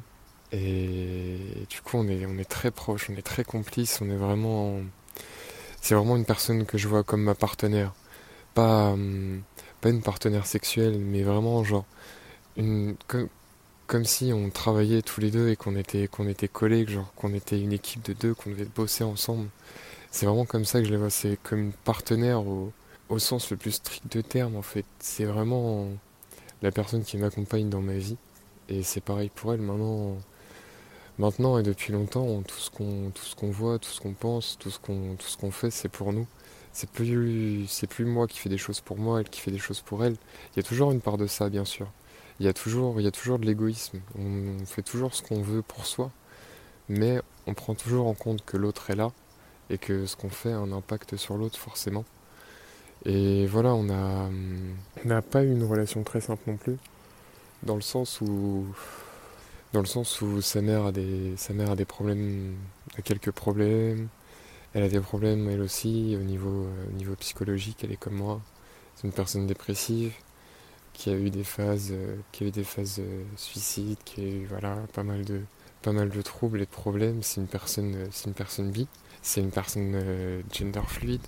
Et 0.52 1.38
du 1.68 1.80
coup, 1.82 1.98
on 1.98 2.08
est, 2.08 2.24
on 2.26 2.38
est 2.38 2.48
très 2.48 2.70
proches, 2.70 3.10
on 3.10 3.16
est 3.16 3.22
très 3.22 3.44
complices, 3.44 4.00
on 4.00 4.08
est 4.08 4.16
vraiment 4.16 4.80
c'est 5.86 5.94
vraiment 5.94 6.16
une 6.16 6.24
personne 6.24 6.66
que 6.66 6.78
je 6.78 6.88
vois 6.88 7.04
comme 7.04 7.22
ma 7.22 7.36
partenaire. 7.36 7.94
Pas, 8.54 8.90
hum, 8.90 9.42
pas 9.80 9.90
une 9.90 10.02
partenaire 10.02 10.44
sexuelle, 10.46 10.98
mais 10.98 11.22
vraiment 11.22 11.62
genre 11.62 11.84
une, 12.56 12.96
comme, 13.06 13.28
comme 13.86 14.04
si 14.04 14.32
on 14.32 14.50
travaillait 14.50 15.02
tous 15.02 15.20
les 15.20 15.30
deux 15.30 15.50
et 15.50 15.56
qu'on 15.56 15.76
était, 15.76 16.08
qu'on 16.08 16.26
était 16.28 16.48
collés, 16.48 16.86
genre 16.88 17.12
qu'on 17.14 17.32
était 17.34 17.60
une 17.60 17.72
équipe 17.72 18.04
de 18.04 18.14
deux, 18.14 18.34
qu'on 18.34 18.50
devait 18.50 18.64
bosser 18.64 19.04
ensemble. 19.04 19.48
C'est 20.10 20.26
vraiment 20.26 20.44
comme 20.44 20.64
ça 20.64 20.80
que 20.80 20.86
je 20.86 20.90
les 20.90 20.96
vois. 20.96 21.10
C'est 21.10 21.38
comme 21.44 21.60
une 21.60 21.72
partenaire 21.72 22.40
au, 22.40 22.72
au 23.08 23.18
sens 23.20 23.50
le 23.52 23.56
plus 23.56 23.72
strict 23.72 24.12
de 24.12 24.22
terme 24.22 24.56
en 24.56 24.62
fait. 24.62 24.86
C'est 24.98 25.24
vraiment 25.24 25.86
la 26.62 26.72
personne 26.72 27.04
qui 27.04 27.16
m'accompagne 27.16 27.70
dans 27.70 27.82
ma 27.82 27.96
vie. 27.96 28.16
Et 28.68 28.82
c'est 28.82 29.00
pareil 29.00 29.30
pour 29.32 29.54
elle 29.54 29.60
maintenant 29.60 30.16
maintenant 31.18 31.58
et 31.58 31.62
depuis 31.62 31.92
longtemps, 31.92 32.42
tout 32.42 32.58
ce 32.58 32.70
qu'on 32.70 33.10
tout 33.14 33.24
ce 33.24 33.34
qu'on 33.36 33.50
voit, 33.50 33.78
tout 33.78 33.90
ce 33.90 34.00
qu'on 34.00 34.12
pense, 34.12 34.58
tout 34.58 34.70
ce 34.70 34.78
qu'on 34.78 35.14
tout 35.16 35.26
ce 35.26 35.36
qu'on 35.36 35.50
fait, 35.50 35.70
c'est 35.70 35.88
pour 35.88 36.12
nous. 36.12 36.26
C'est 36.72 36.90
plus 36.90 37.66
c'est 37.68 37.86
plus 37.86 38.04
moi 38.04 38.26
qui 38.26 38.38
fais 38.38 38.48
des 38.48 38.58
choses 38.58 38.80
pour 38.80 38.98
moi, 38.98 39.20
elle 39.20 39.28
qui 39.30 39.40
fait 39.40 39.50
des 39.50 39.58
choses 39.58 39.80
pour 39.80 40.04
elle. 40.04 40.16
Il 40.54 40.56
y 40.58 40.60
a 40.60 40.62
toujours 40.62 40.92
une 40.92 41.00
part 41.00 41.16
de 41.18 41.26
ça, 41.26 41.48
bien 41.48 41.64
sûr. 41.64 41.88
Il 42.40 42.46
y 42.46 42.48
a 42.48 42.52
toujours 42.52 43.00
il 43.00 43.04
y 43.04 43.06
a 43.08 43.10
toujours 43.10 43.38
de 43.38 43.46
l'égoïsme. 43.46 44.00
On, 44.18 44.64
fait 44.66 44.82
toujours 44.82 45.14
ce 45.14 45.22
qu'on 45.22 45.42
veut 45.42 45.62
pour 45.62 45.86
soi, 45.86 46.10
mais 46.88 47.20
on 47.46 47.54
prend 47.54 47.74
toujours 47.74 48.06
en 48.06 48.14
compte 48.14 48.44
que 48.44 48.56
l'autre 48.56 48.90
est 48.90 48.96
là 48.96 49.12
et 49.70 49.78
que 49.78 50.06
ce 50.06 50.16
qu'on 50.16 50.30
fait 50.30 50.52
a 50.52 50.58
un 50.58 50.72
impact 50.72 51.16
sur 51.16 51.36
l'autre 51.36 51.58
forcément. 51.58 52.04
Et 53.06 53.46
voilà, 53.46 53.74
on 53.74 53.88
a 53.90 54.28
on 55.04 55.08
n'a 55.08 55.22
pas 55.22 55.44
eu 55.44 55.52
une 55.52 55.64
relation 55.64 56.02
très 56.02 56.20
simple 56.20 56.42
non 56.46 56.56
plus, 56.56 56.76
dans 57.62 57.76
le 57.76 57.82
sens 57.82 58.20
où 58.20 58.66
dans 59.72 59.80
le 59.80 59.86
sens 59.86 60.20
où 60.22 60.40
sa 60.40 60.62
mère 60.62 60.86
a 60.86 60.92
des, 60.92 61.36
sa 61.36 61.52
mère 61.52 61.70
a 61.70 61.76
des 61.76 61.84
problèmes, 61.84 62.56
a 62.98 63.02
quelques 63.02 63.30
problèmes. 63.30 64.08
Elle 64.74 64.82
a 64.82 64.88
des 64.88 65.00
problèmes 65.00 65.48
elle 65.48 65.62
aussi 65.62 66.16
au 66.20 66.22
niveau, 66.24 66.64
euh, 66.64 66.88
au 66.90 66.92
niveau 66.92 67.14
psychologique. 67.16 67.78
Elle 67.82 67.92
est 67.92 67.96
comme 67.96 68.16
moi. 68.16 68.40
C'est 68.94 69.06
une 69.06 69.12
personne 69.12 69.46
dépressive 69.46 70.14
qui 70.92 71.10
a 71.10 71.14
eu 71.14 71.30
des 71.30 71.44
phases, 71.44 71.90
euh, 71.92 72.16
qui 72.32 72.44
a 72.44 72.46
eu 72.48 72.50
des 72.50 72.64
phases 72.64 72.98
euh, 73.00 73.24
suicides, 73.36 73.98
qui 74.04 74.20
a 74.20 74.24
eu 74.24 74.46
voilà 74.46 74.76
pas 74.94 75.02
mal 75.02 75.24
de, 75.24 75.40
pas 75.82 75.92
mal 75.92 76.10
de 76.10 76.22
troubles 76.22 76.62
et 76.62 76.66
de 76.66 76.70
problèmes. 76.70 77.22
C'est 77.22 77.40
une 77.40 77.48
personne, 77.48 77.96
c'est 78.12 78.28
une 78.28 78.34
personne 78.34 78.70
bi. 78.70 78.88
C'est 79.22 79.40
une 79.40 79.50
personne 79.50 80.00
gender 80.52 80.82
fluide. 80.86 81.26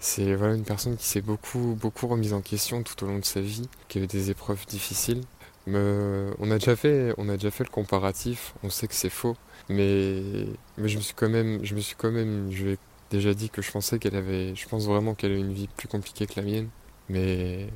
C'est 0.00 0.34
voilà 0.34 0.54
une 0.54 0.64
personne 0.64 0.96
qui 0.96 1.06
s'est 1.06 1.22
beaucoup, 1.22 1.76
beaucoup 1.80 2.06
remise 2.08 2.34
en 2.34 2.42
question 2.42 2.82
tout 2.82 3.02
au 3.04 3.08
long 3.08 3.18
de 3.18 3.24
sa 3.24 3.40
vie, 3.40 3.68
qui 3.88 3.98
a 3.98 4.02
eu 4.02 4.06
des 4.06 4.30
épreuves 4.30 4.66
difficiles 4.66 5.22
on, 5.66 6.50
a 6.50 6.58
déjà 6.58 6.76
fait, 6.76 7.14
on 7.18 7.28
a 7.28 7.36
déjà 7.36 7.50
fait 7.50 7.64
le 7.64 7.70
comparatif, 7.70 8.54
on 8.62 8.70
sait 8.70 8.86
que 8.86 8.94
c'est 8.94 9.10
faux, 9.10 9.36
mais, 9.68 10.46
mais 10.78 10.88
je 10.88 10.96
me 10.96 11.02
suis 11.02 11.14
quand 11.14 11.28
même, 11.28 11.64
je 11.64 11.74
me 11.74 11.80
suis 11.80 11.96
quand 11.96 12.10
même, 12.10 12.50
je 12.50 12.66
l'ai 12.66 12.78
déjà 13.10 13.34
dit 13.34 13.50
que 13.50 13.62
je 13.62 13.70
pensais 13.70 13.98
qu'elle 13.98 14.16
avait, 14.16 14.54
je 14.54 14.68
pense 14.68 14.86
vraiment 14.86 15.14
qu'elle 15.14 15.32
a 15.32 15.36
une 15.36 15.52
vie 15.52 15.68
plus 15.68 15.88
compliquée 15.88 16.26
que 16.26 16.34
la 16.36 16.42
mienne, 16.42 16.68
mais 17.08 17.68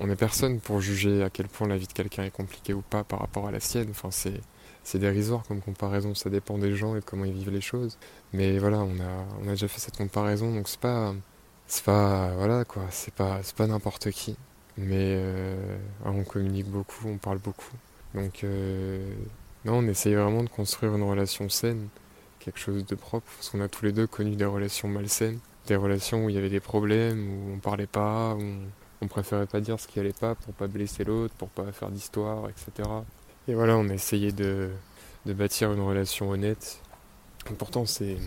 on 0.00 0.06
n'est 0.06 0.16
personne 0.16 0.60
pour 0.60 0.80
juger 0.80 1.22
à 1.22 1.30
quel 1.30 1.48
point 1.48 1.68
la 1.68 1.76
vie 1.78 1.86
de 1.86 1.92
quelqu'un 1.92 2.24
est 2.24 2.30
compliquée 2.30 2.74
ou 2.74 2.82
pas 2.82 3.04
par 3.04 3.20
rapport 3.20 3.46
à 3.46 3.50
la 3.52 3.60
sienne. 3.60 3.88
Enfin, 3.90 4.10
c'est, 4.10 4.40
c'est 4.82 4.98
dérisoire 4.98 5.44
comme 5.44 5.60
comparaison, 5.62 6.14
ça 6.14 6.30
dépend 6.30 6.58
des 6.58 6.74
gens 6.76 6.96
et 6.96 7.02
comment 7.02 7.24
ils 7.24 7.32
vivent 7.32 7.50
les 7.50 7.60
choses. 7.60 7.98
Mais 8.32 8.58
voilà, 8.58 8.78
on 8.80 8.98
a, 9.00 9.26
on 9.42 9.48
a 9.48 9.50
déjà 9.50 9.68
fait 9.68 9.80
cette 9.80 9.96
comparaison, 9.96 10.52
donc 10.54 10.68
c'est 10.68 10.80
pas, 10.80 11.14
c'est 11.66 11.84
pas, 11.84 12.34
voilà 12.36 12.64
quoi, 12.64 12.86
c'est 12.90 13.14
pas, 13.14 13.42
c'est 13.42 13.56
pas 13.56 13.66
n'importe 13.66 14.10
qui. 14.10 14.36
Mais 14.76 15.14
euh, 15.16 15.78
on 16.04 16.24
communique 16.24 16.66
beaucoup, 16.66 17.08
on 17.08 17.18
parle 17.18 17.38
beaucoup. 17.38 17.76
Donc 18.14 18.44
euh, 18.44 19.14
non, 19.64 19.74
on 19.74 19.86
essaye 19.86 20.14
vraiment 20.14 20.42
de 20.42 20.48
construire 20.48 20.94
une 20.94 21.02
relation 21.02 21.48
saine, 21.48 21.88
quelque 22.40 22.58
chose 22.58 22.84
de 22.84 22.94
propre, 22.94 23.26
parce 23.36 23.50
qu'on 23.50 23.60
a 23.60 23.68
tous 23.68 23.84
les 23.84 23.92
deux 23.92 24.06
connu 24.06 24.36
des 24.36 24.44
relations 24.44 24.88
malsaines, 24.88 25.38
des 25.66 25.76
relations 25.76 26.24
où 26.24 26.28
il 26.28 26.34
y 26.34 26.38
avait 26.38 26.50
des 26.50 26.60
problèmes, 26.60 27.28
où 27.28 27.54
on 27.54 27.58
parlait 27.58 27.86
pas, 27.86 28.34
où 28.34 28.42
on 29.00 29.08
préférait 29.08 29.46
pas 29.46 29.60
dire 29.60 29.78
ce 29.78 29.86
qui 29.86 30.00
allait 30.00 30.12
pas 30.12 30.34
pour 30.34 30.54
pas 30.54 30.66
blesser 30.66 31.04
l'autre, 31.04 31.34
pour 31.34 31.48
pas 31.48 31.70
faire 31.72 31.90
d'histoire, 31.90 32.48
etc. 32.48 32.88
Et 33.46 33.54
voilà, 33.54 33.76
on 33.76 33.88
a 33.88 33.94
essayé 33.94 34.32
de, 34.32 34.70
bâtir 35.26 35.72
une 35.72 35.80
relation 35.80 36.30
honnête. 36.30 36.80
pourtant 37.58 37.86
c'est 37.86 38.18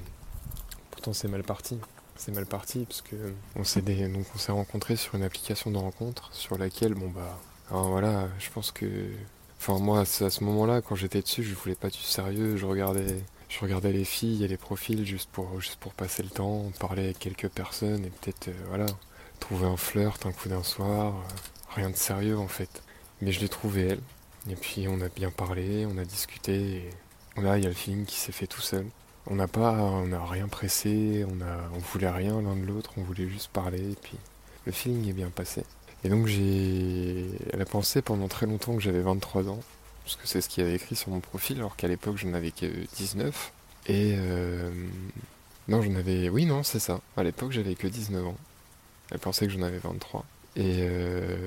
mal 1.28 1.44
parti. 1.44 1.78
C'est 2.18 2.34
mal 2.34 2.46
parti 2.46 2.86
parce 2.86 3.02
que 3.02 3.16
on 3.56 3.64
s'est 3.64 3.82
donc 3.82 4.26
on 4.36 4.38
s'est 4.38 4.52
rencontrés 4.52 4.96
sur 4.96 5.16
une 5.16 5.24
application 5.24 5.72
de 5.72 5.78
rencontre 5.78 6.30
sur 6.34 6.58
laquelle 6.58 6.94
bon 6.94 7.10
bah 7.10 7.40
alors 7.70 7.90
voilà, 7.90 8.28
je 8.40 8.50
pense 8.50 8.72
que 8.72 8.86
enfin 9.60 9.80
moi 9.80 10.02
à 10.02 10.06
ce 10.06 10.44
moment-là 10.44 10.82
quand 10.82 10.96
j'étais 10.96 11.22
dessus, 11.22 11.44
je 11.44 11.54
voulais 11.54 11.76
pas 11.76 11.90
du 11.90 12.00
sérieux, 12.00 12.58
je 12.58 12.66
regardais 12.66 13.24
je 13.50 13.60
regardais 13.60 13.92
les 13.92 14.04
filles 14.06 14.44
et 14.44 14.48
les 14.48 14.58
profils 14.58 15.06
juste 15.06 15.30
pour 15.32 15.60
juste 15.62 15.80
pour 15.80 15.94
passer 15.94 16.24
le 16.24 16.30
temps, 16.30 16.72
parler 16.80 17.06
avec 17.06 17.20
quelques 17.20 17.50
personnes 17.50 18.06
et 18.06 18.10
peut-être 18.10 18.50
euh, 18.50 18.66
voilà 18.70 18.88
trouver 19.40 19.68
un 19.68 19.78
flirt 19.78 20.26
un 20.26 20.32
coup 20.32 20.50
d'un 20.50 20.64
soir, 20.64 21.16
euh, 21.16 21.34
rien 21.76 21.90
de 21.90 21.96
sérieux 21.96 22.38
en 22.38 22.48
fait. 22.48 22.82
Mais 23.22 23.32
je 23.32 23.40
l'ai 23.40 23.50
trouvé 23.50 23.88
elle. 23.88 24.02
Et 24.50 24.56
puis 24.56 24.88
on 24.88 25.02
a 25.02 25.10
bien 25.10 25.32
parlé, 25.32 25.86
on 25.86 25.98
a 25.98 26.06
discuté. 26.06 26.90
Et 27.38 27.42
là, 27.42 27.58
il 27.58 27.64
y 27.64 27.66
a 27.68 27.70
le 27.70 27.76
film 27.76 28.06
qui 28.06 28.18
s'est 28.18 28.32
fait 28.32 28.48
tout 28.48 28.62
seul. 28.62 28.86
On 29.30 29.36
n'a 29.36 29.48
pas, 29.48 29.74
on 29.74 30.08
n'a 30.08 30.24
rien 30.26 30.48
pressé, 30.48 31.26
on 31.28 31.42
a, 31.42 31.70
on 31.76 31.80
voulait 31.80 32.10
rien 32.10 32.42
l'un 32.42 32.56
de 32.56 32.66
l'autre, 32.66 32.92
on 32.98 33.02
voulait 33.02 33.28
juste 33.28 33.50
parler. 33.50 33.96
Puis 34.02 34.18
le 34.66 34.72
feeling 34.72 35.10
est 35.10 35.14
bien 35.14 35.30
passé. 35.30 35.64
Et 36.04 36.10
donc 36.10 36.28
j'ai, 36.28 37.26
elle 37.52 37.62
a 37.62 37.66
pensé 37.66 38.02
pendant 38.02 38.28
très 38.28 38.46
longtemps 38.46 38.76
que 38.76 38.82
j'avais 38.82 39.02
23 39.02 39.50
ans, 39.50 39.60
parce 40.04 40.16
que 40.16 40.28
c'est 40.28 40.42
ce 40.42 40.48
qu'il 40.48 40.64
y 40.64 40.68
avait 40.68 40.76
écrit 40.76 40.96
sur 40.96 41.10
mon 41.10 41.20
profil, 41.20 41.58
alors 41.58 41.76
qu'à 41.76 41.88
l'époque 41.88 42.18
je 42.18 42.28
n'avais 42.28 42.52
que 42.52 42.68
19. 42.96 43.52
Et 43.88 44.16
euh, 44.18 44.70
non, 45.68 45.82
j'en 45.82 45.96
avais, 45.96 46.30
oui 46.30 46.46
non, 46.46 46.64
c'est 46.64 46.80
ça. 46.80 47.02
À 47.18 47.24
l'époque 47.24 47.52
j'avais 47.52 47.76
que 47.76 47.88
19 47.88 48.28
ans. 48.28 48.38
Elle 49.12 49.20
pensait 49.20 49.48
que 49.48 49.54
j'en 49.54 49.62
avais 49.62 49.80
23. 49.80 50.26
Et, 50.56 50.78
euh, 50.82 51.38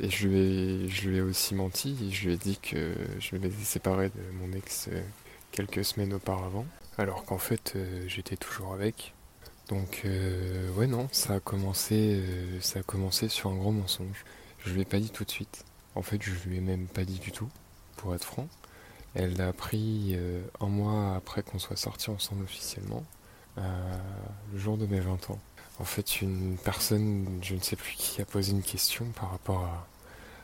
et 0.00 0.10
je, 0.10 0.28
lui 0.28 0.38
ai, 0.38 0.88
je 0.88 1.08
lui 1.08 1.16
ai 1.18 1.20
aussi 1.20 1.54
menti. 1.54 2.10
je 2.12 2.26
lui 2.26 2.34
ai 2.34 2.36
dit 2.36 2.58
que 2.58 2.94
je 3.20 3.36
m'étais 3.36 3.64
séparé 3.64 4.08
de 4.08 4.22
mon 4.40 4.56
ex 4.56 4.88
euh, 4.92 5.00
quelques 5.52 5.84
semaines 5.84 6.14
auparavant. 6.14 6.66
Alors 6.98 7.24
qu'en 7.24 7.38
fait, 7.38 7.72
euh, 7.76 8.04
j'étais 8.06 8.36
toujours 8.36 8.72
avec. 8.72 9.14
Donc, 9.68 10.02
ouais, 10.76 10.86
non, 10.86 11.08
ça 11.10 11.34
a, 11.34 11.40
commencé, 11.40 12.22
ça 12.60 12.80
a 12.80 12.82
commencé 12.82 13.30
sur 13.30 13.48
un 13.48 13.56
gros 13.56 13.72
mensonge. 13.72 14.24
Je 14.58 14.74
lui 14.74 14.82
ai 14.82 14.84
pas 14.84 14.98
dit 14.98 15.08
tout 15.08 15.24
de 15.24 15.30
suite. 15.30 15.64
En 15.94 16.02
fait, 16.02 16.20
je 16.22 16.32
lui 16.46 16.58
ai 16.58 16.60
même 16.60 16.86
pas 16.86 17.04
dit 17.04 17.18
du 17.18 17.32
tout, 17.32 17.48
pour 17.96 18.14
être 18.14 18.24
franc. 18.24 18.46
Elle 19.14 19.38
l'a 19.38 19.48
appris 19.48 20.18
un 20.60 20.66
mois 20.66 21.14
après 21.16 21.42
qu'on 21.42 21.58
soit 21.58 21.76
sortis 21.76 22.10
ensemble 22.10 22.44
officiellement, 22.44 23.04
le 23.56 24.58
jour 24.58 24.76
de 24.76 24.84
mes 24.84 25.00
20 25.00 25.30
ans. 25.30 25.40
En 25.80 25.84
fait, 25.84 26.20
une 26.20 26.56
personne, 26.56 27.40
je 27.42 27.54
ne 27.54 27.60
sais 27.60 27.76
plus 27.76 27.94
qui, 27.96 28.20
a 28.20 28.24
posé 28.24 28.52
une 28.52 28.62
question 28.62 29.06
par 29.18 29.30
rapport 29.30 29.68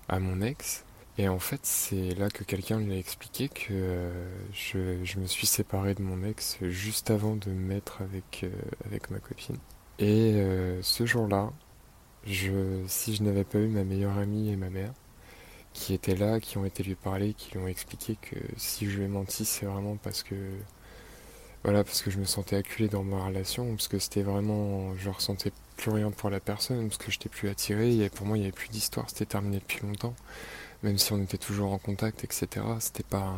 à, 0.09 0.19
mon 0.19 0.41
ex. 0.43 0.85
Et 1.21 1.29
en 1.29 1.39
fait, 1.39 1.61
c'est 1.65 2.15
là 2.15 2.31
que 2.31 2.45
quelqu'un 2.45 2.81
lui 2.81 2.95
a 2.95 2.97
expliqué 2.97 3.51
que 3.51 3.73
euh, 3.73 4.11
je, 4.55 5.19
me 5.19 5.27
suis 5.27 5.47
séparé 5.47 5.95
de 5.95 6.01
mon 6.01 6.25
ex 6.25 6.57
juste 6.63 7.11
avant 7.11 7.37
de 7.37 7.51
me 7.51 7.75
mettre 7.75 8.01
avec, 8.01 8.41
euh, 8.45 8.51
avec 8.87 9.11
ma 9.11 9.19
copine. 9.19 9.59
Et 9.99 10.33
euh, 10.37 10.81
ce 10.81 11.05
jour-là, 11.05 11.53
si 12.25 13.15
je 13.15 13.23
n'avais 13.23 13.45
pas 13.45 13.59
eu 13.59 13.69
ma 13.69 13.85
meilleure 13.85 14.17
amie 14.17 14.49
et 14.49 14.57
ma 14.57 14.71
mère, 14.71 14.95
qui 15.75 15.93
étaient 15.93 16.17
là, 16.17 16.41
qui 16.41 16.57
ont 16.57 16.65
été 16.65 16.83
lui 16.83 16.95
parler, 16.95 17.35
qui 17.35 17.53
lui 17.53 17.59
ont 17.59 17.69
expliqué 17.69 18.17
que 18.23 18.37
si 18.57 18.89
je 18.91 18.97
lui 18.97 19.05
ai 19.05 19.09
menti, 19.09 19.45
c'est 19.45 19.67
vraiment 19.67 19.97
parce 19.97 20.23
que 20.23 20.35
voilà, 21.65 21.85
parce 21.85 22.01
que 22.01 22.11
je 22.11 22.19
me 22.19 22.25
sentais 22.25 22.57
acculé 22.57 22.89
dans 22.89 23.05
ma 23.05 23.27
relation, 23.27 23.69
parce 23.75 23.89
que 23.89 23.99
c'était 23.99 24.23
vraiment. 24.23 24.97
Je 24.97 25.11
ressentais 25.11 25.53
plus 25.77 25.91
rien 25.91 26.11
pour 26.11 26.31
la 26.31 26.41
personne, 26.41 26.89
parce 26.89 26.97
que 26.97 27.11
je 27.11 27.19
n'étais 27.19 27.29
plus 27.29 27.51
attiré, 27.51 27.99
et 27.99 28.09
pour 28.09 28.27
moi 28.27 28.39
il 28.39 28.41
n'y 28.41 28.47
avait 28.47 28.53
plus 28.53 28.71
d'histoire, 28.71 29.11
c'était 29.11 29.27
terminé 29.27 29.59
depuis 29.59 29.81
longtemps. 29.87 30.15
Même 30.83 30.99
si 30.99 31.13
on 31.13 31.23
était 31.23 31.39
toujours 31.39 31.73
en 31.73 31.79
contact, 31.79 32.25
etc. 32.25 32.65
C'était 32.81 33.03
pas. 33.03 33.35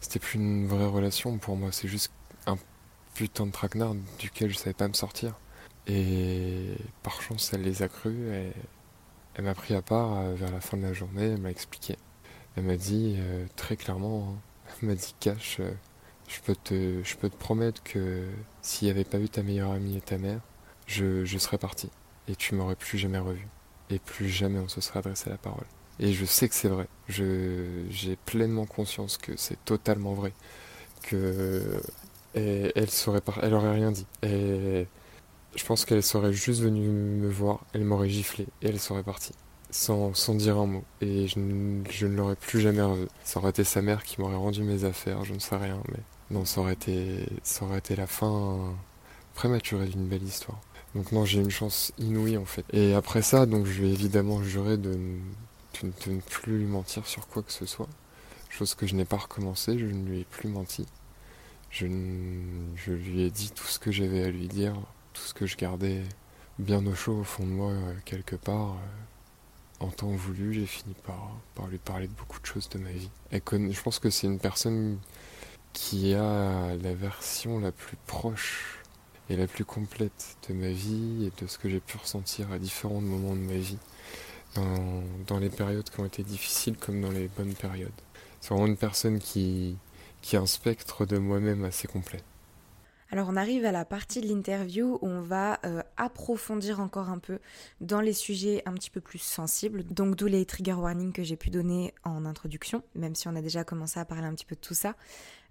C'était 0.00 0.18
plus 0.18 0.38
une 0.38 0.66
vraie 0.66 0.86
relation 0.86 1.38
pour 1.38 1.56
moi, 1.56 1.70
c'est 1.72 1.88
juste 1.88 2.12
un 2.46 2.58
putain 3.14 3.46
de 3.46 3.52
traquenard 3.52 3.94
duquel 4.18 4.50
je 4.50 4.56
savais 4.56 4.74
pas 4.74 4.88
me 4.88 4.92
sortir. 4.94 5.34
Et 5.86 6.76
par 7.02 7.22
chance, 7.22 7.52
elle 7.52 7.62
les 7.62 7.82
a 7.82 7.88
crus, 7.88 8.32
et 8.32 8.52
elle 9.34 9.44
m'a 9.44 9.54
pris 9.54 9.74
à 9.74 9.82
part 9.82 10.18
euh, 10.18 10.34
vers 10.34 10.50
la 10.50 10.60
fin 10.60 10.76
de 10.76 10.82
la 10.82 10.92
journée, 10.92 11.24
elle 11.24 11.40
m'a 11.40 11.50
expliqué. 11.50 11.96
Elle 12.56 12.64
m'a 12.64 12.76
dit 12.76 13.16
euh, 13.18 13.46
très 13.56 13.76
clairement, 13.76 14.30
hein, 14.30 14.40
elle 14.82 14.88
m'a 14.88 14.94
dit 14.94 15.14
cash. 15.20 15.58
Euh, 15.60 15.70
je 16.28 16.40
peux 16.40 16.56
te, 16.56 17.02
je 17.04 17.16
peux 17.16 17.30
te 17.30 17.36
promettre 17.36 17.82
que 17.82 18.26
s'il 18.62 18.86
n'y 18.86 18.92
avait 18.92 19.04
pas 19.04 19.18
eu 19.18 19.28
ta 19.28 19.42
meilleure 19.42 19.72
amie 19.72 19.96
et 19.96 20.00
ta 20.00 20.18
mère, 20.18 20.40
je, 20.86 21.24
je 21.24 21.38
serais 21.38 21.58
parti. 21.58 21.90
Et 22.28 22.36
tu 22.36 22.54
m'aurais 22.54 22.76
plus 22.76 22.98
jamais 22.98 23.18
revu. 23.18 23.46
Et 23.90 23.98
plus 23.98 24.28
jamais 24.28 24.58
on 24.58 24.68
se 24.68 24.80
serait 24.80 24.98
adressé 25.00 25.30
la 25.30 25.38
parole. 25.38 25.66
Et 26.00 26.12
je 26.12 26.24
sais 26.24 26.48
que 26.48 26.54
c'est 26.54 26.68
vrai. 26.68 26.86
j'ai 27.08 28.16
pleinement 28.26 28.66
conscience 28.66 29.16
que 29.16 29.32
c'est 29.36 29.62
totalement 29.64 30.14
vrai. 30.14 30.32
Que 31.02 31.80
elle 32.34 32.90
serait 32.90 33.22
elle 33.42 33.54
aurait 33.54 33.74
rien 33.74 33.92
dit. 33.92 34.06
Et 34.22 34.86
je 35.56 35.64
pense 35.64 35.84
qu'elle 35.84 36.02
serait 36.02 36.32
juste 36.32 36.60
venue 36.60 36.88
me 36.88 37.28
voir, 37.30 37.64
elle 37.72 37.84
m'aurait 37.84 38.10
giflé 38.10 38.46
et 38.62 38.68
elle 38.68 38.80
serait 38.80 39.02
partie. 39.02 39.32
Sans, 39.70 40.14
sans, 40.14 40.34
dire 40.34 40.58
un 40.58 40.66
mot. 40.66 40.84
Et 41.00 41.26
je, 41.26 41.34
je 41.90 42.06
ne 42.06 42.16
l'aurais 42.16 42.36
plus 42.36 42.60
jamais 42.60 42.82
revu. 42.82 43.06
Ça 43.24 43.40
aurait 43.40 43.50
été 43.50 43.64
sa 43.64 43.82
mère 43.82 44.04
qui 44.04 44.20
m'aurait 44.20 44.36
rendu 44.36 44.62
mes 44.62 44.84
affaires, 44.84 45.24
je 45.24 45.34
ne 45.34 45.38
sais 45.38 45.56
rien, 45.56 45.82
mais 45.90 45.98
non, 46.30 46.44
ça 46.44 46.60
aurait 46.60 46.74
été, 46.74 47.26
ça 47.42 47.64
aurait 47.64 47.78
été 47.78 47.96
la 47.96 48.06
fin 48.06 48.74
prématurée 49.34 49.86
d'une 49.86 50.06
belle 50.06 50.22
histoire. 50.22 50.60
Donc 50.94 51.12
non, 51.12 51.24
j'ai 51.24 51.40
une 51.40 51.50
chance 51.50 51.92
inouïe 51.98 52.36
en 52.36 52.44
fait. 52.44 52.64
Et 52.72 52.94
après 52.94 53.22
ça, 53.22 53.44
donc 53.46 53.66
je 53.66 53.82
ai 53.82 53.90
évidemment 53.92 54.42
juré 54.42 54.76
de, 54.78 54.98
ne 55.84 56.20
plus 56.20 56.58
lui 56.58 56.64
mentir 56.64 57.06
sur 57.06 57.26
quoi 57.28 57.42
que 57.42 57.52
ce 57.52 57.66
soit. 57.66 57.88
Chose 58.48 58.74
que 58.74 58.86
je 58.86 58.94
n'ai 58.94 59.04
pas 59.04 59.16
recommencé, 59.16 59.78
je 59.78 59.86
ne 59.86 60.08
lui 60.08 60.20
ai 60.20 60.24
plus 60.24 60.48
menti. 60.48 60.86
Je, 61.70 61.86
je 62.76 62.92
lui 62.92 63.22
ai 63.22 63.30
dit 63.30 63.50
tout 63.50 63.66
ce 63.66 63.78
que 63.78 63.90
j'avais 63.90 64.24
à 64.24 64.30
lui 64.30 64.48
dire, 64.48 64.74
tout 65.12 65.22
ce 65.22 65.34
que 65.34 65.46
je 65.46 65.56
gardais 65.56 66.02
bien 66.58 66.86
au 66.86 66.94
chaud 66.94 67.18
au 67.18 67.24
fond 67.24 67.44
de 67.44 67.50
moi 67.50 67.70
euh, 67.72 67.94
quelque 68.04 68.36
part. 68.36 68.72
Euh, 68.72 69.80
en 69.80 69.88
temps 69.88 70.08
voulu, 70.08 70.54
j'ai 70.54 70.64
fini 70.64 70.94
par, 71.06 71.32
par 71.54 71.66
lui 71.66 71.76
parler 71.78 72.08
de 72.08 72.12
beaucoup 72.14 72.40
de 72.40 72.46
choses 72.46 72.68
de 72.70 72.78
ma 72.78 72.90
vie. 72.90 73.10
je 73.30 73.82
pense 73.82 73.98
que 73.98 74.08
c'est 74.08 74.26
une 74.26 74.38
personne 74.38 74.98
qui 75.74 76.14
a 76.14 76.74
la 76.76 76.94
version 76.94 77.58
la 77.58 77.72
plus 77.72 77.98
proche 78.06 78.78
et 79.28 79.36
la 79.36 79.46
plus 79.46 79.66
complète 79.66 80.38
de 80.48 80.54
ma 80.54 80.70
vie 80.70 81.26
et 81.26 81.42
de 81.42 81.46
ce 81.46 81.58
que 81.58 81.68
j'ai 81.68 81.80
pu 81.80 81.98
ressentir 81.98 82.50
à 82.52 82.58
différents 82.58 83.02
moments 83.02 83.34
de 83.34 83.40
ma 83.40 83.56
vie, 83.58 83.76
dans, 85.26 85.38
les 85.38 85.50
périodes 85.50 85.88
qui 85.88 86.00
ont 86.00 86.04
été 86.06 86.22
difficiles 86.22 86.76
comme 86.76 87.00
dans 87.00 87.10
les 87.10 87.28
bonnes 87.28 87.54
périodes. 87.54 87.90
C'est 88.40 88.50
vraiment 88.50 88.66
une 88.66 88.76
personne 88.76 89.18
qui, 89.18 89.76
qui 90.22 90.36
a 90.36 90.40
un 90.40 90.46
spectre 90.46 91.06
de 91.06 91.18
moi-même 91.18 91.64
assez 91.64 91.88
complet. 91.88 92.20
Alors 93.12 93.28
on 93.30 93.36
arrive 93.36 93.64
à 93.64 93.70
la 93.70 93.84
partie 93.84 94.20
de 94.20 94.26
l'interview 94.26 94.98
où 95.00 95.06
on 95.06 95.20
va 95.20 95.60
euh, 95.64 95.80
approfondir 95.96 96.80
encore 96.80 97.08
un 97.08 97.18
peu 97.18 97.38
dans 97.80 98.00
les 98.00 98.12
sujets 98.12 98.62
un 98.66 98.74
petit 98.74 98.90
peu 98.90 99.00
plus 99.00 99.20
sensibles, 99.20 99.84
donc 99.84 100.16
d'où 100.16 100.26
les 100.26 100.44
trigger 100.44 100.72
warnings 100.72 101.12
que 101.12 101.22
j'ai 101.22 101.36
pu 101.36 101.50
donner 101.50 101.94
en 102.02 102.26
introduction, 102.26 102.82
même 102.96 103.14
si 103.14 103.28
on 103.28 103.36
a 103.36 103.42
déjà 103.42 103.62
commencé 103.62 104.00
à 104.00 104.04
parler 104.04 104.26
un 104.26 104.34
petit 104.34 104.44
peu 104.44 104.56
de 104.56 104.60
tout 104.60 104.74
ça. 104.74 104.96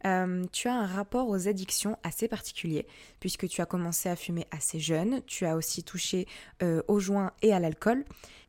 Euh, 0.05 0.43
tu 0.51 0.67
as 0.67 0.75
un 0.75 0.85
rapport 0.85 1.29
aux 1.29 1.47
addictions 1.47 1.97
assez 2.03 2.27
particulier, 2.27 2.85
puisque 3.21 3.47
tu 3.47 3.61
as 3.61 3.65
commencé 3.65 4.09
à 4.09 4.17
fumer 4.17 4.45
assez 4.51 4.79
jeune, 4.79 5.21
tu 5.25 5.45
as 5.45 5.55
aussi 5.55 5.83
touché 5.83 6.27
euh, 6.61 6.83
au 6.89 6.99
joint 6.99 7.31
et 7.41 7.53
à 7.53 7.59
l'alcool. 7.59 8.03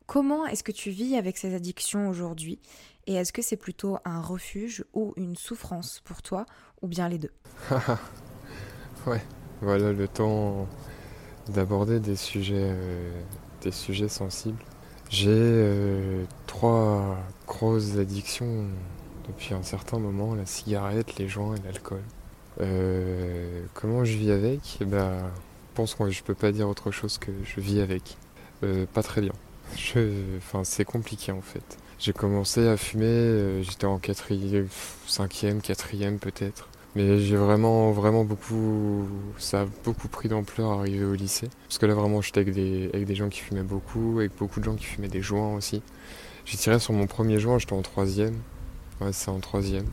Comment 0.07 0.47
est-ce 0.47 0.62
que 0.62 0.73
tu 0.73 0.91
vis 0.91 1.16
avec 1.16 1.37
ces 1.37 1.55
addictions 1.55 2.09
aujourd'hui 2.09 2.61
Et 3.09 3.15
est-ce 3.15 3.33
que 3.33 3.43
c'est 3.43 3.57
plutôt 3.57 3.99
un 4.05 4.20
refuge 4.20 4.85
ou 4.95 5.12
une 5.16 5.35
souffrance 5.35 6.01
pour 6.05 6.23
toi, 6.23 6.47
ou 6.81 6.87
bien 6.87 7.09
les 7.09 7.19
deux 7.19 7.33
Ouais, 9.07 9.23
voilà 9.62 9.93
le 9.93 10.07
temps 10.07 10.69
d'aborder 11.49 11.99
des 11.99 12.15
sujets, 12.15 12.55
euh, 12.70 13.23
des 13.62 13.73
sujets 13.73 14.09
sensibles. 14.09 14.62
J'ai 15.11 15.28
euh, 15.31 16.24
trois 16.47 17.19
grosses 17.47 17.97
addictions 17.97 18.66
depuis 19.28 19.55
un 19.55 19.62
certain 19.65 19.99
moment, 19.99 20.37
la 20.37 20.47
cigarette, 20.47 21.19
les 21.19 21.27
joints 21.27 21.57
et 21.57 21.61
l'alcool. 21.65 22.03
Euh, 22.61 23.65
comment 23.74 24.05
je 24.05 24.16
vis 24.16 24.31
avec? 24.31 24.78
Eh 24.81 24.85
ben, 24.85 25.19
Je 25.19 25.74
pense 25.74 25.95
que 25.97 26.11
je 26.11 26.23
peux 26.23 26.35
pas 26.35 26.53
dire 26.53 26.69
autre 26.69 26.93
chose 26.93 27.19
que 27.19 27.33
je 27.45 27.61
vis 27.61 27.81
avec. 27.81 28.16
Pas 28.95 29.03
très 29.03 29.20
bien. 29.20 29.33
Enfin, 30.39 30.65
c'est 30.65 30.85
compliqué 30.85 31.33
en 31.33 31.43
fait. 31.43 31.79
J'ai 31.99 32.13
commencé 32.13 32.67
à 32.69 32.77
fumer, 32.77 33.63
j'étais 33.63 33.87
en 33.87 33.99
quatrième, 33.99 34.69
cinquième, 35.07 35.61
quatrième 35.61 36.19
peut-être. 36.19 36.69
Mais 36.95 37.19
j'ai 37.19 37.37
vraiment, 37.37 37.93
vraiment 37.93 38.25
beaucoup, 38.25 39.07
ça 39.37 39.63
a 39.63 39.67
beaucoup 39.85 40.09
pris 40.09 40.31
d'ampleur 40.31 40.73
arrivé 40.73 41.05
au 41.05 41.13
lycée. 41.13 41.49
Parce 41.69 41.77
que 41.77 41.85
là, 41.85 41.93
vraiment, 41.93 42.23
j'étais 42.23 42.41
avec 42.41 42.55
des, 42.55 42.89
avec 42.95 43.05
des 43.07 43.15
gens 43.15 43.29
qui 43.29 43.41
fumaient 43.41 43.63
beaucoup, 43.63 44.17
avec 44.19 44.35
beaucoup 44.39 44.61
de 44.61 44.65
gens 44.65 44.75
qui 44.77 44.85
fumaient 44.85 45.09
des 45.09 45.21
joints 45.21 45.55
aussi. 45.55 45.83
J'ai 46.47 46.57
tiré 46.57 46.79
sur 46.79 46.95
mon 46.95 47.07
premier 47.07 47.39
joint, 47.39 47.59
j'étais 47.59 47.75
en 47.75 47.83
troisième. 47.83 48.37
Ouais, 49.03 49.13
c'est 49.13 49.29
en 49.29 49.41
troisième. 49.41 49.85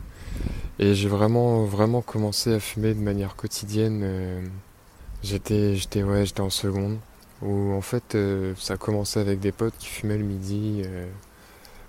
Et 0.78 0.94
j'ai 0.94 1.08
vraiment, 1.08 1.64
vraiment 1.64 2.00
commencé 2.00 2.54
à 2.54 2.60
fumer 2.60 2.94
de 2.94 3.00
manière 3.00 3.36
quotidienne. 3.36 4.00
Euh, 4.02 4.42
j'étais, 5.22 5.76
j'étais, 5.76 6.02
ouais, 6.02 6.24
j'étais 6.24 6.40
en 6.40 6.50
seconde. 6.50 6.98
Où 7.42 7.72
en 7.72 7.80
fait, 7.80 8.14
euh, 8.14 8.54
ça 8.56 8.74
a 8.74 8.76
commencé 8.76 9.20
avec 9.20 9.40
des 9.40 9.52
potes 9.52 9.76
qui 9.78 9.86
fumaient 9.86 10.18
le 10.18 10.24
midi 10.24 10.82
euh, 10.84 11.06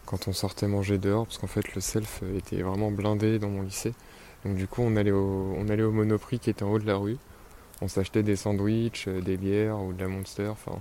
quand 0.06 0.28
on 0.28 0.34
sortait 0.34 0.68
manger 0.68 0.98
dehors. 0.98 1.26
Parce 1.26 1.38
qu'en 1.38 1.48
fait, 1.48 1.76
le 1.76 1.82
self 1.82 2.24
était 2.36 2.62
vraiment 2.62 2.92
blindé 2.92 3.40
dans 3.40 3.50
mon 3.50 3.62
lycée. 3.62 3.94
Donc 4.44 4.56
du 4.56 4.68
coup, 4.68 4.82
on 4.82 4.96
allait 4.96 5.12
au, 5.12 5.54
on 5.58 5.70
allait 5.70 5.84
au 5.84 5.92
Monoprix 5.92 6.40
qui 6.40 6.50
était 6.50 6.64
en 6.64 6.72
haut 6.72 6.80
de 6.80 6.88
la 6.88 6.98
rue. 6.98 7.18
On 7.82 7.88
s'achetait 7.88 8.24
des 8.24 8.36
sandwichs, 8.36 9.08
euh, 9.08 9.22
des 9.22 9.38
bières 9.38 9.80
ou 9.82 9.94
de 9.94 10.02
la 10.02 10.08
Monster, 10.08 10.48
enfin, 10.48 10.80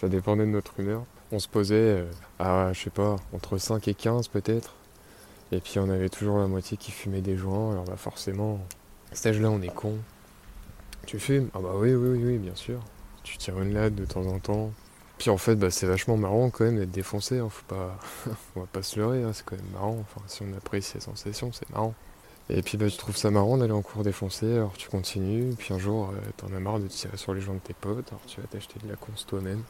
ça 0.00 0.08
dépendait 0.08 0.46
de 0.46 0.50
notre 0.50 0.80
humeur. 0.80 1.04
On 1.30 1.38
se 1.38 1.48
posait 1.48 2.04
à, 2.38 2.72
je 2.72 2.80
sais 2.84 2.90
pas, 2.90 3.16
entre 3.34 3.58
5 3.58 3.86
et 3.88 3.94
15 3.94 4.28
peut-être. 4.28 4.74
Et 5.52 5.60
puis 5.60 5.78
on 5.78 5.88
avait 5.90 6.08
toujours 6.08 6.38
la 6.38 6.46
moitié 6.46 6.76
qui 6.76 6.90
fumait 6.90 7.20
des 7.20 7.36
joints, 7.36 7.72
alors 7.72 7.84
bah 7.84 7.96
forcément, 7.96 8.60
à 9.12 9.14
cet 9.14 9.26
âge-là, 9.34 9.50
on 9.50 9.62
est 9.62 9.74
con. 9.74 9.94
Tu 11.06 11.18
fumes? 11.18 11.48
Ah 11.54 11.60
bah 11.60 11.72
oui, 11.74 11.94
oui, 11.94 12.08
oui, 12.18 12.24
oui, 12.24 12.38
bien 12.38 12.54
sûr. 12.54 12.80
Tu 13.28 13.36
tires 13.36 13.60
une 13.60 13.74
latte 13.74 13.94
de 13.94 14.04
temps 14.04 14.26
en 14.26 14.38
temps. 14.38 14.70
Puis 15.18 15.30
en 15.30 15.36
fait, 15.36 15.56
bah, 15.56 15.70
c'est 15.70 15.86
vachement 15.86 16.16
marrant 16.16 16.48
quand 16.50 16.64
même 16.64 16.78
d'être 16.78 16.90
défoncé, 16.90 17.38
hein. 17.38 17.48
faut 17.50 17.64
pas... 17.66 17.98
on 18.56 18.60
va 18.60 18.66
pas 18.66 18.82
se 18.82 18.98
leurrer, 18.98 19.22
hein. 19.22 19.32
c'est 19.32 19.44
quand 19.44 19.56
même 19.56 19.70
marrant. 19.72 19.98
Enfin, 20.00 20.22
si 20.26 20.42
on 20.42 20.56
apprécie 20.56 20.92
ces 20.92 21.00
sensations, 21.00 21.52
c'est 21.52 21.68
marrant. 21.70 21.94
Et 22.50 22.62
puis 22.62 22.78
bah, 22.78 22.88
tu 22.88 22.96
trouves 22.96 23.16
ça 23.16 23.30
marrant 23.30 23.58
d'aller 23.58 23.72
en 23.72 23.82
cours 23.82 24.02
défoncé, 24.02 24.54
alors 24.54 24.72
tu 24.72 24.88
continues, 24.88 25.54
puis 25.58 25.74
un 25.74 25.78
jour 25.78 26.10
euh, 26.10 26.18
t'en 26.38 26.54
as 26.56 26.60
marre 26.60 26.80
de 26.80 26.86
tirer 26.86 27.16
sur 27.18 27.34
les 27.34 27.42
gens 27.42 27.52
de 27.52 27.58
tes 27.58 27.74
potes, 27.74 28.08
alors 28.08 28.22
tu 28.26 28.40
vas 28.40 28.46
t'acheter 28.46 28.78
de 28.82 28.88
la 28.88 28.96
conce 28.96 29.26
toi-même. 29.26 29.62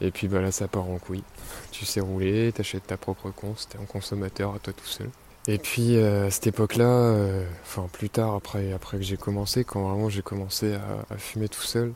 Et 0.00 0.10
puis 0.10 0.26
bah 0.26 0.40
là 0.40 0.50
ça 0.50 0.66
part 0.66 0.88
en 0.88 0.98
couille. 0.98 1.22
Tu 1.72 1.84
sais 1.84 2.00
rouler, 2.00 2.52
t'achètes 2.52 2.86
ta 2.86 2.96
propre 2.96 3.30
conce, 3.30 3.68
t'es 3.68 3.78
un 3.78 3.84
consommateur 3.84 4.54
à 4.54 4.58
toi 4.58 4.72
tout 4.72 4.86
seul. 4.86 5.10
Et 5.46 5.58
puis 5.58 5.96
euh, 5.96 6.28
à 6.28 6.30
cette 6.30 6.46
époque-là, 6.46 6.86
euh, 6.86 7.46
plus 7.92 8.08
tard 8.08 8.34
après, 8.34 8.72
après 8.72 8.96
que 8.96 9.02
j'ai 9.02 9.18
commencé, 9.18 9.64
quand 9.64 9.86
vraiment 9.86 10.08
j'ai 10.08 10.22
commencé 10.22 10.74
à, 10.74 11.18
fumer 11.18 11.48
tout 11.48 11.62
seul, 11.62 11.92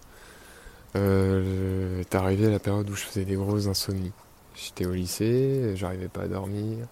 euh, 0.97 2.01
est 2.01 2.15
arrivé 2.15 2.51
la 2.51 2.59
période 2.59 2.89
où 2.89 2.95
je 2.95 3.05
faisais 3.05 3.25
des 3.25 3.37
grosses 3.37 3.67
insomnies. 3.67 4.13
J'étais 4.55 4.87
au 4.87 4.93
lycée, 4.93 5.73
j'arrivais 5.77 6.09
pas 6.09 6.23
à 6.23 6.29
dormir, 6.29 6.87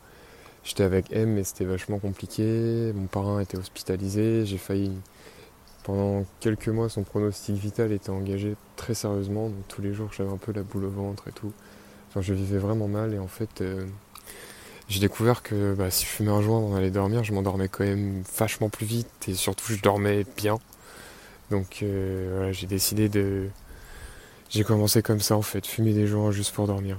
J'étais 0.66 0.82
avec 0.82 1.12
M, 1.12 1.34
mais 1.34 1.44
c'était 1.44 1.64
vachement 1.64 2.00
compliqué. 2.00 2.92
Mon 2.92 3.06
parrain 3.06 3.38
était 3.38 3.56
hospitalisé. 3.56 4.44
J'ai 4.44 4.58
failli. 4.58 4.90
Pendant 5.84 6.26
quelques 6.40 6.66
mois, 6.66 6.88
son 6.88 7.04
pronostic 7.04 7.54
vital 7.54 7.92
était 7.92 8.10
engagé 8.10 8.56
très 8.74 8.94
sérieusement. 8.94 9.48
Donc 9.48 9.68
tous 9.68 9.80
les 9.80 9.94
jours, 9.94 10.10
j'avais 10.12 10.30
un 10.30 10.38
peu 10.38 10.52
la 10.52 10.62
boule 10.62 10.86
au 10.86 10.90
ventre 10.90 11.28
et 11.28 11.32
tout. 11.32 11.52
Enfin, 12.08 12.20
je 12.20 12.34
vivais 12.34 12.58
vraiment 12.58 12.88
mal. 12.88 13.14
Et 13.14 13.20
en 13.20 13.28
fait, 13.28 13.60
euh, 13.60 13.86
j'ai 14.88 14.98
découvert 14.98 15.44
que 15.44 15.74
bah, 15.74 15.92
si 15.92 16.04
je 16.04 16.10
fumais 16.10 16.32
un 16.32 16.42
joint 16.42 16.58
avant 16.58 16.74
d'aller 16.74 16.90
dormir, 16.90 17.22
je 17.22 17.32
m'endormais 17.32 17.68
quand 17.68 17.84
même 17.84 18.24
vachement 18.36 18.68
plus 18.68 18.86
vite. 18.86 19.28
Et 19.28 19.34
surtout, 19.34 19.72
je 19.72 19.80
dormais 19.80 20.24
bien. 20.36 20.58
Donc 21.52 21.78
euh, 21.84 22.32
voilà, 22.38 22.50
j'ai 22.50 22.66
décidé 22.66 23.08
de. 23.08 23.48
J'ai 24.48 24.62
commencé 24.62 25.02
comme 25.02 25.20
ça 25.20 25.36
en 25.36 25.42
fait, 25.42 25.66
fumer 25.66 25.92
des 25.92 26.06
joints 26.06 26.30
juste 26.30 26.54
pour 26.54 26.66
dormir. 26.66 26.98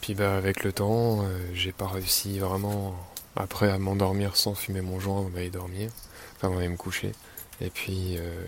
Puis 0.00 0.14
bah 0.14 0.36
avec 0.36 0.62
le 0.62 0.72
temps, 0.72 1.22
euh, 1.22 1.38
j'ai 1.52 1.72
pas 1.72 1.88
réussi 1.88 2.38
vraiment 2.38 2.94
après 3.36 3.70
à 3.70 3.78
m'endormir 3.78 4.36
sans 4.36 4.54
fumer 4.54 4.80
mon 4.80 5.00
joint 5.00 5.18
avant 5.18 5.30
d'aller 5.30 5.50
dormir, 5.50 5.90
enfin 6.36 6.48
avant 6.48 6.56
d'aller 6.56 6.68
me 6.68 6.76
coucher. 6.76 7.12
Et 7.60 7.70
puis 7.70 8.16
euh, 8.18 8.44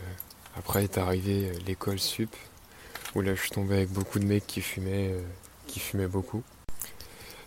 après 0.57 0.85
est 0.85 0.99
arrivé 0.99 1.49
euh, 1.49 1.59
l'école 1.67 1.99
sup, 1.99 2.35
où 3.15 3.21
là 3.23 3.35
je 3.35 3.41
suis 3.41 3.51
tombé 3.51 3.75
avec 3.75 3.91
beaucoup 3.91 4.21
de 4.21 4.25
mecs 4.25 4.47
qui 4.47 4.61
fumaient, 4.61 5.13
qui 5.67 5.81
fumaient 5.81 6.07
beaucoup. 6.07 6.43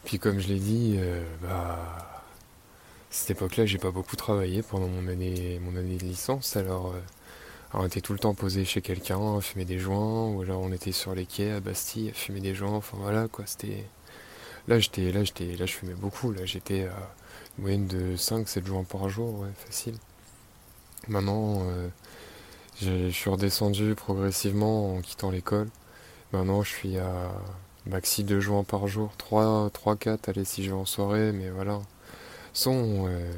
Puis 0.04 0.20
comme 0.20 0.40
je 0.40 0.50
l'ai 0.50 0.60
dit, 0.60 1.00
bah 1.42 2.24
cette 3.10 3.32
époque-là 3.32 3.66
j'ai 3.66 3.78
pas 3.78 3.92
beaucoup 3.92 4.18
travaillé 4.18 4.62
pendant 4.62 4.88
mon 4.88 5.08
année, 5.08 5.60
mon 5.64 5.78
année 5.78 5.96
de 5.96 6.04
licence, 6.04 6.58
alors 6.58 6.94
on 7.74 7.86
était 7.86 8.02
tout 8.02 8.14
le 8.14 8.20
temps 8.20 8.34
posé 8.36 8.66
chez 8.66 8.82
quelqu'un, 8.82 9.42
fumer 9.42 9.66
des 9.66 9.80
joints, 9.80 10.30
ou 10.30 10.42
alors 10.42 10.62
on 10.62 10.72
était 10.72 10.92
sur 10.92 11.16
les 11.16 11.26
quais 11.26 11.52
à 11.52 11.60
Bastille 11.60 12.10
à 12.10 12.14
fumer 12.14 12.40
des 12.40 12.54
joints, 12.54 12.76
enfin 12.76 12.98
voilà 13.00 13.28
quoi, 13.28 13.46
c'était. 13.48 13.86
Là 14.68 14.80
j'étais 14.80 15.12
là 15.12 15.24
j'étais 15.24 15.56
là 15.58 15.66
je 15.66 15.74
fumais 15.74 15.94
beaucoup, 15.94 16.32
là 16.32 16.46
j'étais 16.46 16.84
à 16.84 17.12
une 17.58 17.64
moyenne 17.64 17.88
de 17.88 18.16
5-7 18.16 18.66
joints 18.66 18.84
par 18.84 19.10
jour, 19.10 19.40
ouais, 19.40 19.50
facile. 19.66 19.96
Maintenant 21.08 21.64
euh, 21.64 21.90
je 22.82 23.10
suis 23.10 23.30
redescendu 23.30 23.96
progressivement 23.96 24.96
en 24.96 25.02
quittant 25.02 25.32
l'école. 25.32 25.70
Maintenant 26.32 26.64
je 26.64 26.70
suis 26.70 26.98
à 26.98 27.32
maxi 27.86 28.24
2 28.24 28.40
joints 28.40 28.64
par 28.64 28.88
jour, 28.88 29.12
3, 29.18 29.70
3 29.72 29.96
4, 29.98 30.30
allez 30.30 30.46
si 30.46 30.64
je 30.64 30.70
vais 30.72 30.78
en 30.78 30.86
soirée, 30.86 31.32
mais 31.34 31.50
voilà. 31.50 31.82
Son 32.54 33.08
euh, 33.08 33.32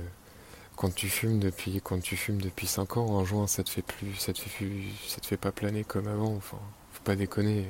quand 0.75 0.93
tu 0.93 1.09
fumes 1.09 1.39
depuis 1.39 1.81
quand 1.83 2.01
tu 2.01 2.15
fumes 2.17 2.41
depuis 2.41 2.67
5 2.67 2.97
ans, 2.97 3.19
un 3.19 3.25
joint 3.25 3.47
ça 3.47 3.63
te 3.63 3.69
fait 3.69 3.81
plus 3.81 4.15
ça 4.15 4.33
te 4.33 4.39
fait 4.39 4.65
ça 5.07 5.19
te 5.21 5.25
fait 5.25 5.37
pas 5.37 5.51
planer 5.51 5.83
comme 5.83 6.07
avant, 6.07 6.35
enfin 6.35 6.57
faut 6.93 7.03
pas 7.03 7.15
déconner 7.15 7.65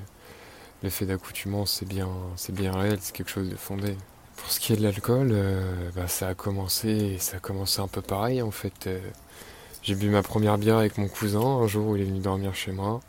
l'effet 0.84 1.06
d'accoutumance 1.06 1.74
c'est 1.80 1.88
bien, 1.88 2.10
c'est 2.36 2.54
bien 2.54 2.72
réel, 2.74 2.98
c'est 3.02 3.16
quelque 3.16 3.32
chose 3.32 3.50
de 3.50 3.56
fondé. 3.56 3.96
Pour 4.38 4.52
ce 4.52 4.60
qui 4.60 4.74
est 4.74 4.76
de 4.76 4.84
l'alcool, 4.84 5.30
euh, 5.32 5.90
bah, 5.96 6.08
ça 6.08 6.28
a 6.30 6.34
commencé, 6.36 7.18
ça 7.20 7.38
a 7.38 7.40
commencé 7.40 7.80
un 7.82 7.88
peu 7.88 8.02
pareil 8.02 8.42
en 8.42 8.52
fait. 8.52 8.88
Euh, 8.88 9.00
j'ai 9.82 9.96
bu 9.96 10.10
ma 10.10 10.24
première 10.24 10.58
bière 10.58 10.78
avec 10.78 10.98
mon 10.98 11.08
cousin 11.08 11.42
un 11.42 11.68
jour 11.68 11.90
où 11.90 11.96
il 11.96 12.02
est 12.02 12.06
venu 12.06 12.20
dormir 12.20 12.56
chez 12.56 12.72
moi. 12.72 13.02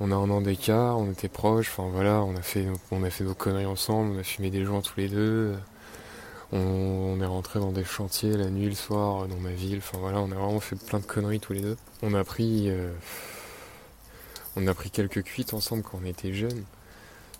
On 0.00 0.10
a 0.12 0.16
un 0.16 0.30
an 0.30 0.40
d'écart, 0.40 0.98
on 0.98 1.10
était 1.10 1.28
proches, 1.28 1.70
enfin 1.70 1.88
voilà, 1.92 2.22
on 2.22 2.36
a 2.36 2.42
fait, 2.42 2.66
on 2.90 3.02
a 3.02 3.10
fait 3.10 3.24
nos 3.24 3.34
conneries 3.34 3.66
ensemble, 3.66 4.16
on 4.16 4.20
a 4.20 4.22
fumé 4.22 4.50
des 4.50 4.64
joints 4.64 4.82
tous 4.82 4.98
les 4.98 5.08
deux. 5.08 5.54
On, 6.52 7.18
est 7.20 7.26
rentré 7.26 7.60
dans 7.60 7.72
des 7.72 7.84
chantiers 7.84 8.36
la 8.36 8.50
nuit, 8.50 8.68
le 8.68 8.74
soir, 8.74 9.26
dans 9.26 9.38
ma 9.38 9.52
ville. 9.52 9.78
Enfin 9.78 9.98
voilà, 9.98 10.20
on 10.20 10.30
a 10.30 10.34
vraiment 10.34 10.60
fait 10.60 10.76
plein 10.76 10.98
de 10.98 11.06
conneries 11.06 11.40
tous 11.40 11.54
les 11.54 11.62
deux. 11.62 11.76
On 12.02 12.12
a 12.14 12.24
pris, 12.24 12.68
euh, 12.68 12.92
on 14.56 14.66
a 14.66 14.74
pris 14.74 14.90
quelques 14.90 15.22
cuites 15.22 15.54
ensemble 15.54 15.82
quand 15.82 15.98
on 16.02 16.06
était 16.06 16.32
jeunes. 16.34 16.64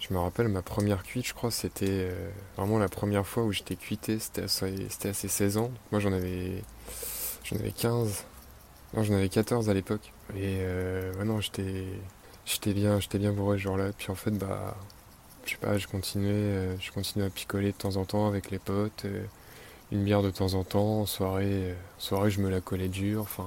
Je 0.01 0.13
me 0.15 0.19
rappelle 0.19 0.49
ma 0.49 0.63
première 0.63 1.03
cuite, 1.05 1.27
je 1.27 1.35
crois, 1.35 1.51
c'était 1.51 1.87
euh, 1.89 2.31
vraiment 2.57 2.79
la 2.79 2.89
première 2.89 3.27
fois 3.27 3.45
où 3.45 3.53
j'étais 3.53 3.77
cuité, 3.77 4.19
c'était 4.19 4.43
à, 4.43 4.49
ses 4.49 5.29
16 5.29 5.59
ans. 5.59 5.71
Moi 5.93 6.01
j'en 6.01 6.13
avais 6.13 6.65
j'en 7.45 7.57
avais 7.57 7.71
15. 7.71 8.25
Non, 8.95 9.05
j'en 9.05 9.15
avais 9.15 9.29
14 9.29 9.69
à 9.71 9.75
l'époque. 9.75 10.13
Et 10.35 10.59
euh, 10.61 11.13
non, 11.25 11.41
j'étais 11.41 11.85
j'étais 12.47 12.73
bien, 12.73 12.99
j'étais 12.99 13.19
bien 13.19 13.33
bourré 13.33 13.59
ce 13.59 13.63
jour-là. 13.65 13.91
Puis 13.97 14.11
en 14.11 14.15
fait, 14.15 14.33
bah 14.33 14.77
je 15.45 15.51
sais 15.53 15.57
pas, 15.57 15.79
je 15.79 15.87
continuais, 15.87 16.31
euh, 16.33 16.79
je 16.81 16.93
continuais 16.93 17.27
à 17.27 17.31
picoler 17.31 17.73
de 17.73 17.77
temps 17.77 17.97
en 17.97 18.05
temps 18.05 18.27
avec 18.27 18.51
les 18.51 18.59
potes, 18.59 19.07
une 19.91 20.05
bière 20.05 20.23
de 20.23 20.31
temps 20.31 20.55
en 20.55 20.65
temps, 20.65 21.01
en 21.01 21.07
soirée, 21.07 21.75
soirée 21.99 22.31
je 22.31 22.41
me 22.41 22.49
la 22.51 22.61
collais 22.61 22.89
dur, 22.89 23.23
enfin 23.23 23.47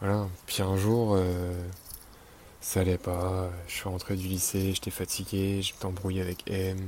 voilà. 0.00 0.26
Puis 0.46 0.62
un 0.62 0.76
jour, 0.76 1.18
ça 2.60 2.80
allait 2.80 2.98
pas, 2.98 3.50
je 3.66 3.74
suis 3.74 3.88
rentré 3.88 4.16
du 4.16 4.28
lycée, 4.28 4.72
j'étais 4.74 4.90
fatigué, 4.90 5.60
j'étais 5.62 5.84
embrouillé 5.84 6.22
avec 6.22 6.44
M, 6.50 6.78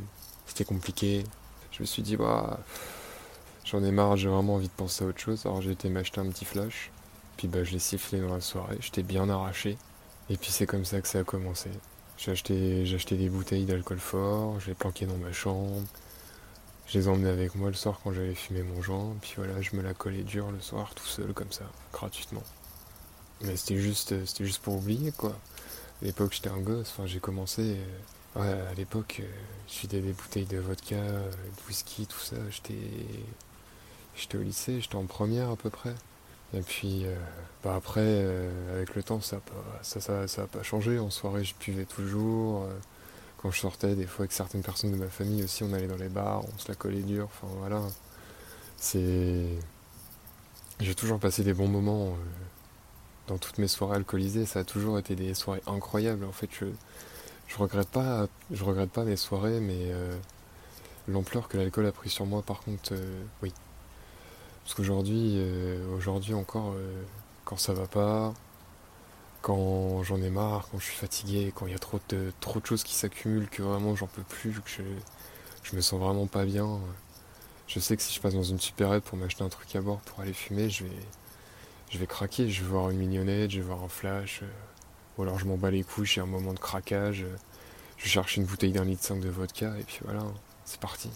c'était 0.47 0.64
compliqué. 0.64 1.24
Je 1.72 1.82
me 1.82 1.86
suis 1.86 2.02
dit, 2.02 2.16
bah, 2.16 2.60
j'en 3.64 3.82
ai 3.82 3.90
marre, 3.90 4.16
j'ai 4.16 4.28
vraiment 4.28 4.55
envie 4.55 4.68
de 4.68 4.72
penser 4.72 5.05
à 5.05 5.09
autre 5.09 5.18
chose. 5.20 5.44
Alors 5.47 5.60
j'ai 5.62 5.72
été 5.72 5.89
m'acheter 5.89 6.20
un 6.20 6.28
petit 6.31 6.44
flash, 6.44 6.93
puis 7.36 7.48
bah, 7.48 7.64
je 7.64 7.72
l'ai 7.72 7.78
sifflé 7.81 8.20
dans 8.20 8.32
la 8.35 8.40
soirée, 8.40 8.76
j'étais 8.81 9.02
bien 9.02 9.28
arraché. 9.28 9.76
Et 10.31 10.36
puis 10.36 10.51
c'est 10.51 10.66
comme 10.66 10.85
ça 10.85 11.01
que 11.01 11.09
ça 11.09 11.18
a 11.20 11.24
commencé. 11.24 11.70
J'ai 12.16 12.31
acheté, 12.32 12.86
j'ai 12.86 13.16
des 13.16 13.28
bouteilles 13.28 13.65
d'alcool 13.65 13.99
fort, 13.99 14.59
les 14.66 14.74
planqué 14.74 15.07
dans 15.07 15.16
ma 15.16 15.32
chambre, 15.32 15.82
je 16.86 16.99
les 16.99 17.09
emmenais 17.09 17.31
avec 17.31 17.55
moi 17.55 17.69
le 17.69 17.74
soir 17.74 18.01
quand 18.03 18.12
j'allais 18.12 18.35
fumer 18.35 18.62
mon 18.62 18.81
joint, 18.82 19.15
puis 19.20 19.35
voilà, 19.36 19.61
je 19.61 19.74
me 19.77 19.82
la 19.82 19.95
collais 19.95 20.23
dur 20.23 20.51
le 20.51 20.61
soir 20.61 20.95
tout 20.95 21.07
seul 21.07 21.32
comme 21.32 21.51
ça, 21.51 21.65
gratuitement. 21.93 22.43
Mais 23.43 23.57
c'était 23.57 23.78
juste, 23.78 24.27
c'était 24.27 24.45
juste 24.45 24.62
pour 24.62 24.77
oublier 24.77 25.12
quoi. 25.12 25.36
À 26.03 26.05
l'époque, 26.05 26.32
j'étais 26.32 26.51
un 26.51 26.61
gosse. 26.61 26.91
Enfin, 26.91 27.07
j'ai 27.07 27.20
commencé. 27.20 27.77
Euh, 28.36 28.41
ouais, 28.41 28.69
à 28.70 28.74
l'époque, 28.74 29.20
euh, 29.20 29.27
j'étais 29.69 30.01
des 30.01 30.12
bouteilles 30.12 30.47
de 30.47 30.59
vodka, 30.59 30.97
euh, 30.97 31.31
de 31.31 31.69
whisky, 31.69 32.07
tout 32.07 32.19
ça. 32.19 32.36
J'étais, 32.51 32.74
j'étais 34.16 34.39
au 34.39 34.43
lycée, 34.43 34.81
j'étais 34.81 34.97
en 34.97 35.07
première 35.07 35.51
à 35.51 35.57
peu 35.57 35.70
près. 35.70 35.95
Et 36.55 36.60
puis, 36.60 37.05
bah 37.62 37.74
après, 37.76 38.24
avec 38.72 38.94
le 38.94 39.02
temps, 39.02 39.20
ça 39.20 39.36
n'a 39.36 39.43
pas, 39.43 39.82
ça, 39.82 40.01
ça, 40.01 40.28
ça 40.28 40.47
pas 40.47 40.62
changé. 40.62 40.98
En 40.98 41.10
soirée, 41.10 41.44
je 41.44 41.55
buvais 41.60 41.85
toujours. 41.85 42.66
quand 43.39 43.51
je 43.51 43.60
sortais, 43.60 43.94
des 43.94 44.06
fois 44.06 44.22
avec 44.24 44.32
certaines 44.32 44.62
personnes 44.62 44.93
de 44.93 44.97
ma 44.97 45.09
famille 45.09 45.43
aussi, 45.44 45.64
on 45.64 45.72
allait 45.72 45.89
dans 45.89 45.97
les 45.97 46.09
bars, 46.09 46.44
on 46.55 46.59
se 46.59 46.68
la 46.68 46.74
collait 46.74 47.02
dur, 47.02 47.26
enfin 47.26 47.48
voilà. 47.59 47.82
C'est. 48.76 49.47
J'ai 50.81 50.94
toujours 50.94 51.18
passé 51.20 51.44
des 51.44 51.55
bons 51.55 51.68
moments 51.68 52.09
euh, 52.09 52.10
dans 53.28 53.39
toutes 53.39 53.59
mes 53.59 53.68
soirées 53.68 53.97
alcoolisées, 53.97 54.44
ça 54.47 54.60
a 54.60 54.64
toujours 54.64 54.98
été 54.98 55.14
des 55.16 55.35
soirées 55.35 55.62
incroyables. 55.66 56.24
En 56.24 56.32
fait, 56.32 56.51
je, 56.52 56.66
je 57.48 57.56
regrette 57.56 57.89
pas, 57.89 58.26
regrette 58.60 58.90
pas 58.90 59.05
mes 59.05 59.16
soirées, 59.16 59.60
mais 59.60 59.93
euh, 59.93 60.14
l'ampleur 61.09 61.48
que 61.48 61.56
l'alcool 61.56 61.86
a 61.86 61.93
pris 61.93 62.10
sur 62.10 62.26
moi, 62.26 62.43
par 62.43 62.60
contre, 62.62 62.93
euh, 62.93 63.22
oui. 63.43 63.52
Parce 64.65 64.74
qu'aujourd'hui, 64.74 65.39
aujourd'hui 65.95 66.35
encore, 66.35 66.74
quand 67.45 67.59
ça 67.59 67.74
va 67.74 67.86
pas, 67.86 68.32
quand 69.43 70.03
j'en 70.05 70.23
ai 70.23 70.31
marre, 70.31 70.69
quand 70.73 70.78
je 70.78 70.85
suis 70.86 70.97
fatigué, 70.97 71.53
quand 71.55 71.66
il 71.66 71.73
y 71.73 71.77
a 71.77 71.78
trop 71.78 72.01
de, 72.09 72.32
trop 72.41 72.61
de 72.61 72.66
choses 72.66 72.82
qui 72.82 72.95
s'accumulent, 72.95 73.49
que 73.51 73.62
vraiment 73.62 73.95
j'en 73.95 74.07
peux 74.07 74.23
plus, 74.23 74.53
que 74.53 74.70
je, 74.70 74.82
je 75.62 75.77
me 75.77 75.82
sens 75.82 76.01
vraiment 76.01 76.27
pas 76.27 76.47
bien. 76.47 76.81
Je 77.66 77.81
sais 77.81 77.97
que 77.97 78.03
si 78.03 78.15
je 78.15 78.20
passe 78.20 78.35
dans 78.35 78.43
une 78.43 78.61
supérette 78.61 79.05
pour 79.05 79.19
m'acheter 79.19 79.43
un 79.43 79.49
truc 79.49 79.74
à 79.74 79.81
boire 79.81 79.99
pour 80.01 80.20
aller 80.20 80.32
fumer, 80.32 80.70
je 80.70 80.85
vais, 80.85 80.91
je 81.91 81.99
vais 81.99 82.07
craquer. 82.07 82.49
Je 82.51 82.62
vais 82.62 82.69
voir 82.69 82.91
une 82.91 82.99
mignonnette, 82.99 83.51
je 83.51 83.59
vais 83.59 83.66
voir 83.66 83.82
un 83.82 83.89
flash. 83.89 84.41
Euh, 84.43 84.47
ou 85.16 85.23
alors 85.23 85.39
je 85.39 85.47
m'en 85.47 85.57
bats 85.57 85.70
les 85.70 85.82
couilles, 85.82 86.07
j'ai 86.07 86.20
un 86.20 86.27
moment 86.27 86.53
de 86.53 86.59
craquage. 86.59 87.23
Euh, 87.23 87.36
je 87.97 88.09
cherche 88.09 88.36
une 88.36 88.45
bouteille 88.45 88.73
d'un 88.73 88.85
litre 88.85 89.03
5 89.03 89.20
de 89.20 89.28
vodka 89.28 89.78
et 89.78 89.85
puis 89.85 90.01
voilà, 90.05 90.23
c'est 90.65 90.81
parti. 90.81 91.11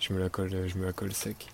Je 0.00 0.12
me 0.12 0.20
la 0.20 0.28
colle, 0.28 0.68
je 0.68 0.78
me 0.78 0.86
la 0.86 0.92
colle 0.92 1.12
sec. 1.12 1.48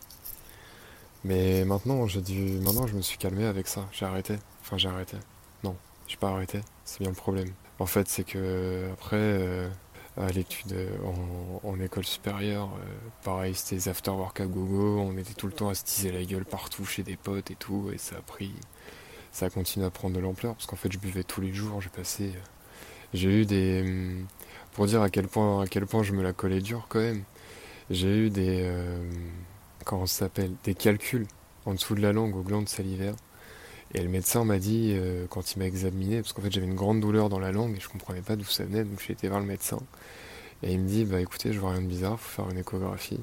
Mais 1.25 1.65
maintenant, 1.65 2.07
j'ai 2.07 2.21
dû, 2.21 2.59
maintenant 2.61 2.87
je 2.87 2.95
me 2.95 3.01
suis 3.03 3.19
calmé 3.19 3.45
avec 3.47 3.67
ça. 3.67 3.87
J'ai 3.93 4.05
arrêté. 4.05 4.37
Enfin, 4.61 4.77
j'ai 4.77 4.89
arrêté. 4.89 5.17
Non, 5.63 5.77
j'ai 6.07 6.17
pas 6.17 6.29
arrêté. 6.31 6.61
C'est 6.85 7.01
bien 7.01 7.09
le 7.09 7.17
problème. 7.17 7.49
En 7.79 7.87
fait, 7.87 8.09
c'est 8.09 8.25
que 8.25 8.91
après, 8.93 9.17
euh, 9.17 9.69
à 10.17 10.29
l'étude 10.29 10.77
en, 11.65 11.81
école 11.81 12.05
supérieure, 12.05 12.69
euh, 12.79 12.85
pareil, 13.25 13.55
c'était 13.55 13.77
les 13.77 13.89
after-work 13.89 14.39
à 14.41 14.47
gogo. 14.47 14.99
On 15.01 15.17
était 15.17 15.35
tout 15.35 15.47
le 15.47 15.53
temps 15.53 15.71
à 15.71 15.75
se 15.75 15.85
teaser 15.85 16.13
la 16.13 16.25
gueule 16.25 16.45
partout 16.45 16.85
chez 16.85 17.03
des 17.03 17.17
potes 17.17 17.51
et 17.51 17.57
tout. 17.57 17.91
Et 17.93 17.99
ça 17.99 18.17
a 18.17 18.21
pris, 18.21 18.53
ça 19.33 19.47
a 19.47 19.51
continué 19.51 19.87
à 19.87 19.91
prendre 19.91 20.15
de 20.15 20.21
l'ampleur 20.21 20.55
parce 20.55 20.67
qu'en 20.67 20.77
fait, 20.77 20.93
je 20.93 20.99
buvais 20.99 21.25
tous 21.25 21.41
les 21.41 21.53
jours. 21.55 21.81
J'ai 21.81 21.91
passé, 21.91 22.33
euh, 22.37 22.41
j'ai 23.15 23.43
eu 23.43 23.47
des, 23.47 24.15
pour 24.73 24.87
dire 24.87 25.03
à 25.03 25.11
quel 25.11 25.27
point, 25.29 25.63
à 25.63 25.67
quel 25.67 25.87
point 25.87 26.03
je 26.03 26.13
me 26.13 26.23
la 26.23 26.33
collais 26.35 26.61
dur 26.61 26.87
quand 26.89 27.01
même. 27.01 27.25
J'ai 27.91 28.27
eu 28.27 28.31
des, 28.31 28.71
comment 29.85 30.07
ça 30.07 30.21
s'appelle, 30.27 30.53
des 30.65 30.75
calculs 30.75 31.27
en 31.67 31.75
dessous 31.75 31.95
de 31.95 32.01
la 32.01 32.13
langue 32.13 32.37
aux 32.37 32.43
glandes 32.43 32.69
salivaires. 32.69 33.17
Et 33.95 34.03
le 34.03 34.09
médecin 34.09 34.45
m'a 34.45 34.59
dit, 34.59 34.93
euh, 34.95 35.27
quand 35.29 35.53
il 35.53 35.61
m'a 35.61 35.67
examiné, 35.67 36.21
parce 36.21 36.33
qu'en 36.33 36.43
fait 36.43 36.51
j'avais 36.51 36.67
une 36.67 36.75
grande 36.75 37.01
douleur 37.01 37.29
dans 37.29 37.39
la 37.39 37.53
langue 37.53 37.77
et 37.77 37.81
je 37.81 37.89
comprenais 37.89 38.23
pas 38.23 38.35
d'où 38.37 38.45
ça 38.45 38.65
venait, 38.65 38.85
donc 38.85 39.01
j'ai 39.07 39.13
été 39.13 39.29
voir 39.29 39.41
le 39.41 39.47
médecin. 39.47 39.79
Et 40.63 40.73
il 40.73 40.81
me 40.81 40.89
dit, 40.89 41.05
bah 41.05 41.21
écoutez, 41.21 41.53
je 41.53 41.61
vois 41.61 41.73
rien 41.73 41.83
de 41.83 41.87
bizarre, 41.87 42.19
faut 42.19 42.43
faire 42.43 42.51
une 42.51 42.59
échographie. 42.59 43.21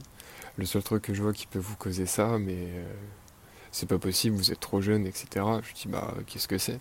Le 0.58 0.66
seul 0.66 0.84
truc 0.84 1.04
que 1.04 1.14
je 1.14 1.22
vois 1.22 1.34
qui 1.34 1.48
peut 1.48 1.60
vous 1.60 1.76
causer 1.76 2.06
ça, 2.06 2.38
mais 2.40 2.56
euh, 2.58 2.94
c'est 3.72 3.88
pas 3.88 3.98
possible, 3.98 4.36
vous 4.36 4.52
êtes 4.52 4.60
trop 4.60 4.82
jeune, 4.82 5.06
etc. 5.08 5.46
Je 5.64 5.74
dis, 5.74 5.88
bah 5.88 6.14
qu'est-ce 6.28 6.48
que 6.48 6.58
c'est? 6.58 6.80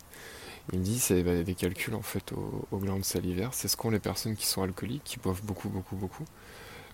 Il 0.72 0.80
me 0.80 0.84
dit, 0.84 0.98
c'est 0.98 1.22
bah, 1.22 1.42
des 1.42 1.54
calculs 1.54 1.94
en 1.94 2.02
fait 2.02 2.32
aux, 2.32 2.78
glandes 2.78 3.04
salivaires. 3.04 3.54
C'est 3.54 3.68
ce 3.68 3.76
qu'ont 3.76 3.90
les 3.90 3.98
personnes 3.98 4.36
qui 4.36 4.46
sont 4.46 4.62
alcooliques, 4.62 5.04
qui 5.04 5.18
boivent 5.18 5.42
beaucoup, 5.42 5.68
beaucoup, 5.68 5.96
beaucoup. 5.96 6.24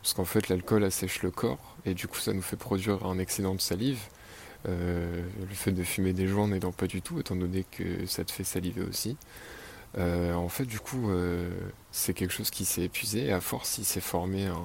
Parce 0.06 0.14
qu'en 0.14 0.24
fait, 0.24 0.48
l'alcool 0.48 0.84
assèche 0.84 1.24
le 1.24 1.32
corps 1.32 1.76
et 1.84 1.92
du 1.92 2.06
coup, 2.06 2.20
ça 2.20 2.32
nous 2.32 2.40
fait 2.40 2.54
produire 2.54 3.06
un 3.06 3.18
excédent 3.18 3.56
de 3.56 3.60
salive 3.60 3.98
euh, 4.68 5.20
le 5.40 5.52
fait 5.52 5.72
de 5.72 5.82
fumer 5.82 6.12
des 6.12 6.28
joints 6.28 6.46
n'aidant 6.46 6.70
pas 6.70 6.86
du 6.86 7.02
tout, 7.02 7.18
étant 7.18 7.34
donné 7.34 7.66
que 7.72 8.06
ça 8.06 8.24
te 8.24 8.30
fait 8.30 8.44
saliver 8.44 8.82
aussi. 8.82 9.16
Euh, 9.98 10.32
en 10.34 10.48
fait, 10.48 10.64
du 10.64 10.78
coup, 10.78 11.10
euh, 11.10 11.50
c'est 11.90 12.14
quelque 12.14 12.30
chose 12.30 12.50
qui 12.50 12.64
s'est 12.64 12.82
épuisé 12.82 13.26
et 13.26 13.32
à 13.32 13.40
force, 13.40 13.78
il 13.78 13.84
s'est 13.84 14.00
formé 14.00 14.46
un, 14.46 14.62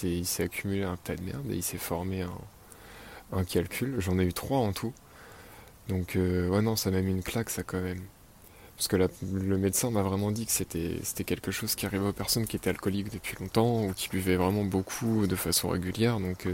il 0.00 0.24
s'est, 0.24 0.42
accumulé 0.42 0.84
un 0.84 0.96
tas 0.96 1.16
de 1.16 1.22
merde 1.22 1.44
et 1.50 1.56
il 1.56 1.62
s'est 1.62 1.76
formé 1.76 2.22
un, 3.32 3.44
calcul. 3.44 3.96
J'en 3.98 4.18
ai 4.18 4.24
eu 4.24 4.32
trois 4.32 4.60
en 4.60 4.72
tout. 4.72 4.94
Donc, 5.88 6.12
ouais, 6.16 6.62
non, 6.62 6.76
ça 6.76 6.90
m'a 6.90 7.02
mis 7.02 7.12
une 7.12 7.22
claque, 7.22 7.50
ça 7.50 7.62
quand 7.62 7.82
même. 7.82 8.00
Parce 8.78 8.88
que 8.88 8.96
le 8.96 9.58
médecin 9.58 9.90
m'a 9.90 10.02
vraiment 10.02 10.30
dit 10.30 10.46
que 10.46 10.52
c'était, 10.52 11.24
quelque 11.24 11.50
chose 11.50 11.74
qui 11.74 11.84
arrivait 11.84 12.06
aux 12.06 12.12
personnes 12.12 12.46
qui 12.46 12.56
étaient 12.56 12.70
alcooliques 12.70 13.12
depuis 13.12 13.36
longtemps 13.40 13.84
ou 13.84 13.92
qui 13.92 14.08
buvaient 14.08 14.36
vraiment 14.36 14.64
beaucoup 14.64 15.26
de 15.26 15.34
façon 15.34 15.68
régulière. 15.68 16.20
Donc, 16.20 16.46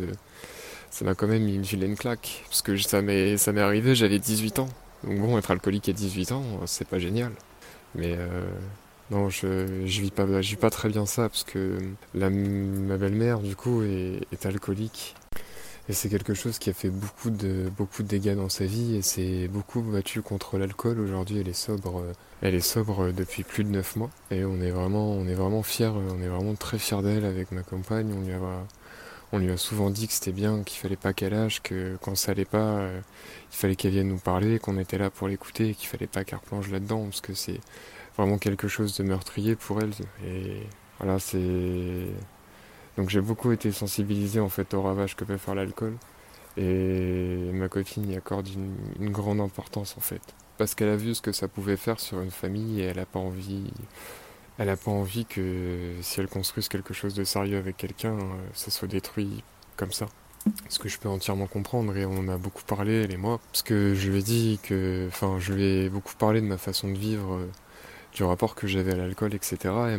ça 0.91 1.05
m'a 1.05 1.15
quand 1.15 1.27
même 1.27 1.43
mis 1.43 1.57
une 1.57 1.63
vilaine 1.63 1.97
claque. 1.97 2.45
Parce 2.49 2.63
que 2.63 2.77
ça 2.79 3.03
m'est, 3.03 3.37
ça 3.37 3.53
m'est 3.53 3.61
arrivé, 3.61 3.95
j'avais 3.95 4.19
18 4.19 4.61
ans. 4.61 4.69
Donc 5.03 5.21
bon, 5.21 5.37
être 5.39 5.51
alcoolique 5.51 5.89
à 5.89 5.93
18 5.93 6.33
ans, 6.33 6.45
c'est 6.67 6.89
pas 6.89 6.99
génial. 6.99 7.33
Mais 7.95 8.15
euh, 8.17 8.45
non, 9.11 9.29
je, 9.29 9.47
vis 9.85 10.11
pas, 10.11 10.25
je 10.41 10.57
vis 10.57 10.71
très 10.71 10.89
bien 10.89 11.05
ça 11.07 11.29
parce 11.29 11.45
que 11.45 11.79
la, 12.15 12.31
ma 12.31 12.97
belle-mère, 12.97 13.41
du 13.41 13.55
coup, 13.55 13.83
est, 13.83 14.47
alcoolique. 14.47 15.15
Et 15.89 15.93
c'est 15.93 16.09
quelque 16.09 16.33
chose 16.33 16.59
qui 16.59 16.71
a 16.71 16.73
fait 16.73 16.89
beaucoup 16.89 17.29
de, 17.29 17.71
beaucoup 17.77 18.03
de 18.03 18.09
dégâts 18.09 18.35
dans 18.35 18.49
sa 18.49 18.65
vie 18.65 18.97
et 18.97 19.03
c'est 19.03 19.49
beaucoup 19.49 19.83
battu 19.83 20.23
contre 20.23 20.57
l'alcool. 20.57 20.99
Aujourd'hui, 20.99 21.39
elle 21.41 21.49
est 21.49 21.53
sobre, 21.53 22.03
elle 22.41 22.55
est 22.55 22.61
sobre 22.61 23.13
depuis 23.13 23.43
plus 23.43 23.65
de 23.65 23.69
9 23.69 23.97
mois. 23.97 24.11
Et 24.31 24.47
on 24.47 24.61
est 24.63 24.71
vraiment, 24.71 25.13
on 25.13 25.27
est 25.29 25.35
vraiment 25.35 25.63
fiers, 25.63 25.89
on 25.89 26.23
est 26.23 26.29
vraiment 26.29 26.55
très 26.55 26.79
fiers 26.79 27.03
d'elle 27.03 27.27
avec 27.27 27.53
ma 27.53 27.63
compagne. 27.63 28.15
On 28.17 28.23
lui 28.23 28.33
a, 28.33 28.41
on 29.33 29.39
lui 29.39 29.51
a 29.51 29.59
souvent 29.59 29.91
dit 29.91 30.07
que 30.07 30.15
c'était 30.15 30.33
bien, 30.33 30.63
qu'il 30.63 30.79
fallait 30.79 30.97
pas 30.97 31.13
qu'elle 31.13 31.33
lâche, 31.33 31.61
que 31.61 31.99
quand 32.01 32.15
ça 32.15 32.33
allait 32.33 32.45
pas, 32.47 32.79
euh, 32.79 33.01
il 33.53 33.57
fallait 33.57 33.77
qu'elle 33.77 33.93
vienne 33.93 34.09
nous 34.09 34.19
parler, 34.19 34.59
qu'on 34.59 34.79
était 34.79 34.97
là 34.97 35.11
pour 35.11 35.29
l'écouter, 35.29 35.75
qu'il 35.75 35.89
fallait 35.89 36.07
pas 36.07 36.25
qu'elle 36.25 36.39
replonge 36.39 36.71
là-dedans, 36.71 37.05
parce 37.05 37.21
que 37.21 37.35
c'est 37.35 37.61
vraiment 38.17 38.39
quelque 38.39 38.69
chose 38.69 38.97
de 38.97 39.03
meurtrier 39.03 39.57
pour 39.57 39.83
elle. 39.83 39.93
Et 40.27 40.63
voilà, 40.99 41.19
c'est. 41.19 42.07
Donc 42.97 43.11
j'ai 43.11 43.21
beaucoup 43.21 43.53
été 43.53 43.73
sensibilisé 43.73 44.41
en 44.41 44.49
fait 44.49 44.75
au 44.75 44.83
ravage 44.83 45.17
que 45.17 45.25
peut 45.25 45.37
faire 45.37 45.55
l'alcool. 45.55 45.97
Et 46.57 47.51
ma 47.53 47.69
copine 47.69 48.09
y 48.09 48.17
accorde 48.17 48.49
une, 48.49 49.11
grande 49.11 49.41
importance 49.41 49.97
en 49.97 50.01
fait. 50.01 50.23
Parce 50.57 50.75
qu'elle 50.75 50.89
a 50.89 50.97
vu 50.97 51.15
ce 51.15 51.23
que 51.23 51.33
ça 51.33 51.49
pouvait 51.49 51.77
faire 51.77 51.99
sur 51.99 52.21
une 52.21 52.31
famille 52.31 52.81
et 52.81 52.85
elle 52.85 52.97
n'a 52.97 53.07
pas 53.07 53.19
envie 53.19 53.73
elle 54.59 54.67
n'a 54.67 54.77
pas 54.77 54.93
envie 54.93 55.25
que 55.25 55.95
si 56.01 56.21
elle 56.21 56.29
construise 56.29 56.69
quelque 56.69 56.95
chose 56.95 57.15
de 57.15 57.25
sérieux 57.25 57.59
avec 57.59 57.77
quelqu'un, 57.77 58.13
euh, 58.13 58.37
ça 58.53 58.71
soit 58.71 58.87
détruit 58.87 59.43
comme 59.77 59.93
ça. 59.93 60.07
Ce 60.69 60.79
que 60.79 60.89
je 60.89 60.99
peux 60.99 61.09
entièrement 61.09 61.47
comprendre 61.47 61.97
et 61.97 62.05
on 62.07 62.29
a 62.29 62.37
beaucoup 62.37 62.63
parlé, 62.63 63.03
elle 63.03 63.11
et 63.13 63.17
moi, 63.17 63.41
parce 63.51 63.63
que 63.63 63.95
je 63.95 64.11
lui 64.11 64.19
ai 64.19 64.23
dit 64.23 64.61
que, 64.63 65.07
enfin, 65.09 65.39
je 65.41 65.53
lui 65.55 65.65
ai 65.65 65.89
beaucoup 65.89 66.15
parlé 66.17 66.41
de 66.41 66.47
ma 66.47 66.59
façon 66.59 66.89
de 66.89 66.97
vivre, 66.99 67.35
euh, 67.35 67.47
du 68.15 68.23
rapport 68.23 68.55
que 68.55 68.67
j'avais 68.67 68.93
à 68.93 68.97
l'alcool, 68.97 69.35
etc. 69.35 69.57
Et 69.65 69.99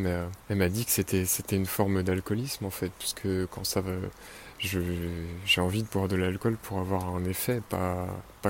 elle 0.49 0.55
m'a 0.55 0.69
dit 0.69 0.85
que 0.85 0.91
c'était 0.91 1.55
une 1.55 1.65
forme 1.65 2.01
d'alcoolisme 2.01 2.65
en 2.65 2.69
fait, 2.69 2.91
puisque 2.97 3.27
quand 3.47 3.65
ça 3.65 3.81
va, 3.81 3.91
j'ai 4.59 5.61
envie 5.61 5.83
de 5.83 5.87
boire 5.87 6.07
de 6.07 6.15
l'alcool 6.15 6.55
pour 6.55 6.79
avoir 6.79 7.13
un 7.13 7.25
effet, 7.25 7.61
pas, 7.69 8.07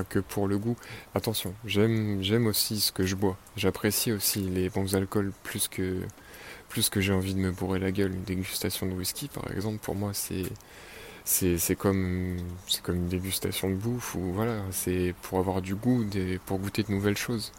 que 0.08 0.20
pour 0.20 0.46
le 0.46 0.56
goût. 0.58 0.76
Attention, 1.14 1.52
j'aime 1.64 2.46
aussi 2.46 2.80
ce 2.80 2.92
que 2.92 3.04
je 3.04 3.16
bois. 3.16 3.36
J'apprécie 3.56 4.12
aussi 4.12 4.40
les 4.40 4.68
bons 4.68 4.94
alcools 4.94 5.32
plus 5.42 5.68
que, 5.68 6.00
j'ai 6.96 7.12
envie 7.12 7.34
de 7.34 7.40
me 7.40 7.50
bourrer 7.50 7.80
la 7.80 7.90
gueule. 7.90 8.12
Une 8.14 8.22
dégustation 8.22 8.86
de 8.86 8.92
whisky, 8.92 9.28
par 9.28 9.50
exemple, 9.50 9.78
pour 9.78 9.96
moi, 9.96 10.12
c'est 11.24 11.74
comme 11.74 12.36
une 12.88 13.08
dégustation 13.08 13.68
de 13.68 13.74
bouffe 13.74 14.14
ou 14.14 14.32
voilà 14.32 14.60
c'est 14.70 15.12
pour 15.22 15.40
avoir 15.40 15.60
du 15.60 15.74
goût 15.74 16.06
pour 16.46 16.58
goûter 16.60 16.84
de 16.84 16.92
nouvelles 16.92 17.16
choses 17.16 17.50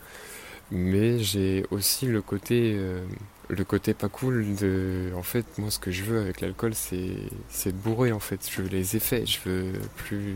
mais 0.72 1.20
j'ai 1.20 1.66
aussi 1.72 2.06
le 2.08 2.22
côté 2.22 2.76
euh, 2.78 3.06
le 3.50 3.64
côté 3.64 3.94
pas 3.94 4.10
cool 4.10 4.56
de 4.56 5.12
en 5.16 5.24
fait 5.24 5.46
moi 5.58 5.72
ce 5.72 5.80
que 5.80 5.92
je 5.92 6.04
veux 6.04 6.20
avec 6.20 6.42
l'alcool 6.42 6.74
c'est 6.76 7.16
c'est 7.50 7.72
de 7.72 7.78
bourrer 7.78 8.12
en 8.12 8.20
fait. 8.20 8.48
Je 8.50 8.62
veux 8.62 8.68
les 8.70 8.96
effets 8.96 9.26
je 9.26 9.40
veux 9.46 9.74
plus 9.96 10.36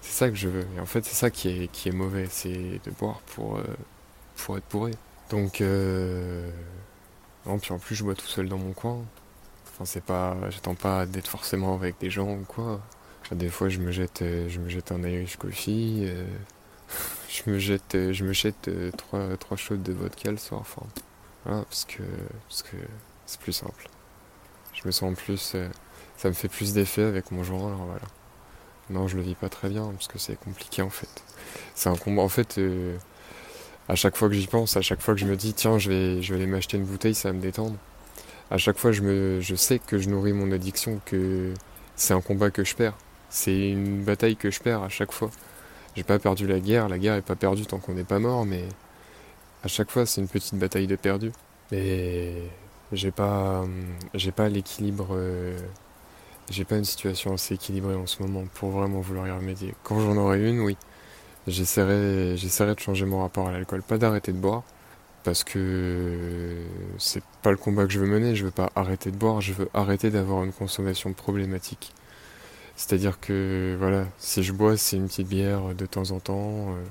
c'est 0.00 0.12
ça 0.12 0.30
que 0.30 0.36
je 0.36 0.48
veux. 0.48 0.66
Et 0.76 0.80
en 0.80 0.86
fait 0.86 1.04
c'est 1.04 1.14
ça 1.14 1.30
qui 1.30 1.48
est 1.48 1.72
qui 1.72 1.88
est 1.88 1.92
mauvais 1.92 2.26
c'est 2.30 2.80
de 2.84 2.90
boire 2.98 3.20
pour 3.34 3.56
euh, 3.58 3.64
pour 4.36 4.56
être 4.58 4.68
bourré. 4.70 4.92
Donc 5.30 5.60
euh... 5.60 6.50
non 7.46 7.58
puis 7.58 7.72
en 7.72 7.78
plus 7.78 7.94
je 7.94 8.04
bois 8.04 8.14
tout 8.14 8.26
seul 8.26 8.48
dans 8.48 8.58
mon 8.58 8.72
coin. 8.72 8.98
Enfin 9.72 9.84
c'est 9.84 10.04
pas 10.04 10.36
j'attends 10.50 10.74
pas 10.74 11.06
d'être 11.06 11.28
forcément 11.28 11.74
avec 11.74 11.98
des 12.00 12.10
gens 12.10 12.32
ou 12.32 12.44
quoi. 12.46 12.80
Des 13.32 13.48
fois 13.48 13.68
je 13.68 13.78
me 13.78 13.92
jette 13.92 14.22
euh, 14.22 14.48
je 14.48 14.58
me 14.58 14.68
jette 14.68 14.90
un 14.92 15.02
Irish 15.04 15.36
coffee 15.36 16.04
euh, 16.06 16.24
je 17.28 17.50
me 17.50 17.58
jette 17.58 17.96
je 18.12 18.24
me 18.24 18.32
jette 18.32 18.70
trois 18.96 19.36
trois 19.36 19.56
shots 19.56 19.76
de 19.76 19.92
vodka 19.92 20.30
le 20.30 20.36
soir 20.36 20.60
enfin 20.60 20.82
parce 21.44 21.84
que 21.84 22.02
parce 22.48 22.62
que 22.62 22.76
c'est 23.28 23.40
plus 23.40 23.52
simple. 23.52 23.88
Je 24.72 24.82
me 24.86 24.90
sens 24.90 25.14
plus, 25.14 25.52
euh, 25.54 25.68
ça 26.16 26.28
me 26.28 26.34
fait 26.34 26.48
plus 26.48 26.72
d'effet 26.72 27.02
avec 27.02 27.30
mon. 27.30 27.42
Alors 27.42 27.84
voilà. 27.84 28.06
Non, 28.90 29.06
je 29.06 29.16
le 29.16 29.22
vis 29.22 29.34
pas 29.34 29.50
très 29.50 29.68
bien 29.68 29.86
parce 29.92 30.08
que 30.08 30.18
c'est 30.18 30.38
compliqué 30.38 30.82
en 30.82 30.90
fait. 30.90 31.22
C'est 31.74 31.90
un 31.90 31.96
combat. 31.96 32.22
En 32.22 32.28
fait, 32.28 32.56
euh, 32.58 32.96
à 33.88 33.94
chaque 33.94 34.16
fois 34.16 34.28
que 34.28 34.34
j'y 34.34 34.46
pense, 34.46 34.76
à 34.76 34.82
chaque 34.82 35.02
fois 35.02 35.14
que 35.14 35.20
je 35.20 35.26
me 35.26 35.36
dis 35.36 35.52
tiens, 35.52 35.78
je 35.78 35.90
vais, 35.90 36.22
je 36.22 36.32
vais 36.32 36.40
aller 36.40 36.50
m'acheter 36.50 36.78
une 36.78 36.84
bouteille, 36.84 37.14
ça 37.14 37.28
va 37.28 37.34
me 37.34 37.40
détendre. 37.40 37.76
À 38.50 38.56
chaque 38.56 38.78
fois, 38.78 38.92
je 38.92 39.02
me, 39.02 39.40
je 39.42 39.54
sais 39.54 39.78
que 39.78 39.98
je 39.98 40.08
nourris 40.08 40.32
mon 40.32 40.52
addiction, 40.52 41.00
que 41.04 41.52
c'est 41.96 42.14
un 42.14 42.22
combat 42.22 42.50
que 42.50 42.64
je 42.64 42.74
perds. 42.74 42.96
C'est 43.28 43.70
une 43.70 44.04
bataille 44.04 44.36
que 44.36 44.50
je 44.50 44.60
perds 44.60 44.82
à 44.82 44.88
chaque 44.88 45.12
fois. 45.12 45.30
J'ai 45.98 46.04
pas 46.04 46.20
perdu 46.20 46.46
la 46.46 46.60
guerre, 46.60 46.88
la 46.88 46.96
guerre 46.96 47.14
est 47.16 47.22
pas 47.22 47.34
perdue 47.34 47.66
tant 47.66 47.78
qu'on 47.78 47.94
n'est 47.94 48.04
pas 48.04 48.20
mort, 48.20 48.46
mais 48.46 48.62
à 49.64 49.68
chaque 49.68 49.90
fois, 49.90 50.06
c'est 50.06 50.20
une 50.20 50.28
petite 50.28 50.54
bataille 50.54 50.86
de 50.86 50.94
perdu. 50.94 51.32
Et 51.72 52.34
J'ai 52.92 53.10
pas, 53.10 53.64
j'ai 54.14 54.30
pas 54.30 54.48
l'équilibre, 54.48 55.16
j'ai 56.50 56.64
pas 56.64 56.76
une 56.76 56.84
situation 56.84 57.34
assez 57.34 57.54
équilibrée 57.54 57.96
en 57.96 58.06
ce 58.06 58.22
moment 58.22 58.44
pour 58.54 58.70
vraiment 58.70 59.00
vouloir 59.00 59.26
y 59.26 59.30
remédier. 59.32 59.74
Quand 59.82 60.00
j'en 60.00 60.16
aurai 60.16 60.48
une, 60.48 60.60
oui, 60.60 60.76
j'essaierai, 61.48 62.36
j'essaierai 62.36 62.74
de 62.76 62.80
changer 62.80 63.04
mon 63.06 63.20
rapport 63.22 63.48
à 63.48 63.52
l'alcool, 63.52 63.82
pas 63.82 63.98
d'arrêter 63.98 64.32
de 64.32 64.38
boire, 64.38 64.62
parce 65.24 65.44
que 65.44 66.64
c'est 66.98 67.24
pas 67.42 67.50
le 67.50 67.58
combat 67.58 67.86
que 67.86 67.92
je 67.92 68.00
veux 68.00 68.06
mener, 68.06 68.36
je 68.36 68.44
veux 68.44 68.52
pas 68.52 68.70
arrêter 68.76 69.10
de 69.10 69.16
boire, 69.16 69.40
je 69.40 69.52
veux 69.52 69.70
arrêter 69.74 70.10
d'avoir 70.10 70.44
une 70.44 70.52
consommation 70.52 71.12
problématique. 71.12 71.94
C'est-à-dire 72.78 73.18
que 73.18 73.76
voilà, 73.80 74.06
si 74.18 74.44
je 74.44 74.52
bois, 74.52 74.76
c'est 74.76 74.96
une 74.96 75.08
petite 75.08 75.26
bière 75.28 75.74
de 75.74 75.84
temps 75.84 76.12
en 76.12 76.20
temps, 76.20 76.70
euh, 76.70 76.84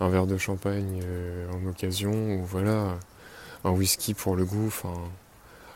un 0.00 0.08
verre 0.10 0.26
de 0.28 0.38
champagne 0.38 1.00
euh, 1.04 1.50
en 1.52 1.66
occasion, 1.66 2.12
ou 2.12 2.44
voilà, 2.44 2.96
un 3.64 3.70
whisky 3.70 4.14
pour 4.14 4.36
le 4.36 4.44
goût, 4.44 4.68
enfin 4.68 4.94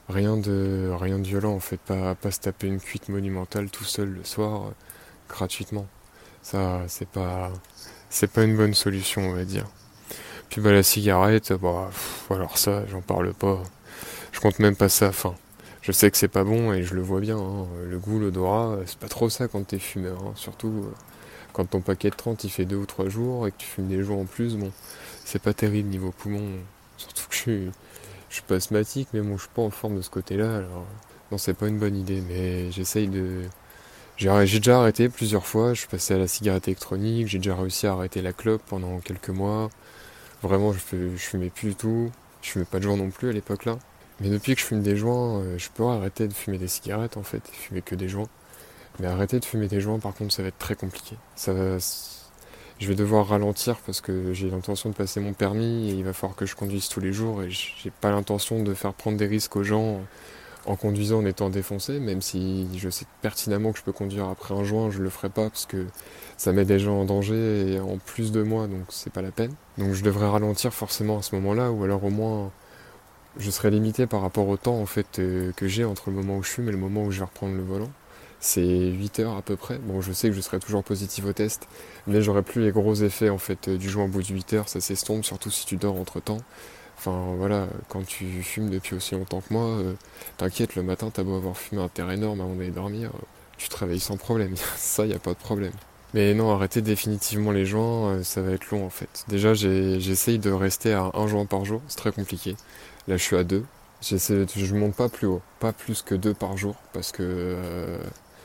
rien 0.09 0.36
de 0.36 0.93
rien 0.98 1.19
de 1.19 1.27
violent 1.27 1.55
en 1.55 1.60
fait, 1.60 1.78
pas, 1.81 2.14
pas 2.14 2.31
se 2.31 2.40
taper 2.40 2.69
une 2.69 2.81
cuite 2.81 3.09
monumentale 3.09 3.69
tout 3.70 3.85
seul 3.85 4.10
le 4.10 4.24
soir, 4.24 4.69
euh, 4.69 4.70
gratuitement. 5.28 5.89
Ça 6.43 6.82
c'est 6.89 7.09
pas 7.09 7.51
c'est 8.10 8.31
pas 8.31 8.44
une 8.44 8.56
bonne 8.56 8.74
solution 8.74 9.23
on 9.23 9.35
va 9.35 9.44
dire. 9.44 9.66
Puis 10.51 10.60
bah 10.60 10.73
la 10.73 10.85
cigarette, 10.85 11.52
bah 11.55 11.90
alors 12.31 12.59
ça 12.59 12.86
j'en 12.86 13.01
parle 13.02 13.35
pas. 13.35 13.60
Je 14.32 14.40
compte 14.40 14.60
même 14.60 14.77
pas 14.77 14.89
ça, 14.89 15.09
enfin 15.09 15.35
je 15.83 15.91
sais 15.91 16.11
que 16.11 16.17
c'est 16.17 16.29
pas 16.29 16.45
bon 16.45 16.73
et 16.73 16.85
je 16.85 16.95
le 16.95 17.03
vois 17.03 17.21
bien. 17.21 17.37
Hein. 17.39 17.67
Le 17.89 17.99
goût, 17.99 18.19
l'odorat, 18.21 18.79
c'est 18.87 18.99
pas 18.99 19.09
trop 19.09 19.29
ça 19.29 19.49
quand 19.49 19.67
t'es 19.67 19.81
fumeur. 19.81 20.19
Hein. 20.23 20.33
Surtout 20.37 20.69
euh, 20.87 20.95
quand 21.53 21.67
ton 21.67 21.81
paquet 21.81 22.11
de 22.11 22.15
30 22.15 22.45
il 22.45 22.51
fait 22.51 22.65
2 22.65 22.77
ou 22.77 22.87
3 22.87 23.09
jours 23.09 23.47
et 23.49 23.51
que 23.51 23.57
tu 23.59 23.67
fumes 23.67 23.89
des 23.89 24.03
jours 24.03 24.19
en 24.19 24.25
plus, 24.25 24.57
bon, 24.57 24.71
c'est 25.25 25.43
pas 25.43 25.53
terrible 25.53 25.89
niveau 25.89 26.13
poumon. 26.13 26.59
Surtout 26.97 27.25
que 27.29 27.35
je 27.35 27.39
suis, 27.41 27.71
je 28.29 28.35
suis 28.35 28.43
pas 28.45 28.57
asthmatique, 28.57 29.09
mais 29.13 29.21
bon, 29.21 29.37
je 29.37 29.43
suis 29.43 29.51
pas 29.55 29.63
en 29.63 29.71
forme 29.71 29.97
de 29.97 30.03
ce 30.03 30.11
côté-là. 30.11 30.59
Alors, 30.59 30.87
non, 31.33 31.39
c'est 31.39 31.55
pas 31.55 31.67
une 31.67 31.79
bonne 31.79 31.97
idée, 31.97 32.23
mais 32.29 32.71
j'essaye 32.71 33.09
de. 33.09 33.43
J'ai 34.19 34.29
déjà 34.59 34.79
arrêté 34.79 35.09
plusieurs 35.09 35.47
fois, 35.47 35.75
je 35.75 35.81
suis 35.81 35.89
passé 35.89 36.15
à 36.15 36.19
la 36.19 36.29
cigarette 36.29 36.69
électronique, 36.69 37.27
j'ai 37.27 37.39
déjà 37.39 37.57
réussi 37.57 37.87
à 37.89 37.93
arrêter 37.95 38.23
la 38.23 38.33
clope 38.33 38.63
pendant 38.69 39.01
quelques 39.01 39.31
mois. 39.31 39.69
Vraiment, 40.43 40.73
je, 40.73 40.79
je 41.17 41.23
fumais 41.23 41.51
plus 41.51 41.71
du 41.71 41.75
tout. 41.77 42.13
Je 42.43 42.51
fumais 42.51 42.65
pas 42.65 42.79
de 42.79 42.85
joint 42.85 42.97
non 42.97 43.11
plus 43.11 43.31
à 43.31 43.33
l'époque 43.33 43.65
là. 43.65 43.79
Mais 44.23 44.31
depuis 44.31 44.55
que 44.55 44.61
je 44.61 44.66
fume 44.66 44.82
des 44.82 44.97
joints, 44.97 45.40
euh, 45.40 45.59
je 45.59 45.69
peux 45.69 45.85
arrêter 45.85 46.28
de 46.28 46.32
fumer 46.32 46.57
des 46.57 46.69
cigarettes 46.69 47.16
en 47.16 47.24
fait, 47.24 47.43
et 47.53 47.57
fumer 47.57 47.82
que 47.82 47.94
des 47.97 48.09
joints. 48.09 48.28
Mais 49.01 49.09
arrêter 49.09 49.40
de 49.40 49.44
fumer 49.44 49.69
des 49.69 49.81
joints 49.81 49.99
par 49.99 50.15
contre 50.15 50.32
ça 50.32 50.43
va 50.43 50.49
être 50.49 50.59
très 50.59 50.77
compliqué. 50.77 51.16
Je 52.78 52.89
vais 52.89 52.94
devoir 52.94 53.28
ralentir 53.28 53.77
parce 53.86 54.01
que 54.01 54.32
j'ai 54.32 54.51
l'intention 54.51 54.90
de 54.90 54.94
passer 54.94 55.20
mon 55.20 55.35
permis 55.35 55.90
et 55.90 55.93
il 55.93 56.05
va 56.05 56.12
falloir 56.12 56.35
que 56.36 56.47
je 56.47 56.57
conduise 56.57 56.89
tous 56.89 57.01
les 57.01 57.12
jours 57.12 57.43
et 57.43 57.51
j'ai 57.51 57.93
pas 58.01 58.11
l'intention 58.11 58.62
de 58.62 58.74
faire 58.74 58.93
prendre 58.93 59.16
des 59.16 59.27
risques 59.27 59.55
aux 59.55 59.62
gens 59.62 60.01
en 60.66 60.77
conduisant 60.77 61.19
en 61.19 61.27
étant 61.27 61.51
défoncé, 61.51 62.01
même 62.01 62.23
si 62.23 62.66
je 62.77 62.89
sais 62.89 63.07
pertinemment 63.20 63.73
que 63.73 63.78
je 63.78 63.85
peux 63.85 63.93
conduire 63.93 64.28
après 64.28 64.55
un 64.55 64.65
joint, 64.65 64.90
je 64.90 65.01
le 65.01 65.11
ferai 65.11 65.28
pas 65.28 65.49
parce 65.49 65.66
que 65.66 65.86
ça 66.36 66.53
met 66.53 66.65
des 66.65 66.78
gens 66.78 67.01
en 67.01 67.05
danger 67.05 67.73
et 67.73 67.81
en 67.81 67.99
plus 67.99 68.32
de 68.32 68.43
moi, 68.43 68.66
donc 68.66 68.85
c'est 68.89 69.12
pas 69.12 69.23
la 69.23 69.32
peine. 69.32 69.55
Donc 69.78 69.93
je 69.93 70.03
devrais 70.03 70.28
ralentir 70.28 70.73
forcément 70.73 71.19
à 71.19 71.23
ce 71.23 71.35
moment-là, 71.36 71.70
ou 71.70 71.85
alors 71.85 72.05
au 72.05 72.11
moins 72.11 72.51
je 73.39 73.51
serai 73.51 73.71
limité 73.71 74.07
par 74.07 74.21
rapport 74.21 74.49
au 74.49 74.57
temps 74.57 74.79
en 74.79 74.87
fait 74.87 75.19
euh, 75.19 75.53
que 75.57 75.67
j'ai 75.69 75.85
entre 75.85 76.11
le 76.11 76.17
moment 76.17 76.37
où 76.37 76.43
je 76.43 76.51
fume 76.51 76.69
et 76.69 76.73
le 76.73 76.79
moment 76.79 77.05
où 77.05 77.11
je 77.11 77.19
vais 77.21 77.25
reprendre 77.25 77.55
le 77.55 77.63
volant. 77.63 77.91
C'est 78.41 78.91
8 78.91 79.21
heures 79.21 79.37
à 79.37 79.43
peu 79.43 79.55
près. 79.57 79.79
Bon, 79.79 80.01
je 80.01 80.13
sais 80.13 80.29
que 80.29 80.35
je 80.35 80.41
serai 80.41 80.59
toujours 80.59 80.83
positif 80.83 81.25
au 81.25 81.33
test, 81.33 81.69
mais 82.09 82.23
j'aurai 82.23 82.43
plus 82.43 82.61
les 82.63 82.73
gros 82.73 82.95
effets 82.95 83.31
en 83.31 83.39
fait 83.39 83.69
euh, 83.69 83.79
du 83.79 83.89
joint 83.89 84.05
au 84.05 84.09
bout 84.09 84.23
de 84.23 84.33
8 84.33 84.53
heures, 84.55 84.69
ça 84.69 84.81
s'estompe, 84.81 85.25
surtout 85.25 85.51
si 85.51 85.65
tu 85.65 85.77
dors 85.77 85.97
entre 85.97 86.21
temps. 86.21 86.39
Enfin 86.99 87.35
voilà, 87.37 87.69
quand 87.89 88.05
tu 88.07 88.25
fumes 88.43 88.71
depuis 88.71 88.95
aussi 88.95 89.15
longtemps 89.15 89.41
que 89.41 89.53
moi, 89.53 89.65
euh, 89.65 89.95
t'inquiète, 90.37 90.77
le 90.77 90.83
matin 90.83 91.11
t'as 91.13 91.23
beau 91.23 91.37
avoir 91.37 91.57
fumé 91.57 91.83
un 91.83 91.89
terre 91.89 92.11
énorme 92.11 92.41
avant 92.41 92.55
d'aller 92.55 92.71
dormir, 92.71 93.11
tu 93.57 93.69
te 93.69 93.77
réveilles 93.77 94.01
sans 94.01 94.17
problème. 94.17 94.55
ça, 94.77 95.07
y 95.07 95.15
a 95.15 95.19
pas 95.19 95.33
de 95.33 95.39
problème. 95.39 95.73
Mais 96.15 96.35
non, 96.35 96.53
arrêter 96.53 96.83
définitivement 96.83 97.53
les 97.53 97.65
joints, 97.65 98.23
ça 98.23 98.43
va 98.43 98.53
être 98.53 98.71
long 98.71 98.85
en 98.85 98.91
fait. 98.91 99.25
Déjà, 99.29 99.55
j'essaye 99.55 100.39
de 100.39 100.51
rester 100.51 100.93
à 100.93 101.11
un 101.15 101.27
joint 101.27 101.47
par 101.47 101.65
jour, 101.65 101.81
c'est 101.89 101.97
très 101.97 102.13
compliqué. 102.13 102.55
Là, 103.09 103.16
je 103.16 103.23
suis 103.23 103.37
à 103.37 103.45
deux. 103.45 103.65
J'essaie, 104.01 104.47
je 104.55 104.74
monte 104.74 104.95
pas 104.95 105.09
plus 105.09 105.27
haut, 105.27 105.43
pas 105.61 105.73
plus 105.73 106.03
que 106.03 106.15
deux 106.15 106.35
par 106.35 106.57
jour, 106.57 106.74
parce 106.93 107.12
que 107.12 107.23
euh, 107.23 107.99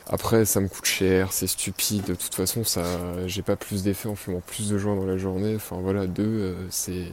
après, 0.08 0.44
ça 0.44 0.60
me 0.60 0.68
coûte 0.68 0.84
cher, 0.84 1.32
c'est 1.32 1.46
stupide. 1.48 2.04
De 2.04 2.14
toute 2.14 2.34
façon, 2.34 2.64
ça, 2.64 2.84
j'ai 3.26 3.42
pas 3.42 3.56
plus 3.56 3.82
d'effet 3.82 4.08
en 4.08 4.14
fumant 4.14 4.40
plus 4.40 4.70
de 4.70 4.78
joints 4.78 4.96
dans 4.96 5.06
la 5.06 5.16
journée. 5.16 5.56
Enfin 5.56 5.78
voilà, 5.80 6.06
deux, 6.06 6.22
euh, 6.24 6.54
c'est 6.70 7.08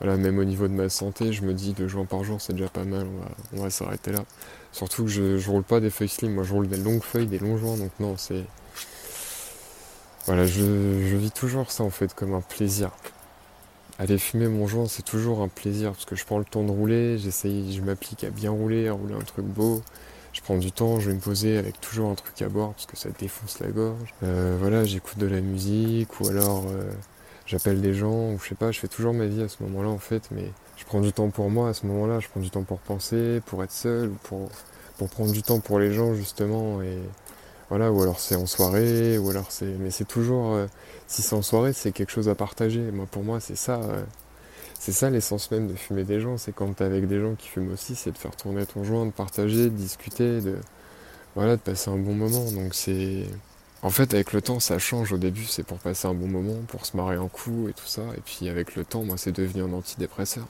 voilà, 0.00 0.16
même 0.16 0.38
au 0.38 0.44
niveau 0.44 0.66
de 0.66 0.72
ma 0.72 0.88
santé, 0.88 1.32
je 1.32 1.42
me 1.42 1.54
dis 1.54 1.74
deux 1.74 1.88
joints 1.88 2.06
par 2.06 2.24
jour, 2.24 2.40
c'est 2.40 2.54
déjà 2.54 2.68
pas 2.68 2.84
mal. 2.84 3.06
On 3.54 3.62
va, 3.62 3.70
s'arrêter 3.70 4.12
là. 4.12 4.24
Surtout 4.72 5.04
que 5.04 5.10
je, 5.10 5.38
je 5.38 5.50
roule 5.50 5.62
pas 5.62 5.80
des 5.80 5.90
feuilles 5.90 6.08
slim, 6.08 6.34
moi 6.34 6.44
je 6.44 6.52
roule 6.52 6.68
des 6.68 6.76
longues 6.78 7.02
feuilles, 7.02 7.26
des 7.26 7.38
longs 7.38 7.56
joints, 7.58 7.76
donc 7.76 7.92
non, 8.00 8.16
c'est 8.16 8.44
voilà, 10.26 10.46
je 10.46 10.62
vis 11.16 11.32
toujours 11.32 11.70
ça 11.72 11.82
en 11.84 11.90
fait 11.90 12.14
comme 12.14 12.34
un 12.34 12.40
plaisir. 12.40 12.90
Aller 14.02 14.18
fumer 14.18 14.48
mon 14.48 14.66
joint, 14.66 14.88
c'est 14.88 15.04
toujours 15.04 15.42
un 15.42 15.48
plaisir 15.48 15.92
parce 15.92 16.06
que 16.06 16.16
je 16.16 16.24
prends 16.24 16.40
le 16.40 16.44
temps 16.44 16.64
de 16.64 16.72
rouler, 16.72 17.18
j'essaye, 17.18 17.72
je 17.72 17.80
m'applique 17.82 18.24
à 18.24 18.30
bien 18.30 18.50
rouler, 18.50 18.88
à 18.88 18.94
rouler 18.94 19.14
un 19.14 19.22
truc 19.22 19.44
beau. 19.44 19.80
Je 20.32 20.40
prends 20.40 20.58
du 20.58 20.72
temps, 20.72 20.98
je 20.98 21.10
vais 21.10 21.14
me 21.14 21.20
poser 21.20 21.56
avec 21.56 21.80
toujours 21.80 22.10
un 22.10 22.16
truc 22.16 22.42
à 22.42 22.48
boire 22.48 22.72
parce 22.72 22.86
que 22.86 22.96
ça 22.96 23.10
défonce 23.16 23.60
la 23.60 23.68
gorge. 23.68 24.12
Euh, 24.24 24.56
voilà, 24.58 24.82
j'écoute 24.82 25.18
de 25.18 25.26
la 25.28 25.40
musique 25.40 26.18
ou 26.18 26.26
alors 26.26 26.64
euh, 26.66 26.90
j'appelle 27.46 27.80
des 27.80 27.94
gens 27.94 28.32
ou 28.32 28.40
je 28.42 28.48
sais 28.48 28.54
pas, 28.56 28.72
je 28.72 28.80
fais 28.80 28.88
toujours 28.88 29.14
ma 29.14 29.26
vie 29.26 29.40
à 29.40 29.46
ce 29.46 29.62
moment-là 29.62 29.90
en 29.90 29.98
fait, 29.98 30.28
mais 30.32 30.50
je 30.76 30.84
prends 30.84 31.00
du 31.00 31.12
temps 31.12 31.30
pour 31.30 31.48
moi 31.48 31.68
à 31.68 31.72
ce 31.72 31.86
moment-là, 31.86 32.18
je 32.18 32.26
prends 32.26 32.40
du 32.40 32.50
temps 32.50 32.64
pour 32.64 32.80
penser, 32.80 33.40
pour 33.46 33.62
être 33.62 33.70
seul, 33.70 34.10
pour, 34.24 34.48
pour 34.98 35.10
prendre 35.10 35.30
du 35.30 35.44
temps 35.44 35.60
pour 35.60 35.78
les 35.78 35.92
gens 35.92 36.12
justement 36.14 36.80
voilà, 37.72 37.90
ou 37.90 38.02
alors 38.02 38.20
c'est 38.20 38.36
en 38.36 38.44
soirée, 38.44 39.16
ou 39.16 39.30
alors 39.30 39.46
c'est. 39.48 39.64
Mais 39.64 39.90
c'est 39.90 40.04
toujours. 40.04 40.52
Euh, 40.52 40.66
si 41.06 41.22
c'est 41.22 41.34
en 41.34 41.40
soirée, 41.40 41.72
c'est 41.72 41.90
quelque 41.90 42.12
chose 42.12 42.28
à 42.28 42.34
partager. 42.34 42.82
Moi, 42.92 43.06
pour 43.10 43.22
moi, 43.22 43.40
c'est 43.40 43.56
ça. 43.56 43.80
Euh, 43.80 44.02
c'est 44.78 44.92
ça 44.92 45.08
l'essence 45.08 45.50
même 45.50 45.68
de 45.68 45.74
fumer 45.74 46.04
des 46.04 46.20
gens. 46.20 46.36
C'est 46.36 46.52
quand 46.52 46.70
t'es 46.74 46.84
avec 46.84 47.08
des 47.08 47.18
gens 47.18 47.34
qui 47.34 47.48
fument 47.48 47.72
aussi, 47.72 47.94
c'est 47.94 48.10
de 48.10 48.18
faire 48.18 48.36
tourner 48.36 48.66
ton 48.66 48.84
joint, 48.84 49.06
de 49.06 49.10
partager, 49.10 49.64
de 49.64 49.68
discuter, 49.70 50.42
de. 50.42 50.58
Voilà, 51.34 51.56
de 51.56 51.62
passer 51.62 51.90
un 51.90 51.96
bon 51.96 52.12
moment. 52.12 52.44
Donc 52.50 52.74
c'est. 52.74 53.24
En 53.80 53.88
fait, 53.88 54.12
avec 54.12 54.34
le 54.34 54.42
temps, 54.42 54.60
ça 54.60 54.78
change. 54.78 55.10
Au 55.14 55.18
début, 55.18 55.46
c'est 55.46 55.62
pour 55.62 55.78
passer 55.78 56.06
un 56.06 56.14
bon 56.14 56.28
moment, 56.28 56.60
pour 56.68 56.84
se 56.84 56.94
marrer 56.94 57.16
un 57.16 57.28
coup 57.28 57.68
et 57.70 57.72
tout 57.72 57.86
ça. 57.86 58.02
Et 58.18 58.20
puis 58.22 58.50
avec 58.50 58.76
le 58.76 58.84
temps, 58.84 59.02
moi, 59.02 59.16
c'est 59.16 59.32
devenu 59.32 59.62
un 59.62 59.72
antidépresseur. 59.72 60.46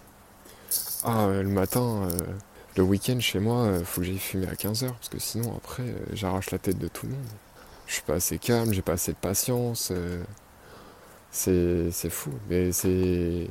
Ah, 1.05 1.29
le 1.31 1.45
matin. 1.45 2.09
Le 2.77 2.83
week-end 2.83 3.21
chez 3.21 3.39
moi, 3.39 3.65
euh, 3.65 3.85
faut 3.85 4.01
que 4.01 4.07
j'aille 4.07 4.19
fumer 4.19 4.49
à 4.49 4.55
15h, 4.55 4.89
parce 4.89 5.09
que 5.11 5.19
sinon 5.19 5.55
après, 5.57 5.83
euh, 5.83 5.99
j'arrache 6.15 6.51
la 6.53 6.59
tête 6.59 6.79
de 6.79 6.89
tout 6.89 7.07
le 7.07 7.13
monde. 7.13 7.27
Je 7.87 7.95
suis 7.95 8.03
pas 8.03 8.15
assez 8.15 8.39
calme, 8.39 8.73
j'ai 8.73 8.81
pas 8.81 8.93
assez 8.93 9.13
de 9.13 9.19
patience. 9.19 9.93
Euh, 9.93 10.23
c'est 11.31 12.11
fou, 12.11 12.31
mais 12.49 12.73
c'est 12.73 13.49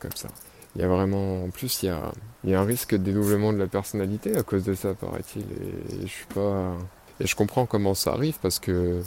comme 0.00 0.14
ça. 0.14 0.28
Il 0.74 0.82
y 0.82 0.84
a 0.84 0.88
vraiment, 0.88 1.44
en 1.44 1.50
plus, 1.50 1.82
il 1.82 1.86
y 1.86 1.88
a, 1.88 2.12
il 2.44 2.50
y 2.50 2.54
a 2.54 2.60
un 2.60 2.64
risque 2.64 2.92
de 2.92 2.98
dédoublement 2.98 3.52
de 3.52 3.58
la 3.58 3.66
personnalité 3.68 4.36
à 4.36 4.42
cause 4.42 4.64
de 4.64 4.74
ça, 4.74 4.94
paraît-il. 4.94 5.42
Et, 5.42 6.02
je 6.02 6.06
suis 6.06 6.26
pas. 6.26 6.76
Et 7.20 7.26
je 7.26 7.36
comprends 7.36 7.64
comment 7.66 7.94
ça 7.94 8.12
arrive 8.12 8.38
parce 8.42 8.58
que 8.58 9.02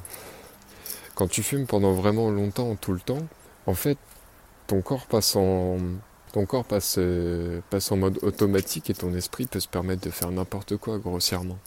quand 1.16 1.28
tu 1.28 1.44
fumes 1.44 1.68
pendant 1.68 1.94
vraiment 1.94 2.32
longtemps, 2.32 2.76
tout 2.76 2.94
le 2.94 3.00
temps, 3.00 3.28
en 3.68 3.74
fait, 3.74 3.98
ton 4.68 4.82
corps 4.82 5.06
passe 5.06 5.36
en, 5.36 5.78
ton 6.32 6.46
corps 6.46 6.66
passe, 6.66 6.96
euh, 7.00 7.62
passe 7.70 7.92
en 7.92 7.98
mode 7.98 8.20
automatique 8.22 8.90
et 8.90 8.94
ton 8.94 9.14
esprit 9.14 9.46
peut 9.48 9.60
se 9.60 9.68
permettre 9.68 10.04
de 10.04 10.10
faire 10.10 10.32
n'importe 10.32 10.78
quoi 10.78 11.00
grossièrement. 11.00 11.58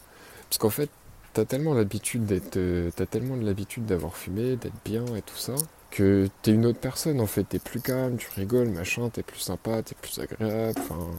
Parce 0.49 0.59
qu'en 0.59 0.71
fait, 0.71 0.91
t'as 1.33 1.45
tellement 1.45 1.75
l'habitude 1.75 2.27
d'être, 2.27 2.57
euh, 2.57 2.91
t'as 2.95 3.07
tellement 3.07 3.37
de 3.37 3.45
l'habitude 3.45 3.87
d'avoir 3.87 4.17
fumé, 4.17 4.57
d'être 4.57 4.75
bien 4.85 5.05
et 5.17 5.23
tout 5.23 5.37
ça, 5.37 5.55
que 5.91 6.29
t'es 6.43 6.53
une 6.53 6.67
autre 6.67 6.79
personne 6.81 7.21
en 7.21 7.27
fait. 7.27 7.45
T'es 7.45 7.59
plus 7.59 7.81
calme, 7.81 8.17
tu 8.17 8.29
rigoles, 8.37 8.69
machin, 8.69 9.09
t'es 9.11 9.23
plus 9.23 9.41
sympa, 9.41 9.83
t'es 9.83 9.95
plus 10.01 10.19
agréable. 10.21 10.79
Enfin, 10.79 11.11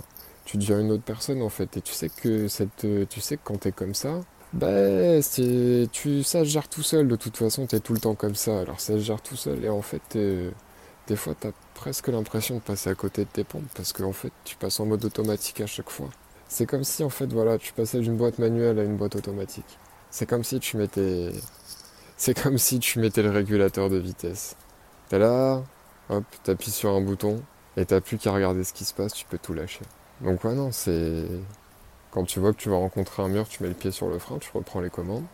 tu 0.46 0.58
deviens 0.58 0.80
une 0.80 0.92
autre 0.92 1.04
personne 1.04 1.42
en 1.42 1.50
fait. 1.50 1.78
Et 1.78 1.82
tu 1.82 1.94
sais 1.94 2.10
que 2.10 2.48
cette, 2.48 2.86
tu 3.10 3.22
sais 3.22 3.38
que 3.38 3.42
quand 3.44 3.58
t'es 3.60 3.72
comme 3.72 3.94
ça, 3.96 4.22
bah, 4.54 5.22
c'est, 5.22 5.88
tu, 5.92 6.24
ça 6.24 6.40
se 6.42 6.50
gère 6.50 6.68
tout 6.70 6.84
seul. 6.84 7.08
De 7.08 7.16
toute 7.16 7.38
façon, 7.38 7.68
t'es 7.68 7.80
tout 7.80 7.94
le 7.94 8.00
temps 8.00 8.16
comme 8.16 8.36
ça. 8.36 8.60
Alors 8.62 8.80
ça 8.80 8.94
se 8.94 9.00
gère 9.00 9.22
tout 9.22 9.36
seul. 9.36 9.64
Et 9.66 9.70
en 9.70 9.82
fait, 9.82 10.18
des 11.08 11.16
fois, 11.16 11.36
t'as 11.40 11.52
presque 11.84 12.08
l'impression 12.08 12.56
de 12.56 12.62
passer 12.62 12.90
à 12.90 12.96
côté 12.96 13.26
de 13.26 13.30
tes 13.30 13.44
pompes 13.44 13.68
parce 13.76 13.92
qu'en 13.92 14.14
fait, 14.14 14.32
tu 14.46 14.56
passes 14.56 14.80
en 14.80 14.86
mode 14.86 15.04
automatique 15.04 15.60
à 15.60 15.68
chaque 15.68 15.90
fois. 15.90 16.08
C'est 16.48 16.66
comme 16.66 16.86
si, 16.86 17.04
en 17.04 17.10
fait, 17.10 17.26
voilà, 17.34 17.58
tu 17.58 17.74
passais 17.74 18.00
d'une 18.00 18.16
boîte 18.16 18.40
manuelle 18.40 18.80
à 18.80 18.84
une 18.84 18.96
boîte 18.96 19.18
automatique. 19.18 19.78
C'est 20.10 20.26
comme 20.26 20.46
si 20.46 20.62
tu 20.62 20.78
mettais. 20.78 21.34
C'est 22.16 22.42
comme 22.42 22.58
si 22.58 22.80
tu 22.80 23.00
mettais 23.00 23.22
le 23.22 23.32
régulateur 23.32 23.90
de 23.90 23.98
vitesse. 23.98 24.56
T'es 25.10 25.20
là, 25.20 25.62
hop, 26.08 26.24
t'appuies 26.46 26.72
sur 26.72 26.92
un 26.92 27.02
bouton 27.02 27.44
et 27.76 27.86
t'as 27.86 28.00
plus 28.00 28.18
qu'à 28.18 28.32
regarder 28.32 28.64
ce 28.64 28.72
qui 28.72 28.86
se 28.86 28.94
passe, 28.94 29.12
tu 29.14 29.26
peux 29.26 29.38
tout 29.38 29.54
lâcher. 29.54 29.84
Donc, 30.22 30.46
ouais, 30.46 30.54
non, 30.54 30.72
c'est. 30.72 31.26
Quand 32.12 32.24
tu 32.24 32.40
vois 32.40 32.54
que 32.54 32.60
tu 32.60 32.70
vas 32.70 32.78
rencontrer 32.78 33.24
un 33.24 33.28
mur, 33.28 33.46
tu 33.50 33.62
mets 33.62 33.68
le 33.68 33.76
pied 33.76 33.92
sur 33.92 34.08
le 34.08 34.20
frein, 34.20 34.38
tu 34.38 34.50
reprends 34.54 34.80
les 34.80 34.90
commandes. 34.90 35.26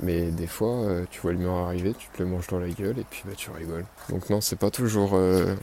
Mais 0.00 0.30
des 0.30 0.46
fois, 0.46 0.82
euh, 0.82 1.04
tu 1.10 1.20
vois 1.20 1.32
le 1.32 1.38
mur 1.38 1.52
arriver, 1.52 1.94
tu 1.94 2.08
te 2.08 2.22
le 2.22 2.28
manges 2.28 2.46
dans 2.48 2.58
la 2.58 2.68
gueule 2.68 2.98
et 2.98 3.04
puis 3.08 3.22
bah, 3.24 3.32
tu 3.36 3.50
rigoles. 3.50 3.86
Donc 4.08 4.28
non, 4.30 4.40
c'est 4.40 4.58
pas 4.58 4.70
toujours, 4.70 5.12
euh, 5.14 5.54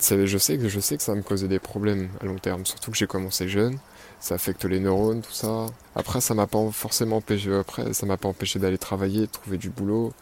je 0.00 0.38
sais 0.38 0.58
que 0.58 0.68
je 0.68 0.80
sais 0.80 0.96
que 0.96 1.02
ça 1.02 1.12
va 1.12 1.18
me 1.18 1.22
causer 1.22 1.48
des 1.48 1.58
problèmes 1.58 2.08
à 2.20 2.26
long 2.26 2.38
terme, 2.38 2.64
surtout 2.66 2.90
que 2.92 2.96
j'ai 2.96 3.06
commencé 3.06 3.48
jeune, 3.48 3.78
ça 4.20 4.36
affecte 4.36 4.64
les 4.64 4.80
neurones, 4.80 5.22
tout 5.22 5.32
ça. 5.32 5.66
Après, 5.94 6.20
ça 6.20 6.34
m'a 6.34 6.46
pas 6.46 6.70
forcément 6.72 7.16
empêché. 7.18 7.54
Après, 7.54 7.92
ça 7.92 8.06
m'a 8.06 8.16
pas 8.16 8.28
empêché 8.28 8.58
d'aller 8.58 8.78
travailler, 8.78 9.22
de 9.22 9.32
trouver 9.32 9.58
du 9.58 9.70
boulot, 9.70 10.14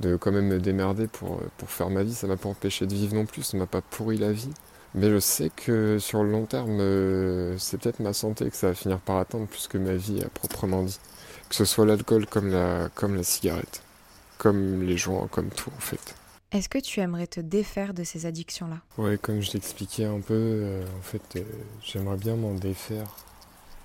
de 0.00 0.16
quand 0.16 0.32
même 0.32 0.48
me 0.48 0.60
démerder 0.60 1.06
pour, 1.08 1.40
pour 1.56 1.70
faire 1.70 1.90
ma 1.90 2.02
vie. 2.02 2.14
Ça 2.14 2.26
m'a 2.26 2.36
pas 2.36 2.48
empêché 2.50 2.86
de 2.86 2.94
vivre 2.94 3.14
non 3.14 3.26
plus. 3.26 3.42
Ça 3.42 3.56
m'a 3.56 3.66
pas 3.66 3.80
pourri 3.82 4.18
la 4.18 4.32
vie. 4.32 4.52
Mais 4.94 5.10
je 5.10 5.18
sais 5.18 5.50
que 5.50 5.98
sur 5.98 6.22
le 6.24 6.30
long 6.30 6.46
terme, 6.46 6.78
euh, 6.80 7.56
c'est 7.58 7.78
peut-être 7.80 8.00
ma 8.00 8.12
santé 8.12 8.50
que 8.50 8.56
ça 8.56 8.68
va 8.68 8.74
finir 8.74 9.00
par 9.00 9.18
atteindre 9.18 9.46
plus 9.46 9.68
que 9.68 9.78
ma 9.78 9.94
vie 9.94 10.22
à 10.22 10.28
proprement 10.28 10.82
dit. 10.82 10.98
Que 11.48 11.54
ce 11.54 11.64
soit 11.64 11.86
l'alcool 11.86 12.26
comme 12.26 12.48
la, 12.50 12.88
comme 12.94 13.16
la 13.16 13.22
cigarette, 13.22 13.82
comme 14.36 14.82
les 14.82 14.96
joints, 14.96 15.28
comme 15.28 15.48
tout 15.48 15.70
en 15.76 15.80
fait. 15.80 16.14
Est-ce 16.52 16.68
que 16.68 16.78
tu 16.78 17.00
aimerais 17.00 17.26
te 17.26 17.40
défaire 17.40 17.92
de 17.94 18.04
ces 18.04 18.26
addictions-là? 18.26 18.78
Ouais, 18.96 19.18
comme 19.18 19.40
je 19.40 19.50
t'expliquais 19.50 20.04
un 20.04 20.20
peu, 20.20 20.34
euh, 20.34 20.84
en 20.98 21.02
fait, 21.02 21.36
euh, 21.36 21.42
j'aimerais 21.82 22.16
bien 22.16 22.36
m'en 22.36 22.54
défaire. 22.54 23.06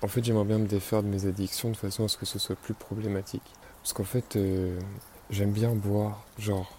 En 0.02 0.08
fait, 0.08 0.24
j'aimerais 0.24 0.46
bien 0.46 0.60
me 0.60 0.68
défaire 0.68 1.04
de 1.04 1.08
mes 1.08 1.26
addictions 1.26 1.72
de 1.72 1.78
façon 1.78 2.06
à 2.06 2.08
ce 2.08 2.18
que 2.18 2.26
ce 2.26 2.40
soit 2.40 2.56
plus 2.56 2.74
problématique. 2.74 3.44
Parce 3.82 3.94
qu'en 3.94 4.04
fait, 4.06 4.38
j'aime 5.30 5.52
bien 5.52 5.76
boire, 5.76 6.26
genre, 6.38 6.72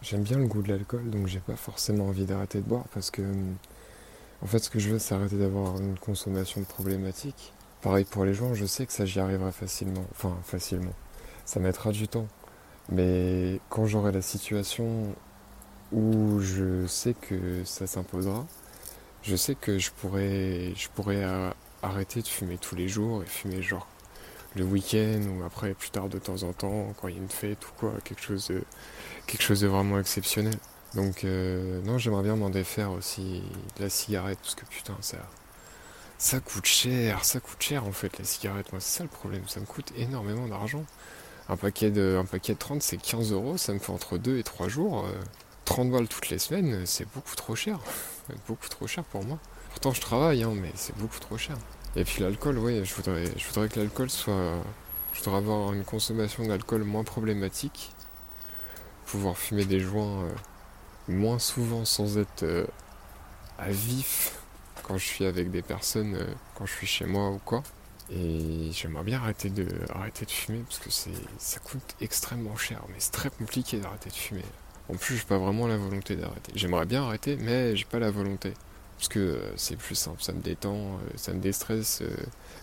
j'aime 0.00 0.22
bien 0.22 0.38
le 0.38 0.46
goût 0.46 0.62
de 0.62 0.68
l'alcool, 0.68 1.10
donc 1.10 1.26
j'ai 1.26 1.40
pas 1.40 1.56
forcément 1.56 2.06
envie 2.06 2.24
d'arrêter 2.24 2.58
de 2.58 2.64
boire 2.64 2.84
parce 2.94 3.10
que 3.10 3.22
en 4.42 4.46
fait, 4.46 4.58
ce 4.58 4.70
que 4.70 4.78
je 4.80 4.90
veux, 4.90 4.98
c'est 4.98 5.14
arrêter 5.14 5.36
d'avoir 5.36 5.78
une 5.78 5.98
consommation 5.98 6.62
problématique. 6.64 7.52
Pareil 7.82 8.04
pour 8.04 8.24
les 8.24 8.32
joints, 8.32 8.54
je 8.54 8.64
sais 8.64 8.86
que 8.86 8.92
ça, 8.92 9.04
j'y 9.04 9.20
arriverai 9.20 9.52
facilement. 9.52 10.04
Enfin, 10.12 10.36
facilement. 10.44 10.94
Ça 11.44 11.60
mettra 11.60 11.90
du 11.90 12.08
temps. 12.08 12.28
Mais 12.90 13.60
quand 13.70 13.86
j'aurai 13.86 14.12
la 14.12 14.22
situation 14.22 15.14
où 15.92 16.40
je 16.40 16.86
sais 16.86 17.14
que 17.14 17.64
ça 17.64 17.86
s'imposera, 17.86 18.46
je 19.22 19.36
sais 19.36 19.54
que 19.54 19.78
je 19.78 19.90
pourrais, 19.90 20.72
je 20.76 20.88
pourrais 20.88 21.24
arrêter 21.82 22.22
de 22.22 22.28
fumer 22.28 22.58
tous 22.58 22.76
les 22.76 22.88
jours 22.88 23.22
et 23.22 23.26
fumer 23.26 23.62
genre 23.62 23.88
le 24.54 24.64
week-end 24.64 25.22
ou 25.28 25.44
après 25.44 25.74
plus 25.74 25.90
tard 25.90 26.08
de 26.08 26.18
temps 26.18 26.42
en 26.42 26.52
temps 26.52 26.92
quand 27.00 27.08
il 27.08 27.14
y 27.16 27.18
a 27.18 27.22
une 27.22 27.28
fête 27.28 27.66
ou 27.66 27.70
quoi, 27.78 27.94
quelque 28.04 28.22
chose 28.22 28.52
quelque 29.26 29.42
chose 29.42 29.60
de 29.60 29.66
vraiment 29.66 29.98
exceptionnel. 29.98 30.54
Donc 30.94 31.24
euh, 31.24 31.80
non, 31.82 31.98
j'aimerais 31.98 32.22
bien 32.22 32.36
m'en 32.36 32.50
défaire 32.50 32.92
aussi 32.92 33.42
de 33.76 33.82
la 33.82 33.88
cigarette, 33.90 34.38
parce 34.42 34.54
que 34.54 34.64
putain, 34.66 34.96
ça, 35.00 35.18
ça 36.22 36.38
coûte 36.38 36.66
cher, 36.66 37.24
ça 37.24 37.40
coûte 37.40 37.60
cher 37.60 37.84
en 37.84 37.90
fait 37.90 38.16
la 38.16 38.24
cigarette. 38.24 38.70
Moi, 38.70 38.80
c'est 38.80 38.98
ça 38.98 39.02
le 39.02 39.08
problème, 39.08 39.42
ça 39.48 39.58
me 39.58 39.66
coûte 39.66 39.92
énormément 39.96 40.46
d'argent. 40.46 40.84
Un 41.48 41.56
paquet 41.56 41.90
de, 41.90 42.16
un 42.16 42.24
paquet 42.24 42.54
de 42.54 42.58
30, 42.60 42.80
c'est 42.80 42.96
15 42.96 43.32
euros, 43.32 43.56
ça 43.56 43.72
me 43.72 43.80
fait 43.80 43.90
entre 43.90 44.18
2 44.18 44.38
et 44.38 44.44
3 44.44 44.68
jours. 44.68 45.04
30 45.64 45.88
euh, 45.88 45.90
balles 45.90 46.06
toutes 46.06 46.30
les 46.30 46.38
semaines, 46.38 46.86
c'est 46.86 47.08
beaucoup 47.12 47.34
trop 47.34 47.56
cher. 47.56 47.80
beaucoup 48.46 48.68
trop 48.68 48.86
cher 48.86 49.02
pour 49.02 49.24
moi. 49.24 49.36
Pourtant, 49.70 49.92
je 49.92 50.00
travaille, 50.00 50.44
hein, 50.44 50.52
mais 50.54 50.70
c'est 50.76 50.96
beaucoup 50.96 51.18
trop 51.18 51.36
cher. 51.36 51.56
Et 51.96 52.04
puis 52.04 52.22
l'alcool, 52.22 52.56
oui, 52.58 52.84
je 52.84 52.94
voudrais, 52.94 53.24
je 53.36 53.46
voudrais 53.48 53.68
que 53.68 53.80
l'alcool 53.80 54.08
soit. 54.08 54.62
Je 55.14 55.18
voudrais 55.24 55.38
avoir 55.38 55.72
une 55.72 55.84
consommation 55.84 56.46
d'alcool 56.46 56.84
moins 56.84 57.02
problématique. 57.02 57.92
Pouvoir 59.06 59.36
fumer 59.36 59.64
des 59.64 59.80
joints. 59.80 60.22
Euh, 60.22 60.32
moins 61.08 61.40
souvent 61.40 61.84
sans 61.84 62.16
être 62.16 62.44
euh, 62.44 62.64
à 63.58 63.70
vif 63.70 64.41
quand 64.82 64.98
je 64.98 65.04
suis 65.04 65.24
avec 65.24 65.50
des 65.50 65.62
personnes, 65.62 66.14
euh, 66.16 66.26
quand 66.54 66.66
je 66.66 66.72
suis 66.72 66.86
chez 66.86 67.06
moi 67.06 67.30
ou 67.30 67.40
quoi. 67.44 67.62
Et 68.10 68.70
j'aimerais 68.72 69.04
bien 69.04 69.20
arrêter 69.20 69.48
de, 69.48 69.66
arrêter 69.94 70.26
de 70.26 70.30
fumer 70.30 70.62
parce 70.68 70.78
que 70.78 70.90
ça 71.38 71.60
coûte 71.60 71.96
extrêmement 72.00 72.56
cher, 72.56 72.82
mais 72.88 72.96
c'est 72.98 73.12
très 73.12 73.30
compliqué 73.30 73.78
d'arrêter 73.78 74.10
de 74.10 74.14
fumer. 74.14 74.44
En 74.90 74.96
plus, 74.96 75.16
j'ai 75.16 75.24
pas 75.24 75.38
vraiment 75.38 75.66
la 75.66 75.76
volonté 75.76 76.16
d'arrêter. 76.16 76.52
J'aimerais 76.54 76.84
bien 76.84 77.04
arrêter, 77.04 77.36
mais 77.36 77.76
j'ai 77.76 77.84
pas 77.84 77.98
la 77.98 78.10
volonté. 78.10 78.52
Parce 78.98 79.08
que 79.08 79.18
euh, 79.18 79.56
c'est 79.56 79.76
plus 79.76 79.94
simple, 79.94 80.22
ça 80.22 80.32
me 80.32 80.40
détend, 80.40 80.98
ça 81.16 81.32
me 81.32 81.40
déstresse. 81.40 82.02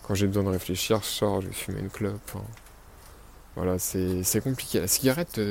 quand 0.04 0.14
j'ai 0.14 0.28
besoin 0.28 0.44
de 0.44 0.50
réfléchir, 0.50 1.00
je 1.02 1.08
sors, 1.08 1.42
je 1.42 1.48
vais 1.48 1.54
fumer 1.54 1.80
une 1.80 1.90
clope. 1.90 2.32
Hein. 2.36 2.42
Voilà, 3.56 3.80
c'est, 3.80 4.42
compliqué. 4.44 4.80
La 4.80 4.88
cigarette, 4.88 5.42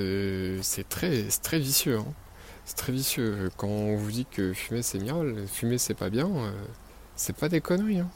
c'est 0.62 0.88
très, 0.88 1.24
très 1.42 1.58
vicieux. 1.58 1.98
Hein. 1.98 2.06
C'est 2.68 2.76
très 2.76 2.92
vicieux. 2.92 3.48
Quand 3.56 3.66
on 3.66 3.96
vous 3.96 4.10
dit 4.10 4.26
que 4.26 4.52
fumer 4.52 4.82
c'est 4.82 4.98
bien, 4.98 5.24
fumer 5.46 5.78
c'est 5.78 5.94
pas 5.94 6.10
bien, 6.10 6.28
euh, 6.28 6.52
c'est 7.16 7.34
pas 7.34 7.48
des 7.48 7.62
conneries. 7.62 8.00
Hein. 8.00 8.10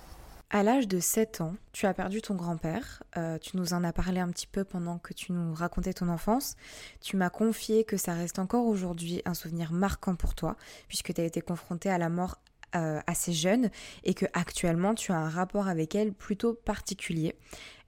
À 0.51 0.63
l'âge 0.63 0.87
de 0.87 1.01
7 1.01 1.41
ans, 1.41 1.55
tu 1.73 1.87
as 1.87 1.95
perdu 1.95 2.21
ton 2.21 2.35
grand-père. 2.35 3.03
Euh, 3.17 3.39
tu 3.39 3.57
nous 3.57 3.73
en 3.73 3.83
as 3.83 3.95
parlé 3.95 4.21
un 4.21 4.29
petit 4.29 4.47
peu 4.47 4.65
pendant 4.65 4.99
que 4.99 5.15
tu 5.15 5.33
nous 5.33 5.55
racontais 5.55 5.95
ton 5.95 6.11
enfance. 6.11 6.57
Tu 7.01 7.17
m'as 7.17 7.31
confié 7.31 7.85
que 7.85 7.97
ça 7.97 8.13
reste 8.13 8.39
encore 8.39 8.67
aujourd'hui 8.67 9.23
un 9.25 9.33
souvenir 9.33 9.73
marquant 9.73 10.17
pour 10.17 10.35
toi, 10.35 10.57
puisque 10.87 11.15
tu 11.15 11.21
as 11.23 11.25
été 11.25 11.41
confronté 11.41 11.89
à 11.89 11.97
la 11.97 12.11
mort 12.11 12.37
euh, 12.75 13.01
assez 13.07 13.33
jeune 13.33 13.71
et 14.05 14.13
que 14.13 14.27
actuellement 14.35 14.95
tu 14.95 15.13
as 15.13 15.17
un 15.17 15.29
rapport 15.29 15.69
avec 15.69 15.95
elle 15.95 16.13
plutôt 16.13 16.53
particulier. 16.53 17.35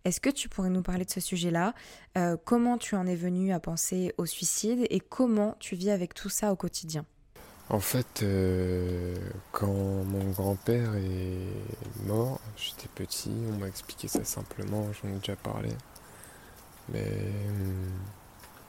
Est-ce 0.05 0.20
que 0.20 0.28
tu 0.28 0.51
pourrais 0.51 0.68
nous 0.68 0.82
parler 0.82 1.06
de 1.06 1.10
ce 1.10 1.20
sujet-là? 1.20 1.74
Euh, 2.18 2.36
Comment 2.44 2.76
tu 2.76 2.94
en 2.94 3.06
es 3.06 3.16
venu 3.16 3.52
à 3.52 3.60
penser 3.60 4.14
au 4.18 4.26
suicide 4.26 4.86
et 4.90 5.01
comment 5.01 5.56
tu 5.60 5.76
vis 5.76 5.90
avec 5.90 6.12
tout 6.12 6.28
ça 6.28 6.52
au 6.52 6.56
quotidien? 6.56 7.06
En 7.70 7.81
fait, 7.81 8.22
euh, 8.22 9.16
quand 9.51 9.72
mon 9.72 10.31
grand-père 10.32 10.94
est 10.97 12.05
mort, 12.06 12.39
j'étais 12.59 12.89
petit, 12.94 13.32
on 13.51 13.59
m'a 13.59 13.68
expliqué 13.68 14.06
ça 14.06 14.22
simplement, 14.24 14.86
j'en 14.93 15.09
ai 15.09 15.18
déjà 15.18 15.36
parlé. 15.36 15.70
Mais 16.93 17.06
hum, 17.48 17.90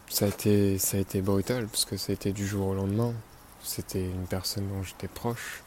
ça 0.08 0.26
a, 0.26 0.28
été, 0.30 0.78
ça 0.80 0.96
a 0.98 1.02
été 1.02 1.22
brutal 1.22 1.68
parce 1.68 1.84
que 1.84 1.98
ça 1.98 2.12
a 2.12 2.16
été 2.16 2.32
du 2.32 2.48
jour 2.48 2.68
au 2.68 2.74
lendemain. 2.74 3.14
C'était 3.62 4.06
une 4.06 4.28
personne 4.28 4.70
dont 4.70 4.84
j'étais 4.84 5.10
proche. 5.10 5.64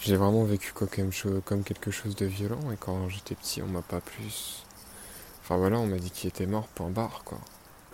J'ai 0.00 0.16
vraiment 0.16 0.44
vécu 0.44 0.72
comme, 0.72 0.88
comme 1.44 1.62
quelque 1.62 1.90
chose 1.92 2.16
de 2.16 2.26
violent 2.26 2.72
et 2.72 2.76
quand 2.76 3.08
j'étais 3.08 3.36
petit, 3.36 3.62
on 3.62 3.66
m'a 3.68 3.82
pas 3.82 4.00
plus 4.00 4.64
Enfin 5.48 5.56
voilà, 5.56 5.78
on 5.78 5.86
m'a 5.86 5.96
dit 5.96 6.10
qu'il 6.10 6.28
était 6.28 6.44
mort, 6.44 6.68
point 6.68 6.90
barre, 6.90 7.22
quoi. 7.24 7.38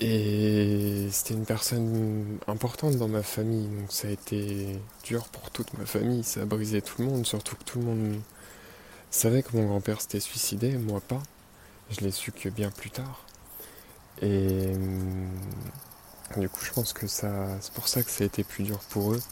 Et 0.00 1.06
c'était 1.12 1.34
une 1.34 1.46
personne 1.46 2.38
importante 2.48 2.96
dans 2.96 3.06
ma 3.06 3.22
famille, 3.22 3.68
donc 3.68 3.92
ça 3.92 4.08
a 4.08 4.10
été 4.10 4.80
dur 5.04 5.28
pour 5.28 5.52
toute 5.52 5.72
ma 5.78 5.86
famille, 5.86 6.24
ça 6.24 6.40
a 6.42 6.46
brisé 6.46 6.82
tout 6.82 7.00
le 7.00 7.06
monde, 7.06 7.24
surtout 7.24 7.54
que 7.54 7.62
tout 7.62 7.78
le 7.78 7.84
monde 7.84 8.20
savait 9.12 9.44
que 9.44 9.56
mon 9.56 9.66
grand-père 9.68 10.00
s'était 10.00 10.18
suicidé, 10.18 10.76
moi 10.78 11.00
pas. 11.00 11.22
Je 11.90 12.00
l'ai 12.00 12.10
su 12.10 12.32
que 12.32 12.48
bien 12.48 12.72
plus 12.72 12.90
tard. 12.90 13.24
Et 14.20 14.72
hum, 14.74 15.30
du 16.36 16.48
coup, 16.48 16.64
je 16.64 16.72
pense 16.72 16.92
que 16.92 17.06
c'est 17.06 17.72
pour 17.74 17.86
ça 17.86 18.02
que 18.02 18.10
ça 18.10 18.24
a 18.24 18.26
été 18.26 18.42
plus 18.42 18.64
dur 18.64 18.80
pour 18.90 19.12
eux. 19.12 19.22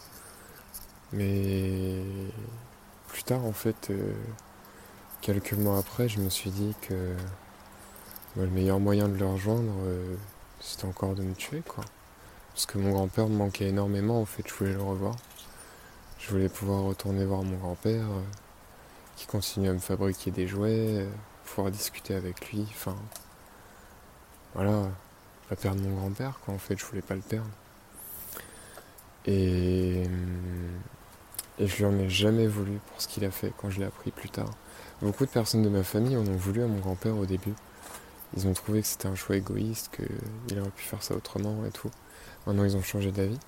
Mais 1.12 2.02
plus 3.08 3.24
tard, 3.24 3.44
en 3.44 3.52
fait, 3.52 3.90
euh, 3.90 4.14
quelques 5.22 5.54
mois 5.54 5.78
après, 5.78 6.08
je 6.08 6.20
me 6.20 6.30
suis 6.30 6.50
dit 6.50 6.74
que 6.82 7.16
le 8.36 8.46
meilleur 8.46 8.80
moyen 8.80 9.08
de 9.08 9.16
le 9.16 9.26
rejoindre, 9.26 9.72
euh, 9.84 10.16
c'était 10.60 10.86
encore 10.86 11.14
de 11.14 11.22
me 11.22 11.34
tuer, 11.34 11.62
quoi. 11.66 11.84
Parce 12.54 12.66
que 12.66 12.78
mon 12.78 12.92
grand-père 12.92 13.28
me 13.28 13.36
manquait 13.36 13.68
énormément, 13.68 14.20
en 14.20 14.24
fait, 14.24 14.42
je 14.46 14.54
voulais 14.54 14.72
le 14.72 14.82
revoir. 14.82 15.16
Je 16.18 16.30
voulais 16.30 16.48
pouvoir 16.48 16.82
retourner 16.82 17.24
voir 17.24 17.42
mon 17.42 17.56
grand-père, 17.56 18.04
euh, 18.04 18.22
qui 19.16 19.26
continue 19.26 19.68
à 19.68 19.72
me 19.72 19.78
fabriquer 19.78 20.30
des 20.30 20.46
jouets, 20.46 21.02
euh, 21.02 21.10
pouvoir 21.44 21.70
discuter 21.70 22.14
avec 22.14 22.50
lui, 22.50 22.66
enfin. 22.70 22.96
Voilà, 24.54 24.90
pas 25.48 25.56
perdre 25.56 25.82
mon 25.82 25.94
grand-père, 25.96 26.38
quoi, 26.44 26.54
en 26.54 26.58
fait, 26.58 26.78
je 26.78 26.84
voulais 26.84 27.02
pas 27.02 27.14
le 27.14 27.20
perdre. 27.20 27.50
Et. 29.26 30.04
Et 31.58 31.66
je 31.66 31.76
lui 31.76 31.84
en 31.84 31.96
ai 31.98 32.08
jamais 32.08 32.46
voulu 32.46 32.78
pour 32.86 33.00
ce 33.00 33.06
qu'il 33.06 33.24
a 33.26 33.30
fait 33.30 33.52
quand 33.58 33.68
je 33.68 33.78
l'ai 33.78 33.84
appris 33.84 34.10
plus 34.10 34.30
tard. 34.30 34.50
Beaucoup 35.02 35.26
de 35.26 35.30
personnes 35.30 35.62
de 35.62 35.68
ma 35.68 35.82
famille 35.82 36.16
en 36.16 36.26
ont 36.26 36.36
voulu 36.36 36.62
à 36.62 36.66
mon 36.66 36.78
grand-père 36.78 37.16
au 37.16 37.26
début. 37.26 37.52
Ils 38.36 38.46
ont 38.46 38.52
trouvé 38.54 38.80
que 38.82 38.86
c'était 38.86 39.08
un 39.08 39.14
choix 39.14 39.36
égoïste, 39.36 39.90
qu'il 39.94 40.60
aurait 40.60 40.70
pu 40.70 40.84
faire 40.84 41.02
ça 41.02 41.14
autrement 41.14 41.64
et 41.66 41.70
tout. 41.70 41.90
Maintenant, 42.46 42.64
ils 42.64 42.76
ont 42.76 42.82
changé 42.82 43.12
d'avis. 43.12 43.38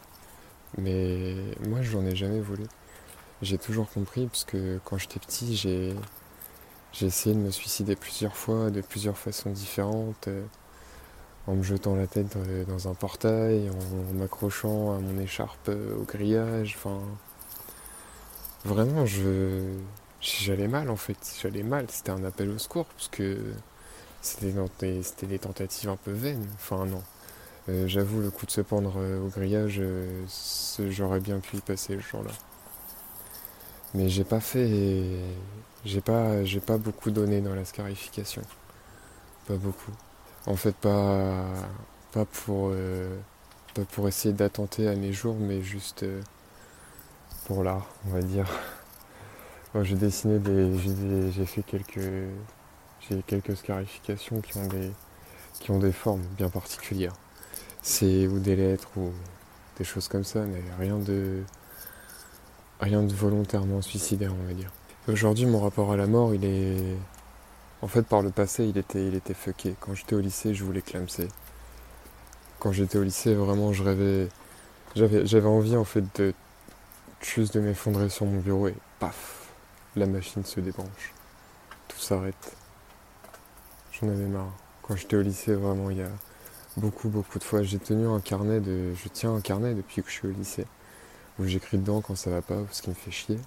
Mais 0.78 1.36
moi, 1.66 1.82
je 1.82 1.96
n'en 1.96 2.06
ai 2.06 2.16
jamais 2.16 2.40
voulu. 2.40 2.64
J'ai 3.42 3.58
toujours 3.58 3.90
compris, 3.90 4.26
parce 4.26 4.44
que 4.44 4.80
quand 4.84 4.98
j'étais 4.98 5.20
petit, 5.20 5.56
j'ai, 5.56 5.94
j'ai 6.92 7.06
essayé 7.06 7.34
de 7.34 7.40
me 7.40 7.50
suicider 7.50 7.96
plusieurs 7.96 8.36
fois, 8.36 8.70
de 8.70 8.80
plusieurs 8.80 9.18
façons 9.18 9.50
différentes, 9.50 10.28
euh, 10.28 10.44
en 11.46 11.54
me 11.54 11.62
jetant 11.62 11.94
la 11.94 12.06
tête 12.06 12.36
dans 12.68 12.88
un 12.88 12.94
portail, 12.94 13.70
en 13.70 14.14
m'accrochant 14.14 14.94
à 14.94 14.98
mon 14.98 15.18
écharpe 15.18 15.68
euh, 15.68 15.96
au 15.96 16.04
grillage, 16.04 16.76
enfin... 16.78 17.00
Vraiment, 18.64 19.04
je, 19.04 19.74
j'allais 20.22 20.68
mal 20.68 20.88
en 20.88 20.96
fait, 20.96 21.18
j'allais 21.42 21.62
mal, 21.62 21.84
c'était 21.90 22.12
un 22.12 22.24
appel 22.24 22.48
au 22.48 22.58
secours, 22.58 22.86
parce 22.86 23.08
que 23.08 23.38
c'était 24.24 25.26
des, 25.26 25.38
tentatives 25.38 25.90
un 25.90 25.96
peu 25.96 26.12
vaines. 26.12 26.46
Enfin, 26.54 26.86
non. 26.86 27.02
Euh, 27.68 27.86
j'avoue, 27.86 28.20
le 28.20 28.30
coup 28.30 28.46
de 28.46 28.50
se 28.50 28.60
pendre 28.60 28.94
euh, 28.98 29.24
au 29.24 29.28
grillage, 29.28 29.76
euh, 29.80 30.24
j'aurais 30.90 31.20
bien 31.20 31.40
pu 31.40 31.56
y 31.56 31.60
passer 31.60 31.94
le 31.94 32.00
jour-là. 32.00 32.30
Mais 33.94 34.08
j'ai 34.08 34.24
pas 34.24 34.40
fait. 34.40 35.04
J'ai 35.84 36.00
pas, 36.00 36.44
j'ai 36.44 36.60
pas 36.60 36.78
beaucoup 36.78 37.10
donné 37.10 37.40
dans 37.40 37.54
la 37.54 37.64
scarification. 37.64 38.42
Pas 39.46 39.56
beaucoup. 39.56 39.92
En 40.46 40.56
fait, 40.56 40.74
pas, 40.74 41.44
pas 42.12 42.24
pour, 42.24 42.72
pas 43.74 43.84
pour 43.92 44.08
essayer 44.08 44.34
d'attenter 44.34 44.88
à 44.88 44.96
mes 44.96 45.12
jours, 45.12 45.36
mais 45.38 45.62
juste 45.62 46.04
pour 47.46 47.62
l'art, 47.62 47.86
on 48.06 48.10
va 48.10 48.22
dire. 48.22 48.46
j'ai 49.82 49.96
dessiné 49.96 50.38
des. 50.38 50.78
J'ai 51.32 51.46
fait 51.46 51.62
quelques. 51.62 52.00
J'ai 53.08 53.22
quelques 53.22 53.56
scarifications 53.56 54.40
qui 54.40 54.56
ont 54.56 54.66
des. 54.66 54.90
qui 55.60 55.70
ont 55.70 55.78
des 55.78 55.92
formes 55.92 56.24
bien 56.36 56.48
particulières. 56.48 57.12
C'est 57.82 58.26
ou 58.26 58.38
des 58.38 58.56
lettres 58.56 58.88
ou 58.96 59.12
des 59.78 59.84
choses 59.84 60.08
comme 60.08 60.24
ça, 60.24 60.40
mais 60.40 60.62
rien 60.78 60.98
de. 60.98 61.42
rien 62.80 63.02
de 63.02 63.12
volontairement 63.12 63.82
suicidaire 63.82 64.32
on 64.32 64.46
va 64.46 64.54
dire. 64.54 64.72
Aujourd'hui 65.08 65.46
mon 65.46 65.60
rapport 65.60 65.92
à 65.92 65.96
la 65.96 66.06
mort 66.06 66.34
il 66.34 66.44
est. 66.44 66.96
En 67.82 67.88
fait 67.88 68.02
par 68.02 68.22
le 68.22 68.30
passé 68.30 68.64
il 68.64 68.78
était 68.78 69.06
il 69.06 69.14
était 69.14 69.34
fucké. 69.34 69.74
Quand 69.80 69.94
j'étais 69.94 70.14
au 70.14 70.20
lycée 70.20 70.54
je 70.54 70.64
voulais 70.64 70.82
clamser. 70.82 71.28
Quand 72.58 72.72
j'étais 72.72 72.98
au 72.98 73.02
lycée 73.02 73.34
vraiment 73.34 73.72
je 73.72 73.82
rêvais. 73.82 74.28
J'avais, 74.94 75.26
j'avais 75.26 75.48
envie 75.48 75.76
en 75.76 75.84
fait 75.84 76.04
de 76.20 76.32
juste 77.20 77.54
de 77.54 77.60
m'effondrer 77.60 78.08
sur 78.08 78.26
mon 78.26 78.38
bureau 78.38 78.68
et 78.68 78.74
paf, 78.98 79.48
la 79.96 80.06
machine 80.06 80.44
se 80.44 80.60
débranche. 80.60 81.12
Tout 81.88 81.98
s'arrête. 81.98 82.56
J'en 84.00 84.08
avais 84.08 84.26
marre. 84.26 84.52
Quand 84.82 84.96
j'étais 84.96 85.16
au 85.16 85.22
lycée, 85.22 85.54
vraiment, 85.54 85.90
il 85.90 85.98
y 85.98 86.02
a 86.02 86.10
beaucoup, 86.76 87.08
beaucoup 87.08 87.38
de 87.38 87.44
fois, 87.44 87.62
j'ai 87.62 87.78
tenu 87.78 88.06
un 88.08 88.20
carnet 88.20 88.60
de. 88.60 88.92
Je 88.94 89.08
tiens 89.08 89.34
un 89.34 89.40
carnet 89.40 89.74
depuis 89.74 90.02
que 90.02 90.08
je 90.08 90.14
suis 90.14 90.28
au 90.28 90.32
lycée, 90.32 90.66
où 91.38 91.44
j'écris 91.44 91.78
dedans 91.78 92.00
quand 92.00 92.16
ça 92.16 92.30
va 92.30 92.42
pas 92.42 92.56
ou 92.56 92.66
ce 92.72 92.82
qui 92.82 92.90
me 92.90 92.94
fait 92.94 93.10
chier. 93.10 93.38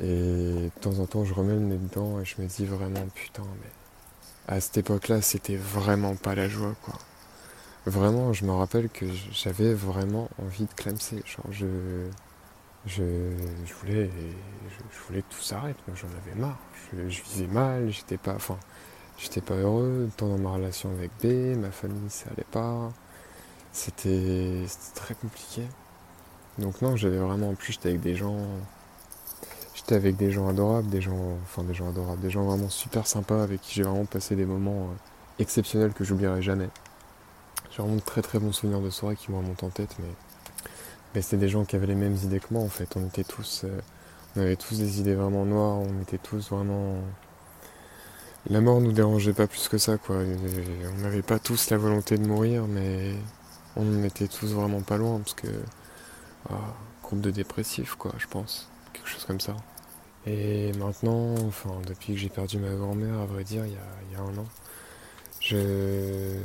Et 0.00 0.04
de 0.06 0.80
temps 0.80 0.98
en 0.98 1.06
temps, 1.06 1.24
je 1.24 1.34
remets 1.34 1.54
le 1.54 1.60
nez 1.60 1.76
dedans 1.76 2.20
et 2.20 2.24
je 2.24 2.40
me 2.40 2.46
dis 2.46 2.66
vraiment, 2.66 3.06
putain, 3.14 3.44
mais 3.62 4.54
à 4.54 4.60
cette 4.60 4.78
époque-là, 4.78 5.22
c'était 5.22 5.56
vraiment 5.56 6.16
pas 6.16 6.34
la 6.34 6.48
joie, 6.48 6.74
quoi. 6.82 6.94
Vraiment, 7.86 8.32
je 8.32 8.44
me 8.44 8.52
rappelle 8.52 8.88
que 8.88 9.06
j'avais 9.32 9.72
vraiment 9.72 10.28
envie 10.42 10.64
de 10.66 10.74
clamser. 10.74 11.22
Genre, 11.24 11.46
je 11.50 11.66
je, 12.86 13.02
voulais, 13.80 14.10
je, 14.10 15.06
voulais 15.06 15.22
que 15.22 15.34
tout 15.34 15.42
s'arrête. 15.42 15.76
Moi, 15.86 15.96
j'en 15.96 16.08
avais 16.08 16.38
marre. 16.38 16.58
Je, 16.92 17.22
visais 17.22 17.46
mal, 17.46 17.90
j'étais 17.90 18.16
pas, 18.16 18.34
enfin, 18.34 18.58
j'étais 19.18 19.40
pas 19.40 19.54
heureux. 19.54 20.08
Tant 20.16 20.28
dans 20.28 20.38
ma 20.38 20.52
relation 20.52 20.90
avec 20.90 21.10
B, 21.22 21.56
ma 21.56 21.70
famille, 21.70 22.08
ça 22.10 22.26
allait 22.30 22.46
pas. 22.50 22.90
C'était, 23.72 24.64
très 24.94 25.14
compliqué. 25.14 25.62
Donc 26.58 26.82
non, 26.82 26.96
j'avais 26.96 27.18
vraiment, 27.18 27.50
en 27.50 27.54
plus, 27.54 27.74
j'étais 27.74 27.90
avec 27.90 28.00
des 28.00 28.14
gens, 28.14 28.36
j'étais 29.74 29.94
avec 29.94 30.16
des 30.16 30.30
gens 30.32 30.48
adorables, 30.48 30.88
des 30.88 31.00
gens, 31.00 31.38
enfin, 31.44 31.62
des 31.64 31.74
gens 31.74 31.88
adorables, 31.88 32.20
des 32.22 32.30
gens 32.30 32.44
vraiment 32.44 32.68
super 32.68 33.06
sympas 33.06 33.42
avec 33.42 33.60
qui 33.60 33.74
j'ai 33.74 33.82
vraiment 33.84 34.06
passé 34.06 34.34
des 34.36 34.46
moments 34.46 34.88
euh, 34.90 34.94
exceptionnels 35.38 35.92
que 35.92 36.04
j'oublierai 36.04 36.42
jamais. 36.42 36.68
J'ai 37.70 37.82
vraiment 37.82 37.96
de 37.96 38.00
très 38.00 38.22
très 38.22 38.38
bons 38.38 38.52
souvenirs 38.52 38.80
de 38.80 38.90
soirée 38.90 39.16
qui 39.16 39.30
me 39.30 39.36
remontent 39.36 39.66
en 39.66 39.70
tête, 39.70 39.94
mais 40.00 40.08
mais 41.14 41.22
c'était 41.22 41.38
des 41.38 41.48
gens 41.48 41.64
qui 41.64 41.76
avaient 41.76 41.86
les 41.86 41.94
mêmes 41.94 42.16
idées 42.16 42.40
que 42.40 42.52
moi 42.52 42.62
en 42.62 42.68
fait. 42.68 42.96
On 42.96 43.06
était 43.06 43.24
tous, 43.24 43.62
euh, 43.64 43.80
on 44.36 44.40
avait 44.42 44.56
tous 44.56 44.78
des 44.78 45.00
idées 45.00 45.14
vraiment 45.14 45.44
noires. 45.44 45.78
On 45.78 46.02
était 46.02 46.18
tous 46.18 46.50
vraiment. 46.50 46.96
La 48.46 48.60
mort 48.60 48.80
nous 48.80 48.92
dérangeait 48.92 49.34
pas 49.34 49.46
plus 49.46 49.68
que 49.68 49.78
ça 49.78 49.98
quoi. 49.98 50.16
on 50.16 51.02
n'avait 51.02 51.22
pas 51.22 51.38
tous 51.38 51.70
la 51.70 51.76
volonté 51.76 52.16
de 52.16 52.26
mourir, 52.26 52.66
mais 52.66 53.14
on 53.76 54.04
était 54.04 54.28
tous 54.28 54.52
vraiment 54.54 54.80
pas 54.80 54.96
loin 54.96 55.18
parce 55.18 55.34
que 55.34 55.48
ah, 56.48 56.74
groupe 57.02 57.20
de 57.20 57.30
dépressifs 57.30 57.94
quoi, 57.96 58.12
je 58.18 58.26
pense, 58.26 58.70
quelque 58.92 59.08
chose 59.08 59.24
comme 59.24 59.40
ça. 59.40 59.56
Et 60.26 60.72
maintenant, 60.74 61.34
enfin 61.46 61.80
depuis 61.86 62.14
que 62.14 62.18
j'ai 62.20 62.28
perdu 62.30 62.58
ma 62.58 62.74
grand-mère, 62.74 63.18
à 63.18 63.26
vrai 63.26 63.44
dire, 63.44 63.66
il 63.66 63.72
y 63.72 63.76
a, 63.76 63.80
il 64.08 64.12
y 64.12 64.16
a 64.16 64.22
un 64.22 64.38
an, 64.38 64.46
je 65.40 66.36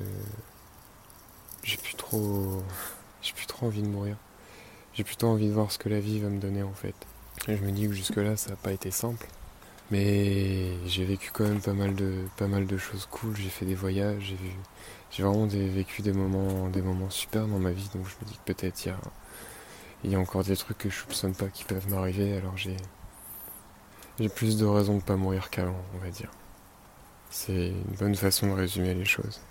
j'ai 1.64 1.78
plus 1.78 1.96
trop 1.96 2.64
j'ai 3.22 3.34
plus 3.34 3.46
trop 3.46 3.68
envie 3.68 3.82
de 3.82 3.88
mourir. 3.88 4.18
J'ai 4.94 5.04
plutôt 5.04 5.28
envie 5.28 5.48
de 5.48 5.54
voir 5.54 5.72
ce 5.72 5.80
que 5.80 5.90
la 5.90 6.00
vie 6.00 6.20
va 6.20 6.30
me 6.30 6.40
donner 6.40 6.64
en 6.64 6.74
fait. 6.74 6.96
Et 7.48 7.58
je 7.58 7.64
me 7.64 7.72
dis 7.72 7.88
que 7.88 7.94
jusque-là, 7.94 8.38
ça 8.38 8.52
n'a 8.52 8.56
pas 8.56 8.72
été 8.72 8.92
simple. 8.92 9.28
Mais 9.92 10.72
j'ai 10.88 11.06
vécu 11.06 11.32
quand 11.32 11.44
même 11.44 11.62
pas 11.62 11.74
mal 11.74 11.96
de, 11.96 12.26
pas 12.38 12.48
mal 12.48 12.66
de 12.66 12.78
choses 12.78 13.08
cool. 13.12 13.36
J'ai 13.38 13.50
fait 13.50 13.66
des 13.66 13.76
voyages, 13.76 14.24
j'ai 14.24 14.36
vu, 14.36 14.52
j'ai 15.12 15.24
vraiment 15.24 15.46
vécu 15.48 16.02
des 16.02 16.14
moments, 16.14 16.70
des 16.70 16.82
moments 16.82 17.10
super 17.10 17.48
dans 17.48 17.60
ma 17.60 17.72
vie. 17.72 17.90
Donc 17.94 18.08
je 18.08 18.16
me 18.26 18.30
dis 18.30 18.38
que 18.38 18.54
peut-être 18.54 18.86
il 18.86 18.90
y 18.90 18.92
a, 18.92 19.00
il 20.04 20.12
y 20.12 20.16
a 20.16 20.20
encore 20.20 20.44
des 20.44 20.58
trucs 20.58 20.78
que 20.78 20.90
je 20.90 20.96
soupçonne 20.96 21.36
pas 21.36 21.48
qui 21.48 21.64
peuvent 21.66 21.90
m'arriver. 21.90 22.36
Alors 22.38 22.58
j'ai, 22.58 22.78
j'ai 24.20 24.30
plus 24.30 24.58
de 24.58 24.66
raisons 24.66 24.98
de 24.98 25.04
pas 25.04 25.16
mourir 25.16 25.50
qu'avant, 25.50 25.84
on 25.96 25.98
va 26.00 26.10
dire. 26.10 26.32
C'est 27.30 27.70
une 27.70 27.96
bonne 28.00 28.16
façon 28.16 28.48
de 28.48 28.54
résumer 28.54 28.94
les 28.94 29.06
choses. 29.06 29.42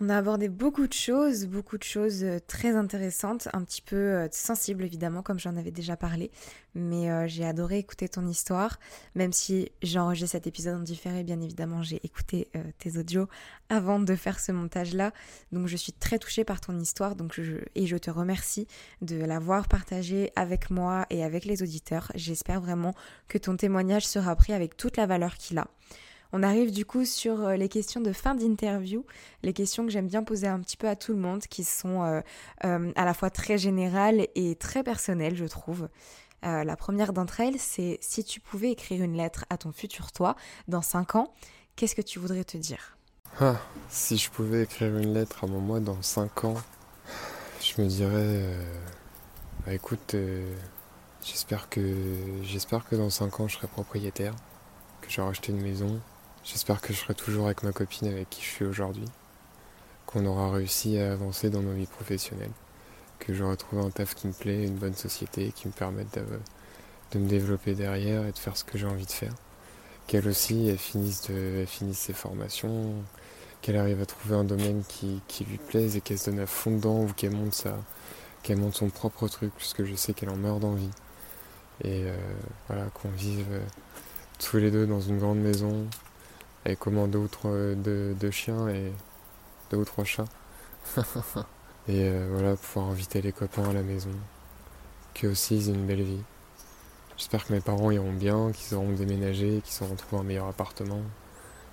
On 0.00 0.08
a 0.08 0.16
abordé 0.16 0.48
beaucoup 0.48 0.88
de 0.88 0.92
choses, 0.92 1.46
beaucoup 1.46 1.78
de 1.78 1.84
choses 1.84 2.24
euh, 2.24 2.40
très 2.48 2.74
intéressantes, 2.74 3.46
un 3.52 3.62
petit 3.62 3.80
peu 3.80 3.94
euh, 3.94 4.28
sensibles 4.32 4.82
évidemment, 4.82 5.22
comme 5.22 5.38
j'en 5.38 5.54
avais 5.54 5.70
déjà 5.70 5.96
parlé. 5.96 6.32
Mais 6.74 7.12
euh, 7.12 7.28
j'ai 7.28 7.44
adoré 7.44 7.78
écouter 7.78 8.08
ton 8.08 8.26
histoire, 8.26 8.80
même 9.14 9.32
si 9.32 9.70
j'ai 9.82 10.00
enregistré 10.00 10.38
cet 10.38 10.48
épisode 10.48 10.80
en 10.80 10.82
différé, 10.82 11.22
bien 11.22 11.40
évidemment, 11.40 11.84
j'ai 11.84 12.00
écouté 12.02 12.50
tes 12.78 12.98
audios 12.98 13.28
avant 13.68 14.00
de 14.00 14.16
faire 14.16 14.40
ce 14.40 14.50
montage-là. 14.50 15.12
Donc 15.52 15.68
je 15.68 15.76
suis 15.76 15.92
très 15.92 16.18
touchée 16.18 16.42
par 16.42 16.60
ton 16.60 16.76
histoire 16.80 17.14
donc 17.14 17.40
et 17.76 17.86
je 17.86 17.96
te 17.96 18.10
remercie 18.10 18.66
de 19.02 19.16
l'avoir 19.16 19.68
partagé 19.68 20.32
avec 20.34 20.70
moi 20.70 21.06
et 21.10 21.22
avec 21.22 21.44
les 21.44 21.62
auditeurs. 21.62 22.10
J'espère 22.16 22.60
vraiment 22.60 22.94
que 23.28 23.38
ton 23.38 23.56
témoignage 23.56 24.06
sera 24.06 24.34
pris 24.34 24.52
avec 24.52 24.76
toute 24.76 24.96
la 24.96 25.06
valeur 25.06 25.36
qu'il 25.36 25.58
a. 25.58 25.68
On 26.36 26.42
arrive 26.42 26.72
du 26.72 26.84
coup 26.84 27.04
sur 27.04 27.46
euh, 27.46 27.54
les 27.54 27.68
questions 27.68 28.00
de 28.00 28.12
fin 28.12 28.34
d'interview, 28.34 29.06
les 29.44 29.52
questions 29.52 29.84
que 29.84 29.92
j'aime 29.92 30.08
bien 30.08 30.24
poser 30.24 30.48
un 30.48 30.58
petit 30.58 30.76
peu 30.76 30.88
à 30.88 30.96
tout 30.96 31.12
le 31.12 31.20
monde, 31.20 31.42
qui 31.46 31.62
sont 31.62 32.02
euh, 32.02 32.22
euh, 32.64 32.90
à 32.96 33.04
la 33.04 33.14
fois 33.14 33.30
très 33.30 33.56
générales 33.56 34.26
et 34.34 34.56
très 34.56 34.82
personnelles, 34.82 35.36
je 35.36 35.44
trouve. 35.44 35.88
la 36.42 36.76
première 36.76 37.12
d'entre 37.12 37.38
elles, 37.38 37.60
c'est 37.60 37.98
si 38.00 38.24
tu 38.24 38.40
pouvais 38.40 38.72
écrire 38.72 39.00
une 39.04 39.16
lettre 39.16 39.44
à 39.48 39.58
ton 39.58 39.70
futur 39.70 40.10
toi 40.10 40.34
dans 40.66 40.82
5 40.82 41.14
ans, 41.14 41.32
qu'est-ce 41.76 41.94
que 41.94 42.02
tu 42.02 42.18
voudrais 42.18 42.42
te 42.42 42.56
dire? 42.56 42.98
Ah, 43.40 43.54
Si 43.88 44.16
je 44.16 44.28
pouvais 44.28 44.64
écrire 44.64 44.96
une 44.96 45.14
lettre 45.14 45.44
à 45.44 45.46
mon 45.46 45.60
moi 45.60 45.78
dans 45.78 46.02
5 46.02 46.46
ans, 46.46 46.56
je 47.60 47.80
me 47.80 47.86
dirais, 47.86 48.58
bah, 49.64 49.72
écoute, 49.72 50.16
j'espère 51.22 51.68
que 51.68 51.80
j'espère 52.42 52.84
que 52.88 52.96
dans 52.96 53.08
5 53.08 53.38
ans 53.38 53.46
je 53.46 53.54
serai 53.54 53.68
propriétaire, 53.68 54.34
que 55.00 55.08
j'aurai 55.10 55.30
acheté 55.30 55.52
une 55.52 55.62
maison, 55.62 56.00
J'espère 56.44 56.82
que 56.82 56.92
je 56.92 56.98
serai 56.98 57.14
toujours 57.14 57.46
avec 57.46 57.62
ma 57.62 57.72
copine 57.72 58.08
avec 58.08 58.28
qui 58.28 58.42
je 58.42 58.46
suis 58.48 58.64
aujourd'hui, 58.66 59.06
qu'on 60.04 60.26
aura 60.26 60.50
réussi 60.50 60.98
à 60.98 61.12
avancer 61.12 61.48
dans 61.48 61.62
nos 61.62 61.72
vies 61.72 61.86
professionnelles, 61.86 62.52
que 63.18 63.32
j'aurai 63.32 63.56
trouvé 63.56 63.82
un 63.82 63.88
taf 63.88 64.14
qui 64.14 64.26
me 64.26 64.34
plaît, 64.34 64.64
une 64.64 64.74
bonne 64.74 64.94
société 64.94 65.52
qui 65.52 65.68
me 65.68 65.72
permette 65.72 66.18
de, 67.12 67.18
me 67.18 67.26
développer 67.26 67.74
derrière 67.74 68.26
et 68.26 68.32
de 68.32 68.38
faire 68.38 68.58
ce 68.58 68.64
que 68.64 68.76
j'ai 68.76 68.86
envie 68.86 69.06
de 69.06 69.10
faire. 69.10 69.32
Qu'elle 70.06 70.28
aussi, 70.28 70.68
elle 70.68 70.76
finisse, 70.76 71.30
ses 71.94 72.12
formations, 72.12 72.92
qu'elle 73.62 73.78
arrive 73.78 74.02
à 74.02 74.06
trouver 74.06 74.34
un 74.34 74.44
domaine 74.44 74.84
qui, 74.86 75.22
lui 75.48 75.56
plaise 75.56 75.96
et 75.96 76.02
qu'elle 76.02 76.18
se 76.18 76.28
donne 76.28 76.40
à 76.40 76.46
fond 76.46 76.72
dedans 76.72 77.04
ou 77.04 77.12
qu'elle 77.14 77.34
monte, 77.34 78.74
son 78.74 78.90
propre 78.90 79.28
truc, 79.28 79.50
puisque 79.56 79.84
je 79.84 79.94
sais 79.94 80.12
qu'elle 80.12 80.28
en 80.28 80.36
meurt 80.36 80.60
d'envie. 80.60 80.90
Et 81.82 82.04
euh, 82.04 82.16
voilà, 82.68 82.84
qu'on 82.90 83.08
vive 83.08 83.46
euh, 83.50 83.60
tous 84.38 84.58
les 84.58 84.70
deux 84.70 84.86
dans 84.86 85.00
une 85.00 85.18
grande 85.18 85.38
maison, 85.38 85.86
au 86.86 86.90
moins 86.90 87.08
deux 87.08 87.18
ou 87.18 87.28
trois 87.28 87.50
deux, 87.74 88.30
chiens 88.30 88.68
et 88.68 88.92
deux 89.70 89.78
ou 89.78 89.84
trois 89.84 90.04
chats. 90.04 90.24
et 91.88 92.08
euh, 92.08 92.28
voilà, 92.32 92.56
pouvoir 92.56 92.90
inviter 92.90 93.22
les 93.22 93.32
copains 93.32 93.68
à 93.68 93.72
la 93.72 93.82
maison. 93.82 94.10
Que 95.14 95.28
aussi 95.28 95.56
ils 95.56 95.68
aient 95.68 95.74
une 95.74 95.86
belle 95.86 96.02
vie. 96.02 96.22
J'espère 97.16 97.44
que 97.46 97.52
mes 97.52 97.60
parents 97.60 97.90
iront 97.90 98.12
bien, 98.12 98.50
qu'ils 98.52 98.74
auront 98.74 98.92
déménagé, 98.92 99.62
qu'ils 99.64 99.84
auront 99.84 99.94
trouvé 99.94 100.20
un 100.22 100.24
meilleur 100.24 100.48
appartement. 100.48 101.02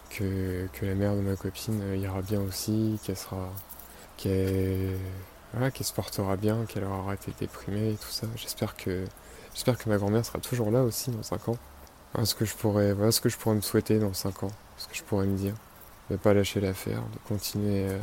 Que, 0.09 0.67
que 0.73 0.85
la 0.85 0.93
mère 0.93 1.15
de 1.15 1.21
ma 1.21 1.37
copine 1.37 1.81
euh, 1.81 1.95
ira 1.95 2.21
bien 2.21 2.41
aussi, 2.41 2.99
qu'elle 3.03 3.17
sera. 3.17 3.49
qu'elle. 4.17 4.97
Voilà, 5.53 5.71
qu'elle 5.71 5.85
se 5.85 5.93
portera 5.93 6.37
bien, 6.37 6.65
qu'elle 6.65 6.83
aura 6.83 6.99
arrêté 6.99 7.31
de 7.31 7.37
déprimer 7.37 7.91
et 7.91 7.95
tout 7.95 8.09
ça. 8.09 8.27
J'espère 8.35 8.75
que. 8.75 9.05
J'espère 9.53 9.77
que 9.77 9.89
ma 9.89 9.97
grand-mère 9.97 10.25
sera 10.25 10.39
toujours 10.39 10.71
là 10.71 10.83
aussi 10.83 11.11
dans 11.11 11.23
5 11.23 11.49
ans. 11.49 11.57
Voilà 12.13 12.25
ce 12.25 12.35
que 12.35 12.45
je 12.45 12.55
pourrais, 12.55 12.93
voilà 12.93 13.11
ce 13.11 13.21
que 13.21 13.29
je 13.29 13.37
pourrais 13.37 13.55
me 13.55 13.61
souhaiter 13.61 13.99
dans 13.99 14.13
5 14.13 14.43
ans 14.43 14.51
ce 14.81 14.87
que 14.87 14.95
je 14.95 15.03
pourrais 15.03 15.27
me 15.27 15.37
dire. 15.37 15.53
De 16.09 16.15
ne 16.15 16.17
pas 16.17 16.33
lâcher 16.33 16.59
l'affaire, 16.59 17.01
de 17.13 17.19
continuer, 17.27 17.87
euh, 17.87 17.99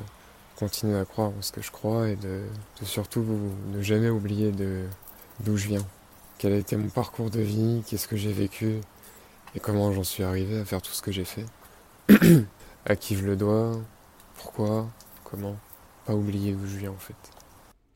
continuer 0.57 0.99
à 0.99 1.05
croire 1.05 1.29
en 1.29 1.43
ce 1.43 1.53
que 1.53 1.61
je 1.61 1.71
crois 1.71 2.09
et 2.09 2.17
de, 2.17 2.43
surtout 2.83 3.25
ne 3.73 3.83
jamais 3.83 4.09
oublier 4.09 4.53
d'où 5.41 5.57
je 5.57 5.69
viens. 5.69 5.85
Quel 6.39 6.53
a 6.53 6.57
été 6.57 6.77
mon 6.77 6.89
parcours 6.89 7.31
de 7.31 7.41
vie, 7.41 7.83
qu'est-ce 7.87 8.09
que 8.09 8.17
j'ai 8.17 8.33
vécu 8.33 8.81
et 9.55 9.61
comment 9.61 9.93
j'en 9.93 10.05
suis 10.05 10.23
arrivé 10.23 10.59
à 10.59 10.65
faire 10.65 10.81
tout 10.81 10.93
ce 10.93 11.03
que 11.03 11.11
j'ai 11.11 11.25
fait. 11.25 11.45
à 12.87 12.97
qui 12.97 13.17
je 13.17 13.25
le 13.25 13.37
dois, 13.37 13.79
pourquoi, 14.37 14.89
comment. 15.25 15.57
Pas 16.07 16.15
oublier 16.15 16.53
d'où 16.53 16.67
je 16.67 16.79
viens 16.79 16.93
en 16.93 16.99
fait. 16.99 17.17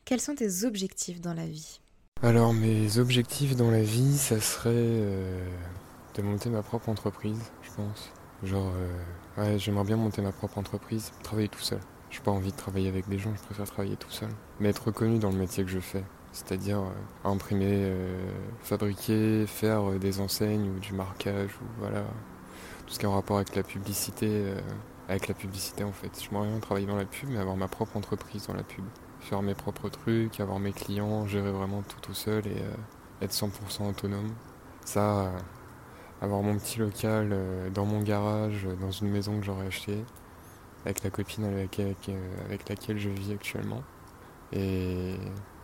Quels 0.05 0.21
sont 0.21 0.35
tes 0.35 0.65
objectifs 0.65 1.21
dans 1.21 1.33
la 1.33 1.47
vie? 1.47 1.79
Alors 2.21 2.53
mes 2.53 2.99
objectifs 2.99 3.55
dans 3.55 3.71
la 3.71 3.81
vie, 3.81 4.17
ça 4.17 4.39
serait 4.39 4.71
euh, 4.73 5.45
de 6.15 6.21
monter 6.21 6.49
ma 6.49 6.61
propre 6.61 6.89
entreprise, 6.89 7.39
je 7.63 7.71
pense. 7.71 8.11
Genre, 8.43 8.71
euh, 8.75 9.41
ouais, 9.41 9.59
j'aimerais 9.59 9.85
bien 9.85 9.95
monter 9.95 10.21
ma 10.21 10.31
propre 10.31 10.57
entreprise, 10.57 11.11
travailler 11.23 11.47
tout 11.47 11.59
seul. 11.61 11.79
J'ai 12.09 12.19
pas 12.19 12.31
envie 12.31 12.51
de 12.51 12.57
travailler 12.57 12.89
avec 12.89 13.07
des 13.07 13.17
gens, 13.17 13.31
je 13.35 13.41
préfère 13.41 13.65
travailler 13.65 13.95
tout 13.95 14.11
seul. 14.11 14.29
Mais 14.59 14.69
être 14.69 14.85
reconnu 14.87 15.17
dans 15.19 15.31
le 15.31 15.37
métier 15.37 15.63
que 15.63 15.69
je 15.71 15.79
fais. 15.79 16.03
c'est-à-dire 16.31 16.79
imprimer, 17.23 17.91
fabriquer, 18.61 19.45
faire 19.47 19.91
des 19.99 20.19
enseignes 20.19 20.69
ou 20.69 20.79
du 20.79 20.93
marquage 20.93 21.51
ou 21.61 21.65
voilà 21.79 22.01
tout 22.87 22.93
ce 22.93 22.99
qui 22.99 23.05
est 23.05 23.07
en 23.07 23.13
rapport 23.13 23.37
avec 23.37 23.55
la 23.55 23.63
publicité, 23.63 24.53
avec 25.07 25.27
la 25.27 25.33
publicité 25.35 25.83
en 25.83 25.91
fait. 25.91 26.09
Je 26.23 26.29
m'aimerais 26.31 26.49
bien 26.49 26.59
travailler 26.59 26.87
dans 26.87 26.95
la 26.95 27.05
pub, 27.05 27.29
mais 27.29 27.37
avoir 27.39 27.55
ma 27.55 27.67
propre 27.67 27.97
entreprise 27.97 28.47
dans 28.47 28.53
la 28.55 28.63
pub, 28.63 28.83
faire 29.19 29.41
mes 29.43 29.53
propres 29.55 29.89
trucs, 29.89 30.39
avoir 30.39 30.59
mes 30.59 30.73
clients, 30.73 31.27
gérer 31.27 31.51
vraiment 31.51 31.83
tout 31.83 31.99
tout 32.01 32.13
seul 32.15 32.45
et 32.47 32.63
être 33.21 33.31
100% 33.33 33.89
autonome. 33.89 34.33
Ça, 34.85 35.31
avoir 36.23 36.41
mon 36.41 36.57
petit 36.57 36.79
local 36.79 37.29
euh, 37.33 37.69
dans 37.69 37.85
mon 37.85 38.01
garage, 38.01 38.65
dans 38.79 38.91
une 38.91 39.09
maison 39.09 39.37
que 39.39 39.45
j'aurais 39.45 39.67
achetée, 39.67 40.03
avec 40.85 41.03
la 41.03 41.09
copine 41.09 41.43
avec, 41.43 41.79
avec, 41.79 42.69
laquelle 42.69 42.97
je 42.97 43.09
vis 43.09 43.33
actuellement. 43.33 43.83
Et 44.53 45.15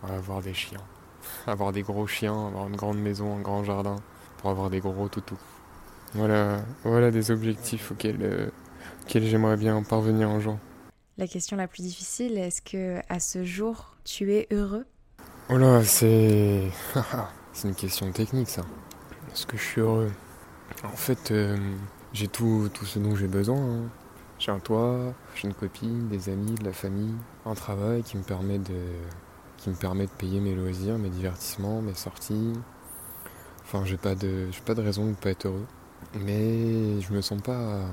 avoir 0.04 0.42
des 0.42 0.54
chiens. 0.54 0.84
Avoir 1.48 1.72
des 1.72 1.82
gros 1.82 2.08
chiens, 2.08 2.48
avoir 2.48 2.68
une 2.68 2.78
grande 2.78 2.98
maison, 2.98 3.38
un 3.38 3.42
grand 3.42 3.64
jardin, 3.64 3.98
pour 4.38 4.50
avoir 4.50 4.70
des 4.70 4.80
gros 4.80 5.10
toutous. 5.10 5.38
Voilà, 6.14 6.62
voilà 6.84 7.12
des 7.12 7.30
objectifs 7.30 7.92
auxquels, 7.92 8.22
euh, 8.22 8.50
auxquels 9.04 9.28
j'aimerais 9.28 9.58
bien 9.58 9.84
parvenir 9.84 10.30
un 10.30 10.40
jour. 10.40 10.58
La 11.18 11.28
question 11.28 11.58
la 11.58 11.68
plus 11.68 11.84
difficile, 11.84 12.38
est-ce 12.38 12.62
que 12.62 13.00
à 13.10 13.20
ce 13.20 13.44
jour, 13.44 13.98
tu 14.06 14.34
es 14.34 14.48
heureux? 14.52 14.86
Oh 15.50 15.58
là, 15.58 15.84
c'est. 15.84 16.72
c'est 17.54 17.68
une 17.68 17.76
question 17.76 18.12
technique 18.12 18.50
ça. 18.50 18.62
Est-ce 19.34 19.46
que 19.46 19.58
je 19.58 19.64
suis 19.64 19.82
heureux? 19.82 20.10
En 20.84 20.96
fait, 20.96 21.32
euh, 21.32 21.58
j'ai 22.14 22.28
tout, 22.28 22.70
ce 22.84 23.00
dont 23.00 23.16
j'ai 23.16 23.28
besoin. 23.28 23.58
Hein. 23.58 23.90
J'ai 24.40 24.52
un 24.52 24.60
toit, 24.60 25.14
j'ai 25.36 25.48
une 25.48 25.54
copine, 25.54 26.08
des 26.08 26.30
amis, 26.30 26.56
de 26.56 26.64
la 26.64 26.72
famille, 26.72 27.14
un 27.46 27.56
travail 27.56 28.04
qui 28.04 28.18
me 28.18 28.24
permet 28.24 28.58
de, 28.60 30.08
payer 30.18 30.40
mes 30.40 30.56
loisirs, 30.56 30.98
mes 30.98 31.10
divertissements, 31.10 31.82
mes 31.82 31.94
sorties. 31.94 32.54
Enfin, 33.64 33.84
j'ai 33.84 33.98
pas 33.98 34.16
de, 34.16 34.50
j'ai 34.52 34.62
pas 34.62 34.76
de 34.76 34.82
raison 34.82 35.04
de 35.04 35.10
ne 35.10 35.16
pas 35.16 35.32
être 35.32 35.46
heureux. 35.48 35.66
Mais 36.22 37.02
je 37.02 37.14
me 37.14 37.22
sens 37.22 37.42
pas, 37.42 37.84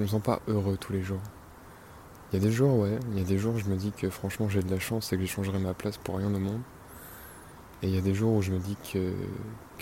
me 0.00 0.06
sens 0.06 0.22
pas 0.22 0.40
heureux 0.48 0.76
tous 0.78 0.92
les 0.92 1.02
jours. 1.02 1.20
Il 2.32 2.38
y 2.38 2.42
a 2.42 2.44
des 2.44 2.52
jours, 2.52 2.78
ouais, 2.78 2.98
il 3.12 3.18
y 3.18 3.22
a 3.22 3.24
des 3.24 3.38
jours 3.38 3.54
où 3.54 3.58
je 3.58 3.66
me 3.66 3.76
dis 3.76 3.90
que 3.90 4.10
franchement 4.10 4.48
j'ai 4.48 4.62
de 4.62 4.70
la 4.70 4.78
chance 4.78 5.12
et 5.12 5.16
que 5.16 5.22
j'échangerai 5.22 5.58
ma 5.58 5.72
place 5.74 5.96
pour 5.96 6.18
rien 6.18 6.32
au 6.34 6.38
monde. 6.38 6.60
Et 7.82 7.88
il 7.88 7.94
y 7.94 7.98
a 7.98 8.02
des 8.02 8.14
jours 8.14 8.34
où 8.34 8.42
je 8.42 8.52
me 8.52 8.58
dis 8.58 8.76
que, 8.92 9.12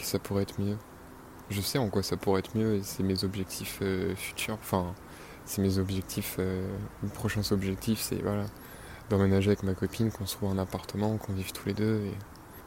ça 0.03 0.19
pourrait 0.19 0.43
être 0.43 0.61
mieux. 0.61 0.77
Je 1.51 1.61
sais 1.61 1.79
en 1.79 1.89
quoi 1.89 2.03
ça 2.03 2.17
pourrait 2.17 2.41
être 2.41 2.57
mieux 2.57 2.75
et 2.75 2.83
c'est 2.83 3.03
mes 3.03 3.25
objectifs 3.25 3.79
euh, 3.83 4.15
futurs. 4.17 4.59
Enfin, 4.61 4.95
c'est 5.45 5.63
mes 5.63 5.79
objectifs. 5.79 6.37
Euh, 6.39 6.67
mes 7.03 7.09
prochains 7.11 7.53
objectifs, 7.53 8.01
c'est 8.01 8.21
voilà, 8.23 8.47
d'emménager 9.11 9.49
avec 9.49 9.63
ma 9.63 9.75
copine, 9.75 10.11
qu'on 10.11 10.27
se 10.27 10.37
trouve 10.37 10.51
un 10.51 10.59
appartement, 10.59 11.17
qu'on 11.17 11.33
vive 11.33 11.53
tous 11.53 11.69
les 11.69 11.75
deux. 11.75 12.01
Et 12.05 12.15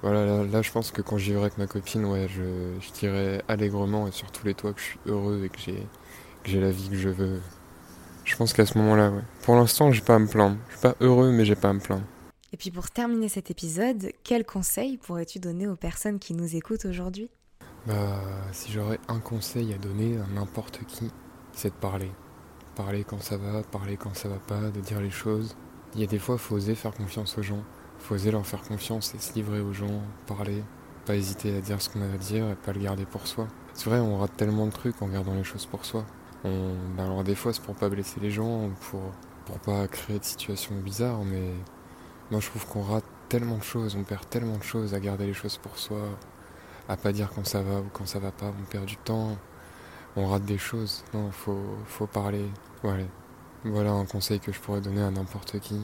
voilà, 0.02 0.44
là, 0.46 0.62
je 0.62 0.72
pense 0.72 0.92
que 0.92 1.02
quand 1.02 1.18
j'y 1.18 1.34
avec 1.36 1.58
ma 1.58 1.68
copine, 1.68 2.06
ouais, 2.06 2.28
je, 2.30 2.80
je 2.80 2.92
dirais 2.94 3.44
allègrement 3.50 4.08
et 4.08 4.12
sur 4.12 4.32
tous 4.32 4.46
les 4.46 4.54
toits 4.54 4.74
que 4.74 4.80
je 4.80 4.86
suis 4.86 5.00
heureux 5.06 5.44
et 5.44 5.50
que 5.50 5.60
j'ai, 5.60 5.86
que 6.44 6.50
j'ai 6.50 6.62
la 6.62 6.72
vie 6.72 6.90
que 6.90 6.96
je 6.96 7.10
veux. 7.10 7.42
Je 8.24 8.36
pense 8.36 8.54
qu'à 8.54 8.66
ce 8.66 8.78
moment-là, 8.78 9.12
ouais. 9.12 9.24
Pour 9.42 9.56
l'instant, 9.56 9.92
j'ai 9.92 10.02
pas 10.02 10.16
à 10.16 10.20
me 10.20 10.28
plaindre. 10.28 10.56
Je 10.68 10.74
suis 10.74 10.82
pas 10.82 10.96
heureux, 11.02 11.32
mais 11.32 11.44
j'ai 11.44 11.56
pas 11.56 11.70
à 11.70 11.74
me 11.74 11.80
plaindre. 11.80 12.04
Et 12.54 12.58
puis 12.58 12.72
pour 12.72 12.90
terminer 12.90 13.30
cet 13.30 13.52
épisode, 13.52 14.12
quel 14.24 14.46
conseil 14.46 14.98
pourrais-tu 14.98 15.40
donner 15.40 15.68
aux 15.68 15.76
personnes 15.76 16.20
qui 16.20 16.34
nous 16.34 16.56
écoutent 16.56 16.86
aujourd'hui? 16.86 17.30
Bah, 17.88 18.22
si 18.52 18.72
j'aurais 18.72 19.00
un 19.08 19.20
conseil 19.20 19.74
à 19.74 19.78
donner 19.78 20.18
à 20.18 20.28
n'importe 20.34 20.82
qui, 20.88 21.10
c'est 21.54 21.70
de 21.70 21.80
parler. 21.80 22.12
Parler 22.76 23.04
quand 23.04 23.22
ça 23.22 23.38
va, 23.38 23.64
parler 23.64 23.98
quand 23.98 24.16
ça 24.16 24.30
va 24.30 24.38
pas, 24.38 24.70
de 24.70 24.80
dire 24.80 25.02
les 25.02 25.10
choses. 25.10 25.56
Il 25.96 26.02
y 26.02 26.04
a 26.04 26.08
des 26.08 26.20
fois, 26.20 26.38
faut 26.38 26.56
oser 26.56 26.76
faire 26.76 26.94
confiance 26.94 27.38
aux 27.38 27.42
gens. 27.42 27.64
Faut 28.00 28.16
oser 28.16 28.32
leur 28.32 28.46
faire 28.46 28.62
confiance 28.62 29.14
et 29.16 29.20
se 29.20 29.34
livrer 29.34 29.60
aux 29.62 29.74
gens, 29.74 30.02
parler. 30.28 30.64
Pas 31.06 31.16
hésiter 31.16 31.58
à 31.58 31.62
dire 31.62 31.82
ce 31.82 31.90
qu'on 31.90 32.02
a 32.02 32.14
à 32.14 32.18
dire 32.18 32.50
et 32.50 32.56
pas 32.56 32.74
le 32.74 32.80
garder 32.80 33.06
pour 33.06 33.28
soi. 33.28 33.48
C'est 33.74 33.90
vrai, 33.90 34.00
on 34.00 34.18
rate 34.20 34.36
tellement 34.38 34.66
de 34.66 34.72
trucs 34.72 35.02
en 35.02 35.08
gardant 35.08 35.34
les 35.34 35.44
choses 35.44 35.66
pour 35.66 35.86
soi. 35.86 36.06
On, 36.44 36.76
ben 36.96 37.06
alors 37.06 37.24
des 37.24 37.36
fois, 37.36 37.54
c'est 37.54 37.64
pour 37.64 37.76
pas 37.76 37.90
blesser 37.90 38.20
les 38.20 38.32
gens, 38.32 38.66
ou 38.66 38.72
pour, 38.90 39.02
pour 39.46 39.60
pas 39.60 39.88
créer 39.88 40.20
de 40.20 40.24
situations 40.24 40.76
bizarres, 40.76 41.24
mais 41.26 41.54
moi, 42.32 42.40
je 42.40 42.48
trouve 42.48 42.66
qu'on 42.68 42.84
rate 42.84 43.06
tellement 43.30 43.58
de 43.58 43.64
choses, 43.64 43.96
on 43.96 44.04
perd 44.04 44.28
tellement 44.30 44.58
de 44.58 44.64
choses 44.64 44.94
à 44.94 45.00
garder 45.00 45.26
les 45.26 45.34
choses 45.34 45.58
pour 45.58 45.78
soi, 45.78 46.02
à 46.90 46.98
pas 46.98 47.14
dire 47.14 47.30
quand 47.34 47.46
ça 47.46 47.62
va 47.62 47.80
ou 47.80 47.86
quand 47.94 48.08
ça 48.08 48.20
va 48.20 48.32
pas, 48.32 48.48
on 48.48 48.66
perd 48.66 48.86
du 48.86 48.98
temps, 48.98 49.38
on 50.16 50.28
rate 50.28 50.44
des 50.44 50.58
choses. 50.58 51.06
Non, 51.14 51.32
faut, 51.32 51.64
faut 51.86 52.08
parler. 52.08 52.46
Voilà. 53.64 53.92
Un 53.92 54.06
conseil 54.06 54.40
que 54.40 54.52
je 54.52 54.60
pourrais 54.60 54.82
donner 54.82 55.02
à 55.02 55.12
n'importe 55.12 55.60
qui. 55.60 55.80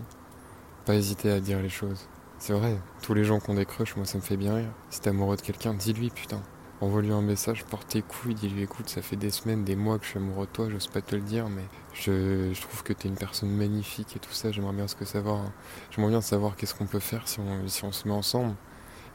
Pas 0.86 0.96
hésiter 0.96 1.32
à 1.32 1.40
dire 1.40 1.62
les 1.62 1.70
choses. 1.70 2.08
C'est 2.40 2.54
vrai, 2.54 2.78
tous 3.02 3.14
les 3.14 3.24
gens 3.24 3.40
qui 3.40 3.50
ont 3.52 3.54
des 3.54 3.66
crushs, 3.66 3.96
moi 3.96 4.06
ça 4.06 4.18
me 4.18 4.24
fait 4.24 4.36
bien 4.36 4.56
rire. 4.56 4.72
Si 4.90 5.00
t'es 5.00 5.12
amoureux 5.12 5.38
de 5.38 5.42
quelqu'un, 5.42 5.74
dis-lui 5.74 6.10
putain. 6.10 6.42
Envoie-lui 6.82 7.14
un 7.14 7.22
message, 7.22 7.64
porte 7.64 7.88
tes 7.88 8.02
couilles, 8.02 8.36
dis-lui 8.36 8.64
écoute, 8.64 8.90
ça 8.90 9.02
fait 9.02 9.16
des 9.16 9.30
semaines, 9.30 9.64
des 9.64 9.78
mois 9.78 9.98
que 9.98 10.04
je 10.04 10.10
suis 10.10 10.20
amoureux 10.20 10.46
de 10.46 10.52
toi, 10.52 10.70
j'ose 10.70 10.88
pas 10.88 11.02
te 11.02 11.16
le 11.16 11.22
dire, 11.22 11.48
mais 11.48 11.64
je, 11.94 12.54
trouve 12.60 12.84
que 12.84 12.92
t'es 12.92 13.08
une 13.08 13.16
personne 13.16 13.50
magnifique 13.50 14.18
et 14.18 14.20
tout 14.20 14.34
ça, 14.34 14.52
j'aimerais 14.52 14.74
bien 14.74 14.88
ce 14.88 14.96
que 14.96 15.06
savoir. 15.06 15.38
Hein. 15.38 15.54
J'aimerais 15.92 16.12
bien 16.12 16.22
savoir 16.22 16.58
qu'est-ce 16.58 16.76
qu'on 16.76 16.88
peut 16.88 17.00
faire 17.00 17.28
si 17.30 17.40
on, 17.40 17.68
si 17.70 17.86
on 17.86 17.94
se 17.94 18.08
met 18.08 18.14
ensemble. 18.14 18.56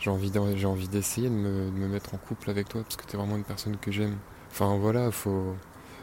J'ai 0.01 0.09
envie, 0.09 0.33
j'ai 0.57 0.67
envie 0.67 0.89
d'essayer 0.89 1.29
de 1.29 1.35
me, 1.35 1.87
mettre 1.87 2.15
en 2.15 2.17
couple 2.17 2.49
avec 2.49 2.69
toi 2.71 2.83
parce 2.83 2.97
que 2.97 3.05
t'es 3.05 3.19
vraiment 3.19 3.37
une 3.37 3.45
personne 3.45 3.77
que 3.77 3.93
j'aime. 3.93 4.17
Enfin 4.51 4.79
voilà, 4.79 5.11
faut, 5.11 5.55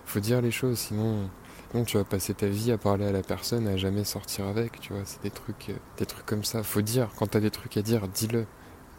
faut 0.06 0.20
dire 0.20 0.40
les 0.40 0.52
choses, 0.52 0.78
sinon, 0.78 1.28
sinon 1.72 1.84
tu 1.84 1.98
vas 1.98 2.04
passer 2.04 2.36
ta 2.36 2.46
vie 2.46 2.72
à 2.72 2.78
parler 2.78 3.06
à 3.06 3.12
la 3.12 3.24
personne, 3.24 3.68
à 3.68 3.76
jamais 3.76 4.04
sortir 4.04 4.46
avec, 4.46 4.80
tu 4.80 4.94
vois. 4.94 5.02
C'est 5.06 5.24
des 5.24 5.32
trucs, 5.32 5.72
des 5.98 6.06
trucs 6.06 6.28
comme 6.28 6.44
ça. 6.44 6.62
Faut 6.62 6.82
dire, 6.82 7.10
quand 7.18 7.26
t'as 7.26 7.40
des 7.40 7.50
trucs 7.50 7.76
à 7.76 7.82
dire, 7.82 8.08
dis-le. 8.08 8.46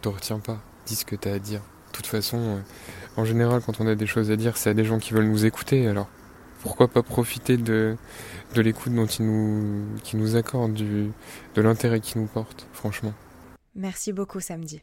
Te 0.03 0.09
retiens 0.09 0.41
pas, 0.41 0.61
dis 0.87 0.97
ce 0.97 1.05
que 1.05 1.17
t'as 1.17 1.33
à 1.33 1.39
dire. 1.39 1.61
De 1.89 1.93
toute 1.93 2.07
façon, 2.07 2.39
euh, 2.39 2.61
en 3.17 3.25
général, 3.25 3.63
quand 3.65 3.81
on 3.81 3.87
a 3.87 3.95
des 3.95 4.07
choses 4.07 4.31
à 4.31 4.37
dire, 4.37 4.57
c'est 4.57 4.71
à 4.71 4.75
des 4.75 4.85
gens 4.85 4.99
qui 4.99 5.13
veulent 5.13 5.29
nous 5.29 5.45
écouter. 5.45 5.87
Alors, 5.87 6.09
pourquoi 6.63 6.89
pas 6.89 7.03
profiter 7.03 7.57
de, 7.57 7.97
de 8.55 8.61
l'écoute 8.61 8.95
dont 8.95 9.07
ils 9.07 9.27
nous, 9.27 9.85
qui 10.03 10.17
nous 10.17 10.37
accordent, 10.37 10.75
du, 10.75 11.11
de 11.55 11.63
l'intérêt 11.63 12.01
qu'ils 12.01 12.21
nous 12.21 12.27
portent, 12.27 12.67
franchement. 12.73 13.13
Merci 13.75 14.13
beaucoup, 14.13 14.41
Samedi. 14.41 14.83